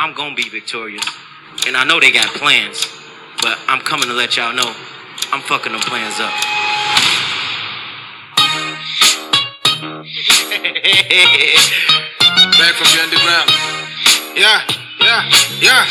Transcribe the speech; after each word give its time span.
I'm 0.00 0.14
gonna 0.14 0.34
be 0.34 0.48
victorious. 0.48 1.04
And 1.66 1.76
I 1.76 1.84
know 1.84 2.00
they 2.00 2.10
got 2.10 2.32
plans, 2.32 2.88
but 3.44 3.60
I'm 3.68 3.84
coming 3.84 4.08
to 4.08 4.14
let 4.14 4.34
y'all 4.34 4.56
know 4.56 4.72
I'm 5.28 5.44
fucking 5.44 5.72
them 5.72 5.80
plans 5.84 6.16
up. 6.16 6.32
Back 12.56 12.72
from 12.80 12.88
the 12.88 13.00
underground. 13.04 13.52
Yeah, 14.40 14.64
yeah, 15.04 15.28
yeah. 15.60 15.84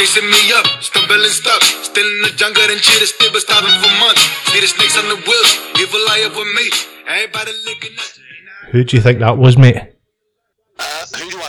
Chasing 0.00 0.24
me 0.24 0.40
up, 0.56 0.64
stumbling 0.80 1.28
stuck. 1.28 1.60
Still 1.84 2.08
in 2.08 2.22
the 2.22 2.32
jungle 2.40 2.64
and 2.64 2.80
cheetah 2.80 3.12
still 3.12 3.30
been 3.30 3.44
starving 3.44 3.76
for 3.76 3.92
months. 4.00 4.24
See 4.56 4.60
the 4.64 4.72
snakes 4.72 4.96
on 4.96 5.04
the 5.12 5.20
wheel, 5.20 5.44
evil 5.84 6.00
eye 6.08 6.24
over 6.24 6.48
me. 6.56 6.72
Everybody 7.06 7.52
looking 7.66 7.92
at 7.92 8.16
you. 8.16 8.72
Who 8.72 8.84
do 8.84 8.96
you 8.96 9.02
think 9.02 9.18
that 9.18 9.36
was, 9.36 9.58
mate? 9.58 9.93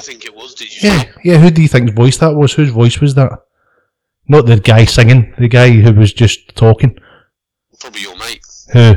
Who 0.05 0.11
do 0.11 0.17
I 0.17 0.21
think 0.21 0.25
it 0.25 0.35
was? 0.35 0.53
Did 0.55 0.83
you 0.83 0.89
Yeah, 0.89 1.03
yeah. 1.23 1.37
Who 1.37 1.51
do 1.51 1.61
you 1.61 1.67
think's 1.67 1.93
voice 1.93 2.17
that 2.17 2.35
was? 2.35 2.53
Whose 2.53 2.69
voice 2.69 2.99
was 2.99 3.15
that? 3.15 3.31
Not 4.27 4.45
the 4.45 4.59
guy 4.59 4.85
singing, 4.85 5.33
the 5.37 5.47
guy 5.47 5.69
who 5.69 5.93
was 5.93 6.13
just 6.13 6.55
talking. 6.55 6.97
Probably 7.79 8.01
your 8.01 8.17
mate, 8.17 8.41
Who? 8.73 8.95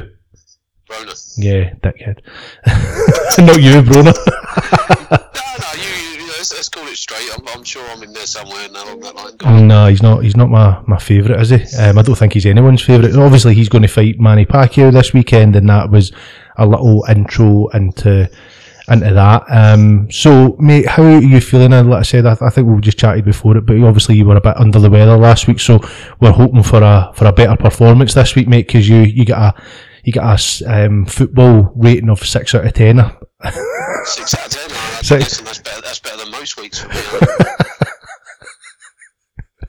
Broner. 0.88 1.34
Yeah, 1.36 1.74
dickhead. 1.82 2.20
Not 3.46 3.62
you, 3.62 3.82
Bruno. 3.82 4.12
No, 5.10 5.16
no, 5.16 5.72
you, 5.74 5.82
you, 5.82 6.20
you 6.20 6.26
let's, 6.28 6.52
let's 6.52 6.68
call 6.68 6.86
it 6.86 6.96
straight. 6.96 7.28
I'm, 7.36 7.46
I'm 7.48 7.64
sure 7.64 7.84
I'm 7.90 8.02
in 8.02 8.12
there 8.12 8.26
somewhere 8.26 8.68
now 8.70 8.84
along 8.84 9.00
that 9.00 9.14
line. 9.14 9.36
Go 9.36 9.58
no, 9.58 9.86
he's 9.86 10.02
not. 10.02 10.22
He's 10.22 10.36
not 10.36 10.48
my, 10.48 10.80
my 10.86 10.98
favourite, 10.98 11.40
is 11.40 11.50
he? 11.50 11.76
Um, 11.76 11.98
I 11.98 12.02
don't 12.02 12.14
think 12.14 12.32
he's 12.32 12.46
anyone's 12.46 12.82
favourite. 12.82 13.14
Obviously, 13.14 13.54
he's 13.54 13.68
going 13.68 13.82
to 13.82 13.88
fight 13.88 14.18
Manny 14.18 14.46
Pacquiao 14.46 14.92
this 14.92 15.12
weekend, 15.12 15.56
and 15.56 15.68
that 15.68 15.90
was 15.90 16.12
a 16.56 16.66
little 16.66 17.04
intro 17.08 17.68
into 17.68 18.30
into 18.90 19.12
that. 19.14 19.44
Um, 19.48 20.10
so, 20.10 20.56
mate, 20.58 20.86
how 20.86 21.02
are 21.02 21.20
you 21.20 21.40
feeling? 21.40 21.72
And 21.72 21.90
like 21.90 22.00
I 22.00 22.02
said, 22.02 22.26
I, 22.26 22.36
I 22.40 22.50
think 22.50 22.68
we 22.68 22.80
just 22.80 22.98
chatted 22.98 23.24
before 23.24 23.56
it, 23.56 23.66
but 23.66 23.76
obviously 23.82 24.16
you 24.16 24.24
were 24.24 24.36
a 24.36 24.40
bit 24.40 24.56
under 24.56 24.78
the 24.78 24.90
weather 24.90 25.16
last 25.16 25.46
week, 25.46 25.60
so 25.60 25.80
we're 26.20 26.32
hoping 26.32 26.62
for 26.62 26.82
a 26.82 27.10
for 27.14 27.26
a 27.26 27.32
better 27.32 27.56
performance 27.56 28.14
this 28.14 28.34
week, 28.34 28.48
mate, 28.48 28.66
because 28.66 28.88
you 28.88 28.98
you 29.00 29.24
get 29.24 29.38
a 29.38 29.54
you 30.04 30.12
get 30.12 30.24
a 30.24 30.64
um, 30.86 31.06
football 31.06 31.72
rating 31.76 32.10
of 32.10 32.20
six 32.20 32.54
out 32.54 32.66
of 32.66 32.72
ten. 32.72 32.96
Six 34.04 34.34
out 34.34 34.46
of 34.46 34.52
ten. 34.52 34.68
That's, 34.68 35.08
Six. 35.08 35.40
that's 35.40 35.58
better. 35.58 35.82
That's 35.82 35.98
better 35.98 36.16
than 36.18 36.30
most 36.30 36.56
weeks 36.56 36.78
for 36.78 36.88
me. 36.88 36.94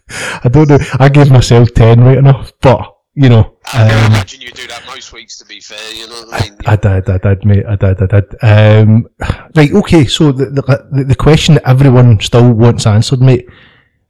I 0.43 0.49
don't 0.49 0.69
know. 0.69 0.79
I 0.99 1.09
gave 1.09 1.29
myself 1.29 1.73
ten 1.73 2.01
right 2.01 2.17
enough, 2.17 2.53
but 2.61 2.95
you 3.21 3.29
know. 3.29 3.57
I 3.65 3.87
can 3.89 4.05
Um, 4.05 4.11
imagine 4.13 4.41
you 4.41 4.51
do 4.51 4.65
that 4.67 4.83
most 4.87 5.11
weeks. 5.13 5.37
To 5.39 5.45
be 5.45 5.59
fair, 5.59 5.93
you 5.93 6.07
know 6.07 6.21
what 6.23 6.41
I 6.41 6.49
mean. 6.49 6.57
I 6.65 6.75
did, 6.75 7.09
I 7.09 7.17
did, 7.17 7.45
mate. 7.45 7.65
I 7.67 7.75
did, 7.75 8.01
I 8.01 8.05
did. 8.19 8.27
Um, 8.41 9.07
right, 9.55 9.71
okay. 9.73 10.05
So 10.05 10.31
the, 10.31 10.45
the 10.45 11.03
the 11.03 11.15
question 11.15 11.55
that 11.55 11.67
everyone 11.67 12.19
still 12.21 12.51
wants 12.53 12.87
answered, 12.87 13.21
mate. 13.21 13.47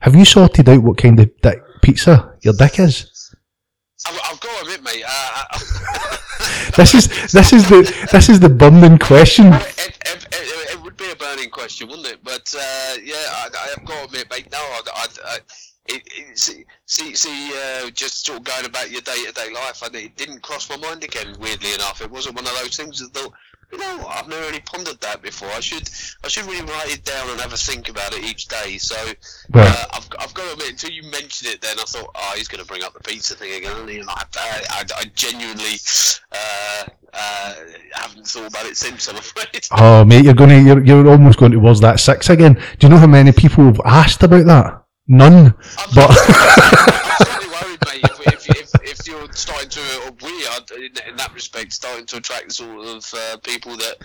Have 0.02 0.16
you 0.16 0.24
sorted 0.26 0.70
out 0.70 0.82
what 0.84 0.98
kind 0.98 1.20
of 1.20 1.30
dick 1.42 1.62
pizza 1.82 2.34
your 2.42 2.54
dick 2.54 2.80
is? 2.80 3.36
I've, 4.08 4.20
I've 4.32 4.40
got 4.40 4.60
to 4.60 4.66
admit, 4.66 4.84
mate. 4.84 5.04
Uh, 5.06 5.44
I- 5.52 6.16
This 6.78 6.94
is 6.96 7.08
this 7.34 7.52
is 7.52 7.68
the 7.68 7.82
this 8.12 8.30
is 8.30 8.40
the 8.40 8.48
burning 8.48 8.98
question. 9.00 9.48
it, 9.52 9.98
it, 10.06 10.28
it, 10.32 10.72
it 10.74 10.82
would 10.82 10.96
be 10.96 11.12
a 11.12 11.16
burning 11.16 11.50
question, 11.50 11.90
wouldn't 11.90 12.08
it? 12.08 12.20
But 12.24 12.48
uh, 12.58 12.94
yeah, 13.04 13.16
I, 13.42 13.50
I 13.64 13.68
have 13.76 13.84
got 13.86 13.98
to 14.00 14.06
admit, 14.06 14.28
mate. 14.32 14.48
No, 14.52 14.60
I, 14.60 14.82
I, 14.96 15.08
I 15.36 15.40
see, 16.90 17.14
see, 17.16 17.54
uh, 17.56 17.90
just 17.92 18.26
sort 18.26 18.40
of 18.40 18.44
going 18.44 18.66
about 18.66 18.90
your 18.90 19.02
day 19.02 19.24
to 19.26 19.32
day 19.32 19.54
life, 19.54 19.82
and 19.84 19.96
it 19.96 20.18
didn't 20.18 20.42
cross 20.42 20.70
my 20.70 20.78
mind 20.78 21.04
again. 21.04 21.36
Weirdly 21.40 21.74
enough, 21.76 22.02
it 22.02 22.10
wasn't 22.10 22.36
one 22.36 22.46
of 22.46 22.54
those 22.60 22.76
things 22.76 23.00
that 23.00 23.14
thought, 23.14 23.32
you 23.72 23.78
know, 23.78 24.08
I've 24.10 24.28
never 24.28 24.42
really 24.42 24.62
pondered 24.62 25.00
that 25.02 25.22
before. 25.22 25.50
I 25.50 25.60
should, 25.60 25.88
I 26.24 26.28
should 26.28 26.46
really 26.46 26.66
write 26.66 26.92
it 26.92 27.06
down 27.06 27.30
and 27.30 27.40
have 27.40 27.54
a 27.54 27.58
think 27.58 27.88
about 27.88 28.14
it 28.16 28.24
each 28.24 28.48
day. 28.48 28.80
So 28.80 28.96
Well- 29.52 29.68
uh, 29.68 29.86
I've, 29.94 30.10
I've 30.20 30.34
got 30.34 30.48
to 30.48 30.54
admit, 30.54 30.72
until 30.72 30.90
you 30.90 31.04
mentioned 31.04 31.54
it, 31.54 31.62
then 31.62 31.78
I 31.80 31.84
thought, 31.84 32.10
oh, 32.16 32.34
he's 32.36 32.48
going 32.48 32.62
to 32.64 32.68
bring 32.68 32.84
up 32.84 32.94
the 32.96 33.00
pizza 33.02 33.36
thing 33.36 33.54
again. 33.54 33.78
And 33.88 34.10
I, 34.10 34.24
I, 34.38 34.62
I, 34.72 34.84
I 34.98 35.06
genuinely 35.14 35.76
uh, 36.32 36.86
uh, 37.14 37.54
haven't 37.94 38.26
thought 38.26 38.48
about 38.48 38.66
it 38.66 38.78
since. 38.78 39.08
I'm 39.08 39.18
afraid. 39.18 39.68
Oh, 39.78 40.04
mate, 40.04 40.26
you're 40.26 40.34
going 40.34 40.50
to 40.50 40.62
you're, 40.62 40.84
you're 40.84 41.08
almost 41.08 41.38
going 41.38 41.52
towards 41.52 41.82
that 41.82 42.00
six 42.00 42.32
again. 42.32 42.56
Do 42.80 42.88
you 42.88 42.90
know 42.90 42.98
how 42.98 43.06
many 43.06 43.32
people 43.32 43.66
have 43.66 43.82
asked 43.86 44.24
about 44.24 44.48
that? 44.48 44.84
None. 45.10 45.48
I'm, 45.48 45.54
But 45.96 46.10
I'm 46.12 47.26
certainly 47.26 47.50
worried, 47.50 47.80
mate. 47.88 48.06
If, 48.06 48.20
if, 48.28 48.50
if, 48.50 49.00
if 49.00 49.08
you're 49.08 49.19
starting 49.32 49.70
to, 49.70 49.80
or 50.06 50.12
we 50.24 50.46
are 50.48 50.60
in, 50.78 50.92
in 51.10 51.16
that 51.18 51.32
respect, 51.34 51.74
starting 51.74 52.06
to 52.08 52.18
attract 52.18 52.48
the 52.50 52.54
sort 52.54 52.86
of 52.88 53.14
uh, 53.14 53.38
people 53.38 53.76
that 53.78 53.96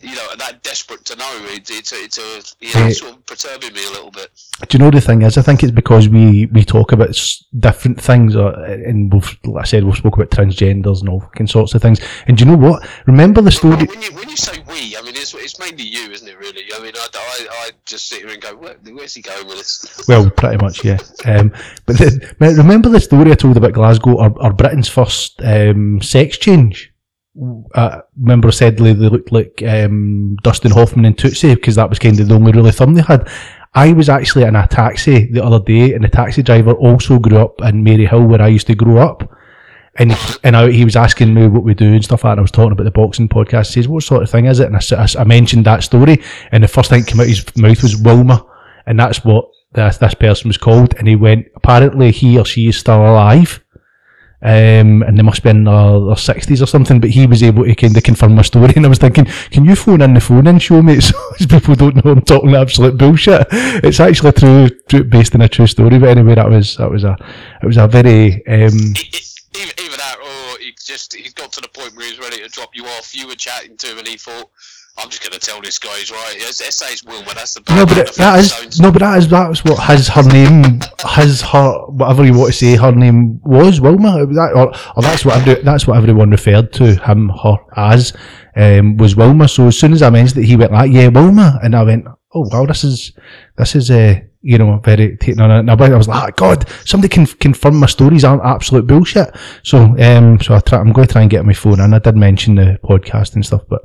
you 0.00 0.14
know 0.14 0.26
are 0.30 0.36
that 0.36 0.62
desperate 0.62 1.04
to 1.06 1.16
know, 1.16 1.30
it, 1.46 1.70
it's 1.70 1.92
a, 1.92 1.96
it's 1.96 2.18
a 2.18 2.42
you 2.64 2.72
know, 2.74 2.86
Hey. 2.86 2.92
sort 2.92 3.12
of 3.12 3.26
perturbing 3.26 3.72
me 3.74 3.84
a 3.86 3.90
little 3.90 4.10
bit. 4.10 4.30
do 4.68 4.76
you 4.76 4.82
know 4.84 4.90
the 4.90 5.00
thing 5.00 5.22
is? 5.22 5.38
I 5.38 5.42
think 5.42 5.62
it's 5.62 5.72
because 5.72 6.08
we 6.08 6.46
we 6.46 6.64
talk 6.64 6.92
about 6.92 7.16
different 7.58 8.00
things, 8.00 8.36
uh, 8.36 8.52
and 8.86 9.12
we've 9.12 9.38
like 9.44 9.64
I 9.64 9.66
said 9.66 9.84
we've 9.84 9.96
spoke 9.96 10.16
about 10.16 10.30
transgenders 10.30 11.00
and 11.00 11.08
all 11.08 11.20
fucking 11.20 11.46
sorts 11.48 11.74
of 11.74 11.82
things. 11.82 12.00
And 12.26 12.36
do 12.36 12.44
you 12.44 12.50
know 12.50 12.56
what? 12.56 12.86
Remember 13.06 13.40
the 13.40 13.50
story? 13.50 13.86
When 13.86 14.02
you 14.02 14.12
when 14.12 14.28
you 14.28 14.36
say 14.36 14.62
we, 14.68 14.96
I 14.96 15.02
mean 15.02 15.14
it's, 15.16 15.34
it's 15.34 15.58
mainly 15.58 15.84
you, 15.84 16.10
isn't 16.10 16.28
it? 16.28 16.38
Really? 16.38 16.64
I 16.74 16.80
mean, 16.80 16.92
I, 16.96 17.08
I, 17.14 17.46
I 17.66 17.70
just 17.84 18.08
sit 18.08 18.20
here 18.22 18.30
and 18.30 18.40
go, 18.40 18.54
Where, 18.56 18.74
where's 18.92 19.14
he 19.14 19.22
going 19.22 19.46
with 19.46 19.58
this? 19.58 20.04
Well, 20.08 20.28
pretty 20.30 20.56
much, 20.62 20.84
yeah. 20.84 20.98
Um, 21.24 21.52
but 21.86 21.98
remember 22.40 22.88
the 22.88 23.00
story 23.00 23.30
I 23.30 23.34
told 23.34 23.56
about 23.56 23.72
Glasgow 23.72 24.14
or, 24.16 24.30
or 24.42 24.52
First 24.88 25.40
um, 25.42 26.00
sex 26.00 26.38
change? 26.38 26.92
Uh, 27.74 28.00
remember 28.20 28.48
I 28.48 28.50
said 28.50 28.76
they 28.76 28.92
looked 28.92 29.32
like 29.32 29.62
um, 29.66 30.36
Dustin 30.42 30.70
Hoffman 30.70 31.06
and 31.06 31.16
Tootsie 31.16 31.54
because 31.54 31.76
that 31.76 31.88
was 31.88 31.98
kind 31.98 32.20
of 32.20 32.28
the 32.28 32.34
only 32.34 32.52
really 32.52 32.72
thumb 32.72 32.94
they 32.94 33.02
had. 33.02 33.28
I 33.74 33.92
was 33.92 34.10
actually 34.10 34.44
in 34.44 34.54
a 34.54 34.66
taxi 34.66 35.32
the 35.32 35.42
other 35.42 35.60
day, 35.60 35.94
and 35.94 36.04
the 36.04 36.08
taxi 36.08 36.42
driver 36.42 36.72
also 36.72 37.18
grew 37.18 37.38
up 37.38 37.60
in 37.62 37.82
Maryhill, 37.82 38.28
where 38.28 38.42
I 38.42 38.48
used 38.48 38.66
to 38.66 38.74
grow 38.74 38.98
up. 38.98 39.30
And 39.96 40.12
he, 40.12 40.34
and 40.44 40.56
I, 40.56 40.70
he 40.70 40.84
was 40.84 40.96
asking 40.96 41.32
me 41.34 41.48
what 41.48 41.64
we 41.64 41.74
do 41.74 41.92
and 41.92 42.04
stuff 42.04 42.24
like 42.24 42.30
that. 42.30 42.32
And 42.32 42.40
I 42.40 42.42
was 42.42 42.50
talking 42.50 42.72
about 42.72 42.84
the 42.84 42.90
boxing 42.90 43.28
podcast. 43.28 43.68
He 43.68 43.74
says, 43.74 43.88
"What 43.88 44.02
sort 44.02 44.22
of 44.22 44.30
thing 44.30 44.46
is 44.46 44.60
it?" 44.60 44.70
And 44.70 45.16
I 45.18 45.24
mentioned 45.24 45.64
that 45.66 45.82
story, 45.82 46.22
and 46.50 46.62
the 46.62 46.68
first 46.68 46.90
thing 46.90 47.02
that 47.02 47.08
came 47.08 47.20
out 47.20 47.24
of 47.24 47.28
his 47.28 47.56
mouth 47.56 47.82
was 47.82 47.96
Wilma, 47.96 48.44
and 48.86 48.98
that's 48.98 49.24
what 49.24 49.48
this, 49.72 49.98
this 49.98 50.14
person 50.14 50.48
was 50.48 50.58
called. 50.58 50.94
And 50.98 51.08
he 51.08 51.16
went, 51.16 51.46
apparently 51.54 52.10
he 52.10 52.38
or 52.38 52.44
she 52.44 52.68
is 52.68 52.78
still 52.78 53.00
alive, 53.00 53.62
um, 54.42 55.02
and 55.02 55.18
they 55.18 55.22
must 55.22 55.42
be 55.42 55.50
in 55.50 55.64
their, 55.64 56.00
their 56.00 56.16
sixties 56.16 56.62
or 56.62 56.66
something. 56.66 57.00
But 57.00 57.10
he 57.10 57.26
was 57.26 57.42
able 57.42 57.64
to 57.64 57.74
kind 57.74 57.96
of 57.96 58.02
confirm 58.02 58.34
my 58.34 58.42
story, 58.42 58.72
and 58.76 58.84
I 58.84 58.88
was 58.88 58.98
thinking, 58.98 59.26
can 59.50 59.64
you 59.64 59.76
phone 59.76 60.02
in 60.02 60.14
the 60.14 60.20
phone 60.20 60.46
in 60.46 60.58
show 60.58 60.82
me 60.82 61.00
so 61.00 61.14
people 61.48 61.74
don't 61.74 62.04
know 62.04 62.12
I'm 62.12 62.22
talking 62.22 62.54
absolute 62.54 62.98
bullshit? 62.98 63.46
It's 63.50 64.00
actually 64.00 64.32
true, 64.32 64.68
true 64.88 65.04
based 65.04 65.34
on 65.34 65.42
a 65.42 65.48
true 65.48 65.66
story. 65.66 65.98
But 65.98 66.10
anyway, 66.10 66.34
that 66.34 66.48
was 66.48 66.76
that 66.76 66.90
was 66.90 67.04
a 67.04 67.16
it 67.62 67.66
was 67.66 67.76
a 67.76 67.86
very 67.86 68.46
um, 68.46 68.94
Either, 69.54 69.96
that, 69.98 70.16
or 70.18 70.58
he 70.60 70.74
just 70.82 71.14
he 71.14 71.30
got 71.34 71.52
to 71.52 71.60
the 71.60 71.68
point 71.68 71.94
where 71.94 72.06
he 72.06 72.12
was 72.12 72.20
ready 72.20 72.42
to 72.42 72.48
drop 72.48 72.70
you 72.74 72.86
off. 72.86 73.14
You 73.14 73.28
were 73.28 73.34
chatting 73.34 73.76
to 73.76 73.92
him, 73.92 73.98
and 73.98 74.08
he 74.08 74.16
thought, 74.16 74.50
"I'm 74.98 75.08
just 75.10 75.22
going 75.22 75.32
to 75.32 75.38
tell 75.38 75.60
this 75.60 75.78
guy 75.78 75.94
he's 75.98 76.10
right." 76.10 76.36
Let's, 76.40 76.60
let's 76.60 76.76
say 76.76 76.92
it's 76.92 77.04
Wilma. 77.04 77.32
That's 77.34 77.54
the 77.54 77.62
No, 77.74 77.86
but 77.86 77.98
it, 77.98 78.14
that 78.14 78.44
Flintstones. 78.44 78.80
no, 78.80 78.92
but 78.92 79.00
that 79.00 79.18
is 79.18 79.28
that's 79.28 79.64
what 79.64 79.82
his 79.88 80.08
her 80.08 80.22
name, 80.22 80.80
his 81.16 81.40
her 81.42 81.72
whatever 81.86 82.24
you 82.24 82.34
want 82.34 82.52
to 82.52 82.58
say, 82.58 82.76
her 82.76 82.92
name 82.92 83.40
was 83.42 83.80
Wilma. 83.80 84.26
That, 84.26 84.52
or, 84.54 84.72
or 84.96 85.02
that's 85.02 85.24
what 85.24 85.36
every, 85.36 85.62
that's 85.62 85.86
what 85.86 85.96
everyone 85.96 86.30
referred 86.30 86.72
to 86.74 86.94
him 86.96 87.30
her 87.42 87.56
as 87.76 88.12
um, 88.56 88.96
was 88.96 89.16
Wilma. 89.16 89.48
So 89.48 89.68
as 89.68 89.78
soon 89.78 89.92
as 89.92 90.02
I 90.02 90.10
mentioned 90.10 90.44
it, 90.44 90.46
he 90.46 90.56
went 90.56 90.72
like, 90.72 90.92
"Yeah, 90.92 91.08
Wilma," 91.08 91.58
and 91.62 91.74
I 91.74 91.82
went, 91.82 92.06
"Oh 92.34 92.48
wow, 92.50 92.66
this 92.66 92.84
is 92.84 93.12
this 93.56 93.74
is 93.74 93.90
uh, 93.90 94.20
you 94.42 94.58
know 94.58 94.78
very 94.78 95.16
taking 95.16 95.40
on 95.40 95.50
it." 95.50 95.58
And 95.60 95.70
I 95.70 95.96
was 95.96 96.08
like, 96.08 96.34
oh, 96.34 96.34
"God, 96.36 96.68
somebody 96.84 97.08
can 97.08 97.26
confirm 97.26 97.76
my 97.76 97.86
stories 97.86 98.24
aren't 98.24 98.44
absolute 98.44 98.86
bullshit." 98.86 99.34
So 99.62 99.96
um, 99.98 100.40
so 100.40 100.54
I 100.54 100.60
try, 100.60 100.78
I'm 100.78 100.92
going 100.92 101.06
to 101.06 101.12
try 101.12 101.22
and 101.22 101.30
get 101.30 101.44
my 101.44 101.54
phone, 101.54 101.80
and 101.80 101.94
I 101.94 101.98
did 101.98 102.16
mention 102.16 102.56
the 102.56 102.78
podcast 102.84 103.34
and 103.34 103.44
stuff, 103.44 103.62
but. 103.68 103.82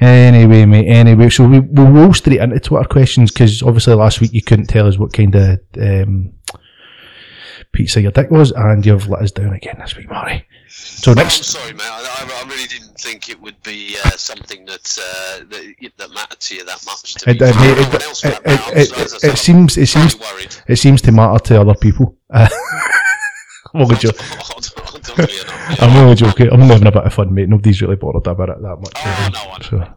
Anyway, 0.00 0.64
mate. 0.64 0.86
Anyway, 0.86 1.28
so 1.28 1.46
we 1.48 1.58
we'll 1.58 1.90
roll 1.90 2.14
straight 2.14 2.40
into 2.40 2.60
Twitter 2.60 2.88
questions 2.88 3.32
because 3.32 3.62
obviously 3.62 3.94
last 3.94 4.20
week 4.20 4.32
you 4.32 4.42
couldn't 4.42 4.66
tell 4.66 4.86
us 4.86 4.96
what 4.96 5.12
kind 5.12 5.34
of 5.34 5.58
um, 5.80 6.32
pizza 7.72 8.00
your 8.00 8.12
dick 8.12 8.30
was, 8.30 8.52
and 8.52 8.86
you've 8.86 9.08
let 9.08 9.22
us 9.22 9.32
down 9.32 9.52
again 9.52 9.76
this 9.80 9.96
week, 9.96 10.08
Marty. 10.08 10.44
So 10.68 11.14
next. 11.14 11.38
I'm 11.38 11.44
sorry, 11.44 11.72
mate. 11.72 11.82
I, 11.82 11.98
I, 11.98 12.44
I 12.44 12.48
really 12.48 12.68
didn't 12.68 12.87
think 13.00 13.28
it 13.28 13.40
would 13.40 13.62
be 13.62 13.96
uh, 14.04 14.10
something 14.10 14.64
that, 14.66 14.98
uh, 15.00 15.44
that 15.50 15.92
that 15.96 16.10
mattered 16.10 16.40
to 16.40 16.54
you 16.56 16.64
that 16.64 16.84
much. 16.86 17.14
To 17.14 17.30
it, 17.30 17.38
be 17.38 17.44
it, 17.44 17.54
it, 17.56 17.94
it, 17.94 18.02
else 18.02 18.20
for 18.20 18.28
that 18.28 18.42
it, 18.44 18.76
it, 18.76 18.88
So, 18.88 19.02
as 19.02 19.24
I 19.24 19.28
it, 19.32 19.36
seems 19.36 19.76
it 19.76 19.86
seems 19.86 20.18
worried. 20.18 20.54
it 20.66 20.76
seems 20.76 21.02
to 21.02 21.12
matter 21.12 21.38
to 21.44 21.60
other 21.60 21.74
people. 21.74 22.16
I'm 23.74 23.82
only 23.82 23.96
jo- 23.96 24.10
Don't 25.02 25.18
really 25.18 25.40
enough, 25.40 25.82
I'm 25.82 25.96
only 25.96 26.14
joking. 26.14 26.48
I'm 26.50 26.60
having 26.60 26.86
a 26.86 26.92
bit 26.92 27.04
of 27.04 27.14
fun, 27.14 27.32
mate. 27.34 27.48
Nobody's 27.48 27.82
really 27.82 27.96
bothered 27.96 28.26
about 28.26 28.48
it 28.50 28.62
that 28.62 28.76
much. 28.76 28.92
Oh, 28.96 29.28
no, 29.32 29.62
So, 29.62 29.94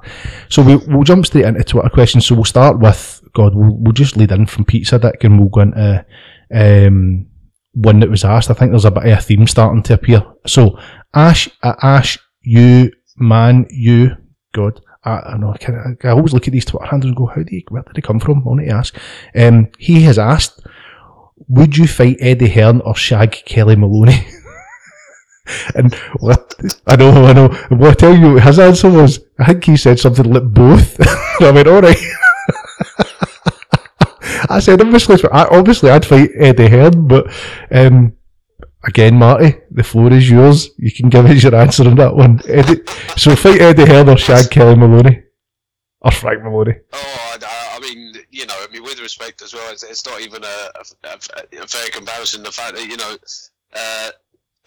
so 0.50 0.62
we, 0.62 0.76
we'll 0.94 1.04
jump 1.04 1.26
straight 1.26 1.46
into 1.46 1.64
Twitter 1.64 1.90
questions. 1.90 2.26
So 2.26 2.36
we'll 2.36 2.44
start 2.46 2.80
with 2.80 3.22
God. 3.34 3.56
We'll, 3.56 3.76
we'll 3.78 3.94
just 3.94 4.18
lead 4.18 4.32
in 4.32 4.46
from 4.46 4.66
Pizza 4.66 5.00
Dick, 5.00 5.24
and 5.24 5.40
we'll 5.40 5.50
go 5.50 5.62
into 5.62 6.06
um, 6.54 7.28
one 7.74 8.00
that 8.00 8.10
was 8.10 8.26
asked. 8.26 8.50
I 8.50 8.54
think 8.54 8.72
there's 8.72 8.86
a 8.86 8.92
bit 8.92 9.06
of 9.06 9.18
a 9.18 9.22
theme 9.22 9.48
starting 9.48 9.84
to 9.84 9.94
appear. 9.94 10.24
So 10.46 10.78
Ash, 11.14 11.50
uh, 11.64 11.76
Ash, 11.82 12.18
you 12.42 12.92
man, 13.18 13.68
you 13.70 14.18
God, 14.54 14.82
I, 15.04 15.20
I 15.20 15.38
know 15.38 15.52
I, 15.52 15.58
can, 15.58 15.98
I 16.04 16.10
always 16.10 16.34
look 16.34 16.48
at 16.48 16.52
these 16.52 16.66
Twitter 16.66 16.86
handles 16.86 17.10
and 17.10 17.18
go, 17.18 17.26
how 17.26 17.42
do 17.42 17.56
you, 17.56 17.64
where 17.70 17.84
did 17.84 17.96
they 17.96 18.02
come 18.02 18.20
from? 18.20 18.40
I 18.40 18.42
want 18.42 18.62
to 18.62 18.68
ask. 18.68 18.98
Um, 19.36 19.70
he 19.78 20.02
has 20.02 20.20
asked, 20.20 20.62
would 21.48 21.78
you 21.78 21.88
fight 21.88 22.18
Eddie 22.20 22.50
Hearn 22.50 22.82
or 22.82 22.96
shag 22.96 23.32
Kelly 23.46 23.76
Maloney? 23.76 24.28
and 25.76 25.94
what, 26.20 26.56
I 26.88 26.96
know, 26.98 27.26
I 27.26 27.34
know. 27.34 27.48
What 27.70 27.92
I 27.92 27.94
tell 27.94 28.16
you, 28.16 28.38
his 28.38 28.60
answer 28.60 28.90
was, 28.90 29.20
I 29.40 29.46
think 29.46 29.64
he 29.66 29.78
said 29.78 30.00
something 30.00 30.32
like 30.32 30.44
both. 30.44 30.98
I 31.42 31.52
went, 31.52 31.68
alright. 31.68 31.98
I 34.50 34.60
said, 34.60 34.82
obviously, 34.82 35.18
I, 35.32 35.46
obviously 35.46 35.90
I'd 35.90 36.06
fight 36.06 36.30
Eddie 36.38 36.68
Hearn, 36.68 37.08
but, 37.08 37.34
um, 37.72 38.14
again, 38.84 39.18
Marty, 39.18 39.58
the 39.70 39.84
floor 39.84 40.12
is 40.14 40.30
yours. 40.30 40.70
You 40.78 40.92
can 40.92 41.10
give 41.10 41.26
us 41.26 41.44
your 41.44 41.56
answer 41.56 41.88
on 41.88 41.96
that 41.96 42.16
one. 42.16 42.42
Eddie, 42.48 42.82
so 43.18 43.36
fight 43.36 43.62
Eddie 43.62 43.86
Hearn 43.86 44.10
or 44.10 44.18
shag 44.18 44.50
Kelly 44.50 44.76
Maloney? 44.76 45.24
Or 46.02 46.12
Frank 46.12 46.44
Maloney? 46.44 46.74
Oh, 46.94 47.38
I, 47.42 47.78
I 47.78 47.80
mean, 47.80 48.14
you 48.32 48.46
know, 48.46 48.56
I 48.58 48.72
mean, 48.72 48.84
with 48.84 49.00
respect 49.00 49.42
as 49.42 49.54
well, 49.54 49.72
it's, 49.72 49.84
it's 49.84 50.06
not 50.06 50.22
even 50.22 50.44
a, 50.44 50.70
a, 50.76 51.14
a, 51.62 51.68
fair 51.68 51.90
comparison. 51.90 52.44
The 52.44 52.52
fact 52.52 52.76
that 52.76 52.88
you 52.88 52.98
know, 52.98 53.16
uh, 53.74 54.10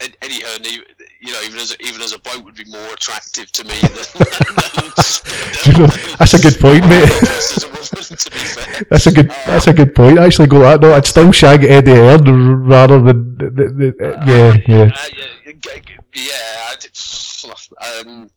Eddie 0.00 0.42
Hearn, 0.42 0.64
you 1.20 1.32
know, 1.32 1.40
even 1.44 1.58
as 1.58 1.72
a, 1.72 1.82
even 1.82 2.02
as 2.02 2.12
a 2.12 2.18
bloke, 2.18 2.44
would 2.44 2.56
be 2.56 2.64
more 2.64 2.92
attractive 2.92 3.50
to 3.52 3.64
me. 3.64 3.74
Than, 3.80 3.90
Do 5.64 5.70
you 5.72 5.78
know, 5.78 5.86
that's 6.18 6.34
a 6.34 6.38
good 6.38 6.58
point, 6.60 6.86
mate. 6.88 7.10
woman, 8.04 8.18
to 8.18 8.30
be 8.30 8.36
fair. 8.38 8.82
That's 8.90 9.06
a 9.06 9.12
good. 9.12 9.30
That's 9.46 9.66
a 9.66 9.72
good 9.72 9.94
point. 9.94 10.18
I 10.18 10.26
actually 10.26 10.48
go 10.48 10.60
that. 10.60 10.80
No, 10.80 10.94
I'd 10.94 11.06
still 11.06 11.32
shag 11.32 11.64
Eddie 11.64 11.92
Hearn 11.92 12.64
rather 12.64 13.00
than 13.00 13.36
the, 13.38 13.50
the, 13.50 13.68
the, 13.68 14.04
uh, 14.04 14.24
yeah, 14.26 14.56
yeah. 14.66 14.90
Uh, 14.94 15.08
yeah, 16.14 16.40
yeah, 17.74 18.00
um, 18.00 18.30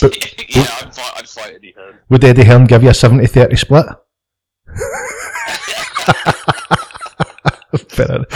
But- 0.00 0.54
yeah, 0.54 0.62
I'd 0.62 0.94
fight, 0.94 1.12
I'd 1.16 1.28
fight 1.28 1.54
Eddie 1.56 1.74
Hearn. 1.76 1.98
Would 2.08 2.24
Eddie 2.24 2.44
Hearn 2.44 2.66
give 2.66 2.82
you 2.82 2.90
a 2.90 2.92
70-30 2.92 3.58
split? 3.58 3.86
Fair 7.88 8.06
enough. 8.06 8.26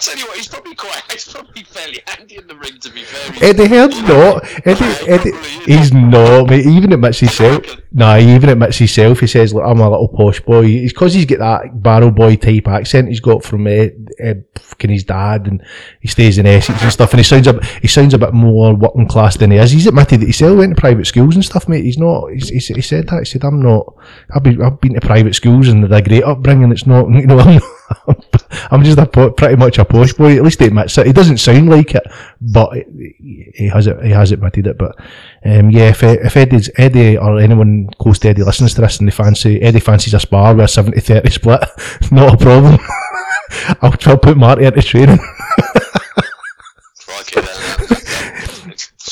Tell 0.00 0.16
you 0.16 0.26
what, 0.26 0.36
he's 0.38 0.48
probably 0.48 0.74
quite, 0.74 1.02
he's 1.12 1.30
probably 1.30 1.62
fairly 1.62 2.00
handy 2.06 2.38
in 2.38 2.46
the 2.46 2.56
ring, 2.56 2.78
to 2.80 2.90
be 2.90 3.02
fair. 3.02 3.50
Eddie 3.50 3.66
Hearn's 3.66 4.00
not. 4.02 4.44
Eddie, 4.66 5.10
Eddie, 5.10 5.32
he's 5.66 5.92
not, 5.92 6.48
mate. 6.48 6.64
He 6.64 6.74
even 6.74 6.92
admits 6.92 7.20
himself. 7.20 7.62
Nah, 7.92 8.16
he 8.16 8.34
even 8.34 8.48
admits 8.48 8.78
himself. 8.78 9.20
He 9.20 9.26
says, 9.26 9.52
"Look, 9.52 9.64
I'm 9.64 9.80
a 9.80 9.90
little 9.90 10.08
posh 10.08 10.40
boy." 10.40 10.64
It's 10.64 10.94
because 10.94 11.12
he's 11.12 11.26
got 11.26 11.40
that 11.40 11.82
barrel 11.82 12.10
boy 12.10 12.36
type 12.36 12.68
accent 12.68 13.08
he's 13.08 13.20
got 13.20 13.44
from 13.44 13.66
uh, 13.66 13.88
uh, 14.24 14.34
fucking 14.58 14.90
his 14.90 15.04
dad, 15.04 15.46
and 15.46 15.62
he 16.00 16.08
stays 16.08 16.38
in 16.38 16.46
Essex 16.46 16.82
and 16.82 16.92
stuff. 16.92 17.12
And 17.12 17.20
he 17.20 17.24
sounds 17.24 17.46
a 17.46 17.52
bit, 17.52 17.64
he 17.82 17.88
sounds 17.88 18.14
a 18.14 18.18
bit 18.18 18.32
more 18.32 18.74
working 18.74 19.06
class 19.06 19.36
than 19.36 19.50
he 19.50 19.58
is. 19.58 19.70
He's 19.70 19.86
admitted 19.86 20.20
that 20.20 20.26
he 20.26 20.32
still 20.32 20.56
went 20.56 20.74
to 20.74 20.80
private 20.80 21.06
schools 21.06 21.34
and 21.34 21.44
stuff, 21.44 21.68
mate. 21.68 21.84
He's 21.84 21.98
not. 21.98 22.28
He's, 22.28 22.48
he's, 22.48 22.68
he 22.68 22.80
said 22.80 23.08
that. 23.08 23.18
He 23.18 23.24
said, 23.26 23.44
"I'm 23.44 23.60
not. 23.60 23.94
I've 24.34 24.42
been 24.42 24.62
I've 24.62 24.80
been 24.80 24.94
to 24.94 25.00
private 25.00 25.34
schools 25.34 25.68
and 25.68 25.84
they're 25.84 25.98
a 25.98 26.02
great 26.02 26.24
upbringing. 26.24 26.72
It's 26.72 26.86
not. 26.86 27.08
You 27.20 27.26
know, 27.26 27.38
I'm 27.38 27.56
not." 27.56 27.79
I'm 28.70 28.82
just 28.82 28.98
a 28.98 29.06
po- 29.06 29.32
pretty 29.32 29.56
much 29.56 29.78
a 29.78 29.84
posh 29.84 30.12
boy. 30.12 30.36
At 30.36 30.42
least 30.42 30.60
he 30.60 30.66
admits 30.66 30.96
it. 30.98 31.06
He 31.06 31.12
doesn't 31.12 31.38
sound 31.38 31.68
like 31.68 31.94
it, 31.94 32.04
but 32.40 32.72
he 33.20 33.68
has 33.72 33.86
it. 33.86 34.02
He 34.04 34.10
has 34.10 34.32
admitted 34.32 34.66
it. 34.66 34.78
But 34.78 34.96
um, 35.44 35.70
yeah, 35.70 35.88
if 35.88 36.02
if 36.02 36.36
Eddie's, 36.36 36.70
Eddie 36.76 37.16
or 37.18 37.38
anyone 37.38 37.88
close 37.98 38.18
to 38.20 38.28
Eddie 38.28 38.44
listens 38.44 38.74
to 38.74 38.80
this 38.82 38.98
and 38.98 39.08
they 39.08 39.12
fancy 39.12 39.60
Eddie 39.60 39.80
fancies 39.80 40.14
a 40.14 40.20
spar 40.20 40.54
with 40.54 40.76
a 40.76 40.82
70-30 40.82 41.32
split, 41.32 41.60
not 42.12 42.34
a 42.34 42.36
problem. 42.36 42.78
I'll, 43.82 43.94
I'll 44.06 44.18
put 44.18 44.36
Marty 44.36 44.64
into 44.64 44.82
training. 44.82 45.18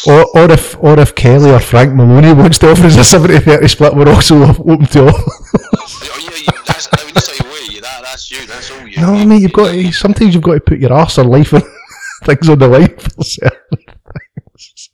Or, 0.06 0.24
or 0.34 0.50
if 0.50 0.76
or 0.82 0.98
if 1.00 1.14
Kelly 1.14 1.50
or 1.50 1.58
Frank 1.60 1.92
Maloney 1.92 2.32
wants 2.32 2.58
to 2.58 2.70
offer 2.70 2.86
us 2.86 2.96
a 2.96 3.18
70-30 3.18 3.68
split, 3.68 3.94
we're 3.94 4.08
also 4.08 4.42
open 4.42 4.86
to 4.86 5.08
all. 5.08 6.64
That's, 8.18 8.30
you 8.30 8.46
that's 8.46 8.70
all 8.70 8.86
you. 8.86 9.00
No, 9.00 9.14
I 9.14 9.24
mean 9.24 9.42
you've 9.42 9.52
got 9.52 9.72
to, 9.72 9.92
sometimes 9.92 10.34
you've 10.34 10.42
got 10.42 10.54
to 10.54 10.60
put 10.60 10.78
your 10.78 10.92
arse 10.92 11.18
or 11.18 11.24
life 11.24 11.52
and 11.52 11.62
things 12.24 12.48
on 12.48 12.58
the 12.58 12.68
line 12.68 12.96
for 12.96 13.22
certain 13.22 13.60
things. 13.74 14.90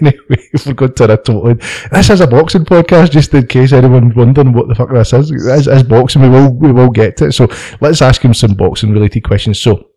Anyway, 0.00 0.48
we're 0.66 0.74
going 0.74 0.94
to 0.94 1.12
a 1.12 1.16
totally. 1.16 1.54
This 1.92 2.10
is 2.10 2.20
a 2.20 2.26
boxing 2.26 2.64
podcast, 2.64 3.10
just 3.10 3.34
in 3.34 3.46
case 3.46 3.72
anyone's 3.72 4.14
wondering 4.14 4.52
what 4.52 4.68
the 4.68 4.74
fuck 4.74 4.90
this 4.92 5.12
is. 5.12 5.30
This 5.30 5.66
is 5.66 5.82
boxing. 5.82 6.22
We 6.22 6.28
will 6.28 6.52
we 6.52 6.72
will 6.72 6.90
get 6.90 7.16
to 7.18 7.26
it. 7.26 7.32
So 7.32 7.48
let's 7.80 8.02
ask 8.02 8.24
him 8.24 8.34
some 8.34 8.54
boxing 8.54 8.92
related 8.92 9.22
questions. 9.22 9.60
So, 9.60 9.90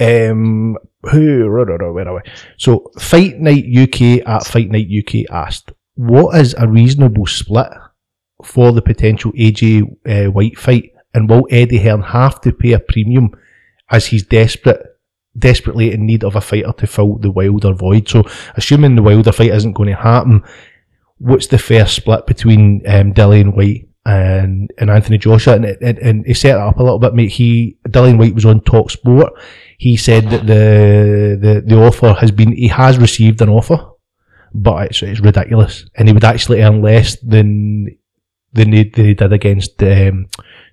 um, 0.00 0.76
who? 1.04 1.50
Where 1.50 2.08
are 2.08 2.14
we? 2.14 2.20
So, 2.56 2.90
Fight 2.98 3.38
Night 3.38 3.64
UK 3.64 4.26
at 4.26 4.46
Fight 4.46 4.70
Night 4.70 4.88
UK 4.90 5.30
asked, 5.30 5.72
"What 5.94 6.36
is 6.40 6.54
a 6.58 6.66
reasonable 6.66 7.26
split 7.26 7.68
for 8.44 8.72
the 8.72 8.82
potential 8.82 9.32
AJ 9.32 9.82
uh, 10.06 10.30
Whyte 10.30 10.58
fight, 10.58 10.92
and 11.14 11.28
will 11.28 11.46
Eddie 11.50 11.78
Hearn 11.78 12.02
have 12.02 12.40
to 12.42 12.52
pay 12.52 12.72
a 12.72 12.78
premium 12.80 13.30
as 13.90 14.06
he's 14.06 14.22
desperate, 14.22 14.84
desperately 15.36 15.92
in 15.92 16.06
need 16.06 16.24
of 16.24 16.36
a 16.36 16.40
fighter 16.40 16.72
to 16.72 16.86
fill 16.86 17.16
the 17.16 17.30
Wilder 17.30 17.72
void? 17.72 18.08
So, 18.08 18.24
assuming 18.56 18.96
the 18.96 19.02
Wilder 19.02 19.32
fight 19.32 19.54
isn't 19.54 19.72
going 19.72 19.88
to 19.88 19.96
happen, 19.96 20.44
what's 21.18 21.48
the 21.48 21.58
fair 21.58 21.86
split 21.86 22.26
between 22.26 22.82
um, 22.86 23.12
Dillian 23.12 23.56
Whyte 23.56 23.88
and 24.06 24.70
and 24.78 24.90
Anthony 24.90 25.18
Joshua? 25.18 25.56
And, 25.56 25.64
and, 25.64 25.98
and 25.98 26.26
he 26.26 26.34
set 26.34 26.56
it 26.56 26.60
up 26.60 26.78
a 26.78 26.82
little 26.82 26.98
bit, 26.98 27.14
mate. 27.14 27.32
He 27.32 27.76
Dillian 27.88 28.18
Whyte 28.18 28.34
was 28.34 28.46
on 28.46 28.60
Talk 28.60 28.90
Sport. 28.90 29.32
He 29.78 29.96
said 29.96 30.30
that 30.30 30.46
the 30.46 31.38
the 31.40 31.62
the 31.66 31.82
offer 31.82 32.12
has 32.14 32.30
been 32.30 32.52
he 32.52 32.68
has 32.68 32.98
received 32.98 33.40
an 33.40 33.48
offer. 33.48 33.90
But 34.54 34.86
it's, 34.86 35.02
it's 35.02 35.20
ridiculous, 35.20 35.84
and 35.94 36.08
he 36.08 36.14
would 36.14 36.24
actually 36.24 36.62
earn 36.62 36.80
less 36.80 37.20
than 37.20 37.97
than 38.52 38.70
they, 38.70 38.84
they 38.84 39.14
did 39.14 39.32
against 39.32 39.82
um, 39.82 40.26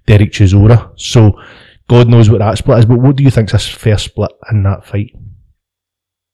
Derek 0.05 0.31
Chisora. 0.31 0.91
So 0.97 1.39
God 1.87 2.07
knows 2.07 2.29
what 2.29 2.39
that 2.39 2.57
split 2.57 2.79
is. 2.79 2.85
But 2.85 2.99
what 2.99 3.15
do 3.15 3.23
you 3.23 3.31
think's 3.31 3.53
a 3.53 3.59
fair 3.59 3.97
split 3.97 4.31
in 4.51 4.63
that 4.63 4.85
fight? 4.85 5.11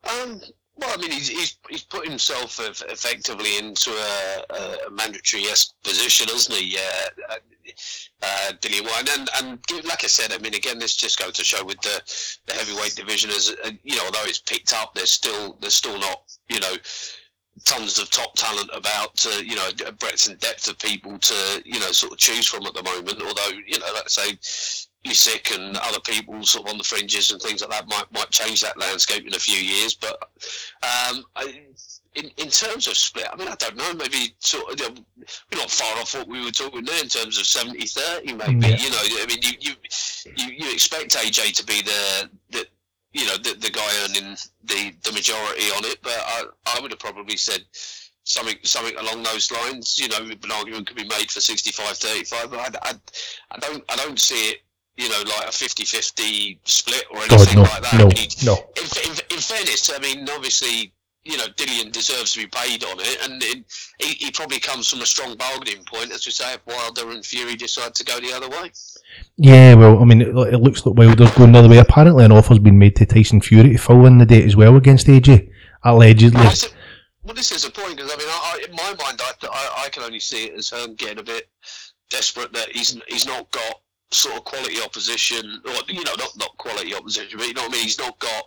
Um, 0.04 0.42
well, 0.76 0.94
I 0.94 0.98
mean, 0.98 1.12
he's, 1.12 1.30
he's, 1.30 1.58
he's 1.70 1.84
put 1.84 2.08
himself 2.08 2.60
effectively 2.60 3.58
into 3.58 3.92
a, 3.92 4.44
a 4.88 4.92
mandatory 4.92 5.44
yes 5.44 5.74
position, 5.84 6.28
hasn't 6.28 6.58
he? 6.58 6.78
Uh, 6.78 7.36
uh, 8.24 8.52
Dillian 8.62 8.88
And, 9.18 9.30
and 9.40 9.86
like 9.86 10.04
I 10.04 10.08
said, 10.08 10.32
I 10.32 10.38
mean, 10.40 10.56
again, 10.56 10.80
this 10.80 10.96
just 10.96 11.20
goes 11.20 11.34
to 11.34 11.44
show 11.44 11.64
with 11.64 11.80
the, 11.82 12.02
the 12.48 12.54
heavyweight 12.54 12.96
division, 12.96 13.30
as 13.30 13.56
uh, 13.64 13.72
you 13.84 13.96
know, 13.96 14.06
although 14.06 14.24
it's 14.24 14.40
picked 14.40 14.74
up, 14.74 14.94
there's 14.94 15.12
still 15.12 15.58
there's 15.62 15.74
still 15.74 15.98
not, 16.00 16.24
you 16.50 16.60
know, 16.60 16.74
tons 17.66 18.00
of 18.00 18.10
top 18.10 18.34
talent 18.36 18.70
about, 18.74 19.26
uh, 19.26 19.40
you 19.40 19.56
know, 19.56 19.70
a 19.86 19.92
breadth 19.92 20.30
and 20.30 20.40
depth 20.40 20.68
of 20.68 20.78
people 20.80 21.18
to, 21.20 21.62
you 21.66 21.80
know, 21.80 21.92
sort 21.92 22.12
of 22.14 22.18
choose 22.18 22.48
from 22.48 22.66
at 22.66 22.74
the 22.74 22.84
moment. 22.84 23.22
Although, 23.22 23.58
you 23.68 23.80
know, 23.80 23.86
let's 23.94 24.14
say 24.14 24.38
Usyk 25.06 25.56
and 25.56 25.78
other 25.78 26.00
people 26.00 26.44
sort 26.44 26.66
of 26.68 26.72
on 26.72 26.78
the 26.78 26.84
fringes 26.84 27.32
and 27.32 27.42
things 27.42 27.62
like 27.62 27.72
that 27.72 27.88
might 27.88 28.12
might 28.14 28.30
change 28.30 28.62
that 28.62 28.78
landscape 28.78 29.26
in 29.26 29.34
a 29.34 29.40
few 29.40 29.58
years. 29.58 29.96
But 29.96 30.14
um, 30.84 31.26
I, 31.36 31.60
in 32.16 32.30
in 32.38 32.50
terms 32.50 32.88
of 32.88 32.96
split, 32.96 33.28
I 33.32 33.36
mean, 33.36 33.48
I 33.48 33.56
don't 33.56 33.78
know. 33.78 33.94
Maybe 33.94 34.36
sort 34.40 34.72
of, 34.74 34.80
you 34.80 34.90
know, 34.90 35.02
we're 35.52 35.60
not 35.60 35.72
far 35.72 36.00
off 36.00 36.14
what 36.14 36.28
we 36.28 36.44
were 36.44 36.52
talking 36.52 36.84
there 36.86 37.02
in 37.02 37.10
terms 37.10 37.38
of 37.38 37.46
70-30 37.46 38.38
Maybe 38.38 38.68
Yeah. 38.68 38.78
you 38.78 38.90
know, 38.90 38.98
I 39.02 39.26
mean, 39.28 39.40
you 39.42 39.54
you 39.60 39.74
you, 40.36 40.66
you 40.66 40.74
expect 40.74 41.16
AJ 41.16 41.54
to 41.56 41.66
be 41.66 41.82
the 41.82 42.30
the 42.41 42.41
you 43.14 43.26
know 43.26 43.38
the, 43.38 43.56
the 43.60 43.70
guy 43.70 43.90
earning 44.04 44.38
the 44.64 44.94
the 45.04 45.12
majority 45.12 45.66
on 45.78 45.86
it, 45.86 46.00
but 46.02 46.14
I 46.16 46.44
I 46.66 46.80
would 46.80 46.92
have 46.92 47.00
probably 47.00 47.38
said. 47.38 47.64
Something, 48.24 48.58
something 48.62 48.96
along 48.98 49.24
those 49.24 49.52
lines. 49.52 49.98
You 49.98 50.08
know, 50.08 50.18
an 50.20 50.52
argument 50.52 50.86
could 50.86 50.96
be 50.96 51.04
made 51.04 51.32
for 51.32 51.40
65-35, 51.40 52.52
but 52.52 52.60
I, 52.60 52.90
I, 52.90 52.94
I 53.50 53.58
don't, 53.58 53.84
I 53.90 53.96
don't 53.96 54.20
see 54.20 54.52
it 54.52 54.58
you 54.98 55.10
know, 55.10 55.18
like 55.26 55.48
a 55.48 55.52
50-50 55.52 56.60
split 56.64 57.06
or 57.10 57.18
God, 57.28 57.32
anything 57.32 57.56
no, 57.56 57.62
like 57.64 57.82
that. 57.82 57.94
no, 57.94 58.06
I 58.06 58.14
mean, 58.14 58.28
no. 58.44 58.54
in, 58.78 59.12
in, 59.12 59.18
in 59.32 59.40
fairness, 59.40 59.90
I 59.90 60.00
mean, 60.00 60.30
obviously, 60.30 60.94
you 61.24 61.38
know, 61.38 61.46
Dillian 61.56 61.92
deserves 61.92 62.34
to 62.34 62.40
be 62.40 62.48
paid 62.48 62.84
on 62.84 63.00
it, 63.00 63.30
and 63.30 63.42
it, 63.44 63.64
he, 64.00 64.26
he 64.26 64.32
probably 64.32 64.60
comes 64.60 64.90
from 64.90 65.02
a 65.02 65.06
strong 65.06 65.36
bargaining 65.36 65.84
point, 65.86 66.12
as 66.12 66.26
we 66.26 66.32
say, 66.32 66.54
if 66.54 66.66
Wilder 66.66 67.12
and 67.12 67.24
Fury 67.24 67.56
decide 67.56 67.94
to 67.96 68.04
go 68.04 68.20
the 68.20 68.34
other 68.34 68.50
way. 68.50 68.72
Yeah, 69.38 69.76
well, 69.76 70.02
I 70.02 70.06
mean, 70.06 70.22
it, 70.22 70.30
it 70.30 70.58
looks 70.58 70.86
like 70.86 70.96
Wilder's 70.96 71.32
going 71.32 71.52
the 71.52 71.60
other 71.60 71.70
way. 71.70 71.78
Apparently, 71.78 72.26
an 72.26 72.32
offer's 72.32 72.60
been 72.60 72.80
made 72.80 72.96
to 72.96 73.06
Tyson 73.06 73.42
Fury 73.42 73.72
to 73.72 73.78
fill 73.78 74.06
in 74.06 74.18
the 74.18 74.26
date 74.26 74.46
as 74.46 74.56
well 74.56 74.76
against 74.78 75.08
AJ, 75.08 75.52
allegedly. 75.84 76.40
Well, 76.40 76.50
this, 76.50 76.74
well, 77.24 77.36
this 77.36 77.52
is 77.52 77.66
a 77.66 77.70
point 77.70 77.98
because 77.98 78.12
I 78.12 78.18
mean, 78.18 78.28
I, 78.28 78.60
I, 78.60 78.66
in 78.68 78.76
my 78.76 79.04
mind, 79.04 79.22
I, 79.22 79.32
I, 79.48 79.84
I 79.86 79.90
can 79.90 80.04
only 80.04 80.20
see 80.20 80.46
it 80.46 80.56
as 80.56 80.70
Hearn 80.70 80.96
getting 80.96 81.20
a 81.20 81.24
bit 81.24 81.50
desperate 82.10 82.52
that 82.54 82.70
he's 82.72 83.00
he's 83.08 83.28
not 83.28 83.50
got 83.52 83.82
sort 84.12 84.36
of 84.36 84.44
quality 84.44 84.82
opposition, 84.82 85.62
or 85.66 85.74
you 85.88 86.04
know, 86.04 86.16
not 86.18 86.36
not 86.38 86.58
quality 86.58 86.96
opposition, 86.96 87.38
but 87.38 87.48
you 87.48 87.54
know 87.54 87.62
what 87.62 87.72
I 87.72 87.74
mean. 87.74 87.84
He's 87.84 88.00
not 88.00 88.18
got 88.20 88.44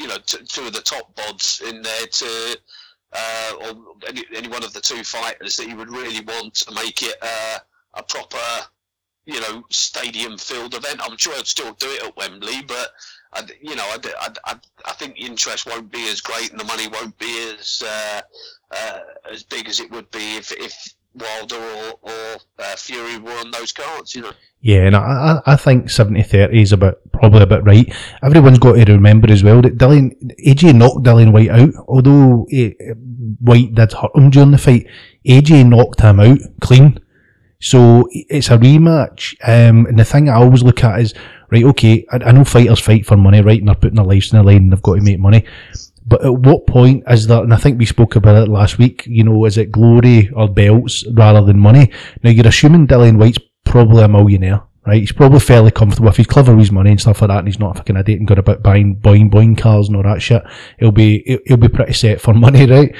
you 0.00 0.08
know 0.08 0.18
t- 0.26 0.44
two 0.48 0.66
of 0.66 0.72
the 0.72 0.80
top 0.80 1.14
bods 1.16 1.62
in 1.68 1.82
there 1.82 2.06
to. 2.06 2.58
Uh, 3.12 3.52
or 3.62 3.74
any, 4.06 4.22
any 4.36 4.46
one 4.46 4.62
of 4.62 4.72
the 4.72 4.80
two 4.80 5.02
fighters 5.02 5.56
that 5.56 5.66
you 5.66 5.74
would 5.74 5.90
really 5.90 6.24
want 6.26 6.54
to 6.54 6.72
make 6.72 7.02
it 7.02 7.16
uh, 7.20 7.58
a 7.94 8.02
proper, 8.04 8.38
you 9.26 9.40
know, 9.40 9.64
stadium 9.68 10.38
filled 10.38 10.74
event. 10.74 11.00
I'm 11.02 11.16
sure 11.16 11.34
he'd 11.34 11.48
still 11.48 11.72
do 11.72 11.88
it 11.88 12.04
at 12.04 12.16
Wembley, 12.16 12.62
but 12.62 12.92
I, 13.32 13.42
you 13.60 13.74
know, 13.74 13.82
I, 13.82 13.98
I, 14.20 14.28
I, 14.44 14.56
I 14.86 14.92
think 14.92 15.14
the 15.14 15.26
interest 15.26 15.66
won't 15.66 15.90
be 15.90 16.08
as 16.08 16.20
great 16.20 16.50
and 16.52 16.60
the 16.60 16.64
money 16.64 16.86
won't 16.86 17.18
be 17.18 17.52
as 17.58 17.82
uh, 17.84 18.20
uh, 18.70 19.00
as 19.30 19.42
big 19.42 19.68
as 19.68 19.80
it 19.80 19.90
would 19.90 20.10
be 20.10 20.36
if 20.36 20.52
if 20.52 20.94
Wilder 21.14 21.56
or, 21.56 21.98
or 22.02 22.36
uh, 22.58 22.76
Fury 22.76 23.18
were 23.18 23.32
on 23.32 23.50
those 23.50 23.72
cards. 23.72 24.14
You 24.14 24.22
know. 24.22 24.32
Yeah, 24.60 24.86
and 24.86 24.96
I, 24.96 25.40
I 25.46 25.56
think 25.56 25.86
70-30 25.86 26.60
is 26.60 26.72
about 26.72 26.98
probably 27.12 27.42
a 27.42 27.46
bit 27.46 27.64
right. 27.64 27.92
Everyone's 28.22 28.58
got 28.58 28.74
to 28.74 28.92
remember 28.92 29.32
as 29.32 29.42
well 29.42 29.62
that 29.62 29.78
Dillian 29.78 30.12
AJ 30.46 30.74
knocked 30.74 31.04
Dillian 31.04 31.32
Whyte 31.32 31.50
out. 31.50 31.74
Although 31.88 32.46
eh, 32.52 32.72
Whyte 33.40 33.74
did 33.74 33.92
hurt 33.92 34.14
him 34.14 34.30
during 34.30 34.50
the 34.50 34.58
fight, 34.58 34.86
AJ 35.26 35.68
knocked 35.68 36.00
him 36.00 36.20
out 36.20 36.38
clean. 36.60 36.98
So 37.60 38.08
it's 38.10 38.48
a 38.48 38.58
rematch. 38.58 39.34
Um, 39.42 39.86
and 39.86 39.98
the 39.98 40.04
thing 40.04 40.28
I 40.28 40.34
always 40.34 40.62
look 40.62 40.84
at 40.84 41.00
is 41.00 41.14
right. 41.50 41.64
Okay, 41.64 42.06
I, 42.10 42.16
I 42.16 42.32
know 42.32 42.44
fighters 42.44 42.80
fight 42.80 43.06
for 43.06 43.16
money, 43.16 43.40
right? 43.40 43.58
And 43.58 43.68
they're 43.68 43.74
putting 43.74 43.96
their 43.96 44.04
lives 44.04 44.32
on 44.32 44.44
the 44.44 44.50
line, 44.50 44.62
and 44.62 44.72
they've 44.72 44.82
got 44.82 44.96
to 44.96 45.02
make 45.02 45.18
money. 45.18 45.44
But 46.06 46.24
at 46.24 46.34
what 46.34 46.66
point 46.66 47.04
is 47.08 47.26
that? 47.26 47.42
And 47.42 47.52
I 47.52 47.56
think 47.56 47.78
we 47.78 47.86
spoke 47.86 48.16
about 48.16 48.42
it 48.42 48.50
last 48.50 48.78
week. 48.78 49.06
You 49.06 49.24
know, 49.24 49.44
is 49.44 49.58
it 49.58 49.70
glory 49.70 50.30
or 50.34 50.48
belts 50.48 51.04
rather 51.12 51.42
than 51.42 51.58
money? 51.58 51.90
Now 52.22 52.30
you're 52.30 52.46
assuming 52.46 52.86
Dillian 52.86 53.18
Whyte's 53.18 53.38
probably 53.64 54.02
a 54.02 54.08
millionaire, 54.08 54.62
right? 54.86 55.00
He's 55.00 55.12
probably 55.12 55.40
fairly 55.40 55.70
comfortable 55.70 56.08
if 56.08 56.16
he's 56.16 56.26
clever 56.26 56.52
with 56.52 56.60
his 56.60 56.72
money 56.72 56.90
and 56.90 57.00
stuff 57.00 57.20
like 57.20 57.28
that, 57.28 57.38
and 57.38 57.48
he's 57.48 57.58
not 57.58 57.76
a 57.76 57.78
fucking 57.78 57.96
idiot 57.96 58.18
and 58.18 58.28
got 58.28 58.38
about 58.38 58.62
buying 58.62 58.96
boing 58.96 59.30
boing 59.30 59.56
cars 59.56 59.88
and 59.88 59.96
all 59.96 60.02
that 60.02 60.22
shit. 60.22 60.42
He'll 60.78 60.90
be 60.90 61.22
he'll, 61.26 61.38
he'll 61.46 61.56
be 61.56 61.68
pretty 61.68 61.92
set 61.92 62.20
for 62.20 62.34
money, 62.34 62.66
right? 62.66 62.94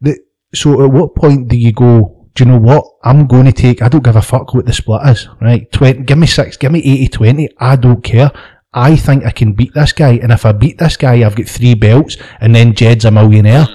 The, 0.00 0.18
so 0.54 0.82
at 0.82 0.90
what 0.90 1.14
point 1.14 1.48
do 1.48 1.56
you 1.56 1.72
go? 1.72 2.26
Do 2.34 2.44
you 2.44 2.50
know 2.50 2.58
what? 2.58 2.84
I'm 3.02 3.26
going 3.26 3.46
to 3.46 3.52
take. 3.52 3.80
I 3.80 3.88
don't 3.88 4.04
give 4.04 4.16
a 4.16 4.20
fuck 4.20 4.52
what 4.52 4.66
the 4.66 4.72
split 4.72 5.06
is, 5.06 5.26
right? 5.40 5.70
20, 5.72 6.02
give 6.02 6.18
me 6.18 6.26
six, 6.26 6.58
give 6.58 6.70
me 6.70 6.80
80 6.80 7.08
20. 7.08 7.48
I 7.58 7.76
don't 7.76 8.04
care. 8.04 8.30
I 8.72 8.96
think 8.96 9.24
I 9.24 9.30
can 9.30 9.52
beat 9.52 9.72
this 9.74 9.92
guy, 9.92 10.14
and 10.22 10.32
if 10.32 10.44
I 10.44 10.52
beat 10.52 10.78
this 10.78 10.96
guy, 10.96 11.24
I've 11.24 11.36
got 11.36 11.46
three 11.46 11.74
belts, 11.74 12.16
and 12.40 12.54
then 12.54 12.74
Jed's 12.74 13.04
a 13.04 13.10
millionaire. 13.10 13.66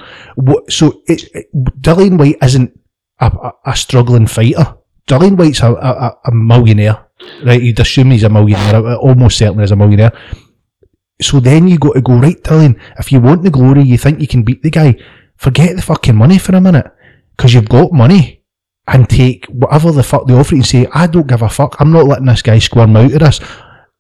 So 0.70 1.02
it, 1.08 1.52
Dillian 1.82 2.18
Whyte 2.18 2.38
isn't 2.42 2.78
a, 3.20 3.26
a, 3.26 3.52
a 3.66 3.76
struggling 3.76 4.28
fighter. 4.28 4.76
Dillian 5.08 5.38
Whyte's 5.38 5.62
a, 5.62 5.72
a, 5.72 6.18
a 6.26 6.32
millionaire, 6.32 7.08
right? 7.44 7.62
You'd 7.62 7.80
assume 7.80 8.12
he's 8.12 8.24
a 8.24 8.30
millionaire, 8.30 8.76
uh, 8.76 8.96
almost 8.98 9.38
certainly 9.38 9.64
is 9.64 9.72
a 9.72 9.76
millionaire. 9.76 10.12
So 11.22 11.40
then 11.40 11.68
you 11.68 11.78
got 11.80 11.94
to 11.94 12.02
go, 12.02 12.14
right, 12.14 12.42
Dillian, 12.44 12.80
if 13.00 13.12
you 13.12 13.20
want 13.22 13.44
the 13.44 13.50
glory, 13.50 13.84
you 13.84 13.98
think 13.98 14.20
you 14.20 14.28
can 14.28 14.44
beat 14.44 14.62
the 14.62 14.70
guy, 14.70 14.98
forget 15.38 15.76
the 15.76 15.82
fucking 15.82 16.16
money 16.16 16.38
for 16.38 16.56
a 16.56 16.62
minute, 16.62 16.92
because 17.36 17.54
you've 17.54 17.70
got 17.70 17.92
money. 17.92 18.40
And 18.88 19.08
take 19.08 19.46
whatever 19.46 19.92
the 19.92 20.04
fuck 20.04 20.26
they 20.26 20.34
offer 20.34 20.56
and 20.56 20.66
say, 20.66 20.88
I 20.92 21.06
don't 21.08 21.28
give 21.28 21.44
a 21.44 21.50
fuck, 21.50 21.80
I'm 21.80 21.92
not 21.94 22.08
letting 22.08 22.26
this 22.26 22.42
guy 22.42 22.58
squirm 22.60 22.98
out 22.98 23.14
of 23.14 23.20
this. 23.20 23.40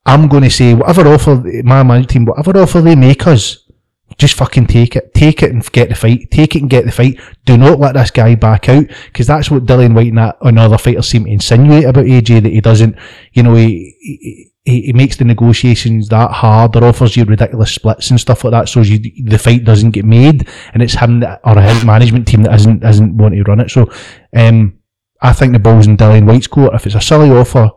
I'm 0.05 0.27
going 0.27 0.43
to 0.43 0.49
say, 0.49 0.73
whatever 0.73 1.07
offer 1.07 1.35
my 1.63 1.83
management 1.83 2.09
team, 2.09 2.25
whatever 2.25 2.59
offer 2.59 2.81
they 2.81 2.95
make 2.95 3.27
us, 3.27 3.69
just 4.17 4.35
fucking 4.35 4.67
take 4.67 4.95
it. 4.95 5.13
Take 5.13 5.43
it 5.43 5.51
and 5.51 5.63
get 5.71 5.89
the 5.89 5.95
fight. 5.95 6.31
Take 6.31 6.55
it 6.55 6.61
and 6.61 6.69
get 6.69 6.85
the 6.85 6.91
fight. 6.91 7.19
Do 7.45 7.57
not 7.57 7.79
let 7.79 7.93
this 7.93 8.11
guy 8.11 8.35
back 8.35 8.67
out 8.67 8.85
because 9.05 9.27
that's 9.27 9.49
what 9.49 9.65
Dillian 9.65 9.95
Whyte 9.95 10.35
and, 10.41 10.59
other 10.59 10.77
fighters 10.77 11.07
seem 11.07 11.25
to 11.25 11.31
insinuate 11.31 11.85
about 11.85 12.05
AJ 12.05 12.43
that 12.43 12.51
he 12.51 12.61
doesn't, 12.61 12.97
you 13.33 13.43
know, 13.43 13.55
he, 13.55 14.49
he, 14.63 14.81
he 14.81 14.93
makes 14.93 15.17
the 15.17 15.23
negotiations 15.23 16.09
that 16.09 16.31
hard 16.31 16.75
or 16.75 16.83
offers 16.83 17.15
you 17.15 17.23
ridiculous 17.23 17.73
splits 17.73 18.11
and 18.11 18.19
stuff 18.19 18.43
like 18.43 18.51
that 18.51 18.69
so 18.69 18.81
you, 18.81 18.99
the 19.25 19.39
fight 19.39 19.63
doesn't 19.63 19.91
get 19.91 20.05
made 20.05 20.47
and 20.73 20.83
it's 20.83 20.93
him 20.93 21.21
that, 21.21 21.39
or 21.43 21.59
his 21.59 21.83
management 21.85 22.27
team 22.27 22.43
that 22.43 22.53
isn't, 22.53 22.83
isn't 22.83 23.17
wanting 23.17 23.43
to 23.43 23.49
run 23.49 23.61
it. 23.61 23.71
So, 23.71 23.89
um, 24.35 24.77
I 25.21 25.33
think 25.33 25.53
the 25.53 25.59
ball's 25.59 25.87
in 25.87 25.97
Dillian 25.97 26.25
Whyte's 26.25 26.47
court. 26.47 26.73
If 26.73 26.85
it's 26.85 26.95
a 26.95 27.01
silly 27.01 27.29
offer, 27.29 27.69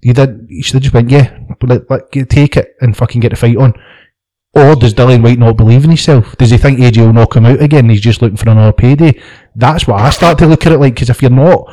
you 0.00 0.14
did. 0.14 0.46
You 0.48 0.62
should 0.62 0.74
have 0.74 0.82
just 0.82 0.94
went, 0.94 1.10
yeah, 1.10 1.38
let, 1.62 1.90
let, 1.90 2.12
take 2.28 2.56
it 2.56 2.76
and 2.80 2.96
fucking 2.96 3.20
get 3.20 3.30
the 3.30 3.36
fight 3.36 3.56
on. 3.56 3.74
Or 4.56 4.74
does 4.74 4.94
Dillian 4.94 5.22
Whyte 5.22 5.38
not 5.38 5.58
believe 5.58 5.84
in 5.84 5.90
himself? 5.90 6.34
Does 6.38 6.50
he 6.50 6.56
think 6.56 6.78
AJ 6.78 7.04
will 7.04 7.12
knock 7.12 7.36
him 7.36 7.44
out 7.44 7.60
again? 7.60 7.90
He's 7.90 8.00
just 8.00 8.22
looking 8.22 8.38
for 8.38 8.48
another 8.48 8.72
payday. 8.72 9.20
That's 9.54 9.86
what 9.86 10.00
I 10.00 10.08
start 10.08 10.38
to 10.38 10.46
look 10.46 10.64
at 10.64 10.72
it 10.72 10.78
like. 10.78 10.94
Because 10.94 11.10
if 11.10 11.20
you're 11.20 11.30
not, 11.30 11.70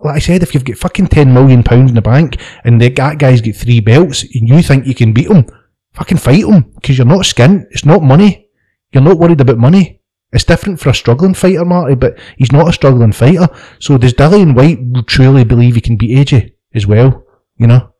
like 0.00 0.16
I 0.16 0.18
said, 0.18 0.42
if 0.42 0.52
you've 0.52 0.66
got 0.66 0.76
fucking 0.76 1.06
ten 1.06 1.32
million 1.32 1.62
pounds 1.62 1.90
in 1.90 1.94
the 1.94 2.02
bank 2.02 2.36
and 2.64 2.78
that 2.82 2.94
guy's 2.94 3.40
got 3.40 3.54
three 3.54 3.80
belts 3.80 4.22
and 4.22 4.46
you 4.46 4.62
think 4.62 4.86
you 4.86 4.94
can 4.94 5.14
beat 5.14 5.30
him, 5.30 5.46
fucking 5.94 6.18
fight 6.18 6.44
him. 6.44 6.72
Because 6.74 6.98
you're 6.98 7.06
not 7.06 7.20
skint. 7.20 7.64
It's 7.70 7.86
not 7.86 8.02
money. 8.02 8.50
You're 8.92 9.02
not 9.02 9.18
worried 9.18 9.40
about 9.40 9.56
money. 9.56 10.02
It's 10.30 10.44
different 10.44 10.78
for 10.78 10.90
a 10.90 10.94
struggling 10.94 11.32
fighter, 11.32 11.64
Marty, 11.64 11.94
but 11.94 12.18
he's 12.36 12.52
not 12.52 12.68
a 12.68 12.72
struggling 12.74 13.12
fighter. 13.12 13.48
So 13.78 13.96
does 13.96 14.12
Dillian 14.12 14.54
Whyte 14.54 15.06
truly 15.06 15.44
believe 15.44 15.74
he 15.74 15.80
can 15.80 15.96
beat 15.96 16.18
AJ 16.18 16.52
as 16.74 16.86
well? 16.86 17.24
You 17.56 17.66
know? 17.66 17.94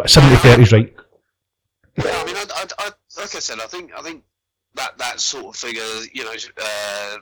But 0.00 0.08
70 0.08 0.36
30 0.36 0.62
is 0.62 0.72
right. 0.72 0.94
Yeah, 1.98 2.04
I 2.06 2.24
mean, 2.24 2.34
I, 2.34 2.44
I, 2.54 2.66
I, 2.78 2.84
like 3.18 3.36
I 3.36 3.38
said, 3.38 3.60
I 3.60 3.66
think 3.66 3.92
I 3.94 4.00
think 4.00 4.24
that 4.76 4.96
that 4.96 5.20
sort 5.20 5.44
of 5.44 5.56
figure, 5.56 5.82
you 6.14 6.24
know, 6.24 6.32
uh, 6.56 7.16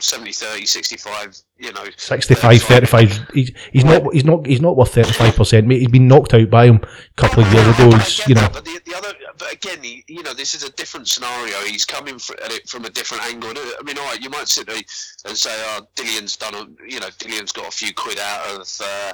70 0.00 0.32
30 0.32 0.66
65 0.66 1.38
you 1.58 1.72
know. 1.72 1.84
65 1.96 2.62
35 2.62 3.28
he's, 3.32 3.52
he's 3.72 3.84
not 3.84 4.12
he's 4.12 4.24
not 4.24 4.44
he's 4.44 4.60
not 4.60 4.76
worth 4.76 4.92
35% 4.92 5.66
mate. 5.66 5.78
He's 5.78 5.88
been 5.88 6.08
knocked 6.08 6.34
out 6.34 6.50
by 6.50 6.66
him 6.66 6.80
a 6.82 7.14
couple 7.14 7.44
of 7.44 7.52
years 7.52 7.68
ago. 7.68 7.96
he's, 7.98 8.26
you 8.26 8.34
know. 8.34 8.48
but 8.52 8.64
the, 8.64 8.80
the 8.84 8.96
other 8.96 9.14
but 9.38 9.52
again 9.52 9.80
he, 9.80 10.02
you 10.08 10.24
know 10.24 10.34
this 10.34 10.54
is 10.54 10.64
a 10.64 10.72
different 10.72 11.06
scenario. 11.06 11.56
He's 11.60 11.84
coming 11.84 12.16
at 12.16 12.52
it 12.52 12.68
from 12.68 12.84
a 12.84 12.90
different 12.90 13.22
angle. 13.26 13.50
I 13.50 13.82
mean 13.84 13.96
all 13.96 14.06
right 14.06 14.20
you 14.20 14.30
might 14.30 14.48
sit 14.48 14.66
there 14.66 14.82
and 15.26 15.36
say 15.36 15.52
oh 15.52 15.86
dillian's 15.94 16.36
done 16.36 16.54
a, 16.56 16.90
you 16.90 16.98
know 16.98 17.10
dillian's 17.10 17.52
got 17.52 17.68
a 17.68 17.70
few 17.70 17.94
quid 17.94 18.18
out 18.18 18.60
of 18.60 18.68
uh, 18.80 19.12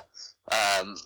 um, 0.80 0.96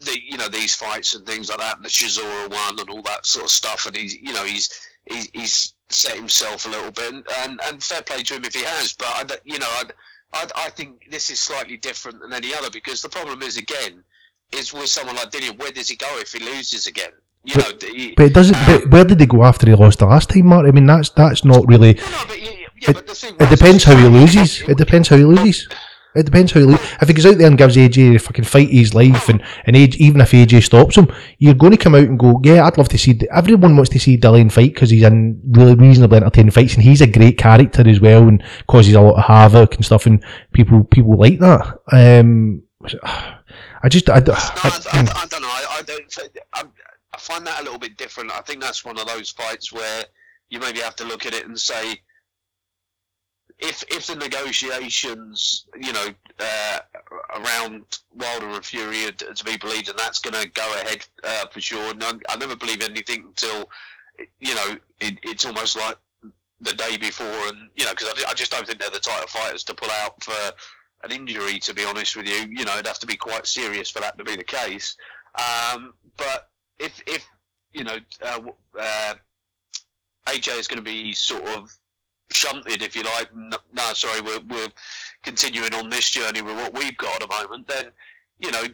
the 0.00 0.18
you 0.22 0.36
know 0.36 0.48
these 0.48 0.74
fights 0.74 1.14
and 1.14 1.26
things 1.26 1.48
like 1.48 1.58
that 1.58 1.76
and 1.76 1.84
the 1.84 1.88
Chisora 1.88 2.50
one 2.50 2.78
and 2.78 2.90
all 2.90 3.02
that 3.02 3.24
sort 3.24 3.46
of 3.46 3.50
stuff 3.50 3.86
and 3.86 3.96
he's 3.96 4.14
you 4.14 4.32
know 4.32 4.44
he's 4.44 4.68
he's, 5.06 5.30
he's 5.32 5.74
set 5.88 6.16
himself 6.16 6.66
a 6.66 6.68
little 6.68 6.90
bit, 6.90 7.12
and, 7.12 7.24
and, 7.38 7.60
and 7.64 7.82
fair 7.82 8.02
play 8.02 8.22
to 8.22 8.34
him 8.34 8.44
if 8.44 8.54
he 8.54 8.62
has. 8.62 8.92
But 8.92 9.06
I, 9.08 9.36
you 9.44 9.58
know, 9.58 9.66
I, 9.66 9.84
I, 10.32 10.46
I 10.56 10.70
think 10.70 11.10
this 11.10 11.30
is 11.30 11.38
slightly 11.38 11.76
different 11.76 12.20
than 12.20 12.32
any 12.32 12.54
other 12.54 12.70
because 12.70 13.02
the 13.02 13.08
problem 13.08 13.42
is 13.42 13.56
again 13.56 14.02
is 14.52 14.72
with 14.72 14.88
someone 14.88 15.16
like 15.16 15.30
Dillian, 15.30 15.58
where 15.58 15.72
does 15.72 15.88
he 15.88 15.96
go 15.96 16.06
if 16.18 16.32
he 16.32 16.38
loses 16.38 16.86
again? 16.86 17.10
You 17.44 17.54
but, 17.54 17.82
know, 17.82 17.88
he, 17.88 18.14
but 18.16 18.26
it 18.26 18.34
doesn't. 18.34 18.56
um, 18.56 18.66
but 18.66 18.90
where 18.90 19.04
did 19.04 19.20
he 19.20 19.26
go 19.26 19.44
after 19.44 19.66
he 19.68 19.74
lost 19.74 20.00
the 20.00 20.06
last 20.06 20.30
time, 20.30 20.46
Mark? 20.46 20.66
I 20.66 20.70
mean, 20.72 20.86
that's 20.86 21.10
that's 21.10 21.44
not 21.44 21.66
really. 21.66 21.94
no, 21.94 22.02
no, 22.02 22.24
but, 22.26 22.40
yeah, 22.40 22.50
It, 22.88 22.94
but 22.94 23.06
the 23.06 23.14
thing 23.14 23.36
it 23.38 23.50
depends 23.50 23.84
how 23.84 23.96
he 23.96 24.08
loses. 24.08 24.62
It 24.62 24.76
depends 24.78 25.08
how 25.08 25.16
he 25.16 25.24
loses. 25.24 25.68
It 26.16 26.24
depends 26.24 26.52
how 26.52 26.60
he 26.60 26.66
loses. 26.66 26.86
If 27.00 27.08
he 27.08 27.14
goes 27.14 27.26
out 27.26 27.38
there 27.38 27.46
and 27.46 27.58
gives 27.58 27.76
AJ 27.76 28.16
a 28.16 28.18
fucking 28.18 28.44
fight 28.44 28.70
his 28.70 28.94
life, 28.94 29.28
and, 29.28 29.42
and 29.64 29.76
AJ, 29.76 29.96
even 29.96 30.20
if 30.20 30.32
AJ 30.32 30.64
stops 30.64 30.96
him, 30.96 31.12
you're 31.38 31.54
going 31.54 31.72
to 31.72 31.78
come 31.78 31.94
out 31.94 32.04
and 32.04 32.18
go, 32.18 32.40
yeah, 32.42 32.64
I'd 32.64 32.78
love 32.78 32.88
to 32.90 32.98
see. 32.98 33.18
Everyone 33.32 33.76
wants 33.76 33.90
to 33.90 34.00
see 34.00 34.18
Dillian 34.18 34.50
fight 34.50 34.74
because 34.74 34.90
he's 34.90 35.02
in 35.02 35.40
really 35.50 35.74
reasonably 35.74 36.18
entertaining 36.18 36.50
fights, 36.50 36.74
and 36.74 36.82
he's 36.82 37.00
a 37.00 37.06
great 37.06 37.38
character 37.38 37.88
as 37.88 38.00
well, 38.00 38.28
and 38.28 38.42
causes 38.66 38.94
a 38.94 39.00
lot 39.00 39.18
of 39.18 39.24
havoc 39.24 39.74
and 39.74 39.84
stuff, 39.84 40.06
and 40.06 40.24
people 40.52 40.84
people 40.84 41.16
like 41.18 41.38
that. 41.40 41.78
Um, 41.92 42.62
I 43.82 43.88
just, 43.88 44.08
I, 44.08 44.16
I, 44.16 44.18
I, 44.18 44.22
I, 44.22 45.00
I 45.00 45.26
don't 45.28 45.42
know. 45.42 45.48
I, 45.48 45.82
don't. 45.84 46.38
I 47.16 47.18
find 47.18 47.46
that 47.46 47.60
a 47.60 47.62
little 47.62 47.78
bit 47.78 47.96
different. 47.96 48.30
I 48.30 48.40
think 48.42 48.60
that's 48.60 48.84
one 48.84 48.98
of 48.98 49.06
those 49.06 49.30
fights 49.30 49.72
where 49.72 50.04
you 50.50 50.60
maybe 50.60 50.80
have 50.80 50.96
to 50.96 51.04
look 51.04 51.24
at 51.24 51.34
it 51.34 51.46
and 51.46 51.58
say, 51.58 52.00
if 53.58 53.82
if 53.90 54.06
the 54.06 54.16
negotiations, 54.16 55.66
you 55.80 55.92
know, 55.92 56.08
uh, 56.38 56.78
around 57.36 58.00
Wilder 58.14 58.48
and 58.48 58.64
Fury 58.64 59.06
are 59.06 59.12
to 59.12 59.44
be 59.44 59.56
believed, 59.56 59.88
and 59.88 59.98
that's 59.98 60.18
going 60.18 60.34
to 60.34 60.48
go 60.50 60.74
ahead 60.82 61.06
uh, 61.24 61.46
for 61.46 61.60
sure. 61.60 61.90
And 61.90 62.04
I, 62.04 62.12
I 62.28 62.36
never 62.36 62.56
believe 62.56 62.82
anything 62.82 63.24
until, 63.24 63.70
you 64.40 64.54
know, 64.54 64.76
it, 65.00 65.18
it's 65.22 65.46
almost 65.46 65.76
like 65.76 65.96
the 66.60 66.74
day 66.74 66.98
before, 66.98 67.48
and 67.48 67.70
you 67.76 67.84
know, 67.84 67.92
because 67.92 68.24
I, 68.24 68.30
I 68.30 68.34
just 68.34 68.50
don't 68.50 68.66
think 68.66 68.78
they're 68.78 68.90
the 68.90 69.00
type 69.00 69.24
of 69.24 69.30
fighters 69.30 69.64
to 69.64 69.74
pull 69.74 69.90
out 70.02 70.22
for 70.22 70.34
an 71.04 71.12
injury. 71.12 71.58
To 71.60 71.72
be 71.72 71.84
honest 71.84 72.14
with 72.14 72.26
you, 72.26 72.46
you 72.50 72.64
know, 72.64 72.74
it'd 72.74 72.86
have 72.86 72.98
to 72.98 73.06
be 73.06 73.16
quite 73.16 73.46
serious 73.46 73.90
for 73.90 74.00
that 74.00 74.18
to 74.18 74.24
be 74.24 74.36
the 74.36 74.44
case. 74.44 74.96
Um, 75.34 75.94
but 76.18 76.50
if 76.78 77.02
if 77.06 77.26
you 77.72 77.84
know, 77.84 77.96
uh, 78.22 78.40
uh, 78.78 79.14
AJ 80.26 80.58
is 80.58 80.68
going 80.68 80.78
to 80.78 80.82
be 80.82 81.14
sort 81.14 81.44
of 81.44 81.74
shunted, 82.30 82.82
if 82.82 82.96
you 82.96 83.02
like. 83.02 83.34
No, 83.34 83.56
no 83.74 83.92
sorry, 83.92 84.20
we're 84.20 84.40
we're 84.48 84.68
continuing 85.22 85.74
on 85.74 85.90
this 85.90 86.10
journey 86.10 86.42
with 86.42 86.56
what 86.56 86.74
we've 86.74 86.96
got 86.96 87.22
at 87.22 87.28
the 87.28 87.34
moment. 87.34 87.68
Then, 87.68 87.86
you 88.38 88.50
know, 88.50 88.64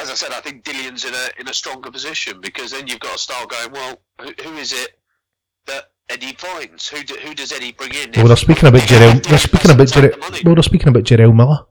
as 0.00 0.10
I 0.10 0.14
said, 0.14 0.32
I 0.32 0.40
think 0.40 0.64
Dillian's 0.64 1.04
in 1.04 1.14
a 1.14 1.40
in 1.40 1.48
a 1.48 1.54
stronger 1.54 1.90
position 1.90 2.40
because 2.40 2.70
then 2.70 2.86
you've 2.86 3.00
got 3.00 3.12
to 3.12 3.18
start 3.18 3.50
going. 3.50 3.72
Well, 3.72 3.98
who, 4.20 4.32
who 4.42 4.56
is 4.56 4.72
it 4.72 4.98
that 5.66 5.90
Eddie 6.08 6.34
finds? 6.34 6.88
Who 6.88 7.02
do, 7.02 7.14
who 7.14 7.34
does 7.34 7.52
Eddie 7.52 7.72
bring 7.72 7.94
in? 7.94 8.12
Well, 8.16 8.28
they're 8.28 8.36
speaking 8.36 8.68
about 8.68 8.82
Jarrell. 8.82 9.22
They're 9.26 9.38
speaking 9.38 9.70
about 9.70 9.88
the 9.88 10.42
Well, 10.44 10.54
they're 10.54 10.62
speaking 10.62 10.88
about 10.88 11.04
Jarrell 11.04 11.34
Miller 11.34 11.66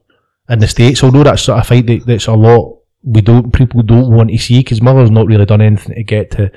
in 0.49 0.59
the 0.59 0.67
states. 0.67 1.03
Although 1.03 1.23
that's 1.23 1.43
sort 1.43 1.59
of 1.59 1.67
fight 1.67 1.87
that, 1.87 2.05
that's 2.05 2.27
a 2.27 2.33
lot 2.33 2.77
we 3.03 3.21
don't 3.21 3.53
people 3.53 3.81
don't 3.83 4.11
want 4.11 4.29
to 4.29 4.37
see 4.37 4.59
because 4.59 4.81
Miller's 4.81 5.11
not 5.11 5.27
really 5.27 5.45
done 5.45 5.61
anything 5.61 5.95
to 5.95 6.03
get 6.03 6.31
to 6.31 6.51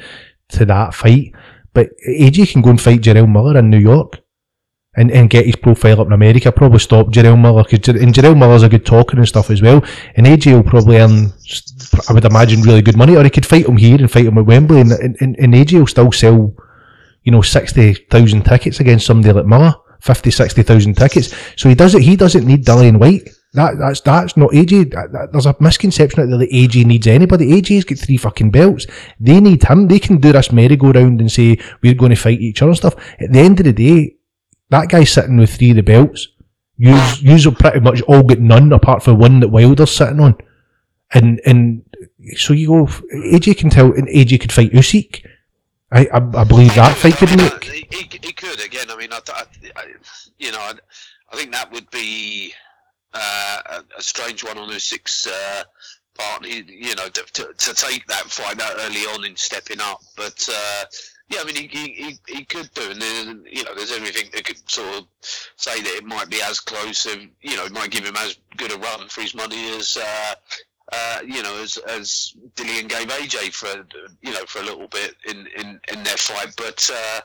to 0.51 0.65
that 0.67 0.95
fight. 0.95 1.33
But 1.73 1.91
AJ 2.09 2.53
can 2.53 2.63
go 2.63 2.71
and 2.71 2.81
fight 2.81 3.01
Jarrell 3.01 3.31
Miller 3.31 3.59
in 3.59 3.71
New 3.71 3.79
York. 3.79 4.19
And, 4.97 5.13
and 5.13 5.31
get 5.31 5.47
his 5.47 5.55
profile 5.55 6.01
up 6.01 6.09
in 6.09 6.13
America. 6.13 6.51
Probably 6.51 6.81
stop 6.81 7.07
Jarrell 7.13 7.41
Miller 7.41 7.63
because 7.63 7.95
and 7.95 8.13
Jarrell 8.13 8.37
Miller's 8.37 8.65
a 8.65 8.69
good 8.69 8.85
talker 8.85 9.17
and 9.17 9.29
stuff 9.29 9.49
as 9.49 9.63
well. 9.63 9.85
And 10.17 10.27
AJ 10.27 10.53
will 10.53 10.65
probably 10.65 10.99
earn, 10.99 11.33
I 12.09 12.13
would 12.13 12.25
imagine, 12.25 12.63
really 12.63 12.83
good 12.83 12.97
money. 12.97 13.15
Or 13.15 13.23
he 13.23 13.31
could 13.31 13.47
fight 13.47 13.67
him 13.67 13.77
here 13.77 13.99
and 14.01 14.11
fight 14.11 14.27
him 14.27 14.37
at 14.37 14.47
Wembley, 14.47 14.81
and 14.81 14.91
and, 14.91 15.17
and, 15.21 15.55
AJ 15.55 15.79
will 15.79 15.87
still 15.87 16.11
sell, 16.11 16.53
you 17.23 17.31
know, 17.31 17.41
sixty 17.41 17.95
thousand 18.11 18.45
tickets 18.45 18.81
against 18.81 19.07
somebody 19.07 19.33
like 19.33 19.47
Miller. 19.47 19.75
50, 20.01 20.31
60,000 20.31 20.95
tickets. 20.97 21.35
So 21.57 21.69
he 21.69 21.75
does 21.75 21.95
it. 21.95 22.03
He 22.03 22.17
doesn't 22.17 22.47
need 22.47 22.65
Dillian 22.65 22.99
Whyte. 22.99 23.29
That 23.53 23.79
that's 23.79 24.01
that's 24.01 24.37
not 24.37 24.51
AJ. 24.51 24.93
That, 24.93 25.13
that- 25.13 25.33
there's 25.33 25.47
a 25.47 25.55
misconception 25.61 26.21
out 26.23 26.31
there 26.31 26.39
that 26.39 26.51
AJ 26.51 26.87
needs 26.87 27.07
anybody. 27.07 27.61
AJ's 27.61 27.85
got 27.85 27.99
three 27.99 28.17
fucking 28.17 28.51
belts. 28.51 28.87
They 29.21 29.41
need 29.41 29.63
him. 29.63 29.89
They 29.89 29.99
can 29.99 30.17
do 30.19 30.33
this 30.33 30.53
merry-go-round 30.53 31.21
and 31.21 31.31
say 31.31 31.59
we're 31.83 31.95
going 31.95 32.11
to 32.11 32.17
fight 32.17 32.41
each 32.41 32.63
other 32.63 32.71
and 32.71 32.77
stuff. 32.79 32.95
At 33.21 33.33
the 33.33 33.41
end 33.41 33.61
of 33.61 33.65
the 33.67 33.73
day, 33.73 34.17
that 34.71 34.89
guy's 34.89 35.11
sitting 35.11 35.37
with 35.37 35.55
three 35.55 35.71
of 35.71 35.77
the 35.77 35.83
belts. 35.83 36.29
You 36.77 36.99
you 37.19 37.51
pretty 37.53 37.81
much 37.81 38.01
all 38.03 38.23
get 38.23 38.41
none 38.41 38.73
apart 38.73 39.03
from 39.03 39.19
one 39.19 39.41
that 39.41 39.49
Wilder's 39.49 39.91
sitting 39.91 40.21
on. 40.21 40.37
And 41.13 41.41
and 41.45 41.83
so 42.37 42.55
you 42.55 42.69
go. 42.69 42.87
AJ 42.87 43.59
can 43.59 43.71
tell, 43.71 43.93
and 43.93 44.09
AJ 44.09 44.41
could 44.41 44.53
fight 44.53 44.73
Usyk. 44.73 45.27
I 45.93 46.07
I, 46.07 46.17
I 46.17 46.45
believe 46.45 46.75
that 46.77 46.97
fight 46.97 47.17
could 47.17 47.37
make. 47.37 47.65
He, 47.65 47.87
he, 47.91 48.19
he 48.23 48.33
could 48.33 48.65
again. 48.65 48.87
I 48.91 48.97
mean, 48.97 49.13
I, 49.13 49.21
I, 49.29 49.45
you 50.39 50.53
know, 50.53 50.59
I, 50.59 50.75
I 51.33 51.37
think 51.37 51.53
that 51.53 51.71
would 51.73 51.91
be 51.91 52.55
uh, 53.13 53.59
a, 53.67 53.99
a 53.99 54.03
strange 54.03 54.45
one 54.45 54.57
on 54.57 54.71
Usyk's 54.71 55.27
uh, 55.27 55.65
part. 56.17 56.47
He, 56.47 56.65
you 56.67 56.95
know, 56.95 57.09
to, 57.09 57.23
to, 57.33 57.53
to 57.59 57.75
take 57.75 58.07
that 58.07 58.31
fight 58.31 58.57
that 58.59 58.77
early 58.79 59.01
on 59.01 59.25
in 59.25 59.37
stepping 59.37 59.81
up, 59.81 60.01
but. 60.17 60.49
Uh, 60.51 60.85
yeah, 61.31 61.39
I 61.43 61.45
mean, 61.45 61.55
he, 61.55 61.69
he, 61.69 61.93
he, 61.93 62.19
he 62.27 62.45
could 62.45 62.69
do, 62.75 62.91
and 62.91 63.01
then, 63.01 63.45
you 63.49 63.60
know, 63.60 63.60
there's 63.81 63.93
everything 63.93 64.31
that 64.35 64.45
could 64.45 64.71
sort 64.71 64.95
of 64.99 65.07
say 65.57 65.81
that 65.81 65.95
it 65.97 66.05
might 66.05 66.29
be 66.29 66.43
as 66.43 66.61
close, 66.61 67.07
and 67.07 67.31
you 67.41 67.57
know, 67.57 67.67
might 67.71 67.91
give 67.91 68.05
him 68.05 68.17
as 68.17 68.37
good 68.57 68.73
a 68.73 68.77
run 68.77 69.09
for 69.09 69.23
his 69.23 69.35
money 69.35 69.71
as, 69.75 69.97
uh, 69.97 70.35
uh, 70.93 71.19
you 71.25 71.43
know, 71.43 71.63
as 71.63 71.79
as 71.79 72.35
Dillian 72.57 72.89
gave 72.89 73.09
AJ 73.09 73.55
for, 73.55 73.87
you 74.21 74.33
know, 74.33 74.45
for 74.47 74.61
a 74.61 74.65
little 74.65 74.89
bit 74.89 75.17
in 75.27 75.47
in, 75.57 75.81
in 75.91 76.03
their 76.03 76.19
fight. 76.19 76.53
But 76.59 76.91
uh, 76.93 77.21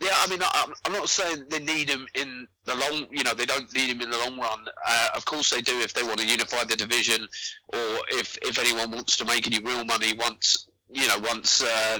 yeah, 0.00 0.14
I 0.16 0.28
mean, 0.28 0.42
I, 0.42 0.72
I'm 0.84 0.92
not 0.92 1.08
saying 1.08 1.46
they 1.48 1.58
need 1.58 1.88
him 1.88 2.06
in 2.14 2.46
the 2.66 2.76
long, 2.76 3.06
you 3.10 3.24
know, 3.24 3.34
they 3.34 3.46
don't 3.46 3.72
need 3.74 3.90
him 3.90 4.00
in 4.00 4.10
the 4.10 4.18
long 4.18 4.38
run. 4.38 4.64
Uh, 4.86 5.08
of 5.16 5.24
course, 5.24 5.50
they 5.50 5.60
do 5.60 5.80
if 5.80 5.92
they 5.92 6.04
want 6.04 6.20
to 6.20 6.26
unify 6.26 6.62
the 6.62 6.76
division, 6.76 7.26
or 7.72 7.98
if 8.10 8.38
if 8.42 8.60
anyone 8.60 8.92
wants 8.92 9.16
to 9.16 9.24
make 9.24 9.46
any 9.48 9.58
real 9.58 9.84
money 9.84 10.12
once, 10.12 10.68
you 10.94 11.08
know, 11.08 11.18
once 11.18 11.62
uh, 11.62 11.98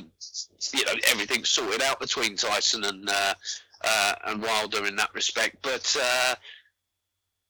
you 0.72 0.84
know 0.84 0.92
everything's 1.10 1.50
sorted 1.50 1.82
out 1.82 2.00
between 2.00 2.36
Tyson 2.36 2.84
and 2.84 3.08
uh, 3.08 3.34
uh, 3.82 4.14
and 4.26 4.42
Wilder 4.42 4.86
in 4.86 4.96
that 4.96 5.12
respect. 5.14 5.56
But 5.62 5.96
uh, 6.00 6.34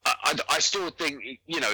I, 0.07 0.15
I, 0.25 0.35
I 0.51 0.59
still 0.59 0.91
think, 0.91 1.23
you 1.47 1.61
know, 1.61 1.71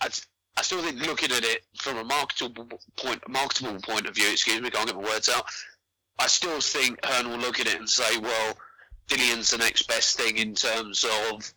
I, 0.00 0.08
I 0.56 0.62
still 0.62 0.82
think 0.82 1.00
looking 1.00 1.32
at 1.32 1.44
it 1.44 1.62
from 1.76 1.96
a 1.96 2.04
marketable 2.04 2.68
point, 2.96 3.26
marketable 3.28 3.80
point 3.80 4.06
of 4.06 4.14
view. 4.14 4.30
Excuse 4.30 4.60
me, 4.60 4.70
can't 4.70 4.86
get 4.86 4.96
my 4.96 5.02
words 5.02 5.28
out. 5.28 5.44
I 6.18 6.28
still 6.28 6.60
think 6.60 7.04
Hearn 7.04 7.28
will 7.30 7.38
look 7.38 7.58
at 7.58 7.66
it 7.66 7.78
and 7.78 7.88
say, 7.88 8.18
well, 8.18 8.56
Dillian's 9.08 9.50
the 9.50 9.58
next 9.58 9.88
best 9.88 10.16
thing 10.16 10.36
in 10.36 10.54
terms 10.54 11.04
of 11.04 11.52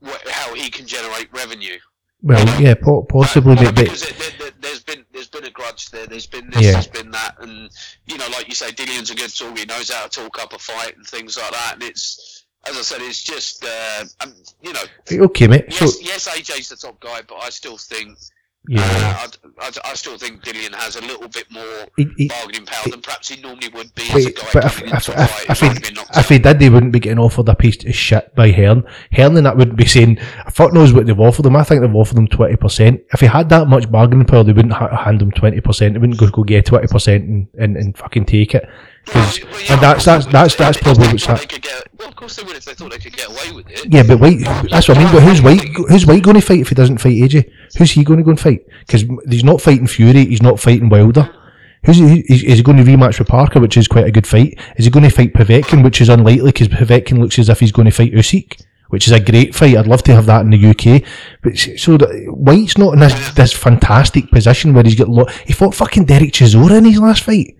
what, 0.00 0.26
how 0.28 0.54
he 0.54 0.70
can 0.70 0.86
generate 0.86 1.32
revenue. 1.32 1.78
Well, 2.22 2.60
yeah, 2.60 2.74
po- 2.74 3.02
possibly, 3.02 3.56
Uh, 3.56 3.72
because 3.72 4.02
it, 4.02 4.18
there, 4.18 4.30
there, 4.38 4.50
there's 4.60 4.82
been 4.82 5.06
there's 5.12 5.28
been 5.28 5.46
a 5.46 5.49
grudge 5.60 5.90
there. 5.90 6.06
There's 6.06 6.26
been 6.26 6.48
this, 6.50 6.62
Yeah. 6.62 6.72
there's 6.72 6.86
been 6.86 7.10
that, 7.10 7.36
and 7.40 7.70
you 8.06 8.16
know, 8.18 8.26
like 8.28 8.48
you 8.48 8.54
say, 8.54 8.70
Dillian's 8.70 9.10
a 9.10 9.14
good 9.14 9.34
talker. 9.34 9.58
He 9.58 9.66
knows 9.66 9.90
how 9.90 10.06
to 10.06 10.08
talk 10.08 10.38
up 10.42 10.52
a 10.52 10.58
fight 10.58 10.96
and 10.96 11.06
things 11.06 11.36
like 11.36 11.50
that. 11.52 11.74
And 11.74 11.82
it's, 11.82 12.44
as 12.66 12.76
I 12.76 12.82
said, 12.82 13.02
it's 13.02 13.22
just, 13.22 13.64
uh, 13.64 14.04
um, 14.20 14.34
you 14.62 14.72
know, 14.72 15.24
okay, 15.26 15.46
mate. 15.46 15.72
So 15.72 15.84
yes, 15.84 16.02
yes, 16.02 16.28
AJ's 16.28 16.68
the 16.68 16.76
top 16.76 17.00
guy, 17.00 17.20
but 17.26 17.36
I 17.42 17.50
still 17.50 17.76
think, 17.76 18.18
yeah, 18.68 18.82
uh, 18.82 19.28
I, 19.58 19.66
I, 19.66 19.90
I 19.90 19.94
still 19.94 20.18
think 20.18 20.44
Dillian 20.44 20.74
has 20.74 20.96
a 20.96 21.00
little 21.00 21.28
bit 21.28 21.50
more 21.50 21.86
he, 21.96 22.06
he, 22.18 22.28
bargaining 22.28 22.66
power 22.66 22.90
than 22.90 23.00
perhaps 23.00 23.28
he 23.28 23.40
normally 23.40 23.68
would 23.68 23.94
be 23.94 24.02
as 24.02 24.10
a 24.10 24.14
Wait, 24.14 24.36
guy 24.36 24.48
but 24.52 24.64
if, 24.66 24.82
if, 24.82 25.08
if, 25.08 25.08
if, 25.08 25.60
he, 25.60 25.66
hasn't 25.66 25.82
been 25.82 25.94
knocked 25.94 26.16
if 26.16 26.28
he 26.28 26.38
did, 26.38 26.58
they 26.58 26.68
wouldn't 26.68 26.92
be 26.92 27.00
getting 27.00 27.18
offered 27.18 27.48
a 27.48 27.54
piece 27.54 27.82
of 27.84 27.94
shit 27.94 28.34
by 28.34 28.50
Hearn. 28.50 28.84
Hearn 29.12 29.36
and 29.38 29.46
that 29.46 29.56
wouldn't 29.56 29.78
be 29.78 29.86
saying, 29.86 30.18
fuck 30.50 30.74
knows 30.74 30.92
what 30.92 31.06
they've 31.06 31.18
offered 31.18 31.46
him. 31.46 31.56
I 31.56 31.64
think 31.64 31.80
they've 31.80 31.94
offered 31.94 32.18
him 32.18 32.28
20%. 32.28 33.02
If 33.14 33.20
he 33.20 33.26
had 33.26 33.48
that 33.48 33.66
much 33.66 33.90
bargaining 33.90 34.26
power, 34.26 34.44
they 34.44 34.52
wouldn't 34.52 34.74
ha- 34.74 35.04
hand 35.04 35.22
him 35.22 35.30
20%. 35.30 35.78
They 35.78 35.98
wouldn't 35.98 36.18
go, 36.18 36.28
go 36.28 36.44
get 36.44 36.66
20% 36.66 37.14
and, 37.16 37.48
and, 37.58 37.76
and 37.78 37.96
fucking 37.96 38.26
take 38.26 38.54
it. 38.54 38.68
'Cause- 39.06 39.40
Well, 39.42 39.60
yeah, 39.62 39.72
and 39.72 39.82
that's, 39.82 40.04
that's, 40.04 40.26
that's, 40.26 40.54
that's 40.56 40.78
probably 40.78 41.08
what's 41.08 41.26
that. 41.26 41.48
get- 41.48 41.88
Well, 41.98 42.08
of 42.08 42.16
course 42.16 42.36
they 42.36 42.42
would 42.44 42.56
if 42.56 42.64
they 42.64 42.74
thought 42.74 42.90
they 42.92 42.98
could 42.98 43.16
get 43.16 43.28
away 43.28 43.52
with 43.54 43.68
it. 43.70 43.86
Yeah, 43.92 44.02
but 44.02 44.20
Whyte, 44.20 44.40
that's 44.70 44.88
what 44.88 44.98
I 44.98 45.04
mean. 45.04 45.12
But 45.12 45.22
who's 45.22 45.42
Whyte? 45.42 45.62
Who's 45.88 46.06
Whyte 46.06 46.22
going 46.22 46.36
to 46.36 46.40
fight 46.42 46.60
if 46.60 46.68
he 46.68 46.74
doesn't 46.74 46.98
fight 46.98 47.16
AJ? 47.16 47.50
Who's 47.78 47.92
he 47.92 48.04
going 48.04 48.18
to 48.18 48.24
go 48.24 48.30
and 48.30 48.40
fight? 48.40 48.64
Because 48.86 49.04
he's 49.28 49.44
not 49.44 49.60
fighting 49.60 49.86
Fury. 49.86 50.26
He's 50.26 50.42
not 50.42 50.60
fighting 50.60 50.88
Wilder. 50.88 51.30
Who's 51.84 51.96
he, 51.96 52.20
is, 52.28 52.42
is 52.42 52.56
he 52.58 52.62
going 52.62 52.76
to 52.76 52.84
rematch 52.84 53.18
with 53.18 53.28
Parker, 53.28 53.58
which 53.58 53.76
is 53.78 53.88
quite 53.88 54.06
a 54.06 54.10
good 54.12 54.26
fight? 54.26 54.58
Is 54.76 54.84
he 54.84 54.90
going 54.90 55.04
to 55.08 55.10
fight 55.14 55.32
Povetkin, 55.32 55.82
which 55.82 56.00
is 56.02 56.08
unlikely 56.10 56.52
because 56.52 56.68
Povetkin 56.68 57.18
looks 57.18 57.38
as 57.38 57.48
if 57.48 57.58
he's 57.60 57.72
going 57.72 57.86
to 57.86 57.90
fight 57.92 58.12
Usyk, 58.12 58.62
which 58.90 59.06
is 59.06 59.12
a 59.14 59.20
great 59.20 59.54
fight. 59.54 59.76
I'd 59.78 59.86
love 59.86 60.02
to 60.04 60.14
have 60.14 60.26
that 60.26 60.42
in 60.42 60.50
the 60.50 60.66
UK. 60.70 61.02
But 61.42 61.56
so 61.56 61.96
that 61.96 62.10
Whyte's 62.28 62.76
not 62.76 62.92
in 62.94 63.00
this, 63.00 63.30
this 63.32 63.52
fantastic 63.54 64.30
position 64.30 64.74
where 64.74 64.84
he's 64.84 64.94
got 64.94 65.08
lo- 65.08 65.26
he 65.46 65.54
fought 65.54 65.74
fucking 65.74 66.04
Derek 66.04 66.32
Chisora 66.32 66.76
in 66.78 66.84
his 66.84 66.98
last 67.00 67.22
fight. 67.22 67.56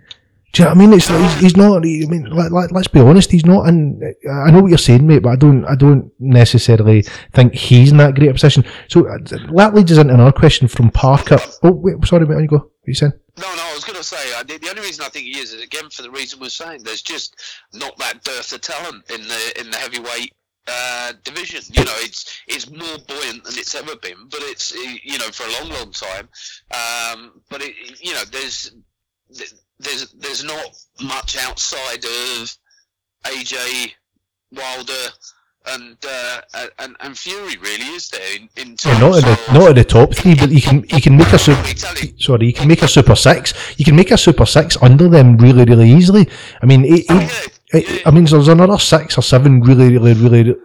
Do 0.53 0.63
you 0.63 0.65
know 0.65 0.75
what 0.75 0.77
I 0.77 0.81
mean? 0.81 0.93
It's 0.95 1.09
he's, 1.09 1.41
he's 1.41 1.57
not. 1.57 1.77
I 1.77 1.81
mean, 1.81 2.29
let, 2.31 2.51
let, 2.51 2.73
let's 2.73 2.89
be 2.89 2.99
honest. 2.99 3.31
He's 3.31 3.47
not 3.47 3.69
in. 3.69 4.01
I 4.29 4.51
know 4.51 4.63
what 4.63 4.69
you're 4.69 4.79
saying, 4.79 5.07
mate, 5.07 5.23
but 5.23 5.31
I 5.31 5.37
don't. 5.37 5.65
I 5.65 5.77
don't 5.77 6.11
necessarily 6.19 7.03
think 7.35 7.55
he's 7.55 7.93
in 7.93 7.99
that 7.99 8.17
great 8.17 8.33
position. 8.33 8.65
So 8.89 9.07
uh, 9.07 9.19
that 9.55 9.75
leads 9.75 9.93
us 9.93 9.99
into 9.99 10.15
another 10.15 10.33
question 10.33 10.67
from 10.67 10.91
Parker. 10.91 11.39
Oh, 11.63 11.71
wait, 11.71 12.05
sorry, 12.05 12.27
mate. 12.27 12.35
On 12.35 12.43
you 12.43 12.49
go. 12.49 12.57
What 12.57 12.65
are 12.65 12.91
you 12.91 12.95
saying? 12.95 13.13
No, 13.39 13.55
no, 13.55 13.63
I 13.63 13.75
was 13.75 13.85
going 13.85 13.97
to 13.97 14.05
say 14.05 14.17
the, 14.45 14.69
only 14.69 14.83
reason 14.83 15.05
I 15.05 15.09
think 15.09 15.27
he 15.27 15.39
is 15.39 15.53
is 15.53 15.63
again 15.63 15.89
for 15.91 16.03
the 16.03 16.11
reason 16.11 16.41
we're 16.41 16.49
saying 16.49 16.83
there's 16.83 17.03
just 17.03 17.37
not 17.73 17.97
that 17.99 18.25
dearth 18.25 18.53
of 18.53 18.61
talent 18.61 19.09
in 19.11 19.23
the 19.23 19.61
in 19.61 19.71
the 19.71 19.77
heavyweight 19.77 20.33
uh, 20.67 21.13
division. 21.23 21.63
You 21.73 21.85
know, 21.85 21.95
it's 21.99 22.43
it's 22.49 22.71
more 22.71 22.99
buoyant 23.07 23.45
than 23.45 23.55
it's 23.57 23.75
ever 23.75 23.97
been, 23.97 24.29
but 24.29 24.41
it's 24.43 24.75
you 24.75 25.19
know 25.19 25.27
for 25.27 25.45
a 25.45 25.53
long, 25.61 25.79
long 25.79 25.93
time. 25.93 26.29
Um, 26.73 27.41
but 27.49 27.63
it, 27.63 27.75
you 28.01 28.15
know, 28.15 28.25
there's 28.33 28.73
there's 29.81 30.13
there's 30.13 30.45
not 30.45 30.77
much 31.03 31.37
outside 31.39 32.05
of 32.05 32.57
AJ 33.25 33.93
Wilder 34.53 35.09
and 35.67 35.97
uh, 36.09 36.41
and 36.79 36.97
and 37.01 37.19
Fury 37.19 37.57
really 37.59 37.85
is 37.95 38.09
there 38.09 38.37
in, 38.37 38.49
in 38.57 38.77
terms 38.77 38.87
Yeah, 38.87 38.99
not 38.99 39.19
at 39.19 39.25
the 39.25 39.33
of 39.33 39.53
not 39.55 39.69
at 39.71 39.75
the 39.75 39.85
top 39.85 40.15
three, 40.15 40.35
but 40.35 40.51
you 40.51 40.63
can 40.63 40.85
you 40.89 41.01
can 41.01 41.17
make 41.17 41.33
a 41.33 41.39
super. 41.39 41.63
Sorry, 42.19 42.47
you 42.47 42.53
can 42.53 42.69
make 42.69 42.83
a 42.83 42.89
super 42.89 43.15
six. 43.15 43.53
You 43.79 43.85
can 43.85 43.95
make 43.97 44.11
a 44.11 44.17
super 44.19 44.47
six 44.47 44.77
under 44.83 45.09
them 45.09 45.37
really, 45.37 45.65
really 45.65 45.91
easily. 45.91 46.29
I 46.63 46.67
mean, 46.67 46.85
eight, 46.87 47.05
Oh, 47.11 47.21
eight, 47.21 47.60
I- 47.73 48.11
mean, 48.11 48.25
there's 48.25 48.49
another 48.49 48.79
six 48.79 49.17
or 49.17 49.23
seven 49.23 49.61
really, 49.61 49.97
really, 49.97 50.15
really 50.15 50.57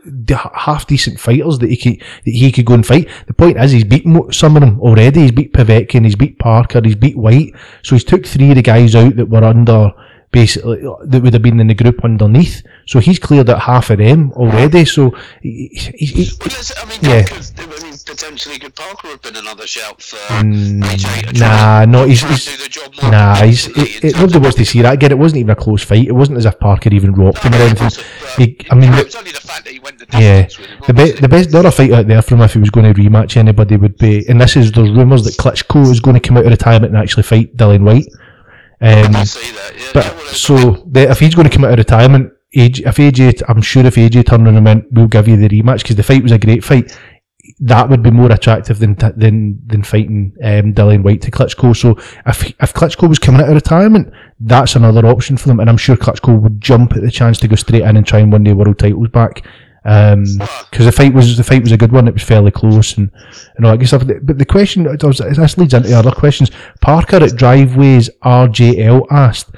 half 0.54 0.88
decent 0.88 1.20
fighters 1.20 1.60
that 1.60 1.70
he 1.70 1.78
could 1.78 2.00
that 2.26 2.32
he 2.32 2.52
could 2.52 2.66
go 2.66 2.74
and 2.74 2.86
fight. 2.86 3.08
The 3.28 3.34
point 3.34 3.58
is, 3.58 3.72
he's 3.72 3.84
beaten 3.84 4.32
some 4.32 4.56
of 4.58 4.62
them 4.62 4.80
already. 4.82 5.22
He's 5.22 5.32
beat 5.32 5.54
Povetkin, 5.54 6.04
he's 6.06 6.16
beat 6.16 6.40
Parker, 6.40 6.82
he's 6.84 6.96
beat 6.96 7.18
Whyte. 7.18 7.54
So 7.84 7.96
he's 7.96 8.04
took 8.04 8.26
three 8.26 8.50
of 8.50 8.56
the 8.56 8.62
guys 8.62 8.96
out 8.96 9.16
that 9.18 9.30
were 9.30 9.44
under 9.44 9.92
basically 10.32 10.86
uh, 10.86 10.96
that 11.06 11.22
would 11.22 11.34
have 11.34 11.42
been 11.44 11.60
in 11.60 11.68
the 11.68 11.74
group 11.74 12.04
underneath. 12.04 12.64
So 12.88 13.00
he's 13.00 13.20
cleared 13.20 13.50
out 13.50 13.62
half 13.62 13.90
of 13.90 14.00
them 14.00 14.32
already. 14.34 14.86
So 14.86 15.16
he, 15.42 15.70
he, 15.74 16.06
he, 16.06 16.32
Well, 16.40 16.50
I 16.78 16.86
mean, 16.90 17.00
Yeah. 17.02 17.26
Could, 18.06 18.24
I 18.24 18.30
mean, 18.30 18.38
potentially 18.38 18.60
could 18.60 18.76
Parker 18.76 19.08
have 19.10 19.22
been 19.22 19.36
another 19.36 19.66
shout 19.68 20.02
for 20.02 20.18
Mm, 20.44 20.82
AJ? 20.84 21.40
nah, 21.40 21.86
no, 21.86 22.06
he's- 22.06 22.22
he's- 22.22 22.46
do 22.58 22.64
the 22.64 22.70
job 22.70 22.94
more 23.02 23.12
Nah, 23.12 23.36
he's, 23.36 23.68
it, 23.68 24.04
it, 24.06 24.16
nobody 24.18 24.40
wants 24.40 24.58
to 24.58 24.66
see 24.66 24.82
that. 24.82 24.94
Again, 24.94 25.12
it 25.12 25.18
wasn't 25.18 25.40
even 25.40 25.50
a 25.52 25.56
close 25.56 25.84
fight. 25.84 26.06
It 26.08 26.12
wasn't 26.14 26.38
as 26.38 26.46
if 26.46 26.60
Parker 26.60 26.90
even 26.94 27.14
rocked 27.14 27.40
him 27.44 27.54
or 27.54 27.58
anything. 27.58 27.90
He, 28.38 28.58
I 28.70 28.76
mean, 28.76 28.94
it 28.94 29.06
was 29.06 29.16
only 29.16 29.32
the 29.32 29.40
fact 29.42 29.66
that 29.66 29.74
he 29.74 29.80
went 29.80 29.98
the 30.00 30.06
yeah, 30.20 30.44
distance 30.44 30.68
him. 30.70 30.80
the, 30.88 30.94
be, 30.94 31.12
the 31.12 31.28
best, 31.30 31.52
the 31.52 31.60
other 31.60 31.72
fight 31.72 31.92
out 31.94 32.08
there 32.08 32.22
from 32.22 32.42
if 32.42 32.54
he 32.54 32.60
was 32.60 32.70
going 32.70 32.92
to 32.94 33.00
rematch 33.00 33.38
anybody 33.38 33.78
would 33.78 33.98
be, 33.98 34.28
and 34.30 34.40
this 34.40 34.56
is 34.56 34.72
there's 34.72 34.90
rumours 34.92 35.24
that 35.24 35.36
Klitschko 35.38 35.90
is 35.92 36.00
going 36.00 36.14
to 36.16 36.20
come 36.20 36.38
out 36.38 36.46
of 36.46 36.52
retirement 36.52 36.94
and 36.94 37.02
actually 37.02 37.24
fight 37.24 37.56
Dillian 37.58 37.82
Whyte. 37.84 38.08
Um, 38.82 39.14
that. 39.14 39.38
Yeah, 39.78 39.90
but 39.94 40.06
yeah, 40.06 40.12
well, 40.16 40.26
so 40.28 40.84
the, 40.92 41.10
if 41.10 41.20
he's 41.20 41.34
going 41.34 41.50
to 41.50 41.54
come 41.56 41.64
out 41.66 41.72
of 41.72 41.78
retirement, 41.80 42.32
AJ, 42.56 42.86
if 42.88 42.96
AJ, 42.98 43.42
I'm 43.48 43.62
sure 43.62 43.86
if 43.86 43.96
AJ 43.96 44.28
turned 44.28 44.46
around 44.46 44.58
and 44.58 44.66
went, 44.66 44.86
we'll 44.92 45.08
give 45.08 45.28
you 45.28 45.38
the 45.38 45.50
rematch 45.50 45.80
because 45.82 45.96
the 45.96 46.04
fight 46.04 46.24
was 46.24 46.32
a 46.32 46.38
great 46.38 46.64
fight. 46.64 46.96
That 47.60 47.90
would 47.90 48.04
be 48.04 48.12
more 48.12 48.32
attractive 48.32 48.80
than 48.80 48.96
than 49.16 49.62
than 49.66 49.84
fighting 49.84 50.36
um, 50.44 50.74
Dillian 50.74 51.04
Whyte 51.04 51.22
to 51.22 51.32
Klitschko. 51.32 51.76
So 51.76 51.92
if 52.26 52.44
if 52.62 52.74
Klitschko 52.74 53.08
was 53.08 53.20
coming 53.20 53.42
out 53.42 53.48
of 53.48 53.56
retirement, 53.56 54.12
that's 54.42 54.76
another 54.76 55.06
option 55.06 55.38
for 55.38 55.48
them, 55.48 55.62
and 55.62 55.70
I'm 55.70 55.78
sure 55.78 55.96
Klitschko 55.96 56.42
would 56.42 56.60
jump 56.60 56.94
at 56.94 57.02
the 57.02 57.12
chance 57.12 57.40
to 57.40 57.48
go 57.48 57.56
straight 57.56 57.84
in 57.84 57.96
and 57.96 58.06
try 58.06 58.20
and 58.20 58.32
win 58.32 58.44
the 58.44 58.54
world 58.54 58.78
titles 58.78 59.08
back. 59.08 59.46
Because 59.84 60.86
the 60.86 60.92
fight 60.92 61.14
was 61.14 61.38
the 61.38 61.44
fight 61.44 61.62
was 61.62 61.72
a 61.72 61.78
good 61.78 61.94
one. 61.94 62.08
It 62.08 62.14
was 62.16 62.24
fairly 62.24 62.52
close 62.52 62.98
and, 62.98 63.10
and 63.56 63.66
all 63.66 63.72
that 63.72 63.78
good 63.78 63.88
stuff. 63.88 64.04
But 64.24 64.38
the 64.38 64.46
question 64.46 64.84
does 64.98 65.20
this 65.20 65.58
leads 65.58 65.74
into 65.74 65.98
other 65.98 66.12
questions. 66.12 66.52
Parker 66.82 67.18
at 67.18 67.38
Driveways 67.38 68.10
RJL 68.24 69.06
asked, 69.12 69.52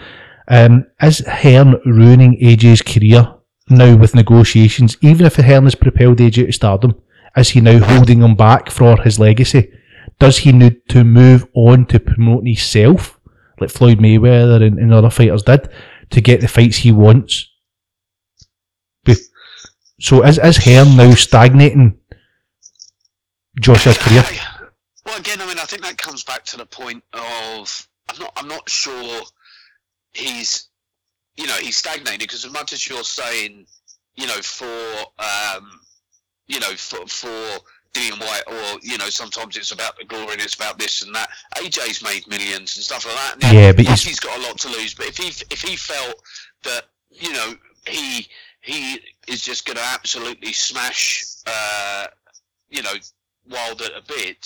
um, 0.49 0.86
"Is 1.01 1.25
Hearn 1.25 1.79
ruining 1.86 2.38
AJ's 2.41 2.81
career 2.81 3.33
now 3.69 3.95
with 3.95 4.15
negotiations, 4.15 4.97
even 5.01 5.25
if 5.25 5.38
Hearn 5.38 5.63
has 5.63 5.75
propelled 5.75 6.19
AJ 6.19 6.45
to 6.45 6.51
stardom, 6.51 6.95
is 7.38 7.50
he 7.50 7.62
now 7.62 7.80
holding 7.80 8.21
him 8.21 8.36
back 8.36 8.69
for 8.69 9.02
his 9.02 9.19
legacy? 9.19 9.71
Does 10.19 10.39
he 10.39 10.52
need 10.52 10.88
to 10.89 11.04
move 11.04 11.47
on 11.54 11.86
to 11.88 12.00
promote 12.00 12.45
himself, 12.45 13.19
like 13.60 13.69
Floyd 13.69 14.00
Mayweather 14.00 14.65
and, 14.65 14.80
and 14.80 14.93
other 14.93 15.10
fighters 15.10 15.43
did, 15.43 15.69
to 16.10 16.21
get 16.21 16.41
the 16.41 16.47
fights 16.47 16.78
he 16.78 16.91
wants? 16.91 17.50
So 20.00 20.23
is, 20.23 20.38
is 20.38 20.58
Hearn 20.58 20.95
now 20.95 21.12
stagnating 21.15 21.97
Joshua's 23.60 23.97
career? 23.97 24.23
Well, 25.06 25.17
again, 25.17 25.41
I 25.41 25.47
mean, 25.47 25.58
I 25.58 25.63
think 25.63 25.82
that 25.82 25.97
comes 25.97 26.23
back 26.23 26.43
to 26.45 26.58
the 26.58 26.65
point 26.65 27.04
of 27.13 27.88
I'm 28.10 28.19
not 28.19 28.34
I'm 28.36 28.47
not 28.47 28.69
sure 28.69 29.23
he's 30.13 30.69
you 31.36 31.47
know 31.47 31.56
he's 31.56 31.78
stagnated 31.78 32.19
because 32.19 32.45
as 32.45 32.52
much 32.52 32.73
as 32.73 32.88
you're 32.88 33.04
saying 33.04 33.65
you 34.15 34.28
know 34.28 34.41
for 34.41 34.65
um, 35.19 35.80
you 36.47 36.60
know 36.60 36.71
for 36.75 37.05
for 37.07 37.60
Dillian 37.93 38.19
Whyte 38.19 38.43
or 38.47 38.79
you 38.81 38.97
know 38.97 39.10
sometimes 39.10 39.55
it's 39.57 39.71
about 39.71 39.97
the 39.97 40.05
glory 40.05 40.33
and 40.33 40.41
it's 40.41 40.55
about 40.55 40.77
this 40.77 41.01
and 41.03 41.13
that. 41.15 41.29
AJ's 41.55 42.03
made 42.03 42.27
millions 42.27 42.75
and 42.75 42.83
stuff 42.86 43.05
like 43.05 43.15
that. 43.15 43.41
Now, 43.41 43.51
Yeah, 43.51 43.71
but 43.71 43.86
yes, 43.86 44.03
he's- 44.03 44.10
he's 44.12 44.19
got 44.19 44.38
a 44.38 44.41
lot 44.41 44.57
to 44.60 44.69
lose. 44.69 44.93
But 44.93 45.07
if 45.07 45.17
he 45.17 45.27
if 45.49 45.62
he 45.62 45.75
felt 45.75 46.15
that 46.63 46.86
you 47.12 47.31
know 47.33 47.55
he 47.88 48.27
he 48.62 48.99
is 49.27 49.41
just 49.41 49.65
going 49.65 49.77
to 49.77 49.83
absolutely 49.83 50.53
smash 50.53 51.23
uh, 51.45 52.07
you 52.69 52.81
know 52.83 52.93
Wilder 53.49 53.89
a 53.95 54.01
bit, 54.01 54.45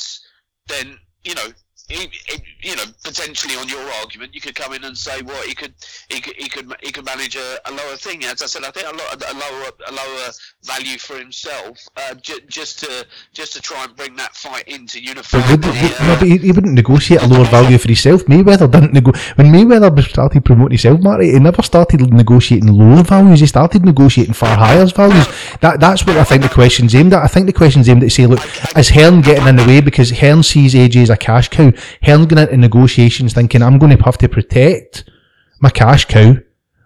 then 0.68 0.98
you 1.24 1.36
know. 1.36 1.48
He, 1.92 2.10
he, 2.28 2.70
you 2.70 2.76
know, 2.76 2.84
potentially 3.04 3.56
on 3.56 3.68
your 3.68 3.82
argument, 4.02 4.34
you 4.34 4.42
could 4.42 4.56
come 4.56 4.74
in 4.74 4.84
and 4.84 4.98
say, 4.98 5.22
"Well, 5.22 5.42
he 5.44 5.54
could, 5.54 5.74
he 6.10 6.22
could, 6.22 6.36
he 6.38 6.48
could, 6.50 6.68
he 6.82 6.92
could 6.92 7.06
manage 7.06 7.36
a, 7.36 7.60
a 7.66 7.72
lower 7.72 7.96
thing." 7.98 8.24
As 8.24 8.42
I 8.42 8.46
said, 8.46 8.64
I 8.64 8.72
think 8.72 8.88
a, 8.88 8.96
lo- 8.96 9.14
a 9.32 9.34
lower, 9.34 9.70
a 9.88 9.92
lower 9.92 10.30
value 10.64 10.98
for 10.98 11.18
himself, 11.18 11.78
uh, 11.98 12.14
j- 12.16 12.40
just 12.48 12.80
to, 12.80 13.06
just 13.34 13.54
to 13.54 13.62
try 13.62 13.84
and 13.84 13.96
bring 13.96 14.16
that 14.16 14.36
fight 14.36 14.68
into 14.68 15.02
unify. 15.04 15.40
But, 15.40 15.50
would, 15.52 15.62
the, 15.64 15.68
would, 15.68 16.02
uh, 16.02 16.08
no, 16.08 16.16
but 16.20 16.28
he, 16.28 16.38
he 16.38 16.52
wouldn't 16.52 16.74
negotiate 16.74 17.22
a 17.24 17.28
lower 17.28 17.46
value 17.46 17.78
for 17.78 17.88
himself. 17.88 18.24
Mayweather 18.26 18.70
didn't 18.72 18.94
nego- 18.94 19.18
when 19.36 19.48
Mayweather 19.48 20.02
started 20.10 20.46
promoting 20.46 20.78
himself, 20.78 21.02
Marty. 21.02 21.32
He 21.32 21.40
never 21.40 21.62
started 21.62 22.02
negotiating 22.14 22.72
lower 22.72 23.04
values. 23.04 23.40
He 23.42 23.48
started 23.48 23.84
negotiating 23.84 24.34
far 24.34 24.56
higher 24.56 24.86
values. 24.86 25.28
That 25.62 25.80
that's 25.80 26.06
what 26.06 26.18
I 26.18 26.24
think 26.24 26.44
the 26.44 26.50
question's 26.50 26.96
aimed 26.96 27.14
at. 27.14 27.24
I 27.24 27.28
think 27.28 27.48
the 27.48 27.54
question's 27.54 27.90
aimed 27.90 28.04
at 28.04 28.12
say, 28.12 28.28
look, 28.28 28.40
is 28.78 28.90
Hearn 28.90 29.22
getting 29.22 29.48
in 29.48 29.56
the 29.56 29.66
way 29.66 29.82
because 29.82 30.12
Hearn 30.12 30.44
sees 30.44 30.74
AJ 30.74 31.04
as 31.04 31.10
a 31.10 31.18
cash 31.18 31.50
cow? 31.50 31.72
Hearn 32.04 32.26
going 32.26 32.44
into 32.44 32.58
negotiations 32.58 33.34
thinking 33.34 33.62
I'm 33.62 33.78
going 33.78 33.96
to 33.96 34.04
have 34.04 34.18
to 34.20 34.30
protect 34.30 35.10
my 35.60 35.70
cash 35.70 36.06
cow 36.06 36.36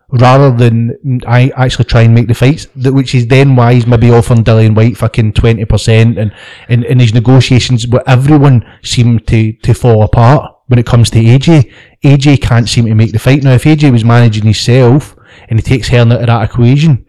rather 0.10 0.56
than 0.56 1.22
I 1.28 1.52
actually 1.56 1.86
try 1.86 2.02
and 2.02 2.14
make 2.14 2.28
the 2.28 2.34
fights, 2.36 2.68
which 2.76 3.16
is 3.16 3.28
then 3.28 3.56
why 3.56 3.74
he's 3.74 3.88
maybe 3.88 4.12
offering 4.12 4.44
Dillian 4.44 4.76
Whyte 4.76 4.98
fucking 4.98 5.34
20% 5.34 6.18
and 6.18 6.34
in, 6.70 6.84
in 6.84 7.00
his 7.00 7.14
negotiations 7.14 7.88
where 7.88 8.08
everyone 8.08 8.66
seemed 8.84 9.28
to, 9.28 9.54
to 9.54 9.74
fall 9.74 10.04
apart 10.04 10.52
when 10.68 10.80
it 10.80 10.86
comes 10.86 11.10
to 11.12 11.20
AJ. 11.20 11.72
AJ 12.04 12.42
can't 12.42 12.70
seem 12.70 12.86
to 12.86 12.96
make 12.96 13.12
the 13.12 13.20
fight. 13.20 13.44
Now, 13.44 13.54
if 13.54 13.64
AJ 13.64 13.92
was 13.92 14.06
managing 14.06 14.44
himself 14.44 15.16
and 15.50 15.60
he 15.60 15.64
takes 15.64 15.90
Hearn 15.90 16.12
out 16.12 16.22
of 16.22 16.28
that 16.28 16.50
equation, 16.50 17.06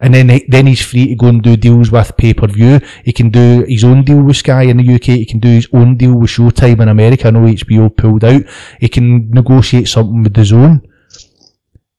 and 0.00 0.14
then 0.14 0.28
he, 0.30 0.44
then 0.48 0.66
he's 0.66 0.80
free 0.80 1.08
to 1.08 1.14
go 1.14 1.26
and 1.26 1.42
do 1.42 1.56
deals 1.56 1.90
with 1.90 2.16
pay 2.16 2.32
per 2.32 2.46
view. 2.46 2.80
He 3.04 3.12
can 3.12 3.30
do 3.30 3.64
his 3.68 3.84
own 3.84 4.02
deal 4.02 4.22
with 4.22 4.36
Sky 4.36 4.62
in 4.62 4.78
the 4.78 4.94
UK. 4.94 5.04
He 5.04 5.26
can 5.26 5.40
do 5.40 5.48
his 5.48 5.68
own 5.72 5.96
deal 5.96 6.14
with 6.14 6.30
Showtime 6.30 6.80
in 6.80 6.88
America. 6.88 7.28
I 7.28 7.30
know 7.30 7.40
HBO 7.40 7.94
pulled 7.94 8.24
out. 8.24 8.42
He 8.80 8.88
can 8.88 9.30
negotiate 9.30 9.88
something 9.88 10.22
with 10.22 10.32
DAZN. 10.32 10.86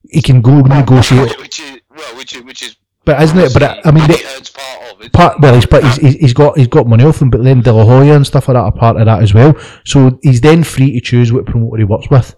He 0.10 0.22
can 0.22 0.42
go 0.42 0.62
negotiate, 0.62 1.38
which 1.40 1.60
is 1.60 1.80
well, 1.90 2.18
which 2.18 2.36
is 2.36 2.42
which 2.42 2.64
is. 2.64 2.76
but 3.06 3.22
isn't 3.22 3.38
it? 3.38 3.54
But 3.54 3.64
I, 3.64 3.82
I 3.86 3.92
mean, 3.92 4.08
part 4.08 4.92
of 4.92 5.02
it. 5.02 5.14
part 5.14 5.40
well, 5.40 5.54
he's, 5.54 5.66
but 5.66 5.84
he's, 5.84 6.16
he's, 6.16 6.34
got 6.34 6.58
he's 6.58 6.68
got 6.68 6.88
money 6.88 7.06
off 7.06 7.20
them. 7.20 7.30
But 7.30 7.44
then 7.44 7.62
De 7.62 7.72
La 7.72 7.86
Hoya 7.86 8.16
and 8.16 8.26
stuff 8.28 8.48
like 8.48 8.56
that 8.56 8.64
are 8.64 8.72
part 8.72 8.98
of 8.98 9.06
that 9.06 9.22
as 9.22 9.34
well. 9.34 9.56
So 9.86 10.20
he's 10.24 10.42
then 10.42 10.64
free 10.64 10.92
to 10.94 11.02
choose 11.02 11.32
what 11.32 11.46
promoter 11.46 11.78
he 11.78 11.84
works 11.84 12.10
with 12.10 12.36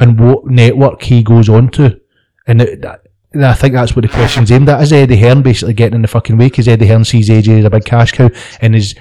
and 0.00 0.20
what 0.20 0.46
network 0.46 1.02
he 1.02 1.22
goes 1.22 1.48
on 1.48 1.70
to. 1.70 1.98
And 2.46 2.62
it, 2.62 2.82
that, 2.82 3.07
I 3.44 3.54
think 3.54 3.74
that's 3.74 3.94
what 3.94 4.02
the 4.02 4.08
question's 4.08 4.50
aimed 4.50 4.68
at. 4.68 4.82
Is 4.82 4.92
Eddie 4.92 5.16
Hearn 5.16 5.42
basically 5.42 5.74
getting 5.74 5.96
in 5.96 6.02
the 6.02 6.08
fucking 6.08 6.36
way? 6.36 6.46
Because 6.46 6.68
Eddie 6.68 6.86
Hearn 6.86 7.04
sees 7.04 7.28
AJ 7.28 7.60
as 7.60 7.64
a 7.64 7.70
big 7.70 7.84
cash 7.84 8.12
cow 8.12 8.30
and 8.60 8.74
is 8.74 8.94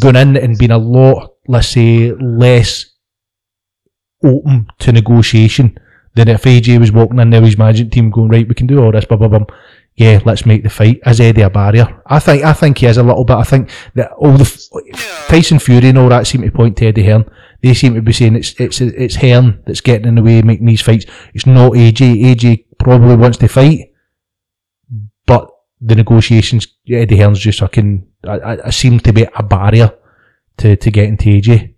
going 0.00 0.16
in 0.16 0.36
and 0.36 0.58
being 0.58 0.70
a 0.70 0.78
lot, 0.78 1.34
let's 1.48 1.68
say, 1.68 2.12
less 2.12 2.86
open 4.24 4.68
to 4.78 4.92
negotiation 4.92 5.78
than 6.14 6.28
if 6.28 6.44
AJ 6.44 6.80
was 6.80 6.92
walking 6.92 7.18
in 7.18 7.30
there 7.30 7.40
with 7.40 7.50
his 7.50 7.58
management 7.58 7.92
team 7.92 8.10
going, 8.10 8.30
right, 8.30 8.48
we 8.48 8.54
can 8.54 8.66
do 8.66 8.82
all 8.82 8.92
this, 8.92 9.04
blah, 9.04 9.16
blah, 9.16 9.28
blah. 9.28 9.44
Yeah, 9.96 10.20
let's 10.26 10.44
make 10.44 10.62
the 10.62 10.68
fight. 10.68 11.00
Is 11.06 11.20
Eddie 11.20 11.40
a 11.40 11.50
barrier? 11.50 12.02
I 12.06 12.18
think, 12.18 12.44
I 12.44 12.52
think 12.52 12.78
he 12.78 12.86
is 12.86 12.98
a 12.98 13.02
little 13.02 13.24
bit. 13.24 13.36
I 13.36 13.44
think 13.44 13.70
that 13.94 14.12
all 14.12 14.32
the, 14.32 14.44
Tyson 15.28 15.58
Fury 15.58 15.88
and 15.88 15.98
all 15.98 16.10
that 16.10 16.26
seem 16.26 16.42
to 16.42 16.50
point 16.50 16.76
to 16.78 16.86
Eddie 16.86 17.04
Hearn. 17.04 17.24
They 17.62 17.72
seem 17.72 17.94
to 17.94 18.02
be 18.02 18.12
saying 18.12 18.36
it's, 18.36 18.52
it's, 18.60 18.80
it's 18.80 19.16
Hearn 19.16 19.62
that's 19.66 19.80
getting 19.80 20.06
in 20.06 20.16
the 20.16 20.22
way, 20.22 20.38
of 20.38 20.44
making 20.44 20.66
these 20.66 20.82
fights. 20.82 21.06
It's 21.32 21.46
not 21.46 21.72
AJ. 21.72 22.22
AJ 22.22 22.65
probably 22.86 23.16
wants 23.16 23.36
to 23.36 23.48
fight, 23.48 23.92
but 25.26 25.50
the 25.80 25.96
negotiations, 25.96 26.68
Eddie 26.88 27.16
Hearn's 27.16 27.40
just 27.40 27.58
fucking, 27.58 28.06
I, 28.22 28.38
I, 28.38 28.66
I 28.66 28.70
seem 28.70 29.00
to 29.00 29.12
be 29.12 29.26
a 29.34 29.42
barrier 29.42 29.92
to, 30.58 30.76
to 30.76 30.90
getting 30.92 31.16
to 31.16 31.24
AJ. 31.24 31.74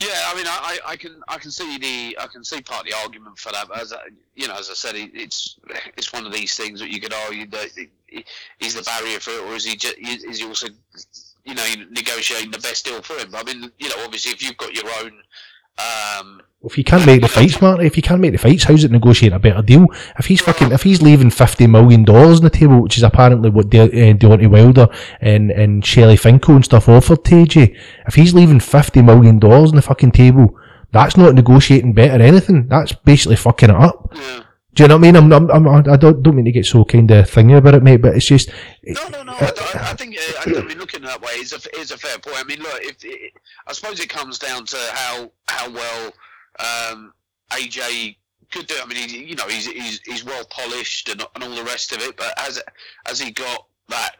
Yeah, 0.00 0.08
I 0.26 0.34
mean, 0.34 0.46
I, 0.48 0.78
I 0.84 0.96
can 0.96 1.20
I 1.28 1.36
can 1.36 1.50
see 1.50 1.76
the 1.76 2.16
I 2.18 2.26
can 2.26 2.42
see 2.42 2.62
part 2.62 2.86
of 2.86 2.90
the 2.90 2.96
argument 3.04 3.38
for 3.38 3.52
that. 3.52 3.68
But 3.68 3.82
as 3.82 3.92
I, 3.92 3.98
you 4.34 4.48
know, 4.48 4.56
as 4.56 4.70
I 4.70 4.72
said, 4.72 4.94
it's 4.96 5.58
it's 5.96 6.10
one 6.10 6.24
of 6.24 6.32
these 6.32 6.54
things 6.56 6.80
that 6.80 6.90
you 6.90 7.00
could 7.02 7.12
argue 7.12 7.46
that 7.48 7.68
he's 8.58 8.74
the 8.74 8.82
barrier 8.82 9.20
for 9.20 9.32
it, 9.32 9.42
or 9.42 9.54
is 9.54 9.64
he 9.66 9.76
just, 9.76 9.96
is 9.98 10.38
he 10.40 10.46
also 10.46 10.68
you 11.44 11.54
know 11.54 11.66
negotiating 11.90 12.50
the 12.50 12.58
best 12.58 12.86
deal 12.86 13.02
for 13.02 13.12
him? 13.18 13.34
I 13.34 13.44
mean, 13.44 13.70
you 13.78 13.90
know, 13.90 14.02
obviously, 14.02 14.32
if 14.32 14.42
you've 14.42 14.56
got 14.56 14.74
your 14.74 14.90
own. 15.04 15.12
Um, 16.20 16.42
If 16.62 16.74
he 16.74 16.84
can't 16.84 17.06
make 17.06 17.22
the 17.22 17.28
fights, 17.28 17.60
Marty, 17.62 17.86
if 17.86 17.94
he 17.94 18.02
can't 18.02 18.20
make 18.20 18.32
the 18.32 18.38
fights, 18.38 18.64
how's 18.64 18.84
it 18.84 18.90
negotiating 18.90 19.36
a 19.36 19.38
better 19.40 19.62
deal? 19.62 19.86
If 20.18 20.26
he's 20.26 20.40
fucking, 20.42 20.72
if 20.72 20.82
he's 20.82 21.00
leaving 21.02 21.30
fifty 21.30 21.66
million 21.66 22.04
dollars 22.04 22.38
on 22.38 22.44
the 22.44 22.50
table, 22.50 22.82
which 22.82 22.96
is 22.98 23.02
apparently 23.02 23.48
what 23.50 23.70
De- 23.70 23.80
uh, 23.80 24.14
Deontay 24.14 24.50
Wilder 24.50 24.88
and 25.20 25.50
and 25.50 25.84
Shelly 25.84 26.16
Finkel 26.16 26.56
and 26.56 26.64
stuff 26.64 26.88
offered 26.88 27.24
to 27.24 27.34
AJ, 27.34 27.74
if 28.06 28.14
he's 28.14 28.34
leaving 28.34 28.60
fifty 28.60 29.00
million 29.02 29.38
dollars 29.38 29.70
on 29.70 29.76
the 29.76 29.82
fucking 29.82 30.12
table, 30.12 30.54
that's 30.92 31.16
not 31.16 31.34
negotiating 31.34 31.94
better 31.94 32.22
anything. 32.22 32.68
That's 32.68 32.92
basically 32.92 33.36
fucking 33.36 33.70
it 33.70 33.76
up. 33.76 34.12
yeah. 34.14 34.42
Do 34.74 34.84
you 34.84 34.88
know 34.88 34.96
what 34.96 35.00
I 35.08 35.12
mean? 35.12 35.16
I'm, 35.16 35.32
I'm, 35.32 35.50
I'm 35.68 35.90
I 35.90 35.96
don't 35.96 36.22
don't 36.22 36.36
mean 36.36 36.44
to 36.44 36.52
get 36.52 36.64
so 36.64 36.84
kind 36.84 37.10
of 37.10 37.28
thingy 37.28 37.56
about 37.58 37.74
it, 37.74 37.82
mate, 37.82 37.96
but 38.02 38.14
it's 38.16 38.26
just 38.26 38.50
No, 38.84 39.08
no, 39.08 39.22
no. 39.24 39.32
I, 39.32 39.46
I- 39.74 39.90
I 39.90 39.94
think 39.94 40.16
uh, 40.16 40.58
I 40.58 40.62
mean 40.62 40.78
looking 40.78 41.02
that 41.02 41.20
way 41.20 41.32
is 41.32 41.52
a 41.52 41.78
is 41.80 41.90
a 41.90 41.98
fair 41.98 42.18
point. 42.18 42.36
I 42.38 42.44
mean, 42.44 42.60
look, 42.60 42.78
if 42.82 43.04
it, 43.04 43.32
I 43.66 43.72
suppose 43.72 43.98
it 43.98 44.08
comes 44.08 44.38
down 44.38 44.64
to 44.66 44.76
how 44.92 45.32
how 45.48 45.70
well 45.70 46.12
um, 46.60 47.12
AJ 47.50 48.16
could 48.52 48.66
do. 48.68 48.76
I 48.80 48.86
mean, 48.86 49.08
he, 49.08 49.24
you 49.24 49.34
know, 49.34 49.48
he's, 49.48 49.66
he's 49.66 50.00
he's 50.04 50.24
well 50.24 50.44
polished 50.50 51.08
and, 51.08 51.24
and 51.34 51.42
all 51.44 51.54
the 51.54 51.64
rest 51.64 51.92
of 51.92 52.00
it. 52.02 52.16
But 52.16 52.32
has 52.38 52.62
has 53.06 53.18
he 53.20 53.32
got 53.32 53.66
that 53.88 54.16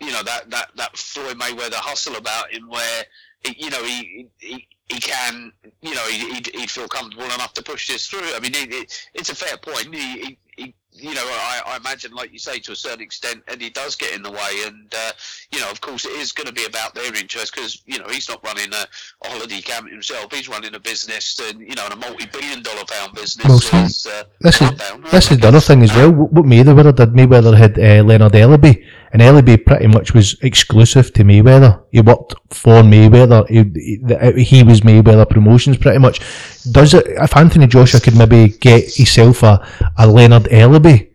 you 0.00 0.10
know 0.10 0.22
that 0.24 0.50
that 0.50 0.70
that 0.76 0.96
Floyd 0.96 1.38
Mayweather 1.38 1.74
hustle 1.74 2.16
about 2.16 2.52
him 2.52 2.68
where 2.68 3.04
he, 3.44 3.54
you 3.64 3.70
know 3.70 3.82
he 3.84 4.28
he. 4.38 4.66
He 4.92 5.00
can, 5.00 5.52
you 5.80 5.94
know, 5.94 6.06
he, 6.06 6.34
he'd, 6.34 6.46
he'd 6.54 6.70
feel 6.70 6.86
comfortable 6.86 7.24
enough 7.24 7.54
to 7.54 7.62
push 7.62 7.88
this 7.88 8.06
through. 8.06 8.34
I 8.34 8.40
mean, 8.40 8.54
it, 8.54 8.72
it, 8.72 9.08
it's 9.14 9.30
a 9.30 9.34
fair 9.34 9.56
point. 9.56 9.94
He, 9.94 10.18
he, 10.18 10.38
he 10.56 10.74
you 10.94 11.14
know, 11.14 11.24
I, 11.24 11.62
I 11.66 11.76
imagine, 11.76 12.12
like 12.12 12.32
you 12.32 12.38
say, 12.38 12.58
to 12.60 12.72
a 12.72 12.76
certain 12.76 13.00
extent, 13.00 13.42
and 13.48 13.60
he 13.60 13.70
does 13.70 13.96
get 13.96 14.14
in 14.14 14.22
the 14.22 14.30
way, 14.30 14.62
and 14.66 14.92
uh, 14.94 15.12
you 15.50 15.60
know, 15.60 15.70
of 15.70 15.80
course, 15.80 16.04
it 16.04 16.12
is 16.12 16.32
going 16.32 16.46
to 16.46 16.52
be 16.52 16.66
about 16.66 16.94
their 16.94 17.14
interest 17.14 17.54
because 17.54 17.82
you 17.86 17.98
know 17.98 18.06
he's 18.08 18.28
not 18.28 18.44
running 18.44 18.72
a, 18.72 18.86
a 19.24 19.28
holiday 19.28 19.60
camp 19.62 19.88
himself; 19.88 20.32
he's 20.32 20.48
running 20.48 20.74
a 20.74 20.80
business, 20.80 21.40
and 21.48 21.60
you 21.60 21.74
know, 21.74 21.84
and 21.86 21.94
a 21.94 21.96
multi-billion-dollar 21.96 22.84
pound 22.84 23.14
business. 23.14 23.48
Well, 23.48 23.58
so 23.58 23.76
it's, 23.78 24.06
uh, 24.06 24.24
this 24.40 24.60
is 24.60 24.70
down. 24.72 25.02
this 25.10 25.30
is 25.30 25.38
the 25.38 25.48
other 25.48 25.60
thing 25.60 25.82
as 25.82 25.94
well. 25.94 26.12
What 26.12 26.44
Mayweather 26.44 26.94
did, 26.94 27.10
Mayweather 27.14 27.56
had 27.56 27.78
uh, 27.78 28.04
Leonard 28.04 28.32
Ellerbe, 28.32 28.84
and 29.12 29.20
Ellerbe 29.20 29.64
pretty 29.64 29.86
much 29.86 30.14
was 30.14 30.36
exclusive 30.40 31.12
to 31.12 31.22
Mayweather. 31.22 31.82
He 31.90 32.00
worked 32.00 32.34
for 32.50 32.82
Mayweather. 32.82 33.46
He, 33.48 33.64
he, 33.74 34.14
uh, 34.14 34.32
he 34.32 34.62
was 34.62 34.80
Mayweather 34.80 35.28
Promotions 35.28 35.76
pretty 35.76 35.98
much. 35.98 36.20
Does 36.70 36.94
it? 36.94 37.06
If 37.06 37.36
Anthony 37.36 37.66
Joshua 37.66 38.00
could 38.00 38.16
maybe 38.16 38.48
get 38.48 38.94
himself 38.94 39.42
a, 39.42 39.66
a 39.98 40.06
Leonard 40.06 40.44
Ellerbe. 40.44 41.11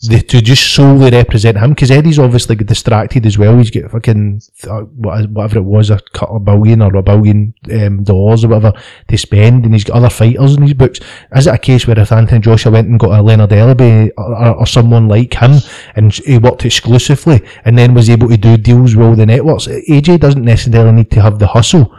The, 0.00 0.20
to 0.20 0.40
just 0.40 0.74
solely 0.74 1.10
represent 1.10 1.58
him 1.58 1.70
because 1.70 1.90
Eddie's 1.90 2.20
obviously 2.20 2.54
distracted 2.54 3.26
as 3.26 3.36
well. 3.36 3.58
He's 3.58 3.72
got 3.72 3.90
fucking 3.90 4.42
uh, 4.70 4.82
whatever 4.82 5.58
it 5.58 5.64
was, 5.64 5.90
a 5.90 5.98
couple 6.12 6.38
billion 6.38 6.82
or 6.82 6.94
a 6.94 7.02
billion 7.02 7.52
um, 7.72 8.04
dollars 8.04 8.44
or 8.44 8.48
whatever 8.48 8.80
to 9.08 9.18
spend, 9.18 9.64
and 9.64 9.74
he's 9.74 9.82
got 9.82 9.96
other 9.96 10.08
fighters 10.08 10.54
in 10.54 10.62
his 10.62 10.74
books. 10.74 11.00
Is 11.34 11.48
it 11.48 11.54
a 11.54 11.58
case 11.58 11.88
where 11.88 11.98
if 11.98 12.12
Anthony 12.12 12.40
Joshua 12.40 12.70
went 12.70 12.86
and 12.86 13.00
got 13.00 13.18
a 13.18 13.20
Leonard 13.20 13.50
Ellerbe 13.50 14.12
or, 14.16 14.36
or, 14.36 14.54
or 14.58 14.66
someone 14.66 15.08
like 15.08 15.34
him, 15.34 15.58
and 15.96 16.14
he 16.14 16.38
worked 16.38 16.64
exclusively, 16.64 17.44
and 17.64 17.76
then 17.76 17.92
was 17.92 18.08
able 18.08 18.28
to 18.28 18.36
do 18.36 18.56
deals 18.56 18.94
with 18.94 19.04
all 19.04 19.16
the 19.16 19.26
networks? 19.26 19.66
AJ 19.66 20.20
doesn't 20.20 20.44
necessarily 20.44 20.92
need 20.92 21.10
to 21.10 21.20
have 21.20 21.40
the 21.40 21.48
hustle. 21.48 21.92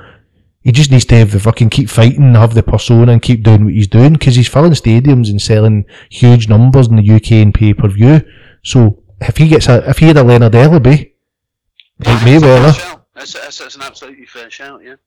He 0.69 0.73
just 0.73 0.91
needs 0.91 1.05
to 1.05 1.15
have 1.15 1.31
the 1.31 1.39
fucking 1.39 1.71
keep 1.71 1.89
fighting, 1.89 2.35
have 2.35 2.53
the 2.53 2.61
persona, 2.61 3.11
and 3.11 3.23
keep 3.23 3.41
doing 3.41 3.65
what 3.65 3.73
he's 3.73 3.87
doing 3.87 4.13
because 4.13 4.35
he's 4.35 4.47
filling 4.47 4.73
stadiums 4.73 5.27
and 5.27 5.41
selling 5.41 5.83
huge 6.11 6.47
numbers 6.47 6.85
in 6.85 6.97
the 6.97 7.11
UK 7.11 7.31
and 7.31 7.51
pay 7.51 7.73
per 7.73 7.87
view. 7.87 8.21
So 8.63 9.01
if 9.19 9.37
he 9.37 9.47
gets 9.47 9.67
a, 9.67 9.89
if 9.89 9.97
he 9.97 10.05
had 10.05 10.17
a 10.17 10.23
Leonard 10.23 10.53
Ellerbe, 10.53 11.11
like 12.05 12.19
Mayweather, 12.19 12.99
that's, 13.15 13.33
that's 13.33 13.75
an 13.75 13.81
absolutely 13.81 14.27
fair 14.27 14.51
shout, 14.51 14.83
yeah. 14.83 14.97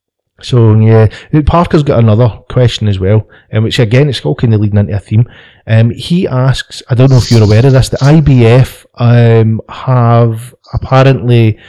so 0.40 0.74
yeah, 0.74 1.06
Parker's 1.46 1.84
got 1.84 2.00
another 2.00 2.40
question 2.50 2.88
as 2.88 2.98
well, 2.98 3.28
um, 3.52 3.62
which 3.62 3.78
again 3.78 4.08
it's 4.08 4.24
all 4.24 4.34
kind 4.34 4.52
of 4.54 4.60
leading 4.60 4.80
into 4.80 4.96
a 4.96 4.98
theme. 4.98 5.30
Um, 5.68 5.90
he 5.90 6.26
asks, 6.26 6.82
I 6.90 6.96
don't 6.96 7.08
know 7.08 7.18
if 7.18 7.30
you're 7.30 7.44
aware 7.44 7.64
of 7.64 7.72
this, 7.72 7.88
the 7.88 7.98
IBF 7.98 8.84
um, 8.96 9.60
have 9.68 10.56
apparently 10.74 11.60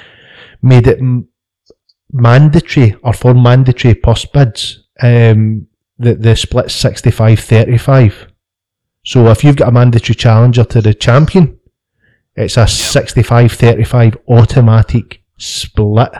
made 0.63 0.88
it 0.88 0.97
m- 0.97 1.27
mandatory 2.13 2.95
or 3.04 3.12
for 3.12 3.34
mandatory 3.34 3.95
purse 3.95 4.26
bids 4.26 4.84
um, 5.02 5.67
the 5.97 6.13
the 6.15 6.36
split 6.36 6.67
65-35. 6.67 8.30
So 9.06 9.28
if 9.28 9.43
you've 9.43 9.58
got 9.58 9.69
a 9.69 9.71
mandatory 9.71 10.15
challenger 10.15 10.63
to 10.63 10.82
the 10.82 10.93
champion, 10.93 11.60
it's 12.36 12.58
a 12.58 12.63
65-35 12.63 14.17
automatic 14.30 15.21
split. 15.38 16.12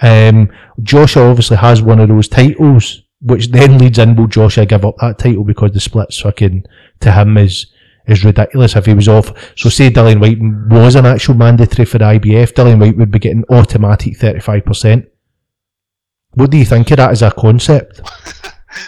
Um, 0.00 0.50
Joshua 0.82 1.28
obviously 1.28 1.56
has 1.56 1.82
one 1.82 1.98
of 1.98 2.08
those 2.08 2.28
titles, 2.28 3.02
which 3.20 3.48
then 3.48 3.78
leads 3.78 3.98
in 3.98 4.14
will 4.14 4.28
Joshua 4.28 4.64
give 4.64 4.84
up 4.84 4.96
that 5.00 5.18
title 5.18 5.42
because 5.42 5.72
the 5.72 5.80
splits 5.80 6.20
fucking 6.20 6.64
to 7.00 7.12
him 7.12 7.36
is 7.36 7.66
is 8.08 8.24
ridiculous 8.24 8.76
if 8.76 8.86
he 8.86 8.94
was 8.94 9.08
off. 9.08 9.32
So 9.56 9.68
say 9.68 9.90
Dillian 9.90 10.20
Whyte 10.20 10.38
was 10.70 10.94
an 10.94 11.06
actual 11.06 11.34
mandatory 11.34 11.86
for 11.86 11.98
the 11.98 12.04
IBF, 12.04 12.52
Dillian 12.52 12.80
Whyte 12.80 12.96
would 12.96 13.10
be 13.10 13.18
getting 13.18 13.44
automatic 13.50 14.16
thirty 14.16 14.40
five 14.40 14.64
percent. 14.64 15.06
What 16.32 16.50
do 16.50 16.56
you 16.56 16.64
think 16.64 16.90
of 16.90 16.98
that 16.98 17.10
as 17.10 17.22
a 17.22 17.30
concept? 17.30 18.00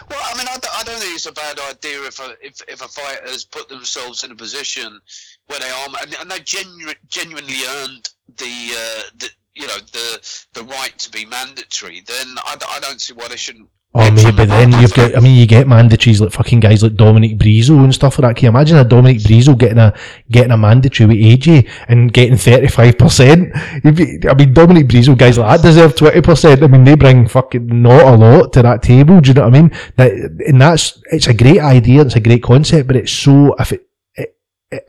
Well, 0.09 0.21
I 0.23 0.37
mean, 0.37 0.47
I 0.47 0.59
don't, 0.59 0.81
I 0.81 0.83
don't 0.85 1.01
think 1.01 1.15
it's 1.15 1.27
a 1.27 1.33
bad 1.33 1.59
idea 1.59 2.03
if 2.03 2.19
a, 2.21 2.37
if, 2.43 2.61
if 2.69 2.83
a 2.83 2.89
fighter's 2.89 3.45
put 3.45 3.69
themselves 3.69 4.25
in 4.25 4.31
a 4.31 4.37
position 4.37 5.01
where 5.47 5.59
they 5.59 5.71
are, 5.71 5.89
and, 6.03 6.17
and 6.21 6.31
they 6.31 6.41
genu- 6.41 6.93
genuinely 7.09 7.57
earned 7.67 8.09
the, 8.37 8.75
uh, 8.77 9.03
the, 9.19 9.31
you 9.55 9.67
know, 9.67 9.79
the 9.93 10.45
the 10.53 10.65
right 10.65 10.97
to 10.99 11.11
be 11.11 11.25
mandatory, 11.25 12.03
then 12.07 12.37
I 12.45 12.79
don't 12.81 13.01
see 13.01 13.15
why 13.15 13.29
they 13.29 13.37
shouldn't. 13.37 13.69
Oh, 13.93 14.09
maybe 14.09 14.31
but 14.31 14.47
then 14.47 14.71
you've 14.81 14.95
got. 14.95 15.17
I 15.17 15.21
mean, 15.21 15.37
you 15.37 15.47
get 15.47 15.67
mandatories 15.67 16.21
like 16.21 16.31
fucking 16.31 16.61
guys 16.61 16.81
like 16.81 16.95
Dominic 16.95 17.37
Breazeale 17.37 17.83
and 17.83 17.93
stuff 17.93 18.21
like 18.21 18.29
that. 18.29 18.37
Can 18.37 18.45
you 18.45 18.51
imagine 18.51 18.77
a 18.77 18.85
Dominic 18.85 19.19
Breazeale 19.19 19.59
getting 19.59 19.79
a 19.79 19.93
getting 20.31 20.53
a 20.53 20.57
mandatory 20.57 21.09
with 21.09 21.17
AJ 21.17 21.69
and 21.89 22.13
getting 22.13 22.37
thirty 22.37 22.69
five 22.69 22.97
percent? 22.97 23.51
I 23.57 23.91
mean, 23.91 24.55
Dominic 24.55 24.87
Breazeale 24.87 25.19
guys 25.19 25.39
like 25.39 25.61
that 25.61 25.67
deserve 25.67 25.97
twenty 25.97 26.21
percent. 26.21 26.63
I 26.63 26.69
mean, 26.69 26.85
they 26.85 26.95
bring 26.95 27.27
fucking 27.27 27.67
not 27.83 28.03
a 28.03 28.17
lot 28.17 28.53
to 28.53 28.63
that 28.63 28.85
table. 28.85 29.21
Do 29.21 29.31
you 29.31 29.35
know 29.35 29.49
what 29.49 29.57
I 29.57 29.61
mean? 29.61 29.73
That 29.97 30.13
and 30.47 30.61
that's 30.61 31.03
it's 31.11 31.27
a 31.27 31.35
great 31.35 31.59
idea. 31.59 32.03
It's 32.03 32.15
a 32.15 32.21
great 32.21 32.45
concept, 32.45 32.87
but 32.87 32.95
it's 32.95 33.13
so 33.13 33.57
if 33.59 33.73
it. 33.73 33.87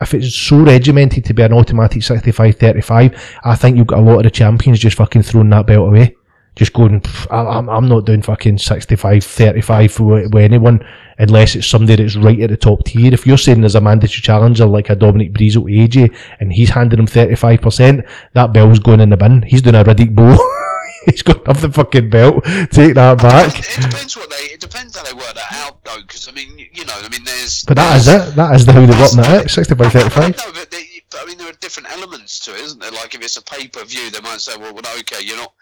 If 0.00 0.14
it's 0.14 0.32
so 0.32 0.58
regimented 0.58 1.24
to 1.24 1.34
be 1.34 1.42
an 1.42 1.52
automatic 1.52 2.02
65-35, 2.02 3.18
I 3.42 3.56
think 3.56 3.76
you've 3.76 3.88
got 3.88 3.98
a 3.98 4.02
lot 4.02 4.18
of 4.18 4.22
the 4.22 4.30
champions 4.30 4.78
just 4.78 4.96
fucking 4.96 5.24
throwing 5.24 5.50
that 5.50 5.66
belt 5.66 5.88
away 5.88 6.14
just 6.54 6.72
going, 6.72 7.02
I'm, 7.30 7.68
I'm 7.68 7.88
not 7.88 8.04
doing 8.04 8.22
fucking 8.22 8.58
65, 8.58 9.24
35 9.24 9.92
for 9.92 10.04
with 10.04 10.34
anyone 10.36 10.84
unless 11.18 11.54
it's 11.54 11.66
somebody 11.66 12.02
that's 12.02 12.16
right 12.16 12.40
at 12.40 12.50
the 12.50 12.56
top 12.56 12.84
tier. 12.84 13.12
If 13.12 13.26
you're 13.26 13.38
saying 13.38 13.60
there's 13.60 13.74
a 13.74 13.80
mandatory 13.80 14.20
challenger 14.20 14.66
like 14.66 14.90
a 14.90 14.96
Dominic 14.96 15.32
Breazeale 15.32 15.90
to 15.92 16.08
AJ 16.08 16.16
and 16.40 16.52
he's 16.52 16.70
handing 16.70 16.98
him 16.98 17.06
35%, 17.06 18.06
that 18.34 18.52
belt's 18.52 18.78
going 18.78 19.00
in 19.00 19.10
the 19.10 19.16
bin. 19.16 19.42
He's 19.42 19.62
doing 19.62 19.76
a 19.76 19.84
Riddick 19.84 20.14
Bowe. 20.14 20.36
he's 21.06 21.22
going 21.22 21.40
to 21.40 21.46
have 21.46 21.60
the 21.60 21.70
fucking 21.70 22.10
belt. 22.10 22.44
Take 22.70 22.94
that 22.94 23.18
back. 23.18 23.58
It, 23.58 23.82
depends 23.82 24.16
what 24.16 24.30
they. 24.30 24.54
It 24.54 24.60
depends 24.60 24.96
how 24.96 25.04
they 25.04 25.14
work 25.14 25.34
that 25.34 25.52
out, 25.66 25.84
though. 25.84 26.00
Because 26.02 26.28
I 26.28 26.32
mean, 26.32 26.58
you, 26.58 26.84
know, 26.84 26.94
I 26.94 27.08
mean, 27.08 27.24
there's. 27.24 27.64
But 27.64 27.76
that 27.76 27.96
is 27.96 28.08
it. 28.08 28.34
That 28.34 28.54
is 28.54 28.66
the 28.66 28.72
how 28.72 28.86
they're 28.86 29.00
working 29.00 29.18
it 29.20 29.26
out. 29.26 29.50
65, 29.50 29.92
35. 29.92 30.36
No, 30.36 30.52
but 30.52 30.70
they, 30.70 30.84
but 31.10 31.22
I 31.22 31.26
mean, 31.26 31.38
there 31.38 31.48
are 31.48 31.58
different 31.60 31.90
elements 31.92 32.40
to 32.40 32.54
it, 32.54 32.60
isn't 32.60 32.80
there? 32.80 32.90
Like 32.90 33.14
if 33.14 33.22
it's 33.22 33.36
a 33.36 33.42
pay 33.42 33.68
per 33.68 33.84
view, 33.84 34.10
they 34.10 34.20
might 34.20 34.40
say, 34.40 34.56
well, 34.56 34.74
well, 34.74 34.84
okay, 35.00 35.24
you're 35.24 35.36
not, 35.36 35.52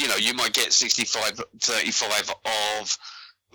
you 0.00 0.08
know, 0.08 0.16
you 0.16 0.34
might 0.34 0.52
get 0.52 0.72
65, 0.72 1.40
35 1.60 2.30
of, 2.80 2.98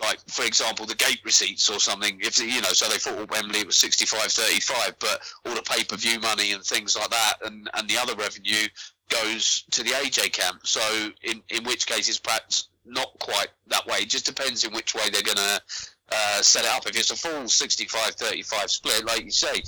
like, 0.00 0.18
for 0.28 0.44
example, 0.44 0.86
the 0.86 0.94
gate 0.94 1.20
receipts 1.24 1.68
or 1.70 1.80
something. 1.80 2.18
If 2.20 2.38
you 2.38 2.60
know, 2.60 2.68
so 2.68 2.88
they 2.88 2.98
thought 2.98 3.18
at 3.18 3.30
Wembley 3.30 3.60
it 3.60 3.66
was 3.66 3.76
65, 3.76 4.20
35, 4.32 4.98
but 4.98 5.20
all 5.44 5.54
the 5.54 5.62
pay 5.62 5.82
per 5.84 5.96
view 5.96 6.20
money 6.20 6.52
and 6.52 6.62
things 6.62 6.96
like 6.96 7.10
that, 7.10 7.34
and 7.44 7.68
and 7.74 7.88
the 7.88 7.96
other 7.98 8.14
revenue 8.14 8.68
goes 9.08 9.64
to 9.70 9.82
the 9.82 9.90
AJ 9.90 10.32
camp. 10.32 10.66
So 10.66 10.80
in 11.22 11.42
in 11.50 11.64
which 11.64 11.86
case 11.86 12.08
it's 12.08 12.18
perhaps 12.18 12.68
not 12.84 13.08
quite 13.18 13.48
that 13.68 13.86
way. 13.86 13.98
It 13.98 14.10
just 14.10 14.26
depends 14.26 14.64
in 14.64 14.72
which 14.72 14.94
way 14.94 15.10
they're 15.10 15.22
gonna. 15.22 15.60
Uh, 16.12 16.40
set 16.40 16.64
it 16.64 16.70
up. 16.70 16.86
If 16.86 16.96
it's 16.96 17.10
a 17.10 17.16
full 17.16 17.42
65-35 17.48 18.70
split, 18.70 19.04
like 19.06 19.24
you 19.24 19.32
say, 19.32 19.60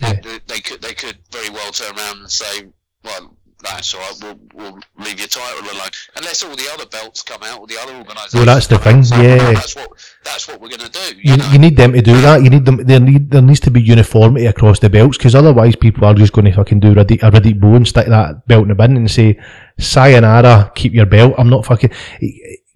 Yeah. 0.00 0.14
they, 0.14 0.40
they 0.48 0.60
could 0.60 0.82
they 0.82 0.92
could 0.92 1.18
very 1.30 1.50
well 1.50 1.70
turn 1.70 1.96
around 1.96 2.18
and 2.18 2.28
say, 2.30 2.66
well, 3.04 3.36
that's 3.64 3.94
all 3.94 4.00
right. 4.00 4.18
We'll, 4.22 4.38
we'll 4.54 4.80
leave 4.98 5.18
your 5.18 5.28
title 5.28 5.60
alone, 5.60 5.90
unless 6.16 6.42
all 6.44 6.54
the 6.54 6.68
other 6.72 6.86
belts 6.86 7.22
come 7.22 7.42
out, 7.42 7.60
or 7.60 7.66
the 7.66 7.78
other 7.80 7.94
organisations. 7.94 8.34
Well, 8.34 8.44
that's 8.46 8.66
the 8.66 8.78
come 8.78 8.98
out 8.98 9.06
thing, 9.06 9.24
yeah. 9.24 9.52
That's 9.52 9.74
what 9.76 9.90
that's 10.24 10.48
what 10.48 10.60
we're 10.60 10.68
going 10.68 10.80
to 10.80 10.90
do. 10.90 11.16
You, 11.16 11.32
You, 11.32 11.36
know? 11.36 11.50
you 11.50 11.58
need 11.58 11.76
them 11.76 11.92
to 11.92 12.02
do 12.02 12.20
that. 12.20 12.42
You 12.42 12.50
need 12.50 12.64
them. 12.64 12.76
There 12.76 13.00
need 13.00 13.30
there 13.30 13.42
needs 13.42 13.60
to 13.60 13.70
be 13.70 13.82
uniformity 13.82 14.46
across 14.46 14.78
the 14.78 14.90
belts 14.90 15.16
because 15.18 15.34
otherwise 15.34 15.76
people 15.76 16.04
are 16.04 16.14
just 16.14 16.32
going 16.32 16.44
to 16.46 16.52
fucking 16.52 16.80
do 16.80 16.94
Riddick, 16.94 17.22
a 17.22 17.30
Riddick 17.30 17.60
Bowe 17.60 17.74
and 17.74 17.88
stick 17.88 18.06
that 18.06 18.46
belt 18.46 18.62
in 18.62 18.68
the 18.68 18.74
bin 18.74 18.96
and 18.96 19.10
say, 19.10 19.38
"Sayonara, 19.78 20.72
keep 20.74 20.92
your 20.92 21.06
belt." 21.06 21.34
I'm 21.38 21.50
not 21.50 21.64
fucking. 21.64 21.90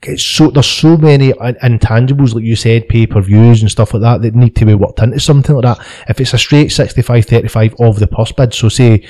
It's 0.02 0.22
so 0.22 0.50
there's 0.50 0.66
so 0.66 0.96
many 0.96 1.32
intangibles 1.32 2.32
like 2.34 2.44
you 2.44 2.54
said, 2.54 2.88
pay 2.88 3.06
per 3.06 3.20
views 3.20 3.62
and 3.62 3.70
stuff 3.70 3.94
like 3.94 4.02
that 4.02 4.22
that 4.22 4.34
need 4.34 4.54
to 4.56 4.64
be 4.64 4.74
worked 4.74 5.00
into 5.00 5.18
something 5.18 5.56
like 5.56 5.64
that. 5.64 5.86
If 6.08 6.20
it's 6.20 6.34
a 6.34 6.38
straight 6.38 6.68
65-35 6.68 7.80
of 7.80 7.98
the 7.98 8.06
purse 8.06 8.30
bid, 8.30 8.54
so 8.54 8.68
say 8.68 9.04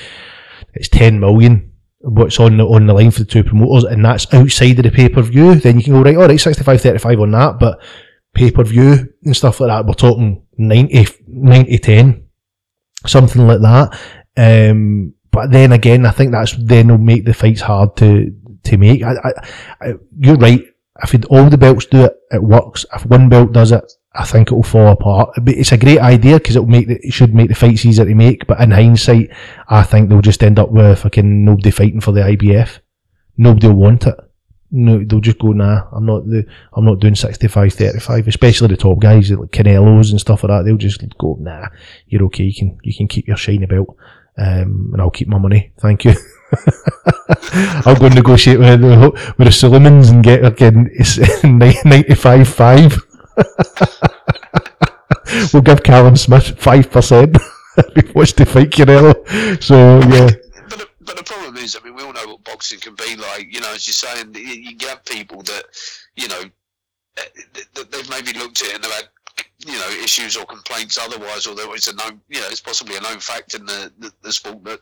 it's 0.73 0.89
ten 0.89 1.19
million. 1.19 1.68
What's 2.01 2.39
on 2.39 2.57
the 2.57 2.65
on 2.65 2.87
the 2.87 2.93
line 2.93 3.11
for 3.11 3.19
the 3.19 3.25
two 3.25 3.43
promoters, 3.43 3.83
and 3.83 4.03
that's 4.05 4.33
outside 4.33 4.79
of 4.79 4.83
the 4.83 4.91
pay 4.91 5.09
per 5.09 5.21
view. 5.21 5.55
Then 5.55 5.77
you 5.77 5.83
can 5.83 5.93
go 5.93 6.01
right, 6.01 6.15
all 6.15 6.27
right, 6.27 6.39
65-35 6.39 7.21
on 7.21 7.31
that, 7.31 7.59
but 7.59 7.81
pay 8.33 8.51
per 8.51 8.63
view 8.63 9.13
and 9.23 9.35
stuff 9.35 9.59
like 9.59 9.69
that. 9.69 9.85
We're 9.85 9.93
talking 9.93 10.43
90, 10.57 11.07
90 11.27 11.77
10, 11.77 12.27
something 13.05 13.45
like 13.45 13.59
that. 13.61 13.99
Um, 14.37 15.13
but 15.31 15.51
then 15.51 15.73
again, 15.73 16.05
I 16.05 16.11
think 16.11 16.31
that's 16.31 16.55
then 16.55 16.87
will 16.87 16.97
make 16.97 17.25
the 17.25 17.33
fights 17.33 17.61
hard 17.61 17.97
to 17.97 18.33
to 18.63 18.77
make. 18.77 19.03
I, 19.03 19.11
I, 19.11 19.31
I, 19.81 19.93
you're 20.17 20.35
right. 20.35 20.63
If 21.03 21.15
all 21.29 21.49
the 21.49 21.57
belts 21.57 21.85
do 21.85 22.05
it, 22.05 22.13
it 22.31 22.43
works. 22.43 22.85
If 22.93 23.05
one 23.05 23.29
belt 23.29 23.53
does 23.53 23.71
it, 23.71 23.91
I 24.13 24.25
think 24.25 24.51
it 24.51 24.55
will 24.55 24.63
fall 24.63 24.87
apart. 24.91 25.29
It's 25.45 25.71
a 25.71 25.77
great 25.77 25.99
idea 25.99 26.39
because 26.39 26.55
it 26.55 26.59
will 26.61 26.67
make 26.67 26.87
the, 26.87 26.95
it 27.05 27.13
should 27.13 27.33
make 27.35 27.49
the 27.49 27.55
fights 27.55 27.85
easier 27.85 28.05
to 28.05 28.15
make. 28.15 28.47
But 28.47 28.59
in 28.59 28.71
hindsight, 28.71 29.29
I 29.67 29.83
think 29.83 30.09
they'll 30.09 30.21
just 30.21 30.43
end 30.43 30.57
up 30.57 30.71
with 30.71 30.99
fucking 30.99 31.45
nobody 31.45 31.69
fighting 31.71 32.01
for 32.01 32.11
the 32.11 32.21
IBF. 32.21 32.79
Nobody 33.37 33.67
will 33.67 33.75
want 33.75 34.07
it. 34.07 34.15
No, 34.71 35.03
they'll 35.03 35.19
just 35.19 35.39
go, 35.39 35.51
nah, 35.51 35.87
I'm 35.91 36.05
not 36.05 36.25
the, 36.25 36.45
I'm 36.73 36.85
not 36.85 36.99
doing 36.99 37.15
65, 37.15 37.73
35, 37.73 38.27
especially 38.27 38.67
the 38.67 38.77
top 38.77 38.99
guys 38.99 39.31
like 39.31 39.49
Canelos 39.51 40.11
and 40.11 40.19
stuff 40.19 40.43
like 40.43 40.49
that. 40.49 40.65
They'll 40.65 40.77
just 40.77 41.03
go, 41.17 41.37
nah, 41.39 41.67
you're 42.07 42.23
okay. 42.25 42.43
You 42.45 42.53
can, 42.53 42.77
you 42.83 42.93
can 42.95 43.07
keep 43.07 43.27
your 43.27 43.37
shiny 43.37 43.65
belt. 43.67 43.95
Um, 44.37 44.89
and 44.93 45.01
I'll 45.01 45.09
keep 45.11 45.27
my 45.27 45.37
money. 45.37 45.71
Thank 45.79 46.05
you. 46.05 46.13
I'll 47.85 47.95
go 47.95 48.07
negotiate 48.09 48.59
with, 48.59 48.81
the- 48.81 49.33
with 49.37 49.47
the 49.47 49.51
Sulaimans 49.51 50.11
and 50.11 50.23
get 50.23 50.43
again 50.45 50.89
95 51.85 52.47
5. 52.47 53.05
we'll 55.53 55.61
give 55.61 55.83
Callum 55.83 56.17
Smith 56.17 56.57
5% 56.57 57.37
if 57.77 58.05
he 58.05 58.11
wants 58.11 58.33
to 58.33 58.45
fight 58.45 58.69
Canelo. 58.69 59.13
So, 59.61 59.99
yeah. 60.09 60.29
but 61.05 61.17
the, 61.17 61.23
problem 61.23 61.57
is, 61.57 61.75
I 61.75 61.83
mean, 61.83 61.95
we 61.95 62.03
all 62.03 62.13
know 62.13 62.27
what 62.27 62.43
boxing 62.43 62.79
can 62.79 62.95
be 62.95 63.15
like. 63.15 63.53
You 63.53 63.61
know, 63.61 63.73
as 63.73 63.87
you're 63.87 63.93
saying, 63.93 64.35
you, 64.35 64.75
get 64.75 65.05
people 65.05 65.41
that, 65.43 65.65
you 66.15 66.27
know, 66.27 66.41
eh, 67.17 67.21
th- 67.53 67.67
th- 67.73 67.89
they've 67.89 68.09
maybe 68.09 68.37
looked 68.37 68.61
at 68.61 68.69
it 68.69 68.75
and 68.75 68.83
they've 68.83 68.91
had, 68.91 69.09
you 69.65 69.73
know, 69.73 69.89
issues 70.03 70.37
or 70.37 70.45
complaints 70.45 70.97
otherwise, 70.97 71.47
although 71.47 71.73
it's 71.73 71.87
a 71.87 71.95
known, 71.95 72.21
you 72.29 72.39
know, 72.39 72.47
it's 72.49 72.61
possibly 72.61 72.95
a 72.95 73.01
known 73.01 73.19
fact 73.19 73.53
in 73.53 73.65
the, 73.65 73.91
the, 73.99 74.13
the 74.21 74.31
sport 74.31 74.63
that 74.63 74.79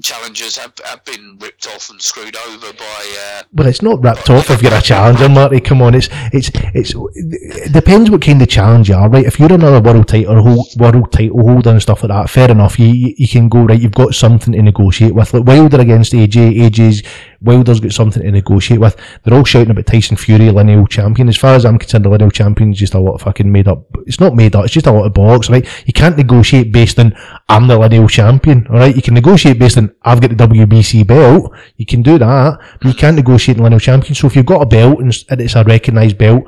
challengers 0.00 0.56
have, 0.56 0.72
have 0.84 1.04
been 1.04 1.36
ripped 1.40 1.66
off 1.66 1.90
and 1.90 2.00
screwed 2.00 2.36
over 2.48 2.72
by. 2.72 3.16
Uh, 3.38 3.42
But 3.52 3.66
it's 3.66 3.82
not 3.82 4.02
ripped 4.02 4.30
off 4.30 4.50
if 4.50 4.62
you're 4.62 4.72
a 4.72 4.80
challenger, 4.80 5.28
Marty. 5.28 5.60
Come 5.60 5.82
on, 5.82 5.94
it's 5.94 6.08
it's 6.32 6.50
it's. 6.54 6.94
It 7.14 7.72
depends 7.72 8.10
what 8.10 8.22
kind 8.22 8.40
of 8.40 8.48
challenge 8.48 8.88
you 8.88 8.94
are, 8.94 9.08
right? 9.08 9.26
If 9.26 9.40
you're 9.40 9.52
another 9.52 9.80
world 9.80 10.08
title 10.08 10.42
world 10.78 11.12
title 11.12 11.40
holder 11.40 11.70
and 11.70 11.82
stuff 11.82 12.02
like 12.04 12.10
that, 12.10 12.30
fair 12.30 12.50
enough. 12.50 12.78
You 12.78 13.14
you 13.16 13.26
can 13.26 13.48
go 13.48 13.64
right. 13.64 13.80
You've 13.80 13.92
got 13.92 14.14
something 14.14 14.52
to 14.52 14.62
negotiate 14.62 15.14
with. 15.14 15.34
Like 15.34 15.44
Wilder 15.44 15.80
against 15.80 16.12
AJ. 16.12 16.56
AJ's 16.60 17.02
Wilder's 17.40 17.80
got 17.80 17.92
something 17.92 18.22
to 18.22 18.30
negotiate 18.30 18.78
with. 18.78 18.96
They're 19.24 19.34
all 19.34 19.44
shouting 19.44 19.70
about 19.70 19.86
Tyson 19.86 20.16
Fury, 20.16 20.50
lineal 20.50 20.86
champion. 20.86 21.28
As 21.28 21.36
far 21.36 21.54
as 21.54 21.64
I'm 21.64 21.78
concerned, 21.78 22.04
the 22.04 22.08
lineal 22.08 22.30
champion 22.30 22.72
is 22.72 22.78
just 22.78 22.94
a 22.94 23.00
lot 23.00 23.14
of 23.14 23.22
fucking 23.22 23.50
made 23.50 23.66
up 23.66 23.72
up. 23.72 23.86
It's 24.06 24.20
not 24.20 24.36
made 24.36 24.54
up. 24.54 24.64
It's 24.64 24.74
just 24.74 24.86
a 24.86 24.92
lot 24.92 25.06
of 25.06 25.12
bollocks, 25.12 25.50
right? 25.50 25.66
You 25.86 25.92
can't 25.92 26.16
negotiate 26.16 26.72
based 26.72 26.98
on 26.98 27.16
I'm 27.48 27.66
the 27.66 27.78
lineal 27.78 28.08
champion, 28.08 28.66
all 28.68 28.76
right? 28.78 28.94
You 28.94 29.02
can 29.02 29.14
negotiate 29.14 29.58
based 29.62 29.78
on 29.78 29.94
I've 30.02 30.20
got 30.20 30.30
the 30.30 30.44
WBC 30.48 31.06
belt. 31.06 31.52
You 31.76 31.86
can 31.86 32.02
do 32.02 32.18
that, 32.18 32.58
but 32.80 32.88
you 32.88 32.94
can't 32.94 33.16
negotiate 33.16 33.58
in 33.58 33.62
lineal 33.62 33.78
champion. 33.78 34.14
So 34.14 34.26
if 34.26 34.34
you've 34.34 34.52
got 34.54 34.62
a 34.62 34.66
belt 34.66 34.98
and 35.00 35.08
it's- 35.10 35.56
a 35.56 35.62
recognised 35.64 36.18
belt, 36.18 36.42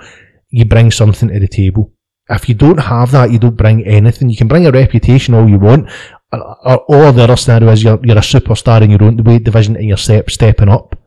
you 0.51 0.65
bring 0.65 0.91
something 0.91 1.29
to 1.29 1.39
the 1.39 1.49
table. 1.49 1.93
If 2.29 2.49
you 2.49 2.55
don't 2.55 2.81
have 2.95 3.11
that, 3.13 3.31
you 3.31 3.39
don't 3.39 3.57
bring 3.57 3.85
anything. 3.87 4.31
You 4.31 4.37
can 4.37 4.49
bring 4.49 4.67
a 4.67 4.73
reputation 4.73 5.35
all 5.35 5.49
you 5.49 5.59
want. 5.59 5.89
Or, 6.33 6.41
or, 6.69 6.79
or 6.93 7.13
the 7.13 7.23
other 7.25 7.37
scenario 7.37 7.71
is 7.71 7.85
you're, 7.85 8.01
you're 8.03 8.19
a 8.19 8.31
superstar 8.35 8.83
in 8.83 8.91
your 8.91 9.05
own 9.05 9.23
weight 9.23 9.45
division 9.45 9.77
and 9.77 9.87
you're 9.87 9.97
step, 9.97 10.31
stepping 10.31 10.69
up. 10.69 10.99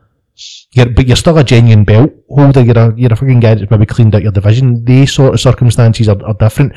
You're, 0.72 0.90
but 0.90 1.08
you're 1.08 1.24
still 1.24 1.38
a 1.38 1.44
genuine 1.44 1.84
belt 1.84 2.12
holder. 2.30 2.62
You're 2.62 2.78
a, 2.78 2.94
you're 2.96 3.12
a 3.12 3.16
fucking 3.16 3.42
guy 3.42 3.56
that's 3.56 3.72
maybe 3.72 3.86
cleaned 3.86 4.16
out 4.16 4.22
your 4.22 4.32
division. 4.32 4.86
These 4.86 5.14
sort 5.14 5.34
of 5.34 5.42
circumstances 5.42 6.08
are, 6.08 6.24
are 6.24 6.36
different. 6.36 6.74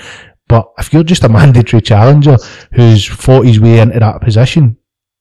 But 0.48 0.66
if 0.78 0.92
you're 0.92 1.04
just 1.04 1.22
a 1.22 1.28
mandatory 1.38 1.82
challenger 1.82 2.36
who's 2.72 3.04
fought 3.06 3.46
his 3.46 3.60
way 3.60 3.78
into 3.78 4.00
that 4.00 4.20
position, 4.22 4.76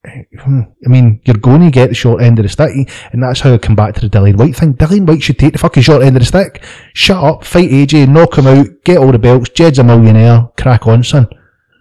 I 0.05 0.87
mean, 0.87 1.21
you're 1.25 1.35
going 1.35 1.61
to 1.61 1.71
get 1.71 1.89
the 1.89 1.95
short 1.95 2.21
end 2.21 2.39
of 2.39 2.43
the 2.43 2.49
stick, 2.49 2.89
and 3.11 3.21
that's 3.21 3.41
how 3.41 3.53
I 3.53 3.57
come 3.57 3.75
back 3.75 3.95
to 3.95 4.01
the 4.01 4.09
Dillian 4.09 4.37
Whyte 4.37 4.55
thing. 4.55 4.73
Dillian 4.75 5.05
Whyte 5.05 5.21
should 5.21 5.37
take 5.37 5.53
the 5.53 5.59
fucking 5.59 5.83
short 5.83 6.03
end 6.03 6.15
of 6.15 6.21
the 6.21 6.25
stick. 6.25 6.63
Shut 6.93 7.21
up, 7.21 7.43
fight 7.43 7.69
AJ, 7.69 8.07
knock 8.07 8.37
him 8.37 8.47
out, 8.47 8.67
get 8.85 8.97
all 8.97 9.11
the 9.11 9.19
belts. 9.19 9.49
Jed's 9.49 9.79
a 9.79 9.83
millionaire, 9.83 10.47
crack 10.57 10.87
on, 10.87 11.03
son. 11.03 11.27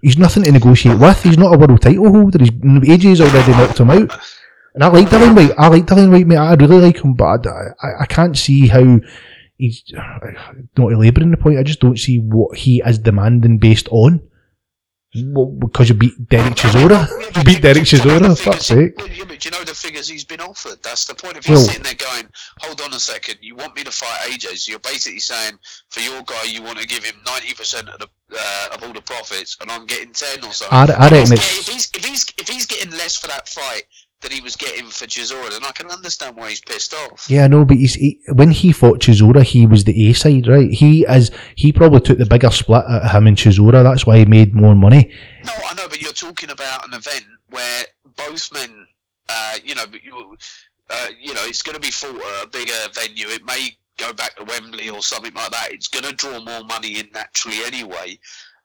He's 0.02 0.18
nothing 0.18 0.42
to 0.44 0.52
negotiate 0.52 0.98
with. 0.98 1.22
He's 1.22 1.38
not 1.38 1.54
a 1.54 1.58
world 1.58 1.80
title 1.80 2.10
holder. 2.10 2.38
He's, 2.40 2.50
AJ's 2.50 3.20
already 3.20 3.52
knocked 3.52 3.78
him 3.78 3.90
out. 3.90 4.20
And 4.74 4.82
I 4.82 4.88
like 4.88 5.08
Dillian 5.08 5.36
Whyte. 5.36 5.54
I 5.56 5.68
like 5.68 5.86
Dillian 5.86 6.10
Whyte, 6.10 6.26
mate. 6.26 6.36
I 6.38 6.54
really 6.54 6.80
like 6.80 7.04
him, 7.04 7.14
but 7.14 7.46
I, 7.46 7.68
I, 7.80 7.88
I 8.00 8.06
can't 8.06 8.36
see 8.36 8.66
how 8.66 8.98
he's 9.58 9.84
not 10.76 10.92
labouring 10.92 11.30
the 11.30 11.36
point. 11.36 11.58
I 11.58 11.62
just 11.62 11.80
don't 11.80 11.98
see 11.98 12.18
what 12.18 12.58
he 12.58 12.82
is 12.84 12.98
demanding 12.98 13.58
based 13.58 13.88
on. 13.92 14.27
Well, 15.14 15.46
because 15.46 15.88
you 15.88 15.94
beat 15.94 16.28
Derek 16.28 16.54
Chisora. 16.54 17.08
You 17.34 17.42
beat 17.42 17.62
Derek 17.62 17.84
Chisora, 17.84 18.38
fuck's 18.38 18.66
sake. 18.66 18.92
Yeah, 19.16 19.24
but 19.26 19.40
do 19.40 19.48
you 19.48 19.50
know 19.50 19.64
the 19.64 19.74
figures 19.74 20.06
he's 20.06 20.24
been 20.24 20.40
offered? 20.40 20.82
That's 20.82 21.06
the 21.06 21.14
point. 21.14 21.38
If 21.38 21.46
he's 21.46 21.56
Well- 21.56 21.64
sitting 21.66 21.82
there 21.82 21.94
going, 21.94 22.28
"Hold 22.60 22.82
on 22.82 22.92
a 22.92 23.00
second, 23.00 23.38
you 23.40 23.56
want 23.56 23.74
me 23.74 23.84
to 23.84 23.90
fight 23.90 24.28
AJ?" 24.30 24.56
So 24.58 24.70
you're 24.70 24.80
basically 24.80 25.20
saying, 25.20 25.58
for 25.88 26.00
your 26.00 26.22
guy, 26.24 26.42
you 26.44 26.60
want 26.62 26.78
to 26.78 26.86
give 26.86 27.02
him 27.04 27.14
ninety 27.24 27.54
percent 27.54 27.88
of 27.88 27.98
the 28.00 28.08
uh, 28.38 28.68
of 28.74 28.82
all 28.84 28.92
the 28.92 29.00
profits, 29.00 29.56
and 29.62 29.70
I'm 29.70 29.86
getting 29.86 30.12
ten 30.12 30.44
or 30.44 30.52
something. 30.52 30.76
I, 30.76 30.82
I 31.06 31.08
reckon 31.08 31.32
If 31.32 31.68
he's 31.68 31.90
if 31.94 32.04
he's 32.04 32.26
if 32.36 32.46
he's 32.46 32.66
getting 32.66 32.90
less 32.92 33.16
for 33.16 33.28
that 33.28 33.48
fight 33.48 33.84
than 34.20 34.32
he 34.32 34.40
was 34.40 34.56
getting 34.56 34.86
for 34.86 35.06
Chisora, 35.06 35.54
and 35.54 35.64
I 35.64 35.70
can 35.72 35.90
understand 35.90 36.36
why 36.36 36.50
he's 36.50 36.60
pissed 36.60 36.92
off. 36.92 37.26
Yeah, 37.28 37.46
no, 37.46 37.64
but 37.64 37.76
he's 37.76 37.94
he, 37.94 38.20
when 38.32 38.50
he 38.50 38.72
fought 38.72 39.00
Chisora, 39.00 39.42
he 39.42 39.66
was 39.66 39.84
the 39.84 40.08
A 40.08 40.12
side, 40.12 40.48
right? 40.48 40.70
He 40.70 41.04
is 41.06 41.30
he 41.54 41.72
probably 41.72 42.00
took 42.00 42.18
the 42.18 42.26
bigger 42.26 42.50
split 42.50 42.84
at 42.88 43.10
him 43.10 43.26
and 43.26 43.36
Chisora. 43.36 43.82
That's 43.82 44.06
why 44.06 44.18
he 44.18 44.24
made 44.24 44.54
more 44.54 44.74
money. 44.74 45.12
No, 45.44 45.52
I 45.68 45.74
know, 45.74 45.88
but 45.88 46.00
you're 46.00 46.12
talking 46.12 46.50
about 46.50 46.86
an 46.86 46.94
event 46.94 47.24
where 47.50 47.84
both 48.16 48.52
men, 48.52 48.86
uh, 49.28 49.58
you 49.64 49.74
know, 49.74 49.84
you, 50.02 50.36
uh, 50.90 51.06
you 51.20 51.34
know, 51.34 51.42
it's 51.44 51.62
going 51.62 51.76
to 51.76 51.80
be 51.80 51.90
fought 51.90 52.16
at 52.16 52.44
a 52.44 52.48
bigger 52.48 52.72
venue. 52.94 53.28
It 53.28 53.44
may 53.44 53.76
go 53.98 54.12
back 54.12 54.36
to 54.36 54.44
Wembley 54.44 54.90
or 54.90 55.02
something 55.02 55.34
like 55.34 55.50
that. 55.50 55.68
It's 55.70 55.88
going 55.88 56.04
to 56.04 56.12
draw 56.12 56.40
more 56.40 56.64
money 56.64 56.98
in 56.98 57.08
naturally 57.14 57.58
anyway. 57.64 58.18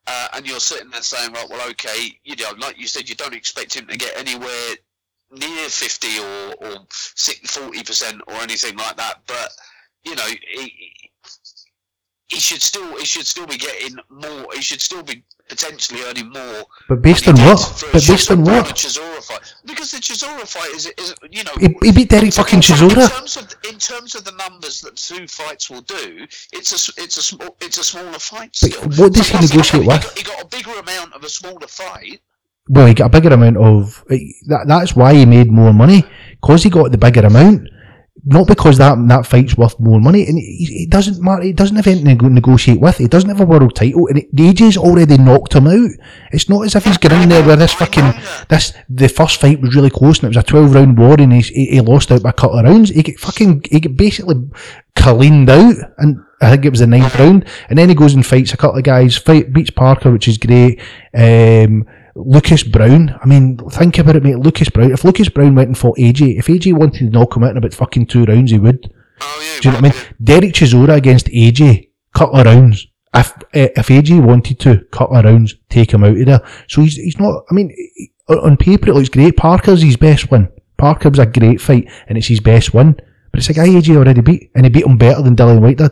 Uh, 0.06 0.28
and 0.34 0.48
you're 0.48 0.60
sitting 0.60 0.89
there 0.89 1.02
saying, 1.02 1.32
right, 1.32 1.48
well, 1.50 1.70
okay, 1.70 2.20
you 2.24 2.36
know, 2.36 2.52
like 2.60 2.78
you 2.78 2.88
said, 2.88 3.08
you 3.08 3.16
don't 3.16 3.34
expect 3.34 3.76
him 3.76 3.88
to 3.88 3.98
get 3.98 4.18
anywhere 4.18 4.76
near 5.34 5.69
50 5.69 6.19
or, 6.19 6.54
or 6.67 6.76
40% 6.89 8.19
or 8.28 8.34
anything 8.36 8.78
like 8.78 8.98
that. 8.98 9.22
But, 9.28 9.50
you 10.04 10.15
know, 10.15 10.28
he, 10.28 10.93
he 12.28 12.39
should 12.39 12.62
still 12.62 12.98
he 12.98 13.06
should 13.06 13.28
still 13.28 13.46
be 13.46 13.58
getting 13.58 13.96
more. 14.10 14.48
He 14.54 14.62
should 14.62 14.82
still 14.82 15.04
be 15.04 15.24
potentially 15.50 16.02
earning 16.04 16.30
more 16.30 16.63
But 16.89 17.02
based 17.02 17.28
on 17.28 17.36
what? 17.36 17.58
did 17.58 17.76
for 17.78 17.86
a 17.88 17.91
But 17.91 18.08
based 18.08 18.32
on 18.32 18.43
what? 18.43 18.67
Because 19.65 19.91
the 19.91 19.98
Chisora 19.98 20.48
fight 20.48 20.69
is, 20.69 20.88
is 20.98 21.13
you 21.30 21.43
know. 21.43 21.52
He, 21.60 21.76
he 21.84 21.91
beat 21.91 22.10
Derek 22.10 22.34
fucking 22.34 22.58
in 22.58 22.62
Chisora. 22.62 23.10
terms 23.10 23.38
of 23.38 23.54
in 23.69 23.78
terms 23.78 24.15
of 24.15 24.24
the 24.26 24.32
numbers 24.32 24.82
that 24.82 24.96
two 24.96 25.28
fights 25.28 25.69
will 25.69 25.82
do, 25.82 26.26
it's 26.54 26.72
a 26.72 27.02
it's 27.02 27.17
a 27.17 27.22
small 27.22 27.56
it's 27.62 27.78
a 27.78 27.84
smaller 27.84 28.19
fight 28.19 28.58
But 28.62 28.98
what 28.98 29.13
does 29.13 29.30
he 29.30 29.38
negotiate 29.39 29.84
he 29.84 29.88
with? 29.88 30.02
got, 30.04 30.17
he 30.17 30.24
got 30.24 30.41
a 30.41 30.46
bigger 30.48 30.72
amount 30.80 31.13
of 31.13 31.24
a 31.24 31.30
smaller 31.30 31.67
fight. 31.67 32.22
Well, 32.69 32.88
he 32.88 32.93
got 32.93 33.08
a 33.08 33.10
bigger 33.10 33.34
amount 33.34 33.58
of. 33.58 34.04
That, 34.47 34.65
that's 34.67 34.95
why 34.95 35.13
he 35.13 35.26
made 35.26 35.52
more 35.52 35.73
money 35.73 36.06
because 36.41 36.63
he 36.63 36.69
got 36.69 36.91
the 36.91 36.97
bigger 36.97 37.26
amount. 37.26 37.67
Not 38.26 38.47
because 38.47 38.78
that 38.78 38.95
that 39.10 39.26
fight's 39.26 39.58
worth 39.58 39.78
more 39.82 39.99
money, 39.99 40.26
and 40.28 40.38
he 40.38 40.88
doesn't 40.89 41.21
matter. 41.21 41.43
He 41.43 41.52
doesn't 41.52 41.76
have 41.76 41.88
anything 41.88 42.17
to 42.19 42.30
negotiate 42.30 42.80
with. 42.80 42.97
He 42.97 43.08
doesn't 43.08 43.30
have 43.30 43.41
a 43.41 43.45
world 43.45 43.76
title, 43.76 44.08
and 44.08 44.19
it, 44.19 44.34
AJ's 44.34 44.78
already 44.78 45.17
knocked 45.17 45.56
him 45.56 45.67
out. 45.67 45.89
It's 46.32 46.47
not 46.47 46.65
as 46.65 46.76
if 46.76 46.86
he's 46.86 46.97
getting 46.97 47.23
in 47.23 47.30
there 47.30 47.45
with 47.45 47.60
this 47.60 47.73
fucking 47.73 48.13
this. 48.47 48.71
The 48.88 49.10
first 49.10 49.41
fight 49.41 49.60
was 49.60 49.76
really 49.76 49.89
close, 49.89 50.19
and 50.19 50.26
it 50.26 50.38
was 50.38 50.38
a 50.38 50.43
twelve 50.43 50.73
round 50.73 50.97
war, 50.97 51.15
and 51.19 51.34
he, 51.34 51.41
he 51.41 51.82
lost 51.82 52.12
out 52.12 52.23
by 52.23 52.30
a 52.30 52.34
couple 52.34 52.60
of 52.60 52.65
rounds. 52.65 52.91
He 52.91 53.04
get 53.04 53.19
fucking 53.19 53.65
he 53.69 53.82
get 53.82 53.97
basically 53.97 54.36
cleaned 54.95 55.49
out, 55.49 55.76
and 55.97 56.23
I 56.39 56.52
think 56.52 56.63
it 56.63 56.69
was 56.69 56.80
the 56.80 56.88
ninth 56.88 57.19
round, 57.19 57.45
and 57.67 57.78
then 57.78 57.89
he 57.89 57.95
goes 57.95 58.13
and 58.13 58.26
fights 58.26 58.54
a 58.54 58.58
couple 58.58 58.78
of 58.78 58.86
guys. 58.86 59.17
Fight 59.17 59.52
beats 59.52 59.71
Parker, 59.71 60.12
which 60.12 60.30
is 60.30 60.38
great. 60.38 60.80
Um, 61.13 61.86
Lucas 62.15 62.63
Browne. 62.63 63.17
I 63.21 63.26
mean, 63.26 63.58
think 63.69 63.97
about 63.97 64.15
it, 64.15 64.23
mate. 64.23 64.38
Lucas 64.38 64.69
Browne. 64.69 64.91
If 64.91 65.04
Lucas 65.04 65.30
Browne 65.30 65.56
went 65.56 65.69
and 65.69 65.78
fought 65.78 65.97
AJ, 65.97 66.38
if 66.38 66.47
AJ 66.47 66.73
wanted 66.73 66.99
to 66.99 67.10
knock 67.10 67.36
him 67.36 67.43
out 67.43 67.52
in 67.52 67.58
about 67.58 67.73
fucking 67.73 68.08
two 68.08 68.26
rounds, 68.26 68.52
he 68.52 68.60
would. 68.60 68.93
Oh 69.21 69.41
yeah, 69.41 69.62
Do 69.62 69.69
you 69.69 69.71
know 69.73 69.82
what 69.82 69.95
I 69.95 69.97
mean? 69.97 70.15
Derek 70.23 70.54
Chisora 70.54 70.95
against 70.95 71.28
AJ, 71.28 71.89
couple 72.13 72.39
of 72.39 72.45
rounds. 72.45 72.88
If 73.15 73.34
eh, 73.54 73.69
if 73.76 73.88
AJ 73.88 74.23
wanted 74.23 74.60
to, 74.62 74.86
couple 74.91 75.17
of 75.17 75.26
rounds, 75.26 75.56
take 75.69 75.91
him 75.91 76.04
out 76.04 76.17
of 76.17 76.26
there. 76.26 76.41
So 76.67 76.82
he's 76.82 76.95
he's 76.95 77.19
not. 77.19 77.45
I 77.49 77.54
mean, 77.54 77.76
on 78.28 78.58
paper 78.58 78.89
it 78.89 78.93
looks 78.93 79.10
great. 79.10 79.38
Parker's 79.38 79.82
his 79.82 79.97
best 79.97 80.30
win. 80.32 80.49
Parker 80.78 81.10
was 81.10 81.19
a 81.19 81.26
great 81.26 81.62
fight, 81.62 81.89
and 82.08 82.17
it's 82.17 82.28
his 82.28 82.39
best 82.39 82.73
win. 82.73 82.93
But 83.32 83.39
it's 83.39 83.49
a 83.49 83.54
guy 83.54 83.67
AJ 83.67 83.95
already 83.95 84.21
beat, 84.21 84.52
and 84.54 84.65
he 84.65 84.69
beat 84.69 84.86
him 84.86 84.97
better 84.97 85.21
than 85.21 85.36
Dillian 85.36 85.62
Whyte 85.62 85.78
did. 85.78 85.91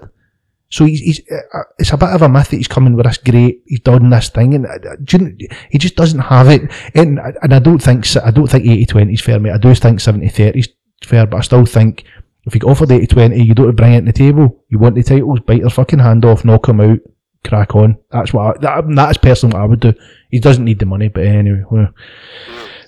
So 0.71 0.85
he's, 0.85 1.01
he's 1.01 1.19
uh, 1.29 1.63
it's 1.79 1.91
a 1.91 1.97
bit 1.97 2.09
of 2.09 2.21
a 2.21 2.29
myth 2.29 2.49
that 2.49 2.57
he's 2.57 2.67
coming 2.67 2.95
with 2.95 3.05
this 3.05 3.17
great, 3.17 3.61
he's 3.65 3.81
done 3.81 4.09
this 4.09 4.29
thing, 4.29 4.55
and 4.55 4.65
uh, 4.65 4.95
you 5.11 5.37
he 5.69 5.77
just 5.77 5.97
doesn't 5.97 6.19
have 6.19 6.47
it. 6.47 6.61
And 6.95 7.19
and 7.41 7.53
I 7.53 7.59
don't 7.59 7.79
think 7.79 8.05
I 8.17 8.31
don't 8.31 8.47
think 8.47 8.63
80-20 8.63 9.13
is 9.13 9.21
fair, 9.21 9.39
mate. 9.39 9.51
I 9.51 9.57
do 9.57 9.75
think 9.75 9.99
70-30 9.99 10.57
is 10.57 10.69
fair, 11.03 11.27
but 11.27 11.37
I 11.37 11.41
still 11.41 11.65
think 11.65 12.05
if 12.45 12.55
you 12.55 12.61
get 12.61 12.69
offered 12.69 12.89
80-20, 12.89 13.45
you 13.45 13.53
don't 13.53 13.75
bring 13.75 13.93
it 13.93 13.99
to 14.01 14.05
the 14.05 14.13
table. 14.13 14.63
You 14.69 14.79
want 14.79 14.95
the 14.95 15.03
titles, 15.03 15.41
bite 15.41 15.61
their 15.61 15.69
fucking 15.69 15.99
hand 15.99 16.23
off, 16.23 16.45
knock 16.45 16.69
him 16.69 16.79
out, 16.79 16.99
crack 17.43 17.75
on. 17.75 17.97
That's 18.09 18.33
what 18.33 18.57
I, 18.57 18.59
that, 18.61 18.95
that 18.95 19.11
is 19.11 19.17
personally 19.17 19.53
what 19.53 19.63
I 19.63 19.65
would 19.65 19.79
do. 19.81 19.93
He 20.29 20.39
doesn't 20.39 20.63
need 20.63 20.79
the 20.79 20.85
money, 20.85 21.09
but 21.09 21.25
anyway. 21.25 21.63
Well, 21.69 21.93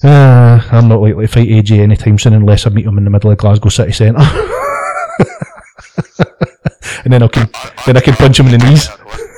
uh, 0.03 0.61
I'm 0.71 0.87
not 0.87 1.01
likely 1.01 1.27
to 1.27 1.31
fight 1.31 1.49
AJ 1.49 1.79
anytime 1.79 2.17
soon 2.17 2.33
unless 2.33 2.65
I 2.65 2.69
meet 2.69 2.85
him 2.85 2.97
in 2.97 3.03
the 3.03 3.09
middle 3.09 3.31
of 3.31 3.37
Glasgow 3.37 3.69
city 3.69 3.91
centre. 3.91 4.21
and 7.03 7.13
then 7.13 7.23
I 7.23 7.27
can 7.27 7.49
then 7.85 7.97
I 7.97 8.01
can 8.01 8.13
punch 8.15 8.39
him 8.39 8.47
in 8.47 8.59
the 8.59 8.65
knees. 8.67 8.89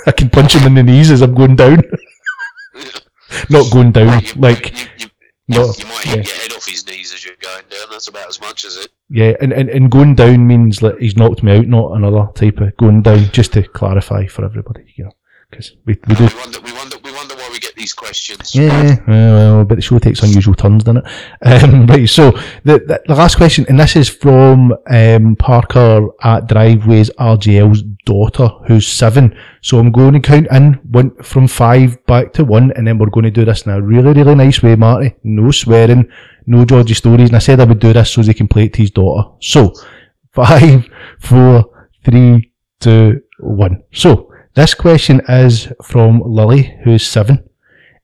I 0.08 0.12
can 0.12 0.30
punch 0.30 0.54
him 0.56 0.68
in 0.68 0.76
the 0.76 0.84
knees 0.84 1.12
as 1.12 1.22
I'm 1.22 1.34
going 1.34 1.56
down. 1.56 1.82
Not 3.50 3.72
going 3.72 3.92
down, 3.92 4.24
You- 4.24 4.34
like 4.36 4.80
you, 4.80 4.88
you, 5.00 5.08
no, 5.48 5.66
you 5.78 5.86
might 5.86 6.06
yeah. 6.06 6.12
hit 6.18 6.28
your 6.28 6.36
head 6.42 6.54
off 6.54 6.66
his 6.66 6.88
knees 6.88 7.14
as 7.14 7.26
you're 7.26 7.36
going 7.42 7.64
down. 7.70 7.88
That's 7.92 8.08
about 8.08 8.28
as 8.30 8.40
much 8.40 8.66
as 8.66 8.78
it. 8.78 8.88
Yeah, 9.10 9.34
and, 9.42 9.52
and, 9.54 9.70
and 9.70 9.92
going 9.92 10.16
down 10.16 10.48
means 10.48 10.80
that 10.80 11.00
he's 11.00 11.16
knocked 11.18 11.44
me 11.44 11.58
out, 11.58 11.68
not 11.68 11.92
another 11.94 12.28
type 12.34 12.60
of 12.60 12.76
going 12.78 13.02
down, 13.02 13.26
just 13.32 13.54
to 13.54 13.64
clarify 13.64 14.26
for 14.28 14.46
everybody, 14.46 14.94
you 14.96 15.06
know. 15.06 15.12
Because 15.50 15.76
we, 15.86 15.98
we 16.08 16.16
do. 16.16 16.26
We 16.28 16.36
wonder, 16.40 16.60
we 16.62 16.72
wonder, 16.74 16.98
we 17.04 17.12
wonder 17.14 17.36
why 17.36 17.50
we 17.52 17.60
get 17.76 17.82
these 17.82 17.94
questions. 17.94 18.56
Yeah, 18.56 18.98
well, 19.08 19.66
but 19.66 19.76
the 19.76 19.82
show 19.82 20.00
takes 20.00 20.24
unusual 20.24 20.56
turns, 20.56 20.84
doesn't 20.84 21.06
it? 21.06 21.64
Um, 21.64 21.88
right, 21.88 22.08
so 22.08 22.32
the, 22.64 22.80
the, 22.80 23.02
the 23.08 23.16
last 23.16 23.36
question, 23.36 23.66
and 23.70 23.80
this 23.80 23.96
is 23.96 24.10
from 24.10 24.74
um, 24.88 25.36
Parker 25.36 26.08
at 26.24 26.48
Driveways 26.48 27.10
RGL's 27.12 27.84
daughter, 28.06 28.48
who's 28.68 28.88
seven. 28.88 29.38
So 29.62 29.80
I'm 29.80 29.92
going 29.92 30.14
to 30.14 30.20
count 30.20 30.48
in 30.52 30.74
one 30.92 31.16
from 31.24 31.48
five 31.48 32.04
back 32.06 32.34
to 32.34 32.46
one, 32.46 32.72
and 32.76 32.88
then 32.88 32.98
we're 32.98 33.10
going 33.10 33.26
to 33.26 33.32
do 33.32 33.46
this 33.46 33.64
in 33.64 33.72
a 33.72 33.82
really, 33.82 34.14
really 34.14 34.36
nice 34.36 34.62
way, 34.62 34.76
Marty. 34.76 35.16
No 35.24 35.52
swearing, 35.52 36.10
no 36.46 36.66
Georgie 36.66 36.94
stories. 36.94 37.30
And 37.30 37.36
I 37.36 37.40
said 37.40 37.60
I 37.60 37.66
would 37.66 37.80
do 37.80 37.94
this 37.94 38.12
so 38.12 38.22
he 38.22 38.34
can 38.34 38.48
play 38.48 38.66
it 38.66 38.74
to 38.74 38.82
his 38.82 38.92
daughter. 38.92 39.30
So 39.42 39.74
five, 40.34 40.88
four, 41.20 41.88
three, 42.04 42.52
two, 42.80 43.22
one. 43.40 43.84
So 43.92 44.32
this 44.54 44.74
question 44.74 45.22
is 45.28 45.68
from 45.84 46.22
Lily, 46.26 46.78
who's 46.84 47.06
seven. 47.06 47.44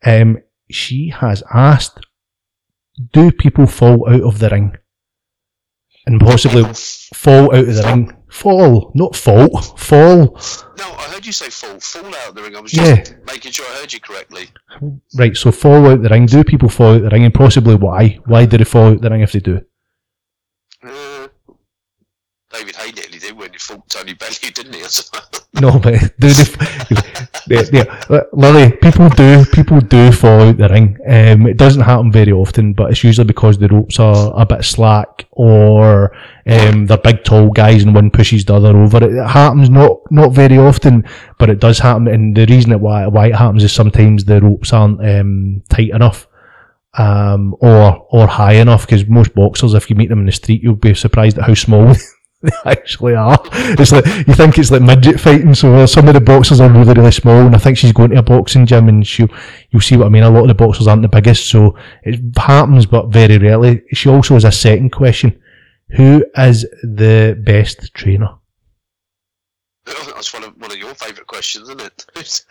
Um, 0.05 0.39
she 0.69 1.09
has 1.09 1.43
asked, 1.53 1.99
do 3.13 3.31
people 3.31 3.67
fall 3.67 4.07
out 4.09 4.21
of 4.21 4.39
the 4.39 4.49
ring? 4.49 4.75
And 6.07 6.19
possibly 6.19 6.63
fall 7.13 7.53
out 7.55 7.67
of 7.67 7.75
the 7.75 7.83
ring. 7.85 8.17
Fall, 8.29 8.91
not 8.95 9.15
fault, 9.15 9.77
fall. 9.79 10.39
No, 10.79 10.85
I 10.85 11.09
heard 11.13 11.25
you 11.25 11.31
say 11.31 11.49
fall. 11.49 11.79
Fall 11.79 12.05
out 12.15 12.29
of 12.29 12.35
the 12.35 12.41
ring. 12.41 12.55
I 12.55 12.61
was 12.61 12.73
Yeah. 12.73 12.95
just 12.95 13.15
making 13.27 13.51
sure 13.51 13.65
I 13.71 13.79
heard 13.81 13.93
you 13.93 13.99
correctly. 13.99 14.49
Right, 15.15 15.35
so 15.37 15.51
fall 15.51 15.85
out 15.85 15.97
of 15.97 16.03
the 16.03 16.09
ring. 16.09 16.25
Do 16.25 16.43
people 16.43 16.69
fall 16.69 16.91
out 16.91 16.95
of 16.97 17.03
the 17.03 17.09
ring 17.09 17.25
and 17.25 17.33
possibly 17.33 17.75
why? 17.75 18.19
Why 18.25 18.45
do 18.45 18.57
they 18.57 18.63
fall 18.63 18.93
out 18.93 19.01
the 19.01 19.09
ring 19.11 19.21
if 19.21 19.33
they 19.33 19.39
do? 19.41 19.61
Uh, 20.83 21.27
David 22.51 22.75
Haye 22.77 22.91
nearly 22.93 23.19
did 23.19 23.37
when 23.37 23.50
he 23.50 23.50
Tony 23.89 24.13
Bellew, 24.13 24.51
didn't 24.53 24.75
he? 24.75 24.83
No, 25.59 25.79
but 25.79 26.17
do 26.19 26.29
they, 27.47 28.27
Lily, 28.33 28.71
people 28.77 29.09
do 29.09 29.45
people 29.45 29.79
do 29.81 30.11
fall 30.11 30.41
out 30.41 30.57
the 30.57 30.69
ring. 30.69 30.97
Um, 31.07 31.47
it 31.47 31.57
doesn't 31.57 31.81
happen 31.81 32.11
very 32.11 32.31
often, 32.31 32.73
but 32.73 32.91
it's 32.91 33.03
usually 33.03 33.25
because 33.25 33.57
the 33.57 33.67
ropes 33.67 33.99
are 33.99 34.31
a 34.35 34.45
bit 34.45 34.63
slack 34.63 35.25
or 35.31 36.15
um, 36.47 36.85
they're 36.85 36.97
big 36.97 37.23
tall 37.23 37.49
guys 37.49 37.83
and 37.83 37.93
one 37.93 38.11
pushes 38.11 38.45
the 38.45 38.55
other 38.55 38.75
over. 38.75 39.03
It 39.03 39.27
happens 39.27 39.69
not 39.69 39.99
not 40.11 40.31
very 40.31 40.57
often, 40.57 41.05
but 41.37 41.49
it 41.49 41.59
does 41.59 41.79
happen. 41.79 42.07
And 42.07 42.35
the 42.35 42.45
reason 42.45 42.71
it 42.71 42.79
why 42.79 43.07
why 43.07 43.27
it 43.27 43.35
happens 43.35 43.63
is 43.63 43.73
sometimes 43.73 44.25
the 44.25 44.41
ropes 44.41 44.73
aren't 44.73 45.05
um, 45.05 45.63
tight 45.69 45.89
enough. 45.89 46.27
Um, 46.93 47.55
or 47.61 48.05
or 48.09 48.27
high 48.27 48.55
enough 48.55 48.85
because 48.85 49.07
most 49.07 49.33
boxers, 49.33 49.73
if 49.75 49.89
you 49.89 49.95
meet 49.95 50.09
them 50.09 50.19
in 50.19 50.25
the 50.25 50.31
street, 50.33 50.61
you'll 50.61 50.75
be 50.75 50.93
surprised 50.93 51.37
at 51.37 51.45
how 51.45 51.53
small 51.53 51.95
they 52.41 52.49
actually 52.65 53.15
are. 53.15 53.39
It's 53.53 53.91
like 53.91 54.05
you 54.05 54.33
think 54.33 54.57
it's 54.57 54.71
like 54.71 54.81
midget 54.81 55.19
fighting. 55.19 55.53
So 55.53 55.75
uh, 55.75 55.87
some 55.87 56.07
of 56.07 56.13
the 56.13 56.21
boxers 56.21 56.59
are 56.59 56.69
really 56.69 56.93
really 56.93 57.11
small, 57.11 57.41
and 57.41 57.55
I 57.55 57.59
think 57.59 57.77
she's 57.77 57.91
going 57.91 58.11
to 58.11 58.19
a 58.19 58.23
boxing 58.23 58.65
gym, 58.65 58.89
and 58.89 59.05
she 59.05 59.27
you'll 59.69 59.81
see 59.81 59.97
what 59.97 60.07
I 60.07 60.09
mean. 60.09 60.23
A 60.23 60.29
lot 60.29 60.41
of 60.41 60.47
the 60.47 60.55
boxers 60.55 60.87
aren't 60.87 61.03
the 61.03 61.07
biggest, 61.07 61.49
so 61.49 61.77
it 62.03 62.19
happens, 62.37 62.85
but 62.85 63.07
very 63.07 63.37
rarely. 63.37 63.83
She 63.93 64.09
also 64.09 64.33
has 64.33 64.43
a 64.43 64.51
second 64.51 64.91
question: 64.91 65.39
Who 65.91 66.25
is 66.35 66.63
the 66.83 67.39
best 67.43 67.93
trainer? 67.93 68.35
That's 69.85 70.33
one 70.33 70.43
of 70.43 70.53
one 70.57 70.71
of 70.71 70.77
your 70.77 70.93
favourite 70.95 71.27
questions, 71.27 71.69
isn't 71.69 71.81
it? 71.81 72.05
Who's, 72.15 72.45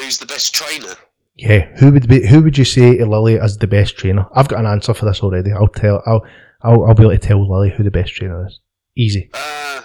who's 0.00 0.18
the 0.18 0.26
best 0.26 0.54
trainer? 0.54 0.94
Yeah, 1.36 1.66
who 1.78 1.92
would 1.92 2.08
be 2.08 2.26
who 2.26 2.42
would 2.42 2.56
you 2.56 2.64
say 2.64 2.96
to 2.96 3.06
Lily 3.06 3.34
is 3.34 3.58
the 3.58 3.66
best 3.66 3.96
trainer? 3.96 4.26
I've 4.34 4.48
got 4.48 4.60
an 4.60 4.66
answer 4.66 4.94
for 4.94 5.04
this 5.04 5.22
already. 5.22 5.52
I'll 5.52 5.68
tell. 5.68 6.02
I'll 6.06 6.24
I'll, 6.62 6.84
I'll 6.86 6.94
be 6.94 7.02
able 7.02 7.12
to 7.12 7.18
tell 7.18 7.48
Lily 7.48 7.70
who 7.70 7.82
the 7.82 7.90
best 7.90 8.14
trainer 8.14 8.46
is. 8.46 8.60
Easy. 8.96 9.28
Uh, 9.34 9.82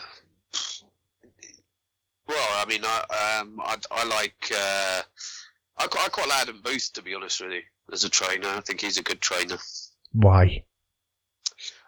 well, 2.27 2.47
I 2.55 2.65
mean, 2.67 2.81
I 2.83 3.39
um, 3.41 3.59
I, 3.61 3.75
I 3.91 4.05
like 4.05 4.51
uh, 4.55 5.01
I, 5.77 5.87
quite- 5.87 6.05
I 6.05 6.09
quite 6.09 6.27
like 6.29 6.41
Adam 6.43 6.61
Booth 6.63 6.91
to 6.93 7.01
be 7.01 7.13
honest 7.13 7.41
with 7.41 7.51
you 7.51 7.61
as 7.91 8.03
a 8.03 8.09
trainer. 8.09 8.47
I 8.47 8.61
think 8.61 8.81
he's 8.81 8.97
a 8.97 9.03
good 9.03 9.19
trainer. 9.21 9.57
Why? 10.13 10.63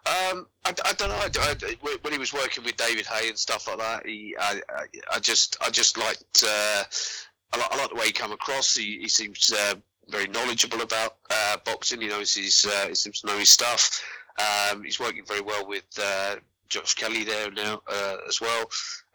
Um, 0.06 0.48
I, 0.66 0.74
I 0.86 0.94
don't 0.98 1.10
know. 1.10 1.16
I, 1.16 1.56
I- 1.62 1.98
when 2.02 2.12
he 2.12 2.20
was 2.20 2.34
working 2.34 2.64
with 2.66 2.76
David 2.76 3.06
Haye 3.06 3.30
and 3.30 3.38
stuff 3.40 3.68
like 3.70 3.78
that, 3.78 4.06
he, 4.06 4.36
I, 4.38 4.62
I, 4.70 4.86
I 5.16 5.20
just, 5.20 5.56
I 5.62 5.70
just 5.70 5.98
liked, 5.98 6.44
uh, 6.46 6.84
I, 7.54 7.58
like, 7.58 7.72
I 7.74 7.78
like 7.78 7.90
the 7.90 7.96
way 7.96 8.06
he 8.08 8.12
come 8.12 8.34
across. 8.34 8.76
He, 8.76 9.00
he 9.00 9.08
seems 9.08 9.54
uh, 9.54 9.76
very 10.10 10.28
knowledgeable 10.28 10.82
about 10.82 11.16
uh, 11.30 11.56
boxing. 11.64 12.02
He 12.02 12.10
knows 12.10 12.36
his, 12.36 12.66
uh, 12.70 12.90
he 12.90 12.96
seems 12.96 13.22
to 13.22 13.28
know 13.28 13.38
his 13.38 13.50
stuff. 13.50 14.04
Um, 14.72 14.84
he's 14.84 15.00
working 15.00 15.24
very 15.26 15.40
well 15.42 15.66
with 15.66 15.86
uh, 16.02 16.36
Josh 16.74 16.96
Kelly 16.96 17.24
there 17.24 17.52
now 17.52 17.82
uh, 17.88 18.16
as 18.28 18.42
well. 18.42 18.66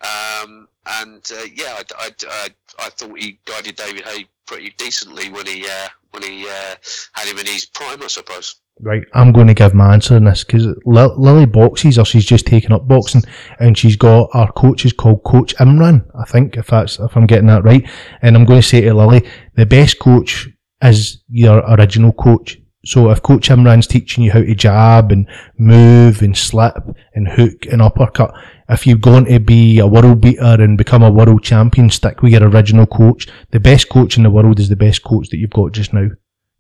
Um, 0.01 0.69
and 0.87 1.29
uh, 1.33 1.45
yeah, 1.53 1.81
I, 1.81 1.83
I, 1.99 2.11
I, 2.29 2.49
I 2.79 2.89
thought 2.91 3.19
he 3.19 3.41
guided 3.47 3.75
David 3.75 4.05
Haye 4.05 4.27
pretty 4.47 4.73
decently 4.79 5.29
when 5.29 5.45
he, 5.45 5.67
uh, 5.67 5.89
when 6.13 6.23
he 6.23 6.47
uh, 6.47 6.77
had 7.15 7.27
him 7.27 7.37
in 7.39 7.47
his 7.47 7.67
prime, 7.67 8.01
I 8.01 8.07
suppose. 8.07 8.55
Right, 8.81 9.03
I'm 9.13 9.33
going 9.33 9.49
to 9.49 9.55
give 9.55 9.75
my 9.75 9.93
answer 9.93 10.15
on 10.15 10.25
this 10.25 10.45
because 10.45 10.69
Lily 10.85 11.47
boxes 11.47 11.99
or 11.99 12.05
she's 12.05 12.25
just 12.25 12.47
taken 12.47 12.71
up 12.71 12.87
boxing 12.87 13.23
and 13.59 13.77
she's 13.77 13.97
got 13.97 14.31
our 14.35 14.53
coach 14.53 14.85
is 14.85 14.93
called 14.93 15.25
Coach 15.25 15.57
Imran, 15.57 16.07
I 16.17 16.25
think, 16.27 16.57
if 16.57 16.69
that's 16.69 17.01
if 17.01 17.17
I'm 17.17 17.27
getting 17.27 17.49
that 17.49 17.65
right. 17.65 17.85
And 18.23 18.37
I'm 18.37 18.45
going 18.45 18.61
to 18.61 18.67
say 18.67 18.83
to 18.83 18.95
Lily, 18.95 19.29
the 19.57 19.67
best 19.67 19.99
coach 19.99 20.49
is 20.81 21.25
your 21.29 21.59
original 21.69 22.13
coach. 22.13 22.58
So 22.89 23.11
if 23.11 23.21
Coach 23.21 23.51
Imran's 23.51 23.87
teaching 23.87 24.25
you 24.25 24.33
how 24.33 24.41
to 24.41 24.55
jab 24.55 25.13
and 25.13 25.29
move 25.59 26.23
and 26.23 26.35
slip 26.35 26.75
and 27.15 27.29
hook 27.29 27.67
and 27.71 27.83
uppercut, 27.83 28.33
if 28.71 28.87
you're 28.87 28.97
going 28.97 29.27
to 29.27 29.39
be 29.39 29.79
a 29.79 29.87
world 29.87 30.23
beater 30.23 30.63
and 30.63 30.79
become 30.79 31.03
a 31.03 31.11
world 31.11 31.43
champion, 31.43 31.91
stick 31.91 32.23
with 32.23 32.33
your 32.33 32.49
original 32.49 32.87
coach. 32.87 33.29
The 33.51 33.61
best 33.61 33.91
coach 33.91 34.17
in 34.17 34.23
the 34.23 34.31
world 34.31 34.59
is 34.59 34.71
the 34.71 34.75
best 34.75 35.05
coach 35.05 35.29
that 35.29 35.37
you've 35.37 35.51
got 35.51 35.73
just 35.73 35.93
now 35.93 36.09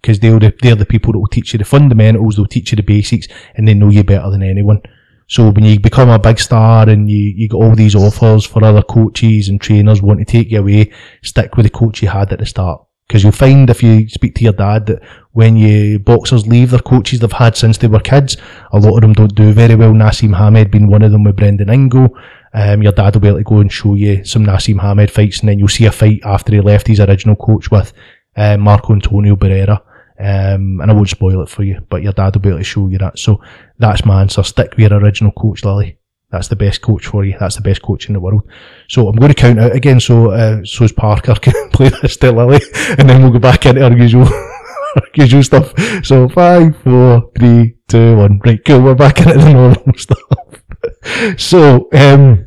because 0.03 0.21
they're 0.21 0.39
the, 0.39 0.55
they're 0.61 0.75
the 0.75 0.85
people 0.85 1.15
that 1.15 1.19
will 1.19 1.29
teach 1.29 1.55
you 1.55 1.59
the 1.59 1.65
fundamentals, 1.65 2.37
they'll 2.37 2.45
teach 2.45 2.73
you 2.73 2.77
the 2.77 2.83
basics, 2.83 3.27
and 3.55 3.67
they 3.67 3.73
know 3.73 3.89
you 3.89 4.05
better 4.05 4.31
than 4.31 4.43
anyone. 4.43 4.83
So 5.29 5.51
when 5.51 5.65
you 5.65 5.81
become 5.81 6.11
a 6.11 6.19
big 6.19 6.39
star 6.39 6.91
and 6.91 7.09
you, 7.09 7.33
you 7.37 7.49
get 7.49 7.57
all 7.57 7.75
these 7.75 7.97
offers 7.97 8.45
for 8.45 8.63
other 8.63 8.83
coaches 8.83 9.49
and 9.49 9.59
trainers 9.59 10.03
want 10.03 10.19
to 10.19 10.27
take 10.27 10.51
you 10.51 10.61
away, 10.61 10.93
stick 11.23 11.57
with 11.57 11.65
the 11.65 11.71
coach 11.71 12.03
you 12.03 12.09
had 12.09 12.31
at 12.35 12.39
the 12.39 12.45
start. 12.45 12.83
Because 13.09 13.23
you'll 13.23 13.33
find 13.33 13.71
if 13.71 13.83
you 13.83 14.07
speak 14.11 14.35
to 14.35 14.45
your 14.45 14.53
dad 14.53 14.85
that 14.87 15.03
when 15.39 15.57
you 15.57 16.01
boxers 16.01 16.49
leave 16.49 16.71
their 16.73 16.81
coaches 16.81 17.21
they've 17.21 17.31
had 17.31 17.57
since 17.57 17.79
they 17.79 17.87
were 17.87 18.01
kids, 18.01 18.37
a 18.73 18.79
lot 18.81 18.97
of 18.97 19.03
them 19.03 19.13
don't 19.13 19.37
do 19.37 19.53
very 19.53 19.77
well. 19.77 19.93
Naseem 19.93 20.37
Hamed 20.37 20.73
being 20.73 20.89
one 20.89 21.03
of 21.03 21.13
them 21.13 21.23
with 21.23 21.37
Brendan 21.37 21.71
Ingle. 21.71 22.09
Um, 22.53 22.83
your 22.83 22.91
dad 22.91 23.15
will 23.15 23.21
be 23.21 23.29
able 23.29 23.39
to 23.39 23.45
go 23.45 23.61
and 23.61 23.71
show 23.71 23.95
you 23.95 24.25
some 24.25 24.45
Naseem 24.45 24.81
Hamed 24.81 25.13
fights, 25.13 25.39
and 25.39 25.49
then 25.49 25.61
you'll 25.61 25.69
see 25.69 25.85
a 25.85 25.93
fight 25.93 26.23
after 26.25 26.53
he 26.53 26.61
left 26.61 26.89
his 26.89 26.99
original 26.99 27.37
coach 27.37 27.71
with 27.71 27.93
uh, 28.35 28.57
Marco 28.57 28.93
Antonio 28.93 29.37
Barrera. 29.37 29.81
Um, 30.19 30.81
and 30.81 30.91
I 30.91 30.93
won't 30.93 31.09
spoil 31.09 31.41
it 31.43 31.49
for 31.49 31.63
you, 31.63 31.87
but 31.89 32.03
your 32.03 32.15
dad 32.15 32.35
will 32.35 32.41
be 32.41 32.49
able 32.49 32.59
to 32.59 32.65
show 32.65 32.89
you 32.89 32.99
that. 32.99 33.21
So 33.21 33.41
that's 33.79 34.05
my 34.05 34.23
answer. 34.23 34.43
Stick 34.43 34.71
with 34.71 34.91
your 34.91 34.99
original 35.01 35.31
coach, 35.31 35.65
Lily. 35.65 35.99
That's 36.33 36.49
the 36.49 36.57
best 36.57 36.83
coach 36.83 37.07
for 37.07 37.25
you. 37.25 37.37
That's 37.39 37.55
the 37.55 37.63
best 37.63 37.81
coach 37.83 38.09
in 38.09 38.15
the 38.15 38.21
world. 38.21 38.43
So 38.89 39.07
I'm 39.07 39.15
going 39.15 39.33
to 39.33 39.41
count 39.41 39.61
out 39.61 39.77
again. 39.77 40.01
So 40.01 40.33
uh, 40.33 40.65
so's 40.65 40.91
Parker 40.91 41.35
can 41.41 41.71
play 41.71 41.91
this 42.03 42.17
to 42.17 42.33
Lily, 42.33 42.61
and 42.99 43.09
then 43.09 43.23
we'll 43.23 43.31
go 43.31 43.39
back 43.39 43.67
into 43.67 43.85
our 43.85 43.97
usual, 43.97 44.25
usual 45.15 45.43
stuff. 45.43 45.73
So 46.05 46.29
five, 46.29 46.77
four, 46.83 47.31
three, 47.39 47.77
two, 47.89 48.17
one. 48.17 48.41
Right, 48.45 48.61
cool. 48.65 48.83
We're 48.83 48.95
back 48.95 49.19
into 49.21 49.35
the 49.35 49.53
normal 49.53 49.99
stuff. 49.99 51.39
so 51.41 51.89
um, 51.93 52.47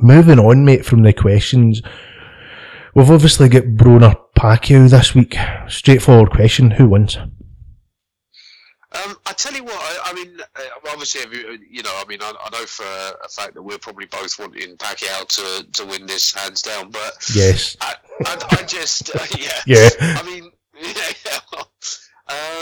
moving 0.00 0.38
on, 0.38 0.64
mate, 0.64 0.84
from 0.84 1.02
the 1.02 1.12
questions. 1.12 1.82
We've 2.94 3.10
obviously 3.10 3.48
got 3.48 3.64
Broner 3.64 4.14
Pacquiao 4.38 4.88
this 4.88 5.14
week. 5.14 5.36
Straightforward 5.68 6.30
question: 6.30 6.72
Who 6.72 6.88
wins? 6.88 7.18
Um, 8.94 9.16
I 9.26 9.32
tell 9.32 9.52
you 9.52 9.64
what, 9.64 9.74
I, 9.74 10.10
I 10.10 10.12
mean, 10.12 10.38
uh, 10.40 10.90
obviously, 10.92 11.22
you, 11.36 11.58
you 11.68 11.82
know, 11.82 11.90
I 11.94 12.04
mean, 12.06 12.20
I, 12.22 12.32
I 12.44 12.50
know 12.50 12.64
for 12.64 12.84
a, 12.84 13.28
fact 13.28 13.54
that 13.54 13.62
we're 13.62 13.78
probably 13.78 14.06
both 14.06 14.38
wanting 14.38 14.76
Pacquiao 14.76 15.26
to, 15.26 15.66
to 15.72 15.84
win 15.84 16.06
this 16.06 16.32
hands 16.32 16.62
down, 16.62 16.90
but 16.90 17.12
Yes. 17.34 17.76
I, 17.80 17.94
I, 18.24 18.38
I 18.50 18.62
just, 18.62 19.14
uh, 19.14 19.26
yeah, 19.38 19.60
Yeah. 19.66 19.88
I 20.00 20.22
mean, 20.24 20.52
yeah, 20.82 21.62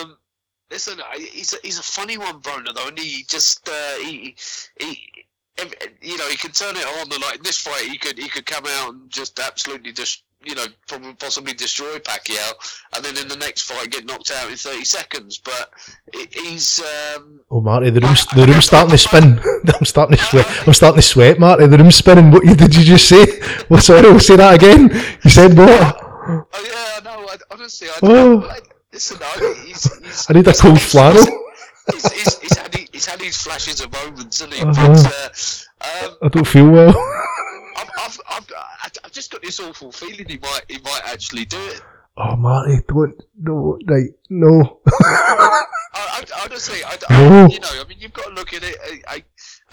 um, 0.00 0.16
listen, 0.70 0.98
he's 1.16 1.52
a, 1.52 1.56
he's 1.62 1.78
a 1.78 1.82
funny 1.82 2.18
one, 2.18 2.40
Broner, 2.40 2.74
though, 2.74 2.88
and 2.88 2.98
he 2.98 3.24
just, 3.28 3.68
uh, 3.68 3.96
he, 3.98 4.34
he, 4.78 4.98
you 6.00 6.16
know, 6.18 6.28
he 6.28 6.36
can 6.36 6.52
turn 6.52 6.76
it 6.76 6.86
on. 6.98 7.12
And 7.12 7.22
like 7.22 7.36
in 7.36 7.42
this 7.42 7.58
fight, 7.58 7.84
he 7.84 7.98
could 7.98 8.18
he 8.18 8.28
could 8.28 8.46
come 8.46 8.64
out 8.66 8.94
and 8.94 9.10
just 9.10 9.38
absolutely 9.38 9.92
just 9.92 10.24
you 10.44 10.54
know 10.54 10.66
probably 10.88 11.12
possibly 11.14 11.52
destroy 11.52 11.98
Pacquiao, 11.98 12.52
and 12.96 13.04
then 13.04 13.16
in 13.18 13.28
the 13.28 13.36
next 13.36 13.62
fight 13.62 13.90
get 13.90 14.06
knocked 14.06 14.30
out 14.30 14.50
in 14.50 14.56
thirty 14.56 14.84
seconds. 14.84 15.38
But 15.38 15.70
he's 16.32 16.80
um, 16.80 17.40
Oh, 17.50 17.60
Marty, 17.60 17.90
the 17.90 18.00
room's 18.00 18.26
the 18.26 18.46
room's 18.46 18.64
starting 18.64 18.90
to 18.90 18.98
spin. 18.98 19.40
I'm 19.78 19.84
starting 19.84 20.16
to 20.16 20.24
sweat. 20.24 20.66
I'm 20.66 20.74
starting 20.74 21.00
to 21.00 21.06
sweat, 21.06 21.38
Marty. 21.38 21.66
The 21.66 21.78
room's 21.78 21.96
spinning. 21.96 22.30
What 22.30 22.42
did 22.44 22.74
you 22.74 22.84
just 22.84 23.08
say? 23.08 23.26
Well, 23.68 23.80
sorry, 23.80 24.18
say 24.20 24.36
that 24.36 24.54
again. 24.54 24.90
You 25.24 25.30
said 25.30 25.56
what? 25.56 25.96
oh 26.28 26.44
yeah, 26.54 27.00
no, 27.04 27.11
I, 27.32 27.54
honestly, 27.54 27.88
I 27.88 27.98
Oh. 28.02 28.56
listen, 28.92 29.18
I, 29.22 29.62
he's, 29.66 29.82
he's, 30.04 30.26
I 30.30 30.32
need 30.34 30.46
a 30.46 30.50
he's- 30.50 30.60
cold 30.60 30.80
flannel. 30.80 31.24
He's, 31.92 32.12
he's, 32.12 32.38
he's, 32.40 32.56
had, 32.58 32.74
he- 32.74 32.88
he's 32.92 33.06
had 33.06 33.18
these 33.18 33.36
flashes 33.42 33.80
of 33.80 33.92
moments, 33.92 34.40
hasn't 34.40 34.54
he? 34.54 34.62
Uh-huh. 34.62 34.92
But, 34.92 35.66
uh, 35.80 36.06
um, 36.08 36.16
I 36.22 36.28
don't 36.28 36.46
feel 36.46 36.68
well. 36.70 36.90
I've, 37.76 37.90
I've, 37.98 38.20
I've, 38.30 38.92
I've 39.04 39.12
just 39.12 39.32
got 39.32 39.42
this 39.42 39.58
awful 39.60 39.90
feeling 39.92 40.26
he 40.28 40.38
might 40.38 40.62
he 40.68 40.78
might 40.84 41.00
actually 41.06 41.44
do 41.46 41.58
it. 41.58 41.80
Oh, 42.16 42.36
Marty, 42.36 42.78
don't, 42.86 43.14
no, 43.40 43.78
right, 43.88 44.10
no. 44.28 44.80
I, 44.86 45.64
I, 45.94 46.24
honestly, 46.44 46.78
I, 46.84 46.96
No. 47.10 47.48
You 47.48 47.58
know, 47.60 47.68
I 47.72 47.84
mean, 47.88 47.98
you've 48.00 48.12
got 48.12 48.26
to 48.28 48.34
look 48.34 48.52
at 48.52 48.62
it. 48.62 48.76
I, 49.08 49.22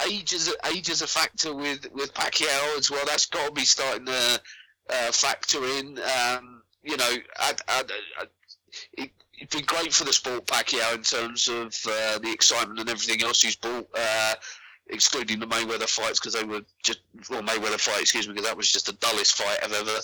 I, 0.00 0.06
age 0.10 0.32
is 0.32 0.48
a, 0.48 0.52
age 0.74 0.88
is 0.88 1.02
a 1.02 1.06
factor 1.06 1.54
with 1.54 1.86
with 1.92 2.12
Pacquiao 2.14 2.78
as 2.78 2.90
well. 2.90 3.04
That's 3.06 3.26
got 3.26 3.46
to 3.48 3.52
be 3.52 3.64
starting 3.66 4.06
to 4.06 4.40
uh, 4.90 5.12
factor 5.12 5.62
in. 5.64 5.98
Um, 5.98 6.59
you 6.82 6.96
know, 6.96 7.10
I, 7.38 7.54
I, 7.68 7.82
I, 8.20 8.24
it, 8.94 9.10
it'd 9.36 9.50
been 9.50 9.64
great 9.64 9.92
for 9.92 10.04
the 10.04 10.12
sport 10.12 10.46
Pacquiao 10.46 10.94
in 10.94 11.02
terms 11.02 11.48
of 11.48 11.74
uh, 11.86 12.18
the 12.18 12.30
excitement 12.32 12.80
and 12.80 12.88
everything 12.88 13.22
else 13.22 13.42
he's 13.42 13.56
brought. 13.56 13.88
Uh, 13.96 14.34
excluding 14.92 15.38
the 15.38 15.46
Mayweather 15.46 15.88
fights 15.88 16.18
because 16.18 16.34
they 16.34 16.44
were 16.44 16.62
just 16.82 17.00
well 17.30 17.42
Mayweather 17.42 17.80
fight, 17.80 18.00
excuse 18.00 18.26
me, 18.26 18.34
because 18.34 18.48
that 18.48 18.56
was 18.56 18.70
just 18.70 18.86
the 18.86 18.92
dullest 18.94 19.36
fight 19.36 19.58
I've 19.62 19.72
ever. 19.72 19.98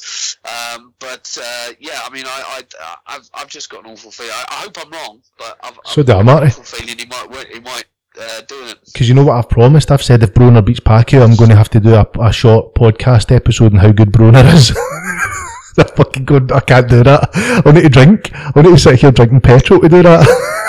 Um, 0.76 0.94
but 0.98 1.36
uh, 1.42 1.72
yeah, 1.78 2.00
I 2.04 2.10
mean, 2.10 2.24
I, 2.26 2.62
I 2.78 2.96
I've, 3.06 3.30
I've 3.34 3.48
just 3.48 3.70
got 3.70 3.84
an 3.84 3.90
awful 3.90 4.10
feeling. 4.10 4.32
I, 4.32 4.44
I 4.48 4.54
hope 4.62 4.76
I'm 4.80 4.90
wrong, 4.90 5.22
but 5.38 5.58
I've, 5.62 5.78
So 5.86 6.00
I've 6.00 6.06
do 6.06 6.12
I, 6.12 6.22
got 6.22 6.42
an 6.42 6.48
awful 6.48 6.64
feeling 6.64 6.98
he 6.98 7.06
might 7.06 7.46
he 7.52 7.60
might 7.60 7.84
uh, 8.20 8.40
do 8.42 8.66
it. 8.66 8.78
Because 8.86 9.08
you 9.08 9.14
know 9.14 9.24
what 9.24 9.36
I've 9.36 9.48
promised? 9.48 9.90
I've 9.90 10.02
said 10.02 10.22
if 10.22 10.32
Broner 10.32 10.64
beats 10.64 10.80
Pacquiao, 10.80 11.22
I'm 11.22 11.36
going 11.36 11.50
to 11.50 11.56
have 11.56 11.70
to 11.70 11.80
do 11.80 11.94
a, 11.94 12.06
a 12.20 12.32
short 12.32 12.74
podcast 12.74 13.34
episode 13.34 13.72
on 13.72 13.80
how 13.80 13.92
good 13.92 14.12
Broner 14.12 14.52
is. 14.54 14.76
I 15.78 15.84
fucking 15.84 16.24
good. 16.24 16.52
I 16.52 16.60
can't 16.60 16.88
do 16.88 17.02
that. 17.04 17.30
I 17.64 17.72
need 17.72 17.82
to 17.82 17.88
drink. 17.88 18.30
I 18.34 18.62
need 18.62 18.70
to 18.70 18.78
sit 18.78 19.00
here 19.00 19.10
drinking 19.10 19.40
petrol 19.40 19.80
to 19.80 19.88
do 19.88 20.02
that. 20.02 20.26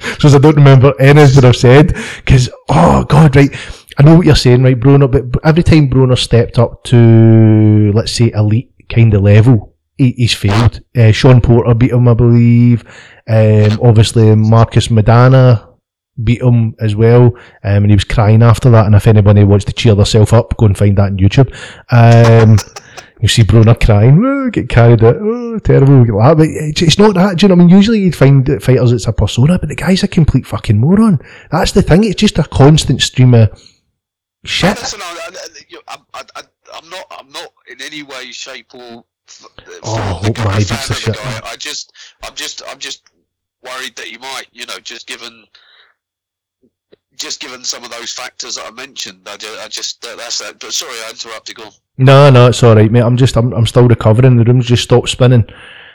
Because 0.00 0.34
I 0.34 0.38
don't 0.38 0.56
remember 0.56 0.94
anything 0.98 1.44
I've 1.44 1.56
said. 1.56 1.94
Because, 2.16 2.48
oh 2.70 3.04
God, 3.04 3.36
right. 3.36 3.54
I 3.98 4.02
know 4.02 4.16
what 4.16 4.26
you're 4.26 4.34
saying, 4.34 4.62
right, 4.62 4.78
Bruno? 4.78 5.08
But 5.08 5.24
every 5.44 5.62
time 5.62 5.88
Bruno 5.88 6.14
stepped 6.14 6.58
up 6.58 6.84
to, 6.84 7.92
let's 7.94 8.12
say, 8.12 8.30
elite 8.34 8.72
kind 8.88 9.12
of 9.12 9.22
level, 9.22 9.76
he, 9.98 10.12
he's 10.12 10.32
failed. 10.32 10.80
Uh, 10.96 11.12
Shawn 11.12 11.42
Porter 11.42 11.74
beat 11.74 11.90
him, 11.90 12.08
I 12.08 12.14
believe. 12.14 12.84
Um, 13.28 13.78
obviously, 13.82 14.34
Marcos 14.34 14.88
Maidana 14.88 15.70
beat 16.24 16.40
him 16.40 16.74
as 16.80 16.96
well, 16.96 17.26
um, 17.26 17.84
and 17.84 17.90
he 17.90 17.94
was 17.94 18.04
crying 18.04 18.42
after 18.42 18.70
that. 18.70 18.86
And 18.86 18.94
if 18.94 19.06
anybody 19.06 19.44
wants 19.44 19.64
to 19.66 19.72
cheer 19.72 19.94
themselves 19.94 20.32
up, 20.32 20.56
go 20.56 20.66
and 20.66 20.78
find 20.78 20.96
that 20.96 21.12
on 21.12 21.18
YouTube. 21.18 21.52
Um, 21.90 22.56
you 23.20 23.28
see 23.28 23.42
Bruno 23.42 23.74
crying, 23.74 24.22
oh, 24.24 24.50
get 24.50 24.68
carried 24.68 25.02
out, 25.04 25.16
oh, 25.20 25.58
terrible, 25.58 26.04
get 26.04 26.14
like 26.14 26.30
that. 26.30 26.36
But 26.38 26.48
it's, 26.82 26.98
not 26.98 27.14
that. 27.14 27.38
Do 27.38 27.44
you 27.44 27.48
know 27.48 27.54
what 27.56 27.62
I 27.62 27.66
mean? 27.66 27.76
Usually 27.76 28.00
you'd 28.00 28.16
find 28.16 28.46
that 28.46 28.62
fighters 28.62 28.92
it's 28.92 29.06
a 29.06 29.12
persona, 29.12 29.58
but 29.58 29.68
the 29.68 29.76
guy's 29.76 30.02
a 30.02 30.08
complete 30.08 30.46
fucking 30.46 30.78
moron. 30.78 31.20
That's 31.50 31.72
the 31.72 31.82
thing. 31.82 32.04
It's 32.04 32.20
just 32.20 32.38
a 32.38 32.44
constant 32.44 33.02
stream 33.02 33.34
of 33.34 33.50
shit. 34.44 34.76
Listen, 34.78 35.00
I, 35.02 35.30
I, 35.32 35.46
you- 35.68 35.82
I, 35.88 36.42
I'm 36.74 36.88
not. 36.88 37.04
I'm 37.10 37.28
not 37.30 37.52
in 37.70 37.80
any 37.82 38.02
way, 38.02 38.30
shape, 38.32 38.74
or. 38.74 39.04
f- 39.28 39.44
uh, 39.58 39.70
Oh, 39.82 39.96
I 39.96 40.00
f- 40.00 40.24
hope 40.24 40.38
my 40.38 40.44
fan 40.44 40.58
beats 40.58 40.68
the 40.68 40.74
of 40.74 40.88
the 40.88 40.94
shit, 40.94 41.16
guy. 41.16 41.40
I 41.44 41.56
just. 41.56 41.92
I'm 42.22 42.34
just. 42.34 42.62
I'm 42.68 42.78
just 42.78 43.10
worried 43.62 43.96
that 43.96 44.06
he 44.06 44.18
might. 44.18 44.46
You 44.52 44.66
know, 44.66 44.78
just 44.78 45.06
given. 45.06 45.44
Just 47.16 47.40
given 47.40 47.64
some 47.64 47.84
of 47.84 47.90
those 47.90 48.12
factors 48.12 48.54
that 48.54 48.66
I 48.66 48.70
mentioned, 48.70 49.28
I 49.28 49.36
just, 49.36 49.60
I 49.60 49.68
just 49.68 50.00
that's 50.00 50.38
that. 50.38 50.58
But 50.58 50.72
sorry, 50.72 50.94
I 51.06 51.10
interrupted. 51.10 51.56
Go 51.56 51.64
on. 51.64 51.72
No, 52.00 52.30
no, 52.30 52.46
it's 52.46 52.62
all 52.62 52.74
right, 52.74 52.90
mate. 52.90 53.02
I'm 53.02 53.18
just, 53.18 53.36
I'm, 53.36 53.52
I'm 53.52 53.66
still 53.66 53.86
recovering. 53.86 54.38
The 54.38 54.44
room's 54.44 54.66
just 54.66 54.84
stopped 54.84 55.10
spinning. 55.10 55.44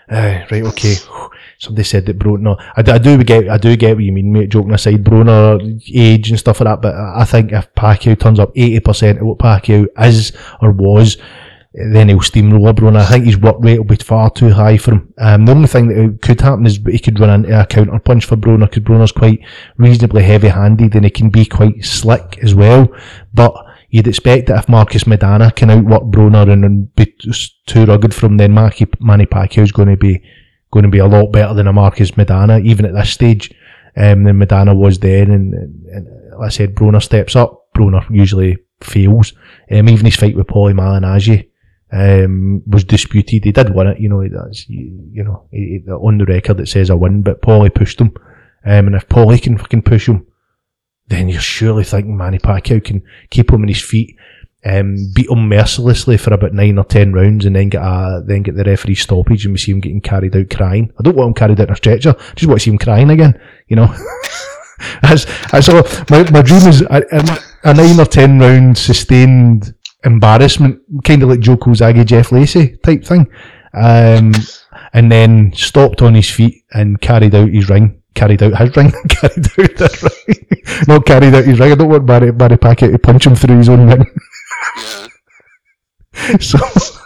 Uh, 0.08 0.46
right, 0.52 0.64
okay. 0.64 0.94
Somebody 1.58 1.84
said 1.84 2.06
that 2.06 2.20
Bruno. 2.20 2.56
No, 2.56 2.58
I, 2.78 2.82
I 2.82 2.98
do 3.00 3.24
get, 3.24 3.50
I 3.50 3.58
do 3.58 3.76
get 3.76 3.96
what 3.96 4.04
you 4.04 4.12
mean, 4.12 4.32
mate. 4.32 4.50
Joking 4.50 4.74
aside, 4.74 5.04
Bruno 5.04 5.58
age 5.92 6.30
and 6.30 6.38
stuff 6.38 6.60
like 6.60 6.68
that. 6.68 6.82
But 6.84 6.94
I 6.94 7.26
think 7.26 7.54
if 7.54 7.74
Pacquiao 7.74 8.20
turns 8.20 8.40
up 8.40 8.52
eighty 8.56 8.80
percent 8.82 9.20
of 9.20 9.26
what 9.26 9.40
Pacquiao 9.40 9.88
is 9.98 10.34
or 10.62 10.72
was, 10.72 11.18
then 11.74 12.10
he'll 12.10 12.22
steamroller 12.22 12.74
Bruno. 12.74 13.00
I 13.00 13.06
think 13.06 13.26
his 13.26 13.38
work 13.38 13.56
rate 13.60 13.80
will 13.80 13.86
be 13.86 13.96
far 13.96 14.30
too 14.30 14.50
high 14.50 14.78
for 14.78 14.92
him. 14.92 15.14
Um, 15.18 15.46
the 15.46 15.54
only 15.54 15.68
thing 15.68 15.88
that 15.88 16.22
could 16.22 16.42
happen 16.42 16.68
is 16.68 16.78
he 16.86 17.00
could 17.00 17.20
run 17.20 17.46
into 17.46 17.60
a 17.60 17.66
counter 17.66 17.98
punch 18.00 18.26
for 18.26 18.36
Bruno 18.36 18.68
because 18.68 18.84
Bruno's 18.84 19.14
quite 19.14 19.40
reasonably 19.78 20.24
heavy-handed 20.24 20.94
and 20.94 21.06
he 21.06 21.10
can 21.10 21.30
be 21.30 21.46
quite 21.46 21.84
slick 21.84 22.38
as 22.44 22.54
well. 22.54 22.90
But 23.34 23.56
you'd 23.90 24.08
expect 24.08 24.48
that 24.48 24.60
if 24.60 24.70
Marcos 24.70 25.04
Maidana 25.06 25.56
can 25.56 25.70
outwork 25.70 26.04
Broner 26.04 26.52
and, 26.52 26.66
and 26.66 26.96
be 26.96 27.14
too 27.66 27.86
rugged 27.86 28.14
from 28.14 28.38
then 28.38 28.52
Marky, 28.52 28.88
Manny 29.00 29.26
Pacquiao's 29.26 29.72
going 29.72 29.90
to 29.90 29.98
be 29.98 30.22
going 30.72 30.84
to 30.84 30.90
be 30.90 31.00
a 31.00 31.06
lot 31.06 31.32
better 31.32 31.54
than 31.54 31.68
a 31.68 31.74
Marcos 31.74 32.12
Maidana 32.12 32.64
even 32.66 32.86
at 32.86 32.94
this 32.94 33.12
stage 33.12 33.54
um, 33.96 34.24
than 34.24 34.40
Maidana 34.40 34.76
was 34.76 35.00
then. 35.00 35.32
And, 35.32 35.54
and, 35.54 36.08
like 36.40 36.48
I 36.48 36.50
said 36.50 36.76
Broner 36.76 37.02
steps 37.02 37.36
up. 37.36 37.68
Broner 37.74 38.06
usually 38.10 38.58
fails. 38.82 39.34
Um, 39.72 39.90
even 39.90 40.06
his 40.06 40.16
fight 40.16 40.36
with 40.36 40.48
Paulie 40.48 40.74
Malignaggi 40.74 41.50
um, 41.92 42.62
was 42.68 42.84
disputed. 42.84 43.44
He 43.46 43.52
did 43.52 43.74
win 43.74 43.88
it 43.88 44.00
you 44.00 44.10
know 44.10 44.28
that's 44.28 44.68
you, 44.68 45.24
know 45.24 45.48
he- 45.52 45.84
on 45.88 46.18
the 46.18 46.26
record 46.26 46.60
it 46.60 46.68
says 46.68 46.90
a 46.90 46.98
win 46.98 47.22
but 47.22 47.42
Paulie 47.42 47.74
pushed 47.74 48.02
him. 48.02 48.14
Um, 48.66 48.88
and 48.88 48.96
if 48.96 49.08
Paulie 49.08 49.42
can 49.42 49.58
fucking 49.58 49.84
push 49.84 50.10
him 50.10 50.26
then 51.08 51.30
you're 51.30 51.42
surely 51.42 51.84
thinking 51.84 52.18
Manny 52.18 52.40
Pacquiao 52.40 52.84
can 52.84 53.04
keep 53.30 53.52
him 53.52 53.62
on 53.62 53.68
his 53.68 53.82
feet, 53.82 54.16
um, 54.66 55.12
beat 55.14 55.30
him 55.30 55.48
mercilessly 55.48 56.18
for 56.18 56.34
about 56.34 56.54
nine 56.54 56.80
or 56.80 56.84
ten 56.84 57.14
rounds, 57.14 57.46
and 57.46 57.56
then 57.56 57.70
get 57.70 57.84
a 57.84 58.24
then 58.26 58.42
get 58.42 58.56
the 58.56 58.64
referee 58.64 58.96
stoppage, 58.96 59.46
and 59.46 59.54
we 59.54 59.60
see 59.60 59.72
him 59.72 59.80
getting 59.80 60.02
carried 60.02 60.36
out 60.36 60.50
crying. 60.50 60.92
I 61.00 61.04
don't 61.04 61.16
want 61.16 61.30
him 61.30 61.34
carried 61.36 61.62
out 61.62 61.68
in 61.68 61.74
a 61.74 61.76
stretcher. 61.76 62.16
I 62.18 62.34
just 62.34 62.48
want 62.48 62.60
to 62.60 62.64
see 62.64 62.72
him 62.72 62.80
crying 62.80 63.12
again. 63.12 63.40
You 63.68 63.76
know, 63.76 63.88
that's. 65.02 65.26
My 66.10 66.30
my 66.32 66.42
dream 66.42 66.68
is 66.68 66.82
a, 66.82 67.04
a, 67.12 67.70
a 67.70 67.74
nine 67.74 68.00
or 68.00 68.06
ten 68.06 68.40
round 68.40 68.78
sustained 68.78 69.76
embarrassment, 70.04 70.82
kind 71.04 71.22
of 71.22 71.30
like 71.30 71.40
Joe 71.40 71.58
Calzaghe, 71.58 72.06
Jeff 72.06 72.32
Lacey 72.32 72.78
type 72.78 73.04
thing, 73.04 73.28
um, 73.74 74.32
and 74.94 75.12
then 75.12 75.54
stopped 75.54 76.02
on 76.02 76.16
his 76.16 76.30
feet 76.30 76.64
and 76.72 77.00
carried 77.02 77.36
out 77.36 77.50
his 77.50 77.70
ring. 77.70 78.02
Carried 78.16 78.42
out 78.42 78.58
his 78.58 78.76
ring, 78.76 78.92
carried 79.10 79.38
out 79.38 79.76
the 79.76 80.24
ring, 80.28 80.86
not 80.88 81.06
carried 81.06 81.36
out 81.36 81.46
his 81.46 81.60
ring. 81.60 81.72
I 81.72 81.76
don't 81.76 81.90
want 81.90 82.06
Barry, 82.06 82.32
Barry 82.32 82.58
Packett 82.58 82.92
to 82.92 82.98
punch 82.98 83.28
him 83.28 83.36
through 83.36 83.58
his 83.58 83.70
own 83.70 83.88
ring. 83.88 84.06
Yeah. 84.78 85.08
so 86.40 86.58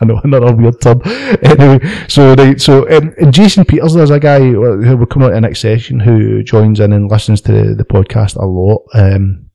I 0.01 0.05
know 0.05 0.21
another 0.23 0.53
weird 0.53 0.81
turn. 0.81 1.01
Anyway, 1.41 1.79
so 2.07 2.35
right, 2.35 2.61
so 2.61 2.89
um, 2.95 3.13
and 3.19 3.33
Jason 3.33 3.65
Peters, 3.65 3.93
there's 3.93 4.11
a 4.11 4.19
guy 4.19 4.39
who 4.39 4.97
we're 4.97 5.05
coming 5.05 5.25
on 5.25 5.31
to 5.31 5.35
the 5.35 5.41
next 5.41 5.61
session 5.61 5.99
who 5.99 6.43
joins 6.43 6.79
in 6.79 6.93
and 6.93 7.09
listens 7.09 7.41
to 7.41 7.51
the, 7.51 7.75
the 7.75 7.85
podcast 7.85 8.35
a 8.35 8.45
lot. 8.45 8.83
Um, 8.93 9.49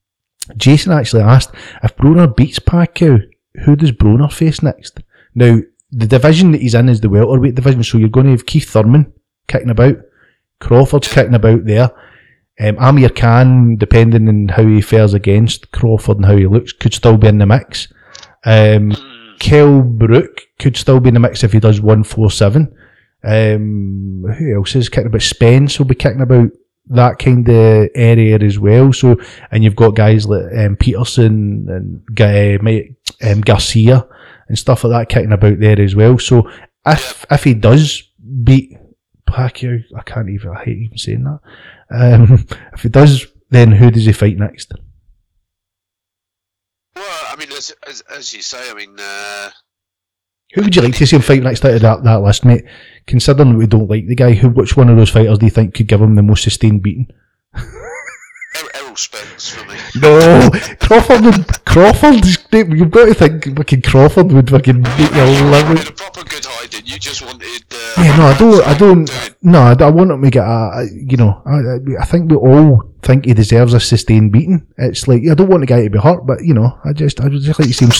Jason 0.56 0.92
actually 0.92 1.22
asked 1.22 1.54
if 1.82 1.96
Broner 1.96 2.34
beats 2.34 2.58
Pacquiao, 2.58 3.22
who 3.64 3.76
does 3.76 3.92
Broner 3.92 4.32
face 4.32 4.62
next? 4.62 5.00
Now 5.34 5.60
the 5.90 6.06
division 6.06 6.52
that 6.52 6.60
he's 6.60 6.74
in 6.74 6.88
is 6.88 7.00
the 7.00 7.08
welterweight 7.08 7.54
division, 7.54 7.84
so 7.84 7.98
you're 7.98 8.08
going 8.08 8.26
to 8.26 8.32
have 8.32 8.46
Keith 8.46 8.68
Thurman 8.68 9.12
kicking 9.46 9.70
about, 9.70 9.96
Crawford's 10.60 11.12
kicking 11.12 11.34
about 11.34 11.64
there. 11.64 11.90
Um, 12.60 12.76
Amir 12.78 13.10
Khan, 13.10 13.76
depending 13.76 14.28
on 14.28 14.48
how 14.48 14.64
he 14.64 14.80
fares 14.80 15.12
against 15.12 15.72
Crawford 15.72 16.18
and 16.18 16.26
how 16.26 16.36
he 16.36 16.46
looks, 16.46 16.72
could 16.72 16.94
still 16.94 17.16
be 17.16 17.28
in 17.28 17.38
the 17.38 17.46
mix. 17.46 17.92
Um, 18.44 18.92
Brook 19.98 20.42
could 20.58 20.76
still 20.76 21.00
be 21.00 21.08
in 21.08 21.14
the 21.14 21.20
mix 21.20 21.42
if 21.42 21.52
he 21.52 21.60
does 21.60 21.80
147. 21.80 22.74
Um, 23.24 24.24
who 24.38 24.54
else 24.54 24.76
is 24.76 24.88
kicking 24.88 25.06
about? 25.06 25.22
Spence 25.22 25.78
will 25.78 25.86
be 25.86 25.94
kicking 25.94 26.20
about 26.20 26.50
that 26.88 27.18
kind 27.18 27.48
of 27.48 27.88
area 27.94 28.38
as 28.38 28.58
well. 28.58 28.92
So, 28.92 29.16
and 29.50 29.64
you've 29.64 29.76
got 29.76 29.96
guys 29.96 30.26
like 30.26 30.44
um, 30.56 30.76
Peterson 30.76 31.66
and 31.68 32.04
Guy, 32.14 32.58
um, 33.22 33.40
Garcia 33.40 34.06
and 34.48 34.58
stuff 34.58 34.84
like 34.84 35.08
that 35.08 35.14
kicking 35.14 35.32
about 35.32 35.58
there 35.58 35.80
as 35.80 35.94
well. 35.94 36.18
So, 36.18 36.50
if 36.86 37.24
if 37.30 37.44
he 37.44 37.54
does 37.54 38.02
beat 38.42 38.76
Pacquiao, 39.28 39.82
I 39.96 40.02
can't 40.02 40.28
even, 40.30 40.50
I 40.50 40.64
hate 40.64 40.78
even 40.78 40.98
saying 40.98 41.24
that. 41.24 41.40
Um, 41.90 42.46
if 42.72 42.82
he 42.82 42.88
does, 42.88 43.26
then 43.50 43.72
who 43.72 43.90
does 43.90 44.04
he 44.06 44.12
fight 44.12 44.36
next? 44.38 44.72
Well, 46.96 47.22
I 47.30 47.36
mean, 47.36 47.50
as, 47.52 47.72
as, 47.88 48.02
as 48.14 48.32
you 48.32 48.42
say, 48.42 48.70
I 48.70 48.74
mean, 48.74 48.96
uh, 48.98 49.50
Who 50.54 50.62
would 50.62 50.76
you 50.76 50.82
like 50.82 50.94
to 50.96 51.06
see 51.06 51.16
him 51.16 51.22
fight 51.22 51.42
next 51.42 51.64
out 51.64 51.74
of 51.74 51.82
that, 51.82 52.04
that 52.04 52.22
list, 52.22 52.44
mate? 52.44 52.64
Considering 53.06 53.52
that 53.52 53.58
we 53.58 53.66
don't 53.66 53.90
like 53.90 54.06
the 54.06 54.14
guy, 54.14 54.32
who 54.32 54.48
which 54.50 54.76
one 54.76 54.88
of 54.88 54.96
those 54.96 55.10
fighters 55.10 55.38
do 55.38 55.46
you 55.46 55.50
think 55.50 55.74
could 55.74 55.88
give 55.88 56.00
him 56.00 56.14
the 56.14 56.22
most 56.22 56.44
sustained 56.44 56.82
beating? 56.82 57.08
Er- 57.56 58.70
Errol 58.74 58.96
Spence 58.96 59.50
for 59.50 59.66
me. 59.68 59.74
No, 60.00 60.50
Crawford 60.80 61.24
would, 61.24 61.64
You've 62.54 62.90
got 62.90 63.06
to 63.06 63.14
think 63.14 63.56
fucking 63.56 63.82
Crawford 63.82 64.32
would 64.32 64.50
fucking 64.50 64.82
beat 64.82 65.12
your 65.12 65.26
In 65.26 65.50
living. 65.50 65.78
a 65.88 65.92
proper 65.92 66.22
good 66.24 66.44
hiding, 66.44 66.82
you 66.86 66.98
just 66.98 67.22
wanted. 67.24 67.64
Uh, 67.72 68.02
Yeah, 68.02 68.16
no, 68.16 68.26
I 68.26 68.38
don't, 68.38 68.66
I 68.66 68.78
don't, 68.78 69.36
no, 69.42 69.58
I 69.60 69.72
I 69.72 69.90
want 69.90 70.10
him 70.10 70.22
to 70.22 70.30
get 70.30 70.44
a, 70.46 70.70
a- 70.80 70.88
you 70.92 71.16
know, 71.16 71.42
I, 71.46 72.00
I- 72.00 72.04
think 72.04 72.30
we 72.30 72.36
all 72.36 72.82
think 73.02 73.24
he 73.26 73.34
deserves 73.34 73.74
a 73.74 73.80
sustained 73.80 74.32
beating. 74.32 74.66
It's 74.78 75.06
like, 75.08 75.22
I 75.30 75.34
don't 75.34 75.48
want 75.48 75.60
the 75.62 75.66
guy 75.66 75.82
to 75.82 75.90
be 75.90 75.98
hurt, 75.98 76.26
but, 76.26 76.44
you 76.44 76.54
know, 76.54 76.78
I 76.84 76.92
just, 76.92 77.20
I 77.20 77.28
just 77.28 77.58
like 77.58 77.68
to 77.68 77.74
see 77.74 77.86
him 77.86 77.92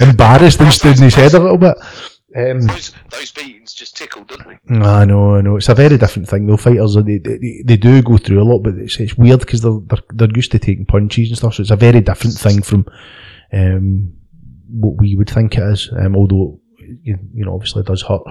embarrassed 0.10 0.60
and 0.60 0.72
stood 0.72 0.96
in 0.98 1.04
his 1.04 1.14
head 1.14 1.34
a 1.34 1.38
little 1.40 1.58
bit. 1.58 1.76
Um, 2.36 2.62
Those, 2.62 2.92
those 3.10 3.30
beatings 3.30 3.74
just 3.74 3.96
tickled, 3.96 4.26
didn't 4.26 4.48
they? 4.68 4.76
I 4.84 5.04
know, 5.04 5.36
I 5.36 5.40
know. 5.40 5.56
It's 5.56 5.68
a 5.68 5.74
very 5.74 5.96
different 5.96 6.28
thing 6.28 6.46
though. 6.46 6.56
Fighters, 6.56 6.96
they, 6.96 7.18
they, 7.18 7.62
they 7.64 7.76
do 7.76 8.02
go 8.02 8.16
through 8.18 8.42
a 8.42 8.44
lot, 8.44 8.58
but 8.58 8.74
it's, 8.74 8.98
it's 8.98 9.16
weird 9.16 9.38
because 9.40 9.60
they're, 9.62 9.78
they're 9.86 10.02
they're 10.12 10.36
used 10.36 10.50
to 10.50 10.58
taking 10.58 10.84
punches 10.84 11.28
and 11.28 11.38
stuff. 11.38 11.54
So 11.54 11.62
it's 11.62 11.70
a 11.70 11.76
very 11.76 12.00
different 12.00 12.34
thing 12.36 12.60
from 12.62 12.86
um, 13.54 14.12
what 14.68 14.98
we 14.98 15.16
would 15.16 15.30
think 15.30 15.56
it 15.56 15.62
is. 15.62 15.90
Um, 15.96 16.16
although 16.16 16.60
you, 17.02 17.18
you 17.32 17.44
know, 17.44 17.54
obviously 17.54 17.80
it 17.80 17.86
does 17.86 18.02
hurt. 18.02 18.22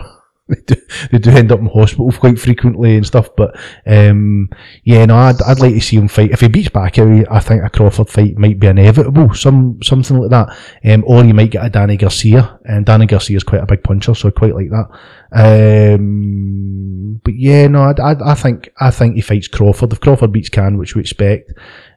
they 0.49 0.59
do 0.65 0.76
they 1.11 1.17
do 1.19 1.30
end 1.30 1.51
up 1.53 1.59
in 1.59 1.67
hospital 1.67 2.11
quite 2.11 2.38
frequently 2.38 2.97
and 2.97 3.05
stuff. 3.05 3.30
But 3.36 3.55
um, 3.86 4.49
yeah, 4.84 5.05
no, 5.05 5.15
I'd, 5.15 5.41
I'd 5.41 5.59
like 5.59 5.74
to 5.74 5.82
see 5.82 5.95
him 5.95 6.09
fight. 6.09 6.32
If 6.32 6.41
he 6.41 6.49
beats 6.49 6.69
Pacquiao, 6.69 7.26
I 7.32 7.39
think 7.39 7.63
a 7.63 7.69
Crawford 7.69 8.09
fight 8.09 8.38
might 8.38 8.59
be 8.59 8.67
inevitable. 8.67 9.34
Some 9.34 9.82
something 9.82 10.17
like 10.17 10.32
that. 10.32 10.57
Um, 10.84 11.05
or 11.07 11.24
you 11.24 11.34
might 11.34 11.51
get 11.51 11.65
a 11.65 11.69
Danny 11.69 11.95
Garcia, 11.95 12.59
and 12.65 12.86
Danny 12.86 13.05
Garcia 13.05 13.38
is 13.38 13.43
quite 13.43 13.63
a 13.63 13.65
big 13.65 13.84
puncher, 13.84 14.13
so 14.13 14.28
I 14.28 14.32
quite 14.32 14.55
like 14.55 14.69
that. 14.69 14.89
Um, 15.95 17.21
but 17.24 17.36
yeah, 17.36 17.67
no, 17.67 17.84
I, 17.84 17.93
I, 18.01 18.32
I 18.32 18.36
think 18.36 18.69
I 18.80 18.91
think 18.91 19.15
he 19.15 19.21
fights 19.21 19.47
Crawford. 19.47 19.93
If 19.93 20.01
Crawford 20.01 20.34
beats 20.34 20.49
Khan, 20.49 20.78
which 20.78 20.95
we 20.95 21.01
expect, 21.01 21.53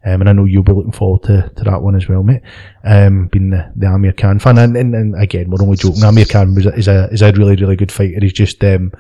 um, 0.07 0.21
and 0.21 0.29
I 0.31 0.33
know 0.33 0.45
you'll 0.45 0.63
be 0.63 0.73
looking 0.73 0.93
forward 0.93 1.25
to, 1.25 1.51
to 1.57 1.65
that 1.65 1.83
one 1.83 1.97
as 1.97 2.09
well, 2.09 2.23
mate. 2.23 2.43
Um, 2.85 3.27
being 3.27 3.51
the, 3.51 3.73
the 3.75 3.89
Amir 3.89 4.13
Khan 4.13 4.39
fan, 4.39 4.57
and, 4.57 4.77
and, 4.77 4.95
and 4.95 5.21
again, 5.21 5.51
we're 5.51 5.61
only 5.61 5.77
joking. 5.77 6.05
Amir 6.05 6.27
Khan 6.27 6.55
was 6.55 6.65
is 6.67 6.87
a 6.87 7.09
is 7.11 7.23
a 7.23 7.33
really 7.33 7.57
really 7.57 7.75
good 7.75 7.91
fighter. 7.91 8.21
He's 8.21 8.33
just 8.33 8.63
um, 8.63 8.93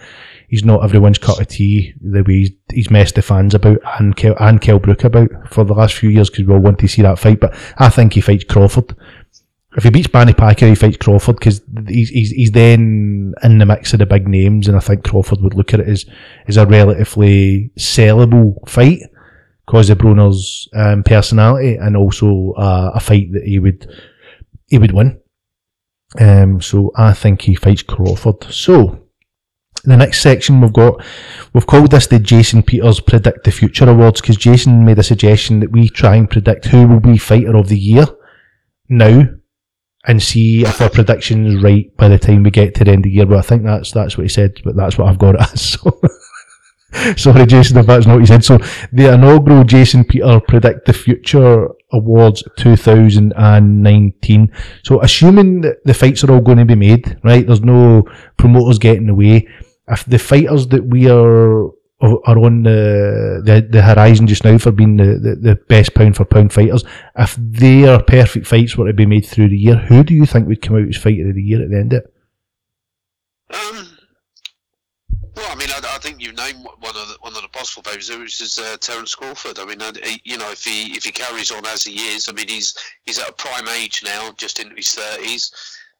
he's 0.48 0.64
not 0.64 0.82
everyone's 0.82 1.18
cup 1.18 1.38
of 1.38 1.46
tea. 1.46 1.94
The 2.00 2.24
way 2.24 2.34
he's, 2.34 2.50
he's 2.72 2.90
messed 2.90 3.14
the 3.14 3.22
fans 3.22 3.54
about 3.54 3.78
and 4.00 4.16
Kel, 4.16 4.34
and 4.40 4.60
Kel 4.60 4.80
Brook 4.80 5.04
about 5.04 5.30
for 5.48 5.64
the 5.64 5.74
last 5.74 5.94
few 5.94 6.10
years 6.10 6.28
because 6.28 6.44
we 6.44 6.52
all 6.52 6.60
want 6.60 6.80
to 6.80 6.88
see 6.88 7.02
that 7.02 7.20
fight. 7.20 7.38
But 7.38 7.56
I 7.78 7.88
think 7.88 8.14
he 8.14 8.20
fights 8.20 8.44
Crawford. 8.44 8.96
If 9.76 9.84
he 9.84 9.90
beats 9.90 10.12
Manny 10.12 10.32
Pacquiao, 10.32 10.70
he 10.70 10.74
fights 10.74 10.96
Crawford 10.96 11.36
because 11.36 11.62
he's, 11.86 12.08
he's 12.08 12.30
he's 12.30 12.50
then 12.50 13.32
in 13.44 13.58
the 13.58 13.66
mix 13.66 13.92
of 13.92 14.00
the 14.00 14.06
big 14.06 14.26
names, 14.26 14.66
and 14.66 14.76
I 14.76 14.80
think 14.80 15.04
Crawford 15.04 15.40
would 15.42 15.54
look 15.54 15.72
at 15.72 15.78
it 15.78 15.88
as 15.88 16.04
as 16.48 16.56
a 16.56 16.66
relatively 16.66 17.70
sellable 17.78 18.68
fight. 18.68 19.02
Because 19.66 19.90
of 19.90 19.98
Broner's 19.98 20.68
um, 20.74 21.02
personality 21.02 21.76
and 21.76 21.96
also 21.96 22.52
uh, 22.52 22.92
a 22.94 23.00
fight 23.00 23.32
that 23.32 23.42
he 23.44 23.58
would 23.58 23.90
he 24.66 24.78
would 24.78 24.92
win. 24.92 25.20
Um, 26.18 26.60
so 26.60 26.92
I 26.96 27.12
think 27.12 27.42
he 27.42 27.54
fights 27.54 27.82
Crawford. 27.82 28.44
So 28.50 29.06
the 29.84 29.96
next 29.96 30.20
section 30.20 30.60
we've 30.60 30.72
got 30.72 31.04
we've 31.52 31.66
called 31.66 31.90
this 31.90 32.06
the 32.06 32.18
Jason 32.18 32.62
Peters 32.62 33.00
Predict 33.00 33.44
the 33.44 33.50
Future 33.50 33.88
Awards 33.88 34.20
because 34.20 34.36
Jason 34.36 34.84
made 34.84 34.98
a 34.98 35.02
suggestion 35.02 35.60
that 35.60 35.72
we 35.72 35.88
try 35.88 36.16
and 36.16 36.30
predict 36.30 36.66
who 36.66 36.86
will 36.86 37.00
be 37.00 37.18
fighter 37.18 37.56
of 37.56 37.68
the 37.68 37.78
year 37.78 38.06
now 38.88 39.28
and 40.06 40.22
see 40.22 40.62
if 40.62 40.80
our 40.80 40.88
prediction 40.88 41.44
is 41.46 41.62
right 41.62 41.94
by 41.96 42.08
the 42.08 42.18
time 42.18 42.44
we 42.44 42.50
get 42.50 42.74
to 42.76 42.84
the 42.84 42.92
end 42.92 43.00
of 43.00 43.04
the 43.04 43.10
year. 43.10 43.26
But 43.26 43.38
I 43.38 43.42
think 43.42 43.64
that's 43.64 43.90
that's 43.90 44.16
what 44.16 44.24
he 44.24 44.28
said, 44.28 44.60
but 44.64 44.76
that's 44.76 44.96
what 44.96 45.08
I've 45.08 45.18
got 45.18 45.34
it 45.34 45.40
as. 45.40 45.78
So 45.82 46.00
sorry, 47.16 47.46
Jason, 47.46 47.78
if 47.78 47.86
that's 47.86 48.06
not 48.06 48.14
what 48.14 48.20
he 48.20 48.26
said. 48.26 48.44
So 48.44 48.58
the 48.92 49.12
inaugural 49.14 49.64
Jason 49.64 50.04
Peter 50.04 50.40
Predict 50.40 50.86
the 50.86 50.92
Future 50.92 51.68
Awards 51.92 52.42
2019. 52.56 54.52
So 54.82 55.00
assuming 55.02 55.62
that 55.62 55.84
the 55.84 55.94
fights 55.94 56.24
are 56.24 56.32
all 56.32 56.40
going 56.40 56.58
to 56.58 56.64
be 56.64 56.74
made, 56.74 57.18
right? 57.22 57.46
There's 57.46 57.60
no 57.60 58.04
promoters 58.36 58.78
getting 58.78 59.08
away. 59.08 59.48
If 59.88 60.04
the 60.04 60.18
fighters 60.18 60.66
that 60.68 60.84
we 60.84 61.08
are 61.10 61.70
are 61.98 62.38
on 62.38 62.62
the, 62.62 63.40
the 63.42 63.66
the 63.70 63.80
horizon 63.80 64.26
just 64.26 64.44
now 64.44 64.58
for 64.58 64.70
being 64.70 64.98
the, 64.98 65.18
the, 65.18 65.36
the 65.40 65.54
best 65.54 65.94
pound 65.94 66.14
for 66.14 66.26
pound 66.26 66.52
fighters, 66.52 66.84
if 67.16 67.36
their 67.38 68.02
perfect 68.02 68.46
fights 68.46 68.76
were 68.76 68.86
to 68.86 68.92
be 68.92 69.06
made 69.06 69.24
through 69.24 69.48
the 69.48 69.56
year, 69.56 69.76
who 69.76 70.04
do 70.04 70.12
you 70.12 70.26
think 70.26 70.46
would 70.46 70.60
come 70.60 70.76
out 70.76 70.88
as 70.88 70.96
fighter 70.96 71.28
of 71.28 71.34
the 71.34 71.42
year 71.42 71.62
at 71.62 71.70
the 71.70 71.76
end 71.76 71.92
of 71.94 72.02
it? 72.04 72.12
Um, 73.54 73.96
well, 75.36 75.46
I 75.50 75.54
mean, 75.54 75.68
I, 75.70 75.80
I 75.94 75.98
think 75.98 76.22
you 76.22 76.32
named 76.32 76.64
one 76.64 76.96
of 76.96 77.08
the 77.08 77.16
one 77.20 77.36
of 77.36 77.42
the 77.42 77.48
possible 77.48 77.82
favourites, 77.82 78.10
which 78.10 78.40
is 78.40 78.58
uh, 78.58 78.76
Terence 78.80 79.14
Crawford. 79.14 79.58
I 79.58 79.66
mean, 79.66 79.78
you 80.24 80.38
know, 80.38 80.50
if 80.50 80.64
he 80.64 80.96
if 80.96 81.04
he 81.04 81.12
carries 81.12 81.50
on 81.50 81.66
as 81.66 81.84
he 81.84 82.14
is, 82.14 82.28
I 82.28 82.32
mean, 82.32 82.48
he's 82.48 82.74
he's 83.04 83.18
at 83.18 83.28
a 83.28 83.32
prime 83.32 83.68
age 83.68 84.02
now, 84.02 84.32
just 84.36 84.58
into 84.60 84.74
his 84.74 84.94
thirties. 84.94 85.52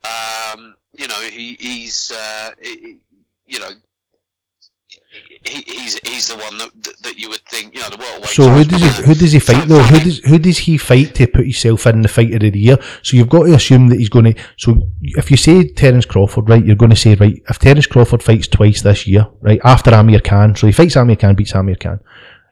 Um, 0.05 0.74
you 0.97 1.07
know, 1.09 1.20
he, 1.20 1.57
he's 1.61 2.11
uh, 2.11 2.51
he, 2.62 2.99
you 3.47 3.61
know. 3.61 3.70
He, 5.44 5.62
he's 5.62 5.98
he's 6.00 6.28
the 6.28 6.36
one 6.36 6.58
that, 6.58 6.70
that, 6.82 7.02
that 7.02 7.18
you 7.18 7.28
would 7.28 7.44
think 7.46 7.74
you 7.74 7.80
know 7.80 7.90
the 7.90 7.98
world. 7.98 8.26
So 8.26 8.48
who 8.48 8.64
does 8.64 8.82
he 8.82 9.02
who 9.04 9.14
does 9.14 9.32
he 9.32 9.38
fight 9.38 9.68
though? 9.68 9.82
Who 9.82 10.00
does 10.00 10.18
who 10.18 10.38
does 10.38 10.58
he 10.58 10.76
fight 10.76 11.14
to 11.14 11.26
put 11.28 11.44
himself 11.44 11.86
in 11.86 12.02
the 12.02 12.08
fighter 12.08 12.44
of 12.44 12.52
the 12.52 12.58
year? 12.58 12.78
So 13.02 13.16
you've 13.16 13.28
got 13.28 13.44
to 13.44 13.54
assume 13.54 13.88
that 13.88 13.98
he's 13.98 14.08
going 14.08 14.34
to. 14.34 14.42
So 14.56 14.88
if 15.02 15.30
you 15.30 15.36
say 15.36 15.68
Terence 15.68 16.04
Crawford, 16.04 16.48
right, 16.48 16.64
you're 16.64 16.74
going 16.74 16.90
to 16.90 16.96
say 16.96 17.14
right. 17.14 17.40
If 17.48 17.58
Terence 17.60 17.86
Crawford 17.86 18.22
fights 18.22 18.48
twice 18.48 18.82
this 18.82 19.06
year, 19.06 19.28
right 19.40 19.60
after 19.62 19.94
Amir 19.94 20.20
Khan, 20.20 20.56
so 20.56 20.66
he 20.66 20.72
fights 20.72 20.96
Amir 20.96 21.16
Khan, 21.16 21.36
beats 21.36 21.54
Amir 21.54 21.76
Khan, 21.76 22.00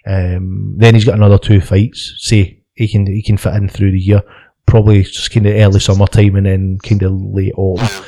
um, 0.07 0.75
then 0.77 0.95
he's 0.95 1.05
got 1.05 1.17
another 1.17 1.39
two 1.39 1.61
fights. 1.61 2.15
Say 2.19 2.61
he 2.75 2.87
can 2.87 3.07
he 3.07 3.23
can 3.23 3.39
fit 3.39 3.55
in 3.55 3.69
through 3.69 3.91
the 3.91 4.01
year, 4.01 4.23
probably 4.67 5.03
just 5.03 5.33
kind 5.33 5.47
of 5.47 5.55
early 5.55 5.81
summertime 5.81 6.37
and 6.37 6.47
then 6.47 6.79
kind 6.79 7.03
of 7.03 7.13
late 7.13 7.55
autumn. 7.57 8.05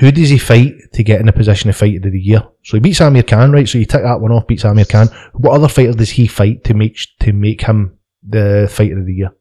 Who 0.00 0.10
does 0.10 0.30
he 0.30 0.38
fight 0.38 0.74
to 0.94 1.02
get 1.02 1.20
in 1.20 1.28
a 1.28 1.32
position 1.32 1.68
of 1.70 1.76
fighter 1.76 1.98
of 1.98 2.12
the 2.12 2.20
year? 2.20 2.42
So 2.64 2.76
he 2.76 2.80
beats 2.80 3.00
Amir 3.00 3.22
Khan, 3.22 3.52
right? 3.52 3.68
So 3.68 3.78
you 3.78 3.84
take 3.84 4.02
that 4.02 4.20
one 4.20 4.32
off, 4.32 4.46
beats 4.46 4.64
Amir 4.64 4.86
Khan. 4.86 5.08
What 5.34 5.52
other 5.52 5.68
fighter 5.68 5.92
does 5.92 6.10
he 6.10 6.26
fight 6.26 6.64
to 6.64 6.74
make 6.74 6.96
to 7.20 7.32
make 7.32 7.60
him 7.60 7.98
the 8.26 8.68
fighter 8.72 8.98
of 8.98 9.06
the 9.06 9.14
year? 9.14 9.32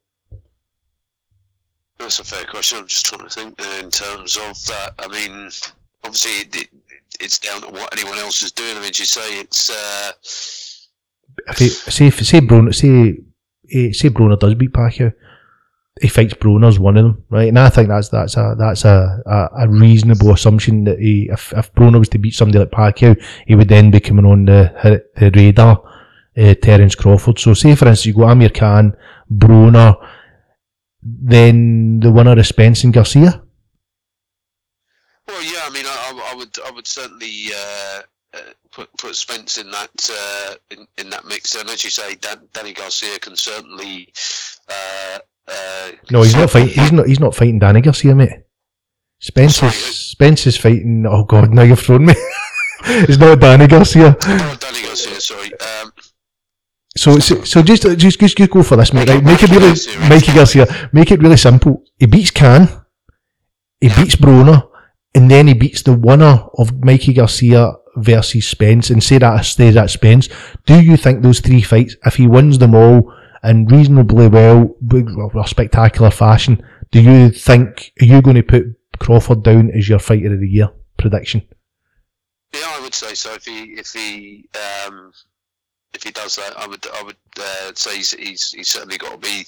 That's 1.97 2.19
a 2.19 2.23
fair 2.23 2.45
question. 2.45 2.79
I'm 2.79 2.87
just 2.87 3.05
trying 3.05 3.27
to 3.27 3.29
think 3.29 3.59
in 3.81 3.89
terms 3.89 4.37
of 4.37 4.65
that. 4.67 4.93
I 4.99 5.07
mean, 5.07 5.49
obviously, 6.03 6.31
it, 6.41 6.55
it, 6.55 6.69
it's 7.19 7.39
down 7.39 7.61
to 7.61 7.69
what 7.69 7.97
anyone 7.97 8.17
else 8.17 8.41
is 8.41 8.51
doing. 8.51 8.75
I 8.77 8.81
mean, 8.81 8.91
you 8.93 9.05
say, 9.05 9.39
it's. 9.39 9.69
Uh, 9.69 10.11
If 11.47 11.57
he, 11.57 11.69
say 11.69 12.09
say 12.09 12.41
Broner 12.41 12.75
say 12.75 13.17
eh, 13.71 13.91
say 13.93 14.09
Broner 14.09 14.37
does 14.37 14.55
beat 14.55 14.73
Pacquiao, 14.73 15.13
he 16.01 16.07
fights 16.07 16.33
Broner's 16.33 16.79
one 16.79 16.97
of 16.97 17.03
them, 17.03 17.23
right? 17.29 17.47
And 17.49 17.59
I 17.59 17.69
think 17.69 17.89
that's 17.89 18.09
that's 18.09 18.37
a 18.37 18.55
that's 18.57 18.85
a, 18.85 19.21
a, 19.25 19.49
a 19.65 19.69
reasonable 19.69 20.31
assumption 20.31 20.83
that 20.85 20.99
he 20.99 21.29
if 21.31 21.53
if 21.53 21.73
Broner 21.73 21.99
was 21.99 22.09
to 22.09 22.17
beat 22.17 22.33
somebody 22.33 22.59
like 22.59 22.71
Pacquiao, 22.71 23.21
he 23.47 23.55
would 23.55 23.69
then 23.69 23.91
be 23.91 23.99
coming 23.99 24.25
on 24.25 24.45
the 24.45 25.03
the 25.15 25.31
radar. 25.35 25.83
Uh, 26.37 26.53
Terence 26.53 26.95
Crawford. 26.95 27.37
So, 27.37 27.53
say 27.53 27.75
for 27.75 27.87
instance, 27.87 28.05
you 28.05 28.13
go 28.13 28.23
Amir 28.29 28.49
Khan, 28.49 28.95
Broner, 29.29 29.95
then 31.01 31.99
the 31.99 32.11
winner 32.11 32.37
is 32.39 32.47
Spence 32.47 32.85
and 32.85 32.93
Garcia. 32.93 33.41
well, 35.27 35.43
yeah. 35.43 35.61
I 35.65 35.69
mean, 35.71 35.85
I, 35.85 36.29
I- 36.31 36.35
would 36.35 36.55
I 36.65 36.71
would 36.71 36.87
certainly 36.87 37.47
uh, 37.53 38.01
uh, 38.35 38.39
put 38.71 38.89
put 38.97 39.15
Spence 39.15 39.57
in 39.57 39.69
that 39.71 40.09
uh, 40.13 40.55
in, 40.71 40.87
in 40.97 41.09
that 41.09 41.25
mix. 41.25 41.55
And 41.55 41.69
as 41.69 41.83
you 41.83 41.89
say, 41.89 42.15
Dan, 42.15 42.47
Danny 42.53 42.73
Garcia 42.73 43.19
can 43.19 43.35
certainly. 43.35 44.07
Uh, 44.69 45.19
uh, 45.49 45.91
No, 46.11 46.21
he's 46.21 46.35
not 46.35 46.49
fighting. 46.49 46.69
He's 46.69 46.91
not. 46.91 47.07
He's 47.07 47.19
not 47.19 47.35
fighting 47.35 47.59
Danny 47.59 47.81
Garcia, 47.81 48.15
mate. 48.15 48.43
Spence 49.19 49.61
is 49.63 49.75
Spence 49.75 50.47
is 50.47 50.57
fighting. 50.57 51.05
Oh 51.07 51.23
God, 51.23 51.51
now 51.51 51.63
you've 51.63 51.79
thrown 51.79 52.05
me. 52.05 52.13
it's 52.85 53.17
not 53.17 53.39
Danny 53.39 53.67
Garcia. 53.67 54.15
Oh, 54.21 54.57
Danny 54.59 54.81
Garcia. 54.81 55.19
Sorry. 55.19 55.51
Um, 55.59 55.91
So, 56.97 57.19
so, 57.19 57.43
so 57.43 57.61
just, 57.61 57.83
just, 57.83 58.19
just, 58.19 58.37
just 58.37 58.51
go 58.51 58.63
for 58.63 58.75
this, 58.75 58.91
mate. 58.93 59.07
Right, 59.07 59.23
make 59.23 59.41
it 59.43 59.51
really, 59.51 59.73
Mikey 60.09 60.33
Garcia. 60.33 60.89
Make 60.91 61.11
it 61.11 61.21
really 61.21 61.37
simple. 61.37 61.83
He 61.97 62.07
beats 62.07 62.31
Khan. 62.31 62.67
He 63.79 63.87
beats 63.87 64.15
Broner, 64.15 64.67
and 65.15 65.29
then 65.31 65.47
he 65.47 65.53
beats 65.53 65.83
the 65.83 65.93
winner 65.93 66.45
of 66.57 66.83
Mikey 66.83 67.13
Garcia 67.13 67.73
versus 67.95 68.47
Spence, 68.47 68.89
and 68.89 69.01
say 69.03 69.17
that 69.19 69.45
stays 69.45 69.77
at 69.77 69.89
Spence. 69.91 70.27
Do 70.65 70.81
you 70.81 70.97
think 70.97 71.21
those 71.21 71.39
three 71.39 71.61
fights, 71.61 71.95
if 72.05 72.15
he 72.15 72.27
wins 72.27 72.57
them 72.57 72.75
all 72.75 73.13
in 73.43 73.65
reasonably 73.67 74.27
well, 74.27 74.75
well, 74.81 75.45
spectacular 75.45 76.11
fashion, 76.11 76.63
do 76.91 77.01
you 77.01 77.29
think 77.29 77.93
are 78.01 78.05
you 78.05 78.21
going 78.21 78.35
to 78.35 78.43
put 78.43 78.65
Crawford 78.99 79.43
down 79.43 79.71
as 79.71 79.87
your 79.87 79.99
fighter 79.99 80.33
of 80.33 80.39
the 80.39 80.47
year 80.47 80.69
prediction? 80.97 81.47
yeah, 82.53 82.61
I 82.65 82.81
would 82.81 82.93
say 82.93 83.13
so. 83.13 83.33
If 83.33 83.45
he 83.45 83.63
if 83.73 83.91
he 83.91 84.45
um, 84.87 85.11
if 85.93 86.03
he 86.03 86.11
does 86.11 86.35
that, 86.35 86.57
I 86.57 86.67
would 86.67 86.85
I 86.93 87.03
would 87.03 87.17
uh, 87.39 87.71
say 87.75 87.97
he's, 87.97 88.11
he's 88.11 88.51
he's 88.51 88.67
certainly 88.67 88.97
got 88.97 89.11
to 89.11 89.17
be 89.17 89.45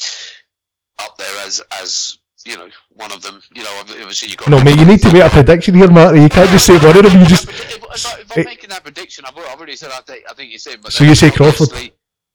up 0.99 1.17
there 1.17 1.45
as 1.45 1.61
as 1.81 2.19
you 2.45 2.57
know 2.57 2.69
one 2.89 3.11
of 3.11 3.21
them. 3.21 3.41
You 3.53 3.63
know, 3.63 3.79
obviously 3.79 4.29
you 4.29 4.35
got. 4.35 4.49
No, 4.49 4.63
mate, 4.63 4.77
you 4.77 4.85
need 4.85 5.01
to 5.01 5.11
make 5.11 5.23
a 5.23 5.29
prediction 5.29 5.75
here, 5.75 5.89
Marty. 5.89 6.21
You 6.21 6.29
can't 6.29 6.49
just 6.51 6.65
say 6.65 6.77
one 6.77 6.97
of 6.97 7.11
them. 7.11 7.21
You 7.21 7.27
just 7.27 7.49
If, 7.49 7.75
if, 7.75 8.19
if 8.19 8.37
I'm 8.37 8.45
making 8.45 8.69
that 8.69 8.83
prediction, 8.83 9.25
I've, 9.27 9.37
already 9.37 9.75
said 9.75 9.91
I 9.91 10.01
think 10.01 10.25
I 10.29 10.33
think 10.33 10.53
it's 10.53 10.67
him. 10.67 10.79
But 10.81 10.93
So 10.93 11.03
you 11.03 11.15
say 11.15 11.31
Crawford? 11.31 11.69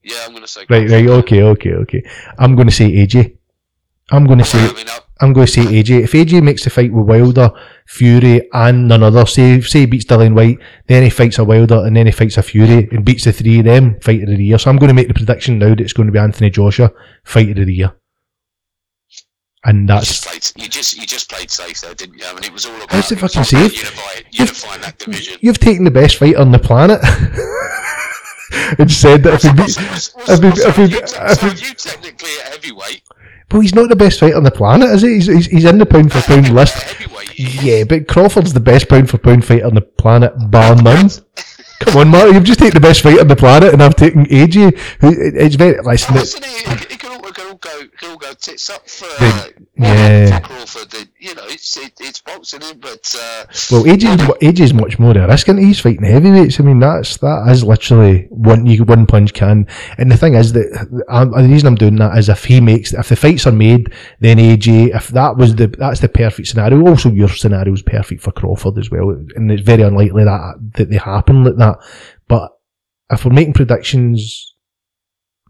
Yeah, 0.06 0.22
I'm 0.24 0.30
going 0.30 0.42
to 0.42 0.48
say. 0.48 0.64
right, 0.70 0.88
right, 0.88 1.08
okay, 1.08 1.42
okay, 1.42 1.72
okay. 1.72 2.02
I'm 2.38 2.54
going 2.54 2.68
to 2.68 2.72
say 2.72 2.90
AJ. 2.92 3.36
I'm 4.12 4.24
going 4.24 4.38
to 4.38 4.44
say 4.44 4.60
I 4.60 4.72
mean, 4.72 4.88
I, 4.88 5.00
I'm 5.20 5.32
going 5.32 5.46
to 5.48 5.52
say 5.52 5.62
AJ. 5.62 6.04
If 6.04 6.12
AJ 6.12 6.44
makes 6.44 6.62
the 6.62 6.70
fight 6.70 6.92
with 6.92 7.06
Wilder, 7.06 7.50
Fury, 7.88 8.48
and 8.52 8.92
another, 8.92 9.26
say 9.26 9.60
say 9.62 9.80
he 9.80 9.86
beats 9.86 10.04
Dillian 10.04 10.36
Whyte, 10.36 10.58
then 10.86 11.02
he 11.02 11.10
fights 11.10 11.38
a 11.38 11.44
Wilder, 11.44 11.84
and 11.84 11.96
then 11.96 12.06
he 12.06 12.12
fights 12.12 12.36
a 12.36 12.42
Fury, 12.44 12.88
and 12.92 13.04
beats 13.04 13.24
the 13.24 13.32
three 13.32 13.58
of 13.58 13.64
them, 13.64 13.98
fighter 14.00 14.30
of 14.30 14.38
the 14.38 14.44
year. 14.44 14.58
So 14.58 14.70
I'm 14.70 14.76
going 14.76 14.90
to 14.90 14.94
make 14.94 15.08
the 15.08 15.14
prediction 15.14 15.58
now 15.58 15.70
that 15.70 15.80
it's 15.80 15.92
going 15.92 16.06
to 16.06 16.12
be 16.12 16.20
Anthony 16.20 16.50
Joshua, 16.50 16.92
fighter 17.24 17.60
of 17.60 17.66
the 17.66 17.74
year. 17.74 17.92
And 19.64 19.80
you 19.80 19.86
that's 19.88 20.06
just 20.06 20.24
played. 20.24 20.62
You 20.64 20.68
just 20.68 20.96
you 20.96 21.04
just 21.04 21.28
played 21.28 21.50
safe 21.50 21.80
there, 21.80 21.94
didn't 21.94 22.18
you? 22.18 22.26
I 22.26 22.34
mean, 22.34 22.44
it 22.44 22.52
was 22.52 22.64
all 22.64 22.76
about. 22.76 22.92
It 22.92 22.96
was 22.96 23.08
fucking 23.08 23.20
all 23.22 23.60
about 23.60 23.70
safe? 23.72 23.76
Unify, 23.76 24.28
unifying 24.30 24.80
that 24.82 24.98
division. 24.98 25.38
you've 25.40 25.58
taken 25.58 25.82
the 25.82 25.90
best 25.90 26.18
fighter 26.18 26.38
on 26.38 26.52
the 26.52 26.60
planet. 26.60 27.00
and 28.78 28.90
said 28.90 29.22
that 29.24 29.34
if 29.34 29.42
he 29.42 29.48
what's- 29.50 30.14
if 30.28 30.40
he, 30.42 30.48
if 30.48 30.76
he, 30.76 30.82
if 30.96 31.40
he, 31.60 31.66
you 31.68 31.74
technically 31.74 32.30
at 32.44 32.52
heavyweight. 32.52 33.02
well, 33.52 33.60
he's 33.62 33.74
not 33.74 33.88
the 33.88 33.96
best 33.96 34.20
fighter 34.20 34.36
on 34.36 34.42
the 34.44 34.50
planet, 34.50 34.88
is 34.90 35.02
he? 35.02 35.14
He's, 35.14 35.26
he's, 35.26 35.46
he's 35.46 35.64
in 35.64 35.78
the 35.78 35.86
pound 35.86 36.12
for 36.12 36.20
pound 36.22 36.48
list. 36.54 36.76
At 36.76 36.82
heavyweight. 36.82 37.28
he 37.30 37.44
is. 37.44 37.64
Yeah, 37.64 37.84
but 37.84 38.08
Crawford's 38.08 38.52
the 38.52 38.60
best 38.60 38.88
pound 38.88 39.08
for 39.10 39.18
pound 39.18 39.44
fighter 39.44 39.66
on 39.66 39.74
the 39.74 39.80
planet, 39.82 40.32
bar 40.50 40.74
none. 40.82 41.10
Come 41.80 41.96
on, 41.98 42.08
Marty, 42.08 42.32
you've 42.32 42.44
just 42.44 42.58
taken 42.58 42.74
the 42.74 42.80
best 42.80 43.02
fighter 43.02 43.20
on 43.20 43.28
the 43.28 43.36
planet, 43.36 43.72
and 43.74 43.82
I've 43.82 43.94
taken 43.96 44.24
AJ. 44.26 44.78
Who 45.00 45.12
it's 45.18 45.56
very 45.56 45.78
listen. 45.82 46.14
Listen, 46.14 46.42
it, 46.44 46.90
go, 47.66 48.08
all 48.08 48.16
go 48.16 48.32
tits 48.34 48.70
up 48.70 48.88
for, 48.88 49.06
uh, 49.20 49.48
yeah. 49.76 50.38
for 50.38 50.46
Crawford. 50.46 51.08
You 51.18 51.34
know, 51.34 51.44
it's 51.46 51.76
it, 51.76 51.92
it's 52.00 52.20
boxing, 52.20 52.62
it, 52.62 52.80
but 52.80 53.14
uh, 53.18 53.44
well, 53.70 53.84
AJ's, 53.84 54.26
mu- 54.26 54.48
AJ's 54.48 54.74
much 54.74 54.98
more 54.98 55.16
a 55.16 55.26
risk, 55.26 55.48
and 55.48 55.58
he's 55.58 55.80
fighting 55.80 56.04
heavyweights. 56.04 56.60
I 56.60 56.62
mean, 56.62 56.80
that's 56.80 57.16
that 57.18 57.48
is 57.50 57.64
literally 57.64 58.26
one 58.30 58.66
you 58.66 58.84
one 58.84 59.06
punch 59.06 59.34
can. 59.34 59.66
And 59.98 60.10
the 60.10 60.16
thing 60.16 60.34
is 60.34 60.52
that 60.52 61.04
um, 61.08 61.30
the 61.30 61.48
reason 61.48 61.68
I'm 61.68 61.74
doing 61.74 61.96
that 61.96 62.16
is 62.16 62.28
if 62.28 62.44
he 62.44 62.60
makes 62.60 62.92
if 62.92 63.08
the 63.08 63.16
fights 63.16 63.46
are 63.46 63.52
made, 63.52 63.92
then 64.20 64.38
AJ. 64.38 64.94
If 64.94 65.08
that 65.08 65.36
was 65.36 65.56
the 65.56 65.66
that's 65.66 66.00
the 66.00 66.08
perfect 66.08 66.48
scenario. 66.48 66.86
Also, 66.86 67.10
your 67.10 67.28
scenario 67.28 67.74
is 67.74 67.82
perfect 67.82 68.22
for 68.22 68.32
Crawford 68.32 68.78
as 68.78 68.90
well, 68.90 69.10
and 69.10 69.50
it's 69.50 69.62
very 69.62 69.82
unlikely 69.82 70.24
that 70.24 70.54
that 70.74 70.90
they 70.90 70.96
happen 70.96 71.44
like 71.44 71.56
that. 71.56 71.76
But 72.28 72.52
if 73.10 73.24
we're 73.24 73.32
making 73.32 73.54
predictions, 73.54 74.55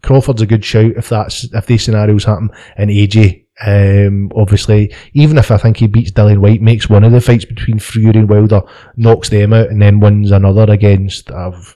Crawford's 0.03 0.41
a 0.41 0.45
good 0.45 0.63
shout 0.63 0.91
if 0.95 1.09
that's 1.09 1.45
if 1.53 1.65
these 1.65 1.83
scenarios 1.83 2.25
happen, 2.25 2.49
and 2.75 2.89
AJ. 2.89 3.43
Um, 3.59 4.31
obviously, 4.35 4.93
even 5.13 5.39
if 5.39 5.49
I 5.49 5.57
think 5.57 5.77
he 5.77 5.87
beats 5.87 6.11
Dillian 6.11 6.39
Whyte, 6.39 6.61
makes 6.61 6.89
one 6.89 7.03
of 7.03 7.11
the 7.11 7.19
fights 7.19 7.45
between 7.45 7.79
Fury 7.79 8.11
and 8.19 8.29
Wilder, 8.29 8.61
knocks 8.95 9.29
them 9.29 9.51
out, 9.51 9.69
and 9.69 9.81
then 9.81 9.99
wins 9.99 10.29
another 10.31 10.71
against. 10.71 11.31
I've, 11.31 11.75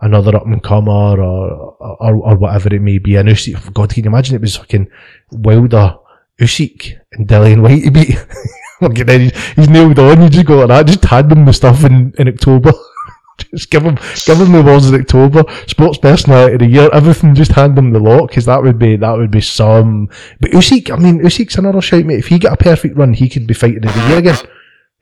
another 0.00 0.36
up 0.36 0.46
and 0.46 0.62
comer 0.62 1.20
or, 1.20 1.76
or 1.80 2.14
or 2.14 2.36
whatever 2.36 2.74
it 2.74 2.82
may 2.82 2.98
be. 2.98 3.16
And 3.16 3.28
Usyk, 3.28 3.72
God, 3.72 3.92
can 3.92 4.04
you 4.04 4.10
imagine 4.10 4.36
it 4.36 4.40
was 4.40 4.56
fucking 4.56 4.88
Wilder, 5.32 5.96
Usyk, 6.40 6.98
and 7.12 7.26
Dillian 7.26 7.62
Whyte 7.62 7.84
to 7.84 7.90
beat? 7.90 8.16
Fucking 8.80 9.06
then 9.06 9.20
he's, 9.22 9.46
he's 9.54 9.68
nailed 9.68 9.98
on. 9.98 10.22
You 10.22 10.28
just 10.28 10.46
go 10.46 10.58
like 10.58 10.68
that. 10.68 10.86
Just 10.86 11.04
hand 11.04 11.30
them 11.30 11.44
the 11.44 11.52
stuff 11.52 11.84
in, 11.84 12.14
in 12.16 12.28
October. 12.28 12.72
just 13.50 13.70
give 13.70 13.82
him 13.82 13.96
give 14.26 14.38
him 14.38 14.52
the 14.52 14.60
awards 14.60 14.88
in 14.88 15.00
October. 15.00 15.44
Sports 15.66 15.98
personality 15.98 16.54
of 16.54 16.60
the 16.60 16.66
year. 16.66 16.90
Everything. 16.92 17.34
Just 17.34 17.52
hand 17.52 17.78
him 17.78 17.92
the 17.92 18.00
lot 18.00 18.28
because 18.28 18.46
that 18.46 18.62
would 18.62 18.78
be 18.78 18.96
that 18.96 19.16
would 19.16 19.30
be 19.30 19.40
some. 19.40 20.08
But 20.40 20.50
Usyk, 20.50 20.90
I 20.90 20.96
mean, 20.96 21.20
Usyk's 21.20 21.56
another 21.56 21.80
shout, 21.80 22.04
mate. 22.04 22.18
If 22.18 22.28
he 22.28 22.38
get 22.38 22.52
a 22.52 22.56
perfect 22.56 22.96
run, 22.96 23.14
he 23.14 23.28
could 23.28 23.46
be 23.46 23.54
fighting 23.54 23.84
of 23.86 23.94
the 23.94 24.08
year 24.08 24.18
again. 24.18 24.36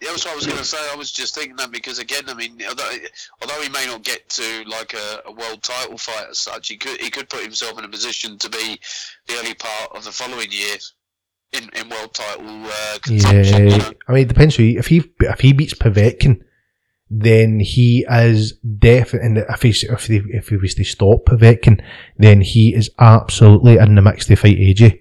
Yeah, 0.00 0.10
that's 0.10 0.26
what 0.26 0.32
I 0.32 0.36
was 0.36 0.46
going 0.46 0.58
to 0.58 0.64
say. 0.64 0.76
I 0.92 0.96
was 0.96 1.10
just 1.10 1.34
thinking 1.34 1.56
that 1.56 1.70
because 1.70 1.98
again, 1.98 2.24
I 2.28 2.34
mean, 2.34 2.60
although, 2.68 2.90
although 3.40 3.62
he 3.62 3.70
may 3.70 3.86
not 3.86 4.02
get 4.02 4.28
to 4.28 4.64
like 4.66 4.92
a, 4.92 5.22
a 5.24 5.32
world 5.32 5.62
title 5.62 5.96
fight 5.96 6.26
as 6.30 6.38
such, 6.38 6.68
he 6.68 6.76
could 6.76 7.00
he 7.00 7.08
could 7.08 7.30
put 7.30 7.42
himself 7.42 7.78
in 7.78 7.84
a 7.84 7.88
position 7.88 8.36
to 8.38 8.50
be 8.50 8.78
the 9.26 9.34
early 9.36 9.54
part 9.54 9.96
of 9.96 10.04
the 10.04 10.12
following 10.12 10.48
year 10.50 10.76
in, 11.52 11.70
in 11.80 11.88
world 11.88 12.12
title 12.12 12.46
uh, 12.46 12.98
contention. 13.02 13.64
you 13.64 13.70
Yeah, 13.70 13.76
know? 13.78 13.92
I 14.08 14.12
mean, 14.12 14.22
it 14.22 14.28
depends. 14.28 14.56
Who 14.56 14.64
he, 14.64 14.76
if 14.76 14.88
he 14.88 15.02
if 15.20 15.40
he 15.40 15.54
beats 15.54 15.72
Povetkin, 15.72 16.42
then 17.08 17.60
he 17.60 18.04
is 18.10 18.52
definitely. 18.52 19.42
If 19.48 19.62
he 19.62 19.70
if 19.86 20.06
he, 20.06 20.16
if 20.28 20.48
he 20.48 20.56
was 20.56 20.74
to 20.74 20.84
stop 20.84 21.26
Povetkin, 21.26 21.82
then 22.18 22.40
he 22.40 22.74
is 22.74 22.90
absolutely 22.98 23.76
in 23.76 23.94
the 23.94 24.02
mix 24.02 24.26
to 24.26 24.36
fight 24.36 24.58
AJ, 24.58 25.00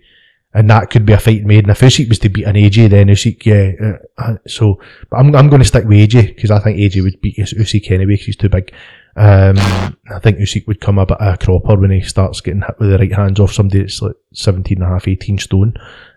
and 0.54 0.70
that 0.70 0.90
could 0.90 1.06
be 1.06 1.14
a 1.14 1.20
fight 1.20 1.44
made. 1.44 1.66
And 1.66 1.72
if 1.72 1.80
Usyk 1.82 2.08
was 2.08 2.20
to 2.20 2.30
beat 2.30 2.46
an 2.46 2.56
AJ, 2.56 2.92
then 2.92 3.08
Usyk, 3.08 3.46
yeah. 3.46 3.72
Uh, 3.84 3.98
uh, 4.18 4.38
so, 4.48 4.80
but 5.10 5.18
I'm 5.18 5.36
I'm 5.36 5.50
going 5.50 5.62
to 5.62 5.68
stick 5.68 5.86
with 5.86 6.10
AJ 6.10 6.36
because 6.36 6.52
I 6.52 6.60
think 6.60 6.78
AJ 6.78 7.04
would 7.04 7.22
beat 7.22 7.40
Us- 7.40 7.54
Usyk 7.54 7.90
anyway 7.92 8.14
because 8.14 8.28
he's 8.28 8.36
too 8.38 8.50
big. 8.50 8.72
Um, 9.18 9.58
I 9.58 10.20
think 10.22 10.38
Usyk 10.38 10.68
would 10.68 10.82
come 10.82 11.00
a 11.00 11.06
bit 11.06 11.18
of 11.20 11.34
a 11.34 11.38
cropper 11.38 11.76
when 11.78 11.92
he 11.92 12.02
starts 12.02 12.42
getting 12.42 12.62
hit 12.62 12.80
with 12.80 12.90
the 12.90 12.98
right 12.98 13.14
hands 13.14 13.40
off 13.40 13.54
somebody 13.54 13.80
that's 13.80 14.02
like 14.02 14.16
17 14.34 14.78
and 14.78 14.86
a 14.86 14.90
half, 14.90 15.08
18 15.08 15.38
stone. 15.40 15.74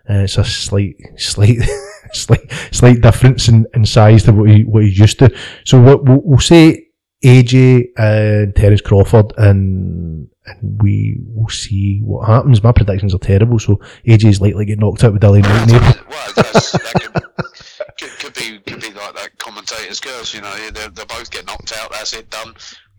Uh, 0.09 0.23
it's 0.23 0.37
a 0.37 0.43
slight, 0.43 0.97
slight, 1.17 1.57
slight, 2.13 2.51
slight 2.71 3.01
difference 3.01 3.47
in, 3.47 3.65
in 3.73 3.85
size 3.85 4.23
to 4.23 4.33
what 4.33 4.49
he 4.49 4.63
what 4.63 4.83
he's 4.83 4.99
used 4.99 5.19
to. 5.19 5.35
So 5.65 5.79
what 5.81 6.03
we'll, 6.05 6.21
we'll 6.23 6.39
say 6.39 6.87
AJ 7.23 7.89
and 7.97 8.55
Terence 8.55 8.81
Crawford, 8.81 9.33
and 9.37 10.29
and 10.45 10.81
we 10.81 11.17
will 11.35 11.49
see 11.49 11.99
what 12.03 12.27
happens. 12.27 12.63
My 12.63 12.71
predictions 12.71 13.13
are 13.13 13.19
terrible, 13.19 13.59
so 13.59 13.77
AJ 14.05 14.25
is 14.25 14.41
likely 14.41 14.65
to 14.65 14.69
get 14.69 14.79
knocked 14.79 15.03
out 15.03 15.13
with 15.13 15.21
Dillian 15.21 15.45
in 15.45 15.45
well, 15.45 16.33
that 16.35 17.95
could, 17.97 17.97
could, 17.97 18.19
could 18.19 18.33
be 18.33 18.59
could 18.59 18.81
be 18.81 18.91
like 18.91 19.15
that 19.15 19.37
commentator's 19.37 19.99
curse. 19.99 20.33
You 20.33 20.41
know, 20.41 20.55
they 20.71 20.87
they 20.87 21.05
both 21.05 21.29
get 21.31 21.45
knocked 21.45 21.73
out. 21.77 21.91
That's 21.91 22.13
it, 22.13 22.29
done. 22.29 22.53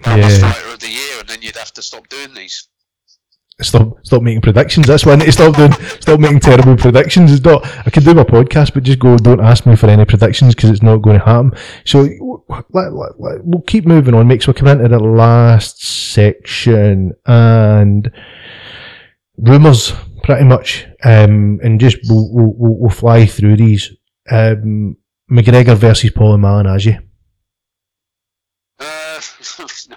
Yeah. 0.06 0.28
Fighter 0.38 0.72
of 0.72 0.80
the 0.80 0.88
year, 0.88 1.20
and 1.20 1.28
then 1.28 1.42
you'd 1.42 1.56
have 1.56 1.72
to 1.74 1.82
stop 1.82 2.08
doing 2.08 2.34
these. 2.34 2.68
Stop, 3.62 3.98
stop 4.04 4.22
making 4.22 4.40
predictions. 4.40 4.86
That's 4.86 5.04
why 5.04 5.12
I 5.12 5.16
need 5.16 5.26
to 5.26 5.32
stop 5.32 5.56
doing, 5.56 5.72
stop 6.00 6.18
making 6.20 6.40
terrible 6.40 6.76
predictions. 6.76 7.32
It's 7.32 7.44
not. 7.44 7.64
I 7.86 7.90
can 7.90 8.02
do 8.02 8.14
my 8.14 8.24
podcast, 8.24 8.72
but 8.74 8.82
just 8.82 8.98
go. 8.98 9.16
Don't 9.16 9.40
ask 9.40 9.66
me 9.66 9.76
for 9.76 9.86
any 9.88 10.04
predictions 10.04 10.54
because 10.54 10.70
it's 10.70 10.82
not 10.82 10.98
going 10.98 11.18
to 11.18 11.24
happen. 11.24 11.52
So 11.84 12.08
let, 12.48 12.64
let, 12.72 13.20
let- 13.20 13.44
we'll 13.44 13.62
keep 13.62 13.86
moving 13.86 14.14
on. 14.14 14.26
Makes 14.28 14.46
we 14.46 14.54
come 14.54 14.68
into 14.68 14.88
the 14.88 14.98
last 14.98 15.82
section 15.84 17.12
and 17.26 18.10
rumors, 19.36 19.92
pretty 20.22 20.44
much. 20.44 20.86
Um, 21.04 21.60
and 21.62 21.78
just 21.80 21.98
we'll, 22.08 22.32
we'll, 22.32 22.54
we'll 22.56 22.76
we'll 22.80 22.90
fly 22.90 23.26
through 23.26 23.56
these. 23.56 23.90
Um, 24.30 24.96
McGregor 25.30 25.76
versus 25.76 26.10
Paul 26.10 26.38
Malignaggi. 26.38 26.98
Uh, 28.78 29.20
no, 29.90 29.96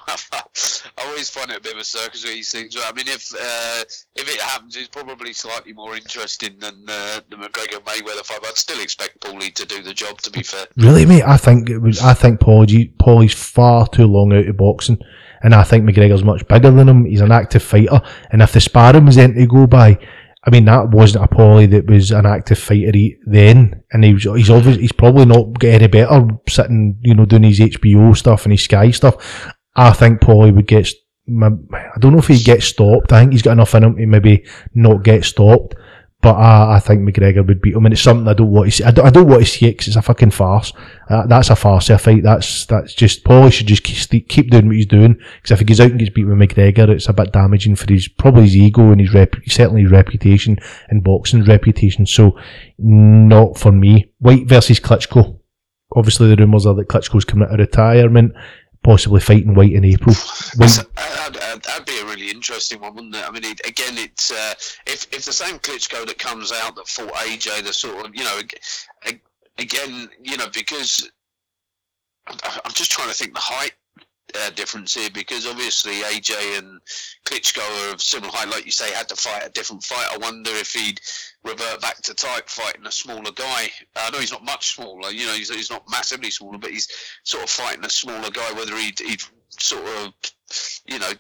Always 1.06 1.30
find 1.30 1.52
it 1.52 1.58
a 1.58 1.62
bit 1.62 1.74
of 1.74 1.80
a 1.80 1.84
circus 1.84 2.24
with 2.24 2.34
these 2.34 2.52
things. 2.52 2.76
I 2.78 2.92
mean, 2.94 3.08
if 3.08 3.34
uh, 3.34 3.84
if 4.16 4.28
it 4.34 4.42
happens, 4.42 4.76
it's 4.76 4.88
probably 4.88 5.34
slightly 5.34 5.74
more 5.74 5.96
interesting 5.96 6.58
than 6.60 6.86
uh, 6.88 7.20
the 7.30 7.36
McGregor 7.36 7.82
Mayweather 7.84 8.26
fight. 8.26 8.40
I'd 8.44 8.56
still 8.58 8.82
expect 8.82 9.20
Paulie 9.22 9.54
to 9.54 9.66
do 9.66 9.82
the 9.82 9.94
job. 9.94 10.22
To 10.22 10.32
be 10.32 10.44
fair, 10.44 10.66
Really, 10.78 11.06
mate? 11.06 11.24
I 11.24 11.38
think 11.38 11.70
it 11.70 11.80
was. 11.80 12.02
I 12.02 12.14
think 12.14 12.40
Paul, 12.40 12.66
Paulie's 12.66 13.34
far 13.34 13.88
too 13.88 14.06
long 14.06 14.34
out 14.34 14.48
of 14.48 14.58
boxing, 14.58 15.00
and 15.44 15.54
I 15.54 15.64
think 15.64 15.84
McGregor's 15.84 16.24
much 16.24 16.48
bigger 16.48 16.72
than 16.72 16.90
him. 16.90 17.06
He's 17.06 17.22
an 17.22 17.32
active 17.32 17.64
fighter, 17.64 18.02
and 18.32 18.42
if 18.42 18.54
the 18.54 18.62
sparring 18.62 19.06
was 19.06 19.18
anything 19.18 19.42
to 19.42 19.48
go 19.48 19.68
by, 19.68 20.00
I 20.46 20.50
mean 20.50 20.66
that 20.66 20.90
wasn't 20.90 21.24
a 21.24 21.28
Paulie 21.28 21.70
that 21.72 21.90
was 21.90 22.12
an 22.12 22.26
active 22.26 22.60
fighter 22.60 22.92
then, 23.26 23.84
and 23.92 24.04
he 24.04 24.14
was. 24.14 24.24
He's 24.24 24.50
obviously 24.50 24.82
he's 24.82 24.92
probably 24.92 25.26
not 25.26 25.60
getting 25.60 25.82
any 25.82 25.88
better 25.88 26.28
sitting, 26.50 27.00
you 27.02 27.14
know, 27.14 27.26
doing 27.26 27.44
his 27.44 27.60
HBO 27.60 28.16
stuff 28.16 28.46
and 28.46 28.52
his 28.52 28.64
Sky 28.64 28.92
stuff. 28.92 29.53
I 29.76 29.94
think 29.94 30.22
Paulie 30.22 30.56
would 30.56 30.68
get. 30.68 30.90
I 31.28 32.00
don't 32.00 32.12
know 32.12 32.20
if 32.20 32.28
he 32.28 32.44
gets 32.44 32.66
stopped. 32.66 33.14
I 33.14 33.22
think 33.22 33.32
he's 33.32 33.42
got 33.42 33.54
enough 33.54 33.74
in 33.76 33.84
him 33.84 33.96
to 33.96 34.06
maybe 34.06 34.46
not 34.74 35.04
get 35.04 35.24
stopped. 35.24 35.76
But 36.22 36.36
I, 36.36 36.76
I 36.76 36.80
think 36.80 37.02
McGregor 37.02 37.46
would 37.46 37.62
beat 37.62 37.76
him, 37.76 37.86
and 37.86 37.92
it's 37.92 38.02
something 38.02 38.30
I 38.30 38.34
don't 38.34 38.50
want 38.50 38.68
to 38.68 38.72
see. 38.72 38.84
I 38.86 38.92
don't, 38.92 39.06
I 39.06 39.10
don't 39.10 39.28
want 39.28 39.42
to 39.42 39.46
see 39.46 39.68
it 39.68 39.72
because 39.72 39.88
it's 39.88 39.98
a 39.98 40.02
fucking 40.02 40.32
farce. 40.32 40.72
Uh, 41.10 41.28
that's 41.28 41.50
a 41.50 41.56
farce. 41.56 41.90
A 41.90 41.98
fight. 41.98 42.24
That's 42.24 42.66
that's 42.66 42.94
just 42.94 43.26
Paulie 43.26 43.52
should 43.52 43.68
just 43.68 43.84
keep, 43.84 44.30
keep 44.30 44.50
doing 44.50 44.68
what 44.68 44.78
he's 44.78 44.86
doing. 44.86 45.16
Because 45.36 45.52
if 45.52 45.60
he 45.60 45.66
goes 45.66 45.82
out 45.82 45.92
and 45.92 46.00
gets 46.00 46.12
beat 46.12 46.24
with 46.24 46.38
McGregor, 46.38 46.88
it's 46.88 47.10
a 47.10 47.14
bit 47.14 47.34
damaging 47.34 47.76
for 47.76 47.92
his 47.92 48.08
probably 48.08 48.44
his 48.44 48.56
ego 48.56 48.92
and 48.92 49.02
his 49.02 49.14
rep, 49.14 49.36
certainly 49.48 49.82
his 49.82 49.92
reputation 49.92 50.58
and 50.88 51.04
boxing 51.04 51.44
reputation. 51.44 52.06
So 52.06 52.40
not 52.78 53.58
for 53.58 53.74
me. 53.74 54.10
Whyte 54.20 54.48
versus 54.48 54.80
Klitschko. 54.80 55.42
Obviously, 55.94 56.30
the 56.30 56.38
rumours 56.38 56.66
are 56.66 56.74
that 56.76 56.88
Klitschko's 56.88 57.26
coming 57.26 57.50
out 57.50 57.54
of 57.56 57.60
retirement, 57.60 58.34
possibly 58.84 59.20
fighting 59.20 59.56
Whyte 59.56 59.74
in 59.74 59.86
April. 59.86 60.16
Uh, 60.98 61.58
that'd, 61.58 61.86
be 61.86 62.00
a 62.00 62.06
really 62.06 62.30
interesting 62.30 62.82
one, 62.82 62.96
wouldn't 62.96 63.16
it? 63.16 63.28
I 63.28 63.32
mean, 63.32 63.44
it, 63.44 63.66
again, 63.66 63.98
it's 63.98 64.32
uh, 64.32 64.54
if 64.86 65.12
if 65.14 65.26
the 65.26 65.34
same 65.34 65.60
Klitschko 65.60 66.06
that 66.06 66.20
comes 66.20 66.52
out 66.52 66.76
that 66.76 66.88
fought 66.88 67.14
AJ, 67.14 67.64
the 67.64 67.74
sort 67.74 68.06
of 68.06 68.16
you 68.16 68.24
know, 68.24 68.40
ag- 68.40 68.60
ag- 69.08 69.22
again, 69.58 70.10
you 70.22 70.38
know, 70.38 70.48
because 70.54 71.10
I'm, 72.28 72.38
I'm 72.66 72.74
just 72.74 72.92
trying 72.92 73.10
to 73.10 73.16
think 73.16 73.34
the 73.34 73.40
height. 73.40 73.74
Uh, 74.36 74.50
difference 74.52 74.96
here 74.96 75.10
because 75.14 75.46
obviously 75.46 75.96
AJ 76.02 76.58
and 76.58 76.80
Klitschko 77.24 77.60
are 77.60 77.94
of 77.94 78.02
similar 78.02 78.32
height, 78.34 78.50
like 78.50 78.66
you 78.66 78.72
say, 78.72 78.92
had 78.92 79.08
to 79.10 79.16
fight 79.16 79.46
a 79.46 79.50
different 79.50 79.84
fight. 79.84 80.08
I 80.12 80.18
wonder 80.18 80.50
if 80.50 80.74
he'd 80.74 81.00
revert 81.44 81.82
back 81.82 82.02
to 82.04 82.14
type 82.14 82.48
fighting 82.50 82.86
a 82.86 82.92
smaller 82.92 83.32
guy. 83.32 83.70
I 83.96 84.10
know 84.12 84.20
he's 84.20 84.32
not 84.32 84.44
much 84.46 84.76
smaller, 84.76 85.12
you 85.12 85.26
know, 85.26 85.34
he's, 85.34 85.54
he's 85.54 85.70
not 85.70 85.84
massively 85.90 86.32
smaller, 86.32 86.58
but 86.58 86.72
he's 86.72 86.88
sort 87.24 87.44
of 87.44 87.50
fighting 87.50 87.84
a 87.86 87.90
smaller 87.90 88.30
guy. 88.30 88.52
Whether 88.54 88.76
he'd, 88.78 89.00
he'd 89.00 89.22
sort 89.50 89.86
of, 89.86 90.14
you 90.86 91.00
know, 91.00 91.12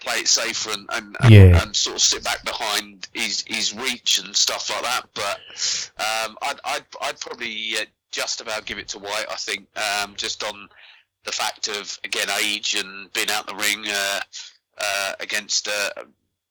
play 0.00 0.16
it 0.16 0.28
safer 0.28 0.70
and 0.72 0.88
and, 0.92 1.16
and, 1.20 1.32
Yeah. 1.32 1.62
and 1.62 1.76
sort 1.76 1.96
of 1.96 2.02
sit 2.02 2.24
back 2.24 2.44
behind 2.44 3.08
his 3.12 3.44
his 3.46 3.72
reach 3.74 4.18
and 4.18 4.34
stuff 4.34 4.68
like 4.70 4.82
that. 4.82 5.08
But 5.14 5.38
um, 5.98 6.36
I'd, 6.42 6.60
I'd 6.64 6.84
I'd 7.00 7.20
probably 7.20 7.74
uh, 7.80 7.84
just 8.10 8.40
about 8.40 8.66
give 8.66 8.78
it 8.78 8.88
to 8.88 8.98
Whyte. 8.98 9.26
I 9.30 9.36
think 9.36 9.66
um, 9.78 10.14
just 10.16 10.42
on 10.44 10.68
the 11.24 11.32
fact 11.32 11.68
of 11.68 11.98
again 12.04 12.28
age 12.42 12.74
and 12.74 13.12
being 13.12 13.30
out 13.30 13.46
the 13.46 13.54
ring 13.54 13.84
uh, 13.88 14.20
uh, 14.78 15.12
against 15.20 15.68
uh, 15.68 15.90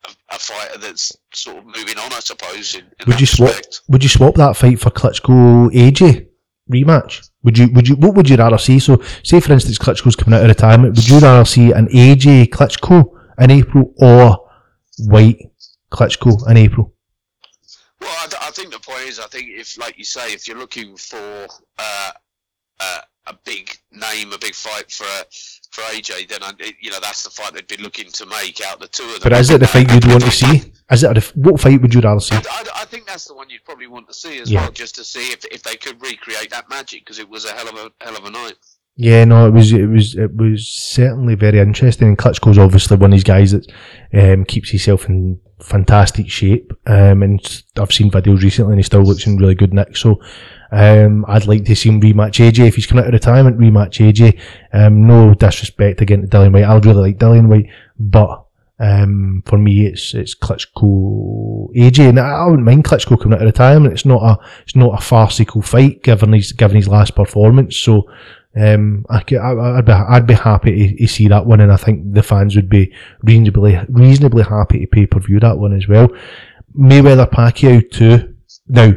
a, 0.07 0.35
a 0.35 0.39
fighter 0.39 0.77
that's 0.79 1.15
sort 1.33 1.57
of 1.57 1.65
moving 1.65 1.97
on, 1.97 2.11
I 2.13 2.19
suppose. 2.19 2.75
In, 2.75 2.81
in 2.81 3.07
Would 3.07 3.19
you 3.19 3.25
swap? 3.27 3.49
respect. 3.49 3.81
Would 3.89 4.03
you 4.03 4.09
swap 4.09 4.35
that 4.35 4.57
fight 4.57 4.79
for 4.79 4.89
Klitschko 4.89 5.69
AJ 5.73 6.27
rematch? 6.71 7.29
Would 7.43 7.57
you? 7.57 7.71
Would 7.73 7.87
you? 7.87 7.95
What 7.95 8.15
would 8.15 8.29
you 8.29 8.35
rather 8.37 8.57
see? 8.57 8.79
So, 8.79 9.01
say 9.23 9.39
for 9.39 9.53
instance, 9.53 9.77
Klitschko's 9.77 10.15
coming 10.15 10.37
out 10.37 10.43
of 10.43 10.49
retirement. 10.49 10.95
Would 10.95 11.07
you 11.07 11.19
rather 11.19 11.45
see 11.45 11.71
an 11.71 11.87
AJ 11.87 12.47
Klitschko 12.49 13.09
in 13.39 13.51
April 13.51 13.93
or 13.97 14.47
Whyte 14.99 15.51
Klitschko 15.91 16.49
in 16.49 16.57
April? 16.57 16.93
Well, 17.99 18.09
I, 18.23 18.27
th- 18.27 18.41
I 18.41 18.49
think 18.51 18.71
the 18.71 18.79
point 18.79 19.01
is, 19.03 19.19
I 19.19 19.27
think 19.27 19.49
if, 19.49 19.77
like 19.77 19.97
you 19.97 20.03
say, 20.03 20.33
if 20.33 20.47
you're 20.47 20.57
looking 20.57 20.97
for 20.97 21.47
uh, 21.77 22.11
uh, 22.79 22.99
a 23.27 23.37
big 23.45 23.77
name, 23.91 24.33
a 24.33 24.37
big 24.39 24.55
fight 24.55 24.91
for 24.91 25.03
uh, 25.03 25.23
for 25.71 25.81
AJ, 25.83 26.27
then 26.29 26.43
I, 26.43 26.51
you 26.79 26.91
know 26.91 26.99
that's 27.01 27.23
the 27.23 27.29
fight 27.29 27.53
they'd 27.53 27.67
be 27.67 27.77
looking 27.77 28.11
to 28.11 28.25
make 28.25 28.59
out 28.65 28.79
the 28.79 28.87
two 28.87 29.03
of 29.03 29.09
them. 29.13 29.19
But 29.23 29.33
is 29.33 29.49
it 29.49 29.59
the 29.59 29.67
fight 29.67 29.91
you'd 29.91 30.05
want 30.05 30.23
to 30.23 30.31
see? 30.31 30.71
Is 30.91 31.03
it 31.03 31.17
a, 31.17 31.21
what 31.39 31.59
fight 31.61 31.81
would 31.81 31.93
you 31.93 32.01
rather 32.01 32.19
see? 32.19 32.35
I, 32.35 32.65
I 32.75 32.85
think 32.85 33.07
that's 33.07 33.25
the 33.25 33.33
one 33.33 33.49
you'd 33.49 33.63
probably 33.63 33.87
want 33.87 34.07
to 34.09 34.13
see 34.13 34.39
as 34.39 34.51
Yeah. 34.51 34.61
well, 34.63 34.71
just 34.71 34.95
to 34.95 35.03
see 35.03 35.31
if, 35.31 35.45
if 35.45 35.63
they 35.63 35.75
could 35.75 36.01
recreate 36.01 36.49
that 36.51 36.69
magic 36.69 37.05
because 37.05 37.19
it 37.19 37.29
was 37.29 37.45
a 37.45 37.53
hell 37.53 37.69
of 37.69 37.75
a 37.75 38.03
hell 38.03 38.17
of 38.17 38.25
a 38.25 38.29
night. 38.29 38.55
Yeah, 38.97 39.23
no, 39.23 39.47
it 39.47 39.51
was 39.51 39.71
it 39.71 39.85
was 39.87 40.15
it 40.15 40.35
was 40.35 40.67
certainly 40.67 41.35
very 41.35 41.59
interesting. 41.59 42.09
And 42.09 42.17
Klitschko's 42.17 42.57
obviously 42.57 42.97
one 42.97 43.11
of 43.11 43.15
these 43.15 43.23
guys 43.23 43.51
that 43.53 43.71
um, 44.13 44.43
keeps 44.43 44.69
himself 44.69 45.07
in 45.07 45.39
fantastic 45.61 46.29
shape. 46.29 46.73
Um, 46.85 47.23
and 47.23 47.63
I've 47.79 47.93
seen 47.93 48.11
videos 48.11 48.41
recently, 48.43 48.73
and 48.73 48.79
he 48.79 48.83
still 48.83 49.01
looks 49.03 49.25
in 49.25 49.37
really 49.37 49.55
good 49.55 49.73
nick. 49.73 49.95
So, 49.95 50.19
um, 50.71 51.25
I'd 51.27 51.47
like 51.47 51.65
to 51.65 51.75
see 51.75 51.89
him 51.89 52.01
rematch 52.01 52.39
AJ 52.39 52.67
if 52.67 52.75
he's 52.75 52.85
coming 52.85 53.03
out 53.03 53.09
of 53.09 53.13
retirement. 53.13 53.59
Rematch 53.59 53.99
AJ. 53.99 54.39
Um, 54.73 55.05
no 55.05 55.33
disrespect 55.33 56.01
again 56.01 56.21
to 56.21 56.27
Dillian 56.27 56.53
Whyte. 56.53 56.63
I 56.63 56.73
would 56.73 56.85
really 56.85 57.01
like 57.01 57.17
Dillian 57.17 57.47
Whyte, 57.47 57.69
but 57.99 58.45
um, 58.79 59.43
for 59.45 59.57
me, 59.57 59.85
it's 59.85 60.13
it's 60.13 60.33
Klitschko 60.33 61.75
AJ, 61.75 62.09
and 62.09 62.19
I 62.19 62.45
wouldn't 62.45 62.65
mind 62.65 62.85
Klitschko 62.85 63.21
coming 63.21 63.35
out 63.35 63.41
of 63.41 63.47
retirement. 63.47 63.93
It's 63.93 64.05
not 64.05 64.23
a 64.23 64.37
it's 64.63 64.75
not 64.75 64.97
a 64.97 65.01
farcical 65.03 65.61
fight 65.61 66.03
given 66.03 66.33
his 66.33 66.51
given 66.53 66.77
his 66.77 66.87
last 66.87 67.15
performance. 67.15 67.77
So 67.77 68.09
Um, 68.53 69.05
I, 69.09 69.19
I'd 69.19 69.85
be 69.85 69.91
I'd 69.93 70.27
be 70.27 70.33
happy 70.33 70.89
to, 70.89 70.97
to 70.97 71.07
see 71.07 71.27
that 71.29 71.45
one, 71.45 71.61
and 71.61 71.71
I 71.71 71.77
think 71.77 72.13
the 72.13 72.23
fans 72.23 72.55
would 72.55 72.69
be 72.69 72.93
reasonably 73.23 73.79
reasonably 73.87 74.43
happy 74.43 74.79
to 74.79 74.87
pay 74.87 75.05
per 75.05 75.19
view 75.19 75.39
that 75.39 75.57
one 75.57 75.73
as 75.73 75.87
well. 75.87 76.09
Mayweather 76.77 77.29
Pacquiao 77.29 77.89
too. 77.89 78.35
Now, 78.67 78.93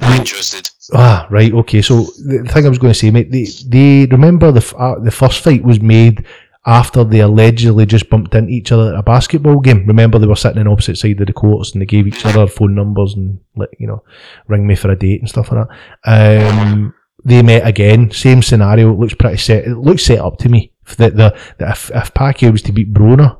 I'm 0.00 0.20
interested. 0.20 0.70
Ah, 0.92 1.26
right, 1.30 1.52
okay. 1.52 1.82
So 1.82 2.02
the 2.02 2.48
thing 2.48 2.66
I 2.66 2.68
was 2.68 2.78
going 2.78 2.92
to 2.92 2.98
say, 2.98 3.10
mate, 3.10 3.30
they, 3.30 3.46
they 3.66 4.06
remember 4.06 4.52
the 4.52 4.76
uh, 4.76 5.00
the 5.00 5.10
first 5.10 5.42
fight 5.42 5.64
was 5.64 5.80
made 5.80 6.24
after 6.66 7.04
they 7.04 7.20
allegedly 7.20 7.86
just 7.86 8.10
bumped 8.10 8.34
into 8.34 8.50
each 8.50 8.72
other 8.72 8.92
at 8.92 8.98
a 8.98 9.02
basketball 9.02 9.60
game. 9.60 9.86
Remember 9.86 10.18
they 10.18 10.26
were 10.26 10.36
sitting 10.36 10.58
on 10.58 10.68
opposite 10.68 10.98
side 10.98 11.20
of 11.20 11.26
the 11.26 11.32
courts 11.32 11.72
and 11.72 11.80
they 11.80 11.86
gave 11.86 12.06
each 12.06 12.26
other 12.26 12.46
phone 12.48 12.74
numbers 12.74 13.14
and 13.14 13.38
like 13.54 13.70
you 13.78 13.86
know, 13.86 14.02
ring 14.48 14.66
me 14.66 14.74
for 14.74 14.90
a 14.90 14.96
date 14.96 15.20
and 15.20 15.28
stuff 15.28 15.50
like 15.52 15.68
that. 16.04 16.50
Um, 16.50 16.94
they 17.24 17.42
met 17.42 17.66
again, 17.66 18.10
same 18.10 18.42
scenario. 18.42 18.92
It 18.92 18.98
looks 18.98 19.14
pretty 19.14 19.38
set. 19.38 19.64
It 19.64 19.76
looks 19.76 20.04
set 20.04 20.18
up 20.18 20.38
to 20.38 20.48
me 20.48 20.72
that 20.96 21.16
the 21.16 21.36
that 21.58 21.70
if, 21.70 21.90
if 21.90 22.14
Pacquiao 22.14 22.52
was 22.52 22.62
to 22.62 22.72
beat 22.72 22.92
Broner. 22.92 23.38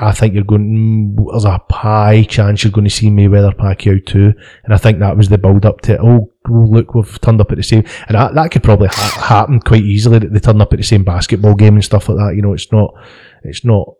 I 0.00 0.12
think 0.12 0.34
you're 0.34 0.44
going. 0.44 1.16
There's 1.30 1.44
a 1.44 1.60
high 1.70 2.22
chance 2.24 2.62
you're 2.62 2.72
going 2.72 2.84
to 2.84 2.90
see 2.90 3.10
Mayweather 3.10 3.54
Pacquiao 3.54 4.04
too, 4.04 4.32
and 4.64 4.74
I 4.74 4.76
think 4.76 4.98
that 4.98 5.16
was 5.16 5.28
the 5.28 5.38
build 5.38 5.66
up 5.66 5.80
to. 5.82 6.00
Oh, 6.00 6.30
oh, 6.48 6.52
look, 6.52 6.94
we've 6.94 7.20
turned 7.20 7.40
up 7.40 7.50
at 7.50 7.56
the 7.56 7.62
same, 7.62 7.84
and 8.06 8.16
that, 8.16 8.34
that 8.34 8.50
could 8.50 8.62
probably 8.62 8.88
ha- 8.88 9.24
happen 9.28 9.60
quite 9.60 9.82
easily. 9.82 10.18
That 10.18 10.32
they 10.32 10.40
turn 10.40 10.60
up 10.60 10.72
at 10.72 10.78
the 10.78 10.84
same 10.84 11.04
basketball 11.04 11.54
game 11.54 11.74
and 11.74 11.84
stuff 11.84 12.08
like 12.08 12.18
that. 12.18 12.36
You 12.36 12.42
know, 12.42 12.52
it's 12.52 12.70
not, 12.72 12.94
it's 13.42 13.64
not 13.64 13.94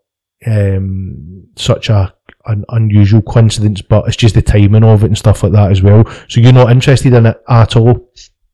um, 0.45 1.47
such 1.55 1.89
a 1.89 2.13
an 2.45 2.65
unusual 2.69 3.21
coincidence, 3.21 3.81
but 3.81 4.07
it's 4.07 4.17
just 4.17 4.35
the 4.35 4.41
timing 4.41 4.83
of 4.83 5.03
it 5.03 5.07
and 5.07 5.17
stuff 5.17 5.43
like 5.43 5.51
that 5.51 5.71
as 5.71 5.81
well. 5.81 6.05
So 6.29 6.39
you're 6.39 6.53
not 6.53 6.71
interested 6.71 7.13
in 7.13 7.25
it 7.25 7.41
at 7.47 7.75
all. 7.75 8.09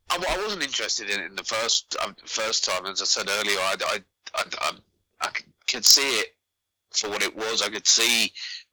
I, 0.09 0.23
I 0.29 0.37
wasn't 0.41 0.63
interested 0.63 1.09
in 1.09 1.19
it 1.19 1.25
in 1.25 1.35
the 1.35 1.43
first 1.43 1.95
um, 2.03 2.15
first 2.25 2.65
time, 2.65 2.85
as 2.85 3.01
I 3.01 3.05
said 3.05 3.27
earlier. 3.29 3.57
I, 3.59 3.75
I, 3.85 3.97
I, 4.35 4.43
I, 4.61 4.71
I 5.21 5.29
could 5.67 5.85
see 5.85 6.19
it 6.19 6.34
for 6.99 7.09
what 7.09 7.23
it 7.23 7.35
was. 7.35 7.61
I 7.61 7.69
could 7.69 7.87
see 7.87 8.31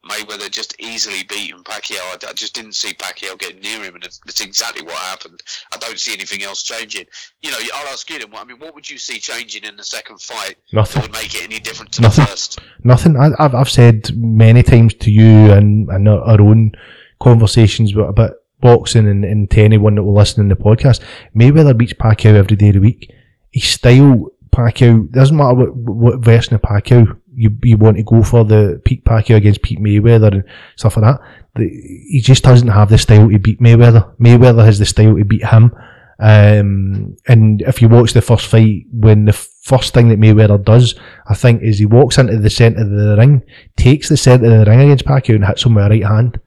Mayweather 0.09 0.49
just 0.51 0.75
easily 0.79 1.23
beating 1.23 1.63
Pacquiao. 1.63 1.99
I, 2.01 2.29
I 2.29 2.33
just 2.33 2.53
didn't 2.53 2.75
see 2.75 2.93
Pacquiao 2.93 3.37
getting 3.39 3.61
near 3.61 3.83
him, 3.83 3.95
and 3.95 4.03
it's, 4.03 4.19
exactly 4.41 4.83
what 4.85 4.95
happened. 4.95 5.39
I 5.73 5.77
don't 5.77 5.99
see 5.99 6.13
anything 6.13 6.43
else 6.43 6.63
changing. 6.63 7.05
You 7.41 7.51
know, 7.51 7.57
I'll 7.75 7.87
ask 7.93 8.09
you 8.09 8.19
then. 8.19 8.31
what- 8.31 8.41
I 8.41 8.45
mean, 8.45 8.59
what 8.59 8.75
would 8.75 8.89
you 8.89 8.97
see 8.97 9.19
changing 9.19 9.63
in 9.63 9.75
the 9.77 9.83
second 9.83 10.19
fight 10.21 10.55
that 10.71 10.75
Nothing. 10.75 11.01
would 11.03 11.11
make 11.13 11.33
it 11.35 11.43
any 11.43 11.59
different 11.59 11.91
to 11.93 12.01
Nothing. 12.01 12.23
the 12.25 12.29
first? 12.31 12.59
Nothing. 12.83 13.15
I, 13.17 13.29
I've 13.39 13.55
I've 13.55 13.69
said 13.69 14.09
many 14.17 14.63
times 14.63 14.93
to 14.95 15.11
you 15.11 15.51
and 15.51 15.87
and 15.89 16.07
our 16.09 16.41
own 16.41 16.73
conversations 17.21 17.93
about, 17.93 18.09
about 18.09 18.31
boxing 18.59 19.07
and, 19.07 19.23
and 19.25 19.49
to 19.51 19.61
anyone 19.61 19.95
that 19.95 20.03
will 20.03 20.13
listen 20.13 20.41
in 20.41 20.49
the 20.49 20.55
podcast. 20.55 21.01
Mayweather 21.35 21.77
beats 21.77 21.93
Pacquiao 21.93 22.35
every 22.35 22.55
day 22.57 22.69
of 22.69 22.75
the 22.75 22.79
week. 22.81 23.11
His 23.51 23.65
style, 23.69 24.29
Pacquiao 24.51 25.09
doesn't 25.11 25.35
matter 25.37 25.55
what 25.55 25.75
what 25.75 26.19
version 26.19 26.53
of 26.55 26.61
Pacquiao 26.61 27.17
you 27.35 27.57
you 27.63 27.77
want 27.77 27.97
to 27.97 28.03
go 28.03 28.23
for 28.23 28.43
the 28.43 28.81
peak 28.85 29.03
Pacquiao 29.03 29.37
against 29.37 29.61
Pete 29.61 29.79
Mayweather 29.79 30.31
and 30.33 30.43
stuff 30.75 30.97
like 30.97 31.05
that. 31.05 31.21
The, 31.55 31.67
he 31.67 32.21
just 32.21 32.43
doesn't 32.43 32.67
have 32.67 32.89
the 32.89 32.97
style 32.97 33.29
to 33.29 33.39
beat 33.39 33.59
Mayweather. 33.59 34.15
Mayweather 34.17 34.65
has 34.65 34.79
the 34.79 34.85
style 34.85 35.15
to 35.15 35.25
beat 35.25 35.45
him. 35.45 35.71
Um, 36.19 37.17
and 37.27 37.61
if 37.63 37.81
you 37.81 37.89
watch 37.89 38.13
the 38.13 38.21
first 38.21 38.47
fight, 38.47 38.85
when 38.91 39.25
the 39.25 39.33
first 39.33 39.93
thing 39.93 40.09
that 40.09 40.19
Mayweather 40.19 40.63
does, 40.63 40.95
I 41.27 41.33
think, 41.33 41.61
is 41.61 41.79
he 41.79 41.85
walks 41.85 42.17
into 42.17 42.37
the 42.37 42.49
centre 42.49 42.81
of 42.81 42.89
the 42.89 43.15
ring, 43.17 43.41
takes 43.75 44.09
the 44.09 44.17
centre 44.17 44.45
of 44.45 44.65
the 44.65 44.71
ring 44.71 44.81
against 44.81 45.05
Pacquiao 45.05 45.35
and 45.35 45.45
hits 45.45 45.65
him 45.65 45.75
with 45.75 45.85
a 45.85 45.89
right 45.89 46.05
hand. 46.05 46.39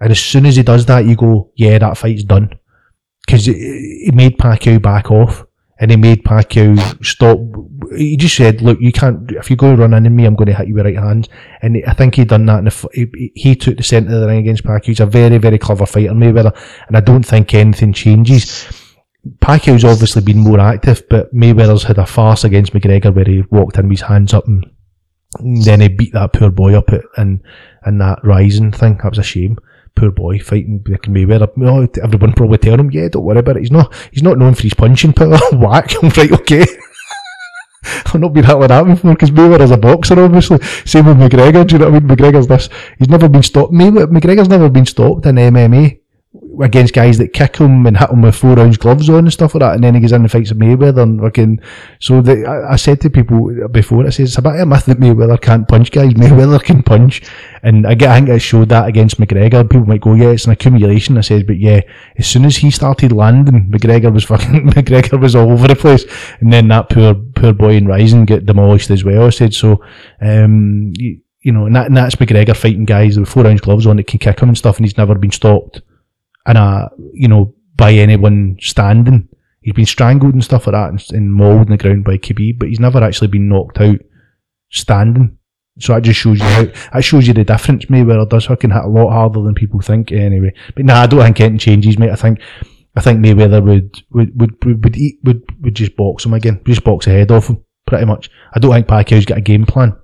And 0.00 0.10
as 0.10 0.20
soon 0.20 0.46
as 0.46 0.56
he 0.56 0.62
does 0.62 0.86
that, 0.86 1.04
you 1.04 1.16
go, 1.16 1.50
yeah, 1.54 1.78
that 1.78 1.98
fight's 1.98 2.24
done. 2.24 2.58
Because 3.26 3.44
he 3.44 4.10
made 4.14 4.38
Pacquiao 4.38 4.80
back 4.80 5.10
off. 5.10 5.44
And 5.80 5.90
he 5.90 5.96
made 5.96 6.24
Pacquiao 6.24 7.04
stop. 7.04 7.38
He 7.96 8.16
just 8.16 8.36
said, 8.36 8.60
"Look, 8.60 8.78
you 8.80 8.92
can't. 8.92 9.30
If 9.32 9.50
you 9.50 9.56
go 9.56 9.74
run 9.74 9.94
into 9.94 10.10
me, 10.10 10.26
I'm 10.26 10.36
going 10.36 10.48
to 10.48 10.54
hit 10.54 10.68
you 10.68 10.74
with 10.74 10.84
right 10.84 10.96
hands." 10.96 11.28
And 11.62 11.82
I 11.86 11.94
think 11.94 12.16
he 12.16 12.24
done 12.24 12.46
that. 12.46 12.58
In 12.58 12.66
f- 12.66 12.84
he, 12.92 13.32
he 13.34 13.56
took 13.56 13.78
the 13.78 13.82
centre 13.82 14.14
of 14.14 14.20
the 14.20 14.26
ring 14.26 14.38
against 14.38 14.62
Pacquiao. 14.62 14.84
He's 14.84 15.00
a 15.00 15.06
very, 15.06 15.38
very 15.38 15.58
clever 15.58 15.86
fighter, 15.86 16.12
Mayweather, 16.12 16.54
and 16.86 16.96
I 16.96 17.00
don't 17.00 17.24
think 17.24 17.54
anything 17.54 17.94
changes. 17.94 18.68
Pacquiao's 19.40 19.84
obviously 19.84 20.22
been 20.22 20.38
more 20.38 20.60
active, 20.60 21.02
but 21.08 21.34
Mayweather's 21.34 21.84
had 21.84 21.98
a 21.98 22.06
farce 22.06 22.44
against 22.44 22.72
McGregor 22.72 23.14
where 23.14 23.24
he 23.24 23.42
walked 23.50 23.76
in 23.76 23.88
with 23.88 24.00
his 24.00 24.08
hands 24.08 24.32
up 24.32 24.46
and 24.46 24.64
then 25.64 25.80
he 25.80 25.88
beat 25.88 26.12
that 26.12 26.32
poor 26.32 26.50
boy 26.50 26.74
up 26.74 26.90
in, 27.18 27.42
in 27.86 27.98
that 27.98 28.18
Rizin 28.24 28.72
thing. 28.72 28.98
That 29.02 29.10
was 29.10 29.18
a 29.18 29.22
shame. 29.22 29.58
Poor 29.94 30.10
boy 30.10 30.38
fighting 30.38 30.80
Mick 30.80 31.06
Mayweather. 31.06 31.50
Oh, 31.62 32.02
everyone 32.02 32.32
probably 32.32 32.58
telling 32.58 32.80
him, 32.80 32.90
yeah, 32.90 33.08
don't 33.08 33.24
worry 33.24 33.38
about 33.38 33.56
it. 33.56 33.60
He's 33.60 33.70
not, 33.70 33.92
he's 34.12 34.22
not 34.22 34.38
known 34.38 34.54
for 34.54 34.62
his 34.62 34.74
punching 34.74 35.12
power. 35.12 35.38
Whack. 35.52 35.92
I'm 36.02 36.08
right, 36.10 36.32
okay. 36.32 36.64
I've 37.84 38.20
not 38.20 38.32
been 38.32 38.44
hit 38.44 38.54
like 38.54 38.68
that 38.68 38.84
before 38.84 39.14
because 39.14 39.30
Mayweather 39.30 39.62
is 39.62 39.70
a 39.70 39.76
boxer, 39.76 40.22
obviously. 40.22 40.58
Same 40.84 41.06
with 41.06 41.16
McGregor. 41.16 41.66
Do 41.66 41.74
you 41.74 41.78
know 41.78 41.90
what 41.90 41.96
I 41.96 42.00
mean? 42.00 42.16
McGregor's 42.16 42.46
this. 42.46 42.68
He's 42.98 43.08
never 43.08 43.28
been 43.28 43.42
stopped. 43.42 43.72
Mayweather, 43.72 44.10
McGregor's 44.10 44.48
never 44.48 44.68
been 44.68 44.86
stopped 44.86 45.26
in 45.26 45.36
MMA 45.36 46.00
against 46.62 46.94
guys 46.94 47.18
that 47.18 47.32
kick 47.32 47.56
him 47.56 47.86
and 47.86 47.96
hit 47.96 48.10
him 48.10 48.22
with 48.22 48.34
four 48.34 48.58
ounce 48.58 48.76
gloves 48.76 49.08
on 49.08 49.20
and 49.20 49.32
stuff 49.32 49.54
like 49.54 49.60
that. 49.60 49.74
And 49.74 49.84
then 49.84 49.94
he 49.94 50.00
goes 50.00 50.12
in 50.12 50.22
and 50.22 50.30
fights 50.30 50.52
Mayweather 50.52 51.02
and 51.02 51.20
fucking. 51.20 51.60
So 52.00 52.20
the, 52.20 52.44
I, 52.46 52.72
I 52.72 52.76
said 52.76 53.00
to 53.02 53.10
people 53.10 53.68
before, 53.68 54.06
I 54.06 54.10
said 54.10 54.26
it's 54.26 54.38
a 54.38 54.42
bit 54.42 54.54
of 54.54 54.60
a 54.60 54.66
myth 54.66 54.86
that 54.86 54.98
Mayweather 54.98 55.40
can't 55.40 55.66
punch 55.68 55.90
guys. 55.90 56.14
Mayweather 56.14 56.62
can 56.62 56.82
punch. 56.82 57.22
And 57.62 57.86
I, 57.86 57.94
get, 57.94 58.10
I 58.10 58.16
think 58.16 58.30
I 58.30 58.38
showed 58.38 58.68
that 58.70 58.88
against 58.88 59.20
McGregor. 59.20 59.68
People 59.68 59.86
might 59.86 60.00
go, 60.00 60.14
yeah, 60.14 60.30
it's 60.30 60.44
an 60.44 60.52
accumulation. 60.52 61.18
I 61.18 61.22
said, 61.22 61.46
but 61.46 61.58
yeah, 61.58 61.80
as 62.16 62.26
soon 62.26 62.44
as 62.44 62.56
he 62.56 62.70
started 62.70 63.12
landing, 63.12 63.70
McGregor 63.70 64.12
was 64.12 64.24
fucking, 64.24 64.70
McGregor 64.70 65.20
was 65.20 65.34
all 65.34 65.50
over 65.50 65.68
the 65.68 65.76
place. 65.76 66.04
And 66.40 66.52
then 66.52 66.68
that 66.68 66.88
poor, 66.90 67.14
poor 67.14 67.52
boy 67.52 67.74
in 67.74 67.86
Rizin 67.86 68.24
get 68.24 68.46
demolished 68.46 68.90
as 68.90 69.04
well. 69.04 69.26
I 69.26 69.30
said, 69.30 69.54
so, 69.54 69.84
um, 70.20 70.92
you, 70.96 71.20
you 71.42 71.52
know, 71.52 71.64
and, 71.66 71.74
that, 71.74 71.86
and 71.86 71.96
that's 71.96 72.16
McGregor 72.16 72.54
fighting 72.54 72.84
guys 72.84 73.18
with 73.18 73.28
four 73.28 73.46
ounce 73.46 73.62
gloves 73.62 73.86
on 73.86 73.96
that 73.96 74.06
can 74.06 74.18
kick 74.18 74.40
him 74.40 74.50
and 74.50 74.58
stuff, 74.58 74.76
and 74.76 74.84
he's 74.84 74.98
never 74.98 75.14
been 75.14 75.30
stopped 75.30 75.80
in 76.46 76.56
a, 76.56 76.90
you 77.12 77.28
know, 77.28 77.54
by 77.76 77.92
anyone 77.92 78.56
standing. 78.60 79.28
He's 79.62 79.74
been 79.74 79.86
strangled 79.86 80.34
and 80.34 80.44
stuff 80.44 80.66
like 80.66 80.74
that 80.74 80.90
and, 80.90 81.04
and 81.10 81.32
mauled 81.32 81.66
in 81.66 81.72
the 81.72 81.76
ground 81.76 82.04
by 82.04 82.16
Khabib, 82.16 82.58
but 82.58 82.68
he's 82.68 82.80
never 82.80 83.02
actually 83.02 83.28
been 83.28 83.48
knocked 83.48 83.80
out 83.80 83.98
standing. 84.70 85.36
So 85.78 85.94
that 85.94 86.02
just 86.02 86.20
shows 86.20 86.38
you 86.38 86.44
how, 86.44 86.64
that 86.92 87.04
shows 87.04 87.26
you 87.26 87.34
the 87.34 87.44
difference 87.44 87.86
Mayweather 87.86 88.28
does 88.28 88.46
fucking 88.46 88.70
hit 88.70 88.84
a 88.84 88.88
lot 88.88 89.10
harder 89.10 89.42
than 89.42 89.54
people 89.54 89.80
think 89.80 90.12
eh, 90.12 90.16
anyway. 90.16 90.52
But 90.74 90.84
nah, 90.84 91.02
I 91.02 91.06
don't 91.06 91.22
think 91.22 91.40
anything 91.40 91.58
changes, 91.58 91.98
mate. 91.98 92.10
I 92.10 92.16
think, 92.16 92.40
I 92.96 93.00
think 93.00 93.20
Mayweather 93.20 93.62
would, 93.62 94.02
would, 94.10 94.38
would, 94.38 94.64
would, 94.64 94.84
would 94.84 94.96
eat, 94.96 95.18
would, 95.24 95.42
would 95.62 95.74
just 95.74 95.96
box 95.96 96.24
him 96.24 96.34
again. 96.34 96.60
Just 96.66 96.84
box 96.84 97.06
the 97.06 97.12
head 97.12 97.30
off 97.30 97.48
him, 97.48 97.64
pretty 97.86 98.04
much. 98.04 98.30
I 98.54 98.58
don't 98.58 98.72
think 98.72 98.88
Pacquiao's 98.88 99.26
got 99.26 99.38
a 99.38 99.42
game 99.42 99.64
plan 99.64 99.96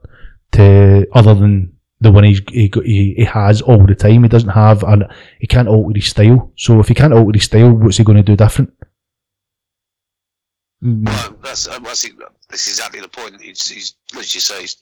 to, 0.52 1.06
other 1.12 1.34
than 1.34 1.75
the 2.00 2.10
one 2.12 2.24
he's, 2.24 2.40
he, 2.50 2.70
he, 2.84 3.14
he 3.14 3.24
has 3.24 3.62
all 3.62 3.86
the 3.86 3.94
time. 3.94 4.22
He 4.22 4.28
doesn't 4.28 4.50
have, 4.50 4.82
an, 4.84 5.04
he 5.40 5.46
can't 5.46 5.68
alter 5.68 5.92
his 5.98 6.06
style. 6.06 6.52
So 6.56 6.80
if 6.80 6.88
he 6.88 6.94
can't 6.94 7.12
alter 7.14 7.32
his 7.34 7.44
style, 7.44 7.72
what's 7.72 7.96
he 7.96 8.04
going 8.04 8.16
to 8.18 8.22
do 8.22 8.36
different? 8.36 8.72
Mm, 10.84 11.06
Well, 11.06 11.36
that's 11.42 11.68
um, 11.68 11.86
I 11.86 11.94
that's 12.48 12.68
exactly 12.68 13.00
the 13.00 13.08
point. 13.08 13.40
He's, 13.40 13.66
he's 13.66 13.94
as 14.16 14.34
you 14.34 14.40
say, 14.40 14.60
he's 14.60 14.76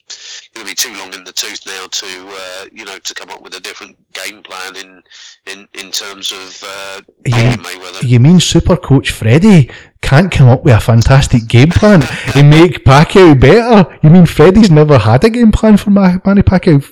going 0.53 0.67
to 0.67 0.71
be 0.73 0.75
too 0.75 0.93
long 0.99 1.15
in 1.15 1.23
the 1.23 1.31
tooth 1.33 1.65
now 1.67 1.87
to 1.87 2.07
uh, 2.07 2.65
you 2.73 2.85
know 2.85 2.99
to 2.99 3.15
come 3.15 3.31
up 3.31 3.43
with 3.43 3.55
a 3.55 3.61
different 3.61 3.97
game 4.13 4.43
plan 4.43 4.75
in 4.77 5.03
in 5.47 5.69
in 5.75 5.93
terms 5.93 6.33
of 6.33 6.65
uh, 6.67 7.01
Yeah. 7.25 7.57
Mayweather. 7.57 8.03
You 8.03 8.19
mean 8.19 8.41
Super 8.41 8.77
Coach 8.77 9.13
Freddie 9.13 9.71
can't 10.03 10.33
come 10.33 10.49
up 10.49 10.65
with 10.65 10.75
a 10.75 10.81
fantastic 10.81 11.47
game 11.47 11.71
plan 11.71 12.03
and 12.35 12.51
make 12.51 12.85
Pacquiao 12.85 13.39
better? 13.39 13.97
You 14.03 14.11
mean 14.11 14.27
Freddie's 14.27 14.73
never 14.73 14.99
had 14.99 15.23
a 15.23 15.31
game 15.31 15.53
plan 15.53 15.77
for 15.77 15.91
Ma- 15.91 16.19
Manny 16.27 16.43
Pacquiao? 16.43 16.83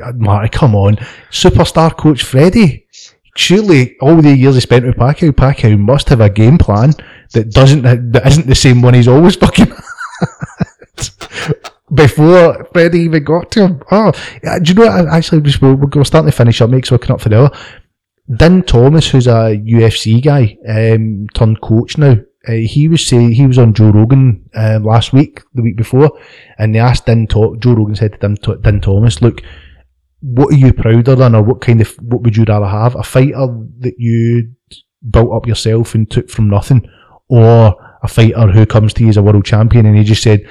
Uh, 0.00 0.12
Marty, 0.12 0.48
come 0.48 0.74
on. 0.74 0.96
Superstar 1.30 1.96
Coach 1.96 2.22
Freddie. 2.22 2.86
Surely 3.36 3.96
all 4.00 4.20
the 4.20 4.36
years 4.36 4.56
he 4.56 4.60
spent 4.60 4.84
with 4.84 4.96
Pacquiao, 4.96 5.30
Pacquiao 5.30 5.78
must 5.78 6.08
have 6.08 6.20
a 6.20 6.28
game 6.28 6.58
plan 6.58 6.92
that 7.32 7.50
doesn't, 7.50 7.82
that 7.82 8.26
isn't 8.26 8.48
the 8.48 8.54
same 8.54 8.82
one 8.82 8.94
he's 8.94 9.06
always 9.06 9.36
fucking 9.44 9.72
before 11.92 12.66
Freddie 12.72 13.00
even 13.00 13.24
got 13.24 13.50
to 13.52 13.66
him. 13.66 13.82
Oh, 13.90 14.12
do 14.12 14.62
you 14.64 14.74
know 14.74 14.86
what? 14.86 15.08
Actually, 15.08 15.40
we're, 15.60 16.04
starting 16.04 16.30
to 16.30 16.36
finish 16.36 16.60
up, 16.60 16.70
mate, 16.70 16.86
so 16.86 16.94
we're 16.94 16.98
coming 16.98 17.14
up 17.14 17.20
for 17.20 17.28
the 17.28 17.38
hour. 17.40 17.50
Din 18.36 18.62
Thomas, 18.62 19.08
who's 19.08 19.26
a 19.26 19.56
UFC 19.56 20.22
guy, 20.22 20.58
um, 20.68 21.28
turned 21.32 21.60
coach 21.60 21.96
now. 21.96 22.16
Uh, 22.46 22.52
he 22.52 22.88
was 22.88 23.06
saying 23.06 23.32
he 23.32 23.46
was 23.46 23.58
on 23.58 23.74
Joe 23.74 23.90
Rogan 23.90 24.48
um, 24.54 24.84
last 24.84 25.12
week, 25.12 25.40
the 25.54 25.62
week 25.62 25.76
before, 25.76 26.18
and 26.58 26.74
they 26.74 26.78
asked 26.78 27.06
Din. 27.06 27.26
To- 27.28 27.56
Joe 27.58 27.74
Rogan 27.74 27.96
said 27.96 28.12
to 28.12 28.18
Din, 28.18 28.36
to- 28.36 28.58
Din 28.58 28.80
Thomas, 28.80 29.20
"Look, 29.22 29.42
what 30.20 30.52
are 30.52 30.56
you 30.56 30.72
prouder 30.72 31.14
than, 31.14 31.34
or 31.34 31.42
what 31.42 31.60
kind 31.60 31.80
of 31.80 31.94
what 32.00 32.22
would 32.22 32.36
you 32.36 32.44
rather 32.44 32.66
have? 32.66 32.94
A 32.96 33.02
fighter 33.02 33.46
that 33.80 33.94
you 33.98 34.50
built 35.10 35.32
up 35.32 35.46
yourself 35.46 35.94
and 35.94 36.10
took 36.10 36.28
from 36.28 36.48
nothing, 36.48 36.88
or 37.28 37.76
a 38.02 38.08
fighter 38.08 38.48
who 38.48 38.66
comes 38.66 38.92
to 38.94 39.02
you 39.02 39.10
as 39.10 39.16
a 39.16 39.22
world 39.22 39.44
champion?" 39.44 39.86
And 39.86 39.96
he 39.96 40.04
just 40.04 40.22
said, 40.22 40.48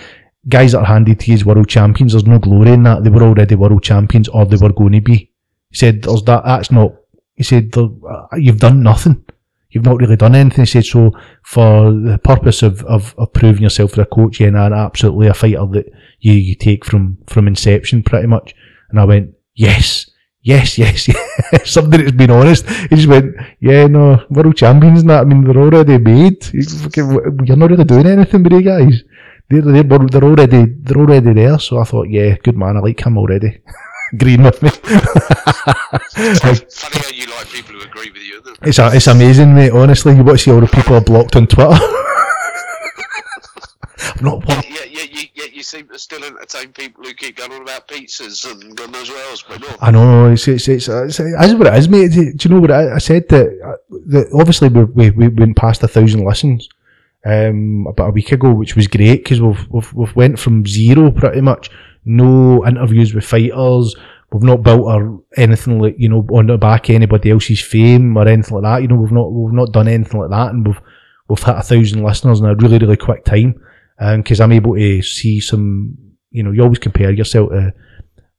"Guys 0.47 0.71
that 0.71 0.79
are 0.79 0.85
handed 0.85 1.19
to 1.19 1.31
you 1.31 1.35
as 1.35 1.45
world 1.45 1.67
champions, 1.67 2.13
there's 2.13 2.25
no 2.25 2.39
glory 2.39 2.71
in 2.71 2.83
that. 2.83 3.03
They 3.03 3.09
were 3.09 3.23
already 3.23 3.55
world 3.55 3.83
champions, 3.83 4.27
or 4.29 4.45
they 4.45 4.57
were 4.57 4.73
going 4.73 4.93
to 4.93 5.01
be." 5.01 5.31
He 5.69 5.77
said, 5.77 6.03
"There's 6.03 6.23
that. 6.23 6.43
That's 6.45 6.71
not." 6.71 6.93
He 7.35 7.43
said, 7.43 7.71
uh, 7.77 8.27
"You've 8.37 8.59
done 8.59 8.81
nothing. 8.81 9.23
you've 9.69 9.85
not 9.85 9.99
really 9.99 10.15
done 10.15 10.35
anything. 10.35 10.65
He 10.65 10.71
said, 10.71 10.85
so 10.85 11.11
for 11.43 11.91
the 11.91 12.19
purpose 12.23 12.63
of, 12.63 12.83
of, 12.85 13.13
of 13.17 13.33
proving 13.33 13.63
yourself 13.63 13.93
as 13.93 13.99
a 13.99 14.05
coach, 14.05 14.39
yeah, 14.39 14.49
nah, 14.49 14.73
absolutely 14.73 15.27
a 15.27 15.33
fighter 15.33 15.65
that 15.71 15.85
you, 16.19 16.33
you 16.33 16.55
take 16.55 16.85
from, 16.85 17.17
from 17.27 17.47
inception 17.47 18.03
pretty 18.03 18.27
much. 18.27 18.55
And 18.89 18.99
I 18.99 19.05
went, 19.05 19.33
yes, 19.57 20.09
yes, 20.41 20.77
yes, 20.77 21.07
yes. 21.09 21.69
Somebody 21.69 22.03
that's 22.03 22.15
been 22.15 22.31
honest. 22.31 22.67
He 22.89 22.95
just 22.95 23.07
went, 23.07 23.35
yeah, 23.59 23.87
no, 23.87 24.25
world 24.29 24.55
champions 24.55 25.01
and 25.01 25.09
that. 25.09 25.21
I 25.21 25.25
mean, 25.25 25.43
they're 25.43 25.57
already 25.57 25.97
made. 25.97 26.39
You 26.53 26.63
You're 27.45 27.57
not 27.57 27.69
really 27.71 27.83
doing 27.83 28.07
anything 28.07 28.43
with 28.43 28.53
these 28.53 28.65
guys. 28.65 29.03
They're, 29.49 29.61
they're, 29.61 29.83
they're 29.83 30.23
already, 30.23 30.65
they're 30.65 30.97
already 30.97 31.33
there. 31.33 31.59
So 31.59 31.79
I 31.79 31.83
thought, 31.83 32.09
yeah, 32.09 32.35
good 32.43 32.57
man. 32.57 32.77
I 32.77 32.79
like 32.79 33.05
him 33.05 33.17
already. 33.17 33.61
Green 34.17 34.43
with 34.43 34.61
me. 34.63 34.69
Funny 34.79 34.99
how 36.15 37.09
you 37.13 37.27
like 37.27 37.47
people 37.51 37.75
who 37.75 37.81
agree 37.81 38.09
with 38.11 38.21
you. 38.23 38.41
It's 38.61 38.79
a, 38.79 38.89
it's 38.95 39.07
amazing, 39.07 39.53
mate. 39.53 39.71
Honestly, 39.71 40.15
you 40.15 40.23
watch 40.23 40.43
see 40.43 40.51
all 40.51 40.61
the 40.61 40.67
people 40.67 40.95
are 40.95 41.01
blocked 41.01 41.35
on 41.35 41.47
Twitter. 41.47 41.77
I'm 43.99 44.23
not. 44.23 44.47
Yeah, 44.47 44.61
yeah, 44.89 45.03
yeah, 45.11 45.16
you 45.57 45.63
seem 45.63 45.87
to 45.89 45.99
still 45.99 46.23
entertain 46.23 46.71
people 46.71 47.03
who 47.03 47.13
keep 47.13 47.35
going 47.37 47.51
on 47.51 47.63
about 47.63 47.87
pizzas 47.87 48.49
and 48.49 48.77
God 48.77 48.91
knows 48.91 49.09
what 49.09 49.29
else, 49.29 49.43
no. 49.49 49.75
I 49.81 49.91
know 49.91 50.31
it's 50.31 50.47
it's 50.47 50.67
it's, 50.67 50.87
it's, 50.87 51.19
it's 51.19 51.53
what 51.53 51.67
it 51.67 51.73
is, 51.73 51.89
mate. 51.89 52.11
Do 52.11 52.49
you 52.49 52.55
know 52.55 52.61
what 52.61 52.71
I, 52.71 52.95
I 52.95 52.97
said 52.99 53.27
that, 53.29 53.47
uh, 53.65 53.95
that 54.07 54.29
obviously 54.33 54.69
we, 54.69 54.83
we 54.85 55.09
we 55.09 55.27
went 55.27 55.57
past 55.57 55.83
a 55.83 55.87
thousand 55.87 56.23
listens 56.23 56.69
um 57.25 57.87
about 57.89 58.09
a 58.09 58.11
week 58.11 58.31
ago, 58.31 58.53
which 58.53 58.75
was 58.75 58.87
great 58.87 59.23
because 59.23 59.41
we've, 59.41 59.67
we've 59.69 59.93
we've 59.93 60.15
went 60.15 60.39
from 60.39 60.65
zero 60.65 61.11
pretty 61.11 61.41
much, 61.41 61.69
no 62.05 62.65
interviews 62.65 63.13
with 63.13 63.25
fighters. 63.25 63.95
We've 64.31 64.43
not 64.43 64.61
built 64.61 64.81
or 64.81 65.23
anything 65.37 65.79
like 65.79 65.95
you 65.97 66.09
know 66.09 66.25
on 66.31 66.47
the 66.47 66.57
back 66.57 66.89
of 66.89 66.95
anybody 66.95 67.31
else's 67.31 67.61
fame 67.61 68.15
or 68.15 68.27
anything 68.27 68.55
like 68.55 68.63
that. 68.63 68.81
You 68.83 68.89
know 68.89 68.97
we've 68.97 69.11
not 69.11 69.31
we've 69.31 69.53
not 69.53 69.71
done 69.71 69.87
anything 69.87 70.19
like 70.19 70.29
that, 70.29 70.51
and 70.51 70.67
we've 70.67 70.81
we've 71.27 71.41
hit 71.41 71.55
a 71.55 71.63
thousand 71.63 72.03
listeners 72.03 72.39
in 72.39 72.45
a 72.45 72.55
really 72.55 72.77
really 72.77 72.97
quick 72.97 73.25
time. 73.25 73.59
Because 73.99 74.39
I'm 74.39 74.51
able 74.51 74.75
to 74.75 75.01
see 75.01 75.39
some, 75.39 75.97
you 76.29 76.43
know, 76.43 76.51
you 76.51 76.61
always 76.61 76.79
compare 76.79 77.11
yourself 77.11 77.49
to 77.49 77.73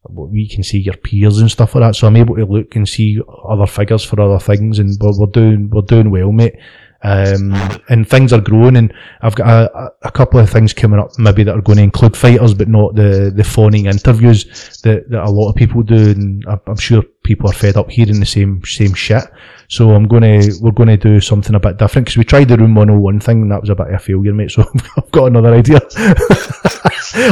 what 0.02 0.30
we 0.30 0.48
can 0.48 0.62
see 0.62 0.78
your 0.78 0.96
peers 0.96 1.38
and 1.38 1.50
stuff 1.50 1.74
like 1.74 1.82
that. 1.82 1.96
So 1.96 2.06
I'm 2.06 2.16
able 2.16 2.36
to 2.36 2.44
look 2.44 2.76
and 2.76 2.88
see 2.88 3.20
other 3.48 3.66
figures 3.66 4.04
for 4.04 4.20
other 4.20 4.38
things, 4.38 4.78
and 4.78 4.96
we're, 5.00 5.18
we're 5.18 5.26
doing 5.26 5.70
we're 5.70 5.82
doing 5.82 6.10
well, 6.10 6.32
mate. 6.32 6.56
Um, 7.00 7.54
and 7.88 8.08
things 8.08 8.32
are 8.32 8.40
growing, 8.40 8.76
and 8.76 8.92
I've 9.22 9.36
got 9.36 9.46
a, 9.46 9.92
a- 10.02 10.10
couple 10.10 10.40
of 10.40 10.50
things 10.50 10.72
coming 10.72 10.98
up, 10.98 11.16
maybe 11.16 11.44
that 11.44 11.54
are 11.56 11.62
going 11.62 11.76
to 11.76 11.84
include 11.84 12.16
fighters, 12.16 12.54
but 12.54 12.66
not 12.66 12.96
the 12.96 13.32
the 13.34 13.44
phoning 13.44 13.86
interviews 13.86 14.80
that, 14.82 15.08
that 15.10 15.22
a 15.22 15.30
lot 15.30 15.48
of 15.48 15.54
people 15.54 15.84
do, 15.84 15.94
and 16.10 16.44
I'm, 16.48 16.60
I'm 16.66 16.76
sure 16.76 17.02
people 17.22 17.48
are 17.48 17.52
fed 17.52 17.76
up 17.76 17.88
hearing 17.88 18.18
the 18.18 18.26
same 18.26 18.64
same 18.64 18.94
shit. 18.94 19.22
So 19.68 19.92
I'm 19.92 20.08
gonna 20.08 20.40
we're 20.60 20.72
gonna 20.72 20.96
do 20.96 21.20
something 21.20 21.54
a 21.54 21.60
bit 21.60 21.76
different 21.76 22.06
because 22.06 22.16
we 22.16 22.24
tried 22.24 22.48
the 22.48 22.56
room 22.56 22.74
101 22.74 23.20
thing, 23.20 23.42
and 23.42 23.52
that 23.52 23.60
was 23.60 23.70
a 23.70 23.76
bit 23.76 23.86
of 23.88 23.94
a 23.94 23.98
failure, 24.00 24.34
mate. 24.34 24.50
So 24.50 24.64
I've 24.96 25.10
got 25.12 25.26
another 25.26 25.54
idea. 25.54 25.76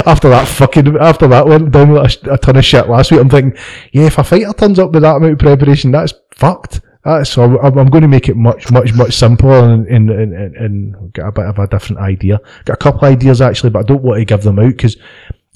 after 0.06 0.28
that 0.28 0.46
fucking 0.46 0.96
after 0.98 1.26
that 1.28 1.46
went 1.46 1.70
down 1.72 1.90
with 1.90 2.02
a, 2.26 2.34
a 2.34 2.38
ton 2.38 2.56
of 2.56 2.64
shit 2.64 2.88
last 2.88 3.10
week, 3.10 3.20
I'm 3.20 3.28
thinking, 3.30 3.58
yeah, 3.92 4.06
if 4.06 4.18
a 4.18 4.24
fighter 4.24 4.52
turns 4.52 4.78
up 4.78 4.92
with 4.92 5.02
that 5.02 5.16
amount 5.16 5.32
of 5.32 5.38
preparation, 5.40 5.90
that's 5.90 6.14
fucked. 6.34 6.80
That's, 7.06 7.30
so 7.30 7.60
I'm, 7.60 7.86
going 7.86 8.02
to 8.02 8.08
make 8.08 8.28
it 8.28 8.36
much, 8.36 8.68
much, 8.72 8.92
much 8.94 9.14
simpler 9.14 9.60
and, 9.60 9.86
and, 9.86 10.10
and, 10.10 10.56
and, 10.56 11.12
get 11.12 11.24
a 11.24 11.30
bit 11.30 11.44
of 11.44 11.56
a 11.56 11.68
different 11.68 12.00
idea. 12.00 12.40
Got 12.64 12.74
a 12.74 12.76
couple 12.78 13.06
of 13.06 13.12
ideas 13.12 13.40
actually, 13.40 13.70
but 13.70 13.78
I 13.78 13.82
don't 13.84 14.02
want 14.02 14.18
to 14.18 14.24
give 14.24 14.42
them 14.42 14.58
out 14.58 14.70
because 14.70 14.96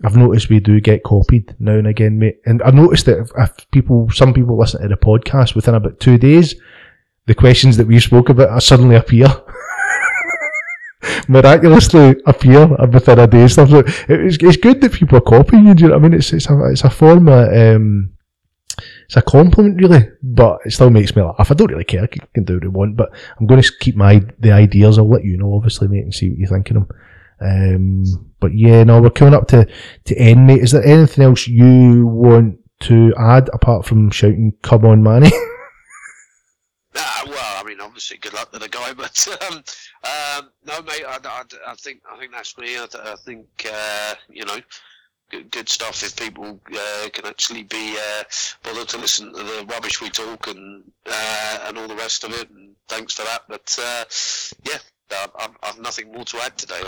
I've 0.05 0.17
noticed 0.17 0.49
we 0.49 0.61
do 0.61 0.81
get 0.81 1.03
copied 1.03 1.57
now 1.59 1.73
and 1.73 1.89
again, 1.89 2.21
mate. 2.21 2.41
And 2.47 2.63
I 2.63 2.71
noticed 2.71 3.07
that 3.07 3.29
if, 3.37 3.71
people, 3.73 4.09
some 4.11 4.33
people 4.33 4.57
listen 4.57 4.83
to 4.83 4.87
the 4.87 4.95
podcast 4.95 5.57
within 5.57 5.75
about 5.75 5.99
two 5.99 6.19
days, 6.19 6.55
the 7.27 7.35
questions 7.35 7.77
that 7.79 7.89
we 7.89 7.99
spoke 7.99 8.29
about 8.29 8.63
suddenly 8.63 8.95
appear. 8.95 9.27
miraculously 11.29 12.15
appear 12.27 12.69
within 12.87 13.19
a 13.19 13.27
day. 13.27 13.49
Stuff 13.49 13.71
like 13.71 13.89
it's, 14.09 14.39
it's 14.41 14.57
good 14.57 14.81
that 14.83 14.93
people 14.93 15.19
are 15.19 15.23
copying 15.23 15.67
you. 15.67 15.75
Do 15.75 15.83
you 15.83 15.89
know 15.89 15.97
what 15.97 16.05
I 16.05 16.09
mean? 16.11 16.19
It's 16.19 16.33
it's 16.33 16.49
a 16.49 16.71
it's 16.71 16.85
a 16.85 16.91
form 16.91 17.29
of 17.29 17.53
um, 17.53 18.13
it's 19.11 19.17
a 19.17 19.23
compliment 19.23 19.81
really, 19.83 20.09
but 20.23 20.61
it 20.65 20.71
still 20.71 20.89
makes 20.89 21.17
me 21.17 21.23
laugh. 21.23 21.51
I 21.51 21.55
don't 21.55 21.73
really 21.73 21.83
care. 21.83 22.05
I 22.05 22.07
can, 22.07 22.45
do 22.45 22.55
what 22.55 22.65
I 22.65 22.69
want, 22.69 22.97
but 22.97 23.11
I'm 23.41 23.49
going 23.49 23.61
to 23.61 23.73
keep 23.81 23.97
my 23.97 24.23
the 24.39 24.53
ideas. 24.53 24.99
I'll 24.99 25.11
let 25.11 25.25
you 25.25 25.37
know, 25.37 25.53
obviously, 25.53 25.89
mate, 25.89 26.05
and 26.05 26.15
see 26.15 26.31
what 26.31 26.39
you 26.39 26.47
think 26.47 26.71
of 26.71 26.75
them. 26.75 26.89
Um, 27.41 28.33
but 28.39 28.55
yeah, 28.55 28.85
no, 28.85 29.03
we're 29.03 29.11
coming 29.11 29.35
up 29.35 29.49
to 29.49 29.67
to 30.05 30.17
end, 30.17 30.47
mate. 30.47 30.63
Is 30.63 30.71
there 30.71 30.87
anything 30.87 31.25
else 31.25 31.49
you 31.49 32.07
want 32.07 32.61
to 32.83 33.13
add 33.19 33.51
apart 33.53 33.85
from 33.85 34.13
shouting 34.13 34.53
"Come 34.63 34.85
on, 34.85 35.03
Manny"? 35.03 35.33
Ah, 36.97 37.23
well, 37.25 37.65
I 37.65 37.69
mean, 37.69 37.81
obviously, 37.81 38.17
good 38.17 38.35
luck 38.35 38.51
to 38.51 38.59
the 38.59 38.69
guy, 38.69 38.93
but 38.97 39.29
um, 39.49 39.63
um, 40.03 40.51
no, 40.67 40.83
mate. 40.83 41.05
I, 41.07 41.19
I, 41.25 41.43
I 41.69 41.75
think 41.75 42.03
I 42.11 42.19
think 42.19 42.33
that's 42.33 42.57
me. 42.59 42.77
I, 42.77 42.87
I 42.95 43.15
think 43.25 43.47
uh, 43.73 44.15
you 44.29 44.45
know, 44.45 44.59
good, 45.31 45.69
stuff. 45.69 46.03
If 46.03 46.17
people 46.17 46.61
uh, 46.73 47.09
can 47.13 47.27
actually 47.27 47.63
be 47.65 47.97
uh, 47.97 48.25
bothered 48.63 48.89
to 48.89 48.99
listen 48.99 49.33
to 49.33 49.43
the 49.43 49.67
rubbish 49.69 50.01
we 50.01 50.11
talk 50.11 50.49
and 50.49 50.85
uh, 51.07 51.59
and 51.65 51.79
all 51.79 51.89
the 51.89 51.97
rest 51.97 52.25
of 52.25 52.33
it, 52.33 52.51
and 52.51 52.75
thanks 52.89 53.15
for 53.15 53.23
that. 53.23 53.43
But 53.49 53.79
uh, 53.81 54.05
yeah, 54.71 54.79
I've, 55.63 55.81
nothing 55.81 56.13
more 56.13 56.25
to 56.25 56.39
add 56.39 56.57
today. 56.57 56.81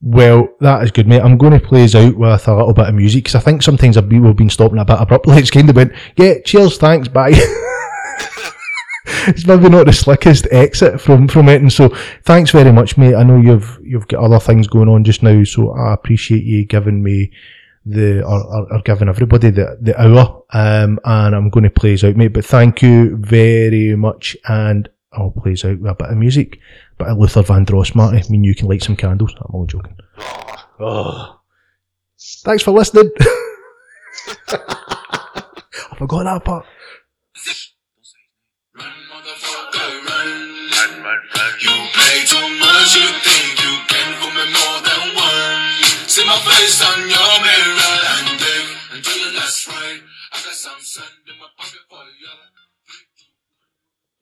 Well, 0.00 0.48
that 0.60 0.82
is 0.82 0.90
good, 0.90 1.06
mate. 1.06 1.22
I'm 1.22 1.38
going 1.38 1.58
to 1.58 1.66
play 1.66 1.84
us 1.84 1.94
out 1.94 2.16
with 2.16 2.48
a 2.48 2.54
little 2.54 2.74
bit 2.74 2.88
of 2.88 2.94
music 2.94 3.24
because 3.24 3.34
I 3.34 3.40
think 3.40 3.62
sometimes 3.62 3.96
I've 3.96 4.08
been, 4.08 4.32
been 4.34 4.50
stopping 4.50 4.78
a 4.78 4.84
bit 4.84 5.00
abruptly. 5.00 5.38
It's 5.44 5.50
kind 5.50 5.68
of 5.68 5.76
went, 5.76 5.92
yeah, 6.16 6.34
cheers, 6.44 6.78
thanks, 6.78 7.08
bye. 7.08 7.32
it's 9.26 9.46
maybe 9.46 9.68
not 9.68 9.86
the 9.86 9.92
slickest 9.92 10.46
exit 10.50 11.00
from 11.00 11.28
from 11.28 11.48
it, 11.48 11.60
and 11.60 11.72
so 11.72 11.94
thanks 12.24 12.50
very 12.50 12.72
much, 12.72 12.96
mate. 12.96 13.14
I 13.14 13.22
know 13.22 13.40
you've 13.40 13.78
you've 13.82 14.08
got 14.08 14.22
other 14.22 14.40
things 14.40 14.66
going 14.66 14.88
on 14.88 15.04
just 15.04 15.22
now, 15.22 15.44
so 15.44 15.72
I 15.72 15.92
appreciate 15.94 16.44
you 16.44 16.64
giving 16.64 17.02
me 17.02 17.30
the 17.86 18.22
or, 18.24 18.42
or, 18.44 18.72
or 18.72 18.80
giving 18.82 19.08
everybody 19.08 19.50
the 19.50 19.76
the 19.80 20.00
hour. 20.00 20.42
Um, 20.52 20.98
and 21.04 21.34
I'm 21.34 21.50
going 21.50 21.64
to 21.64 21.70
play 21.70 21.94
us 21.94 22.04
out, 22.04 22.16
mate. 22.16 22.28
But 22.32 22.44
thank 22.44 22.82
you 22.82 23.16
very 23.16 23.94
much, 23.96 24.36
and 24.48 24.88
I'll 25.12 25.30
play 25.30 25.52
us 25.52 25.64
out 25.64 25.78
with 25.80 25.90
a 25.90 25.94
bit 25.94 26.10
of 26.10 26.16
music, 26.16 26.58
bit 26.98 27.08
of 27.08 27.18
Luther 27.18 27.42
Vandross, 27.42 27.94
Marty. 27.94 28.18
I 28.18 28.28
mean, 28.30 28.44
you 28.44 28.54
can 28.54 28.68
light 28.68 28.82
some 28.82 28.96
candles. 28.96 29.34
I'm 29.36 29.54
only 29.54 29.66
joking. 29.68 29.96
Oh, 30.18 30.40
Oh. 30.80 31.40
Thanks 32.44 32.62
for 32.62 32.70
listening. 32.70 33.10
I 34.48 35.96
forgot 35.98 36.24
that 36.24 36.44
part. 36.44 36.64
You 40.44 41.70
play 41.94 42.24
too 42.26 42.58
much, 42.58 42.96
you 42.96 43.06
think 43.24 43.63
my 46.34 46.40
face 46.50 46.82
on 46.82 46.98
your 46.98 47.34
mirror 47.46 47.94
and 48.26 48.38
dig 48.42 48.66
until 48.90 49.18
your 49.22 49.34
last 49.38 49.68
right. 49.68 50.02
I 50.32 50.36
got 50.42 50.54
some 50.54 50.80
sand 50.80 51.22
in 51.30 51.38
my 51.38 51.46
pocket 51.56 51.86
for 51.88 52.02
you. 52.18 52.63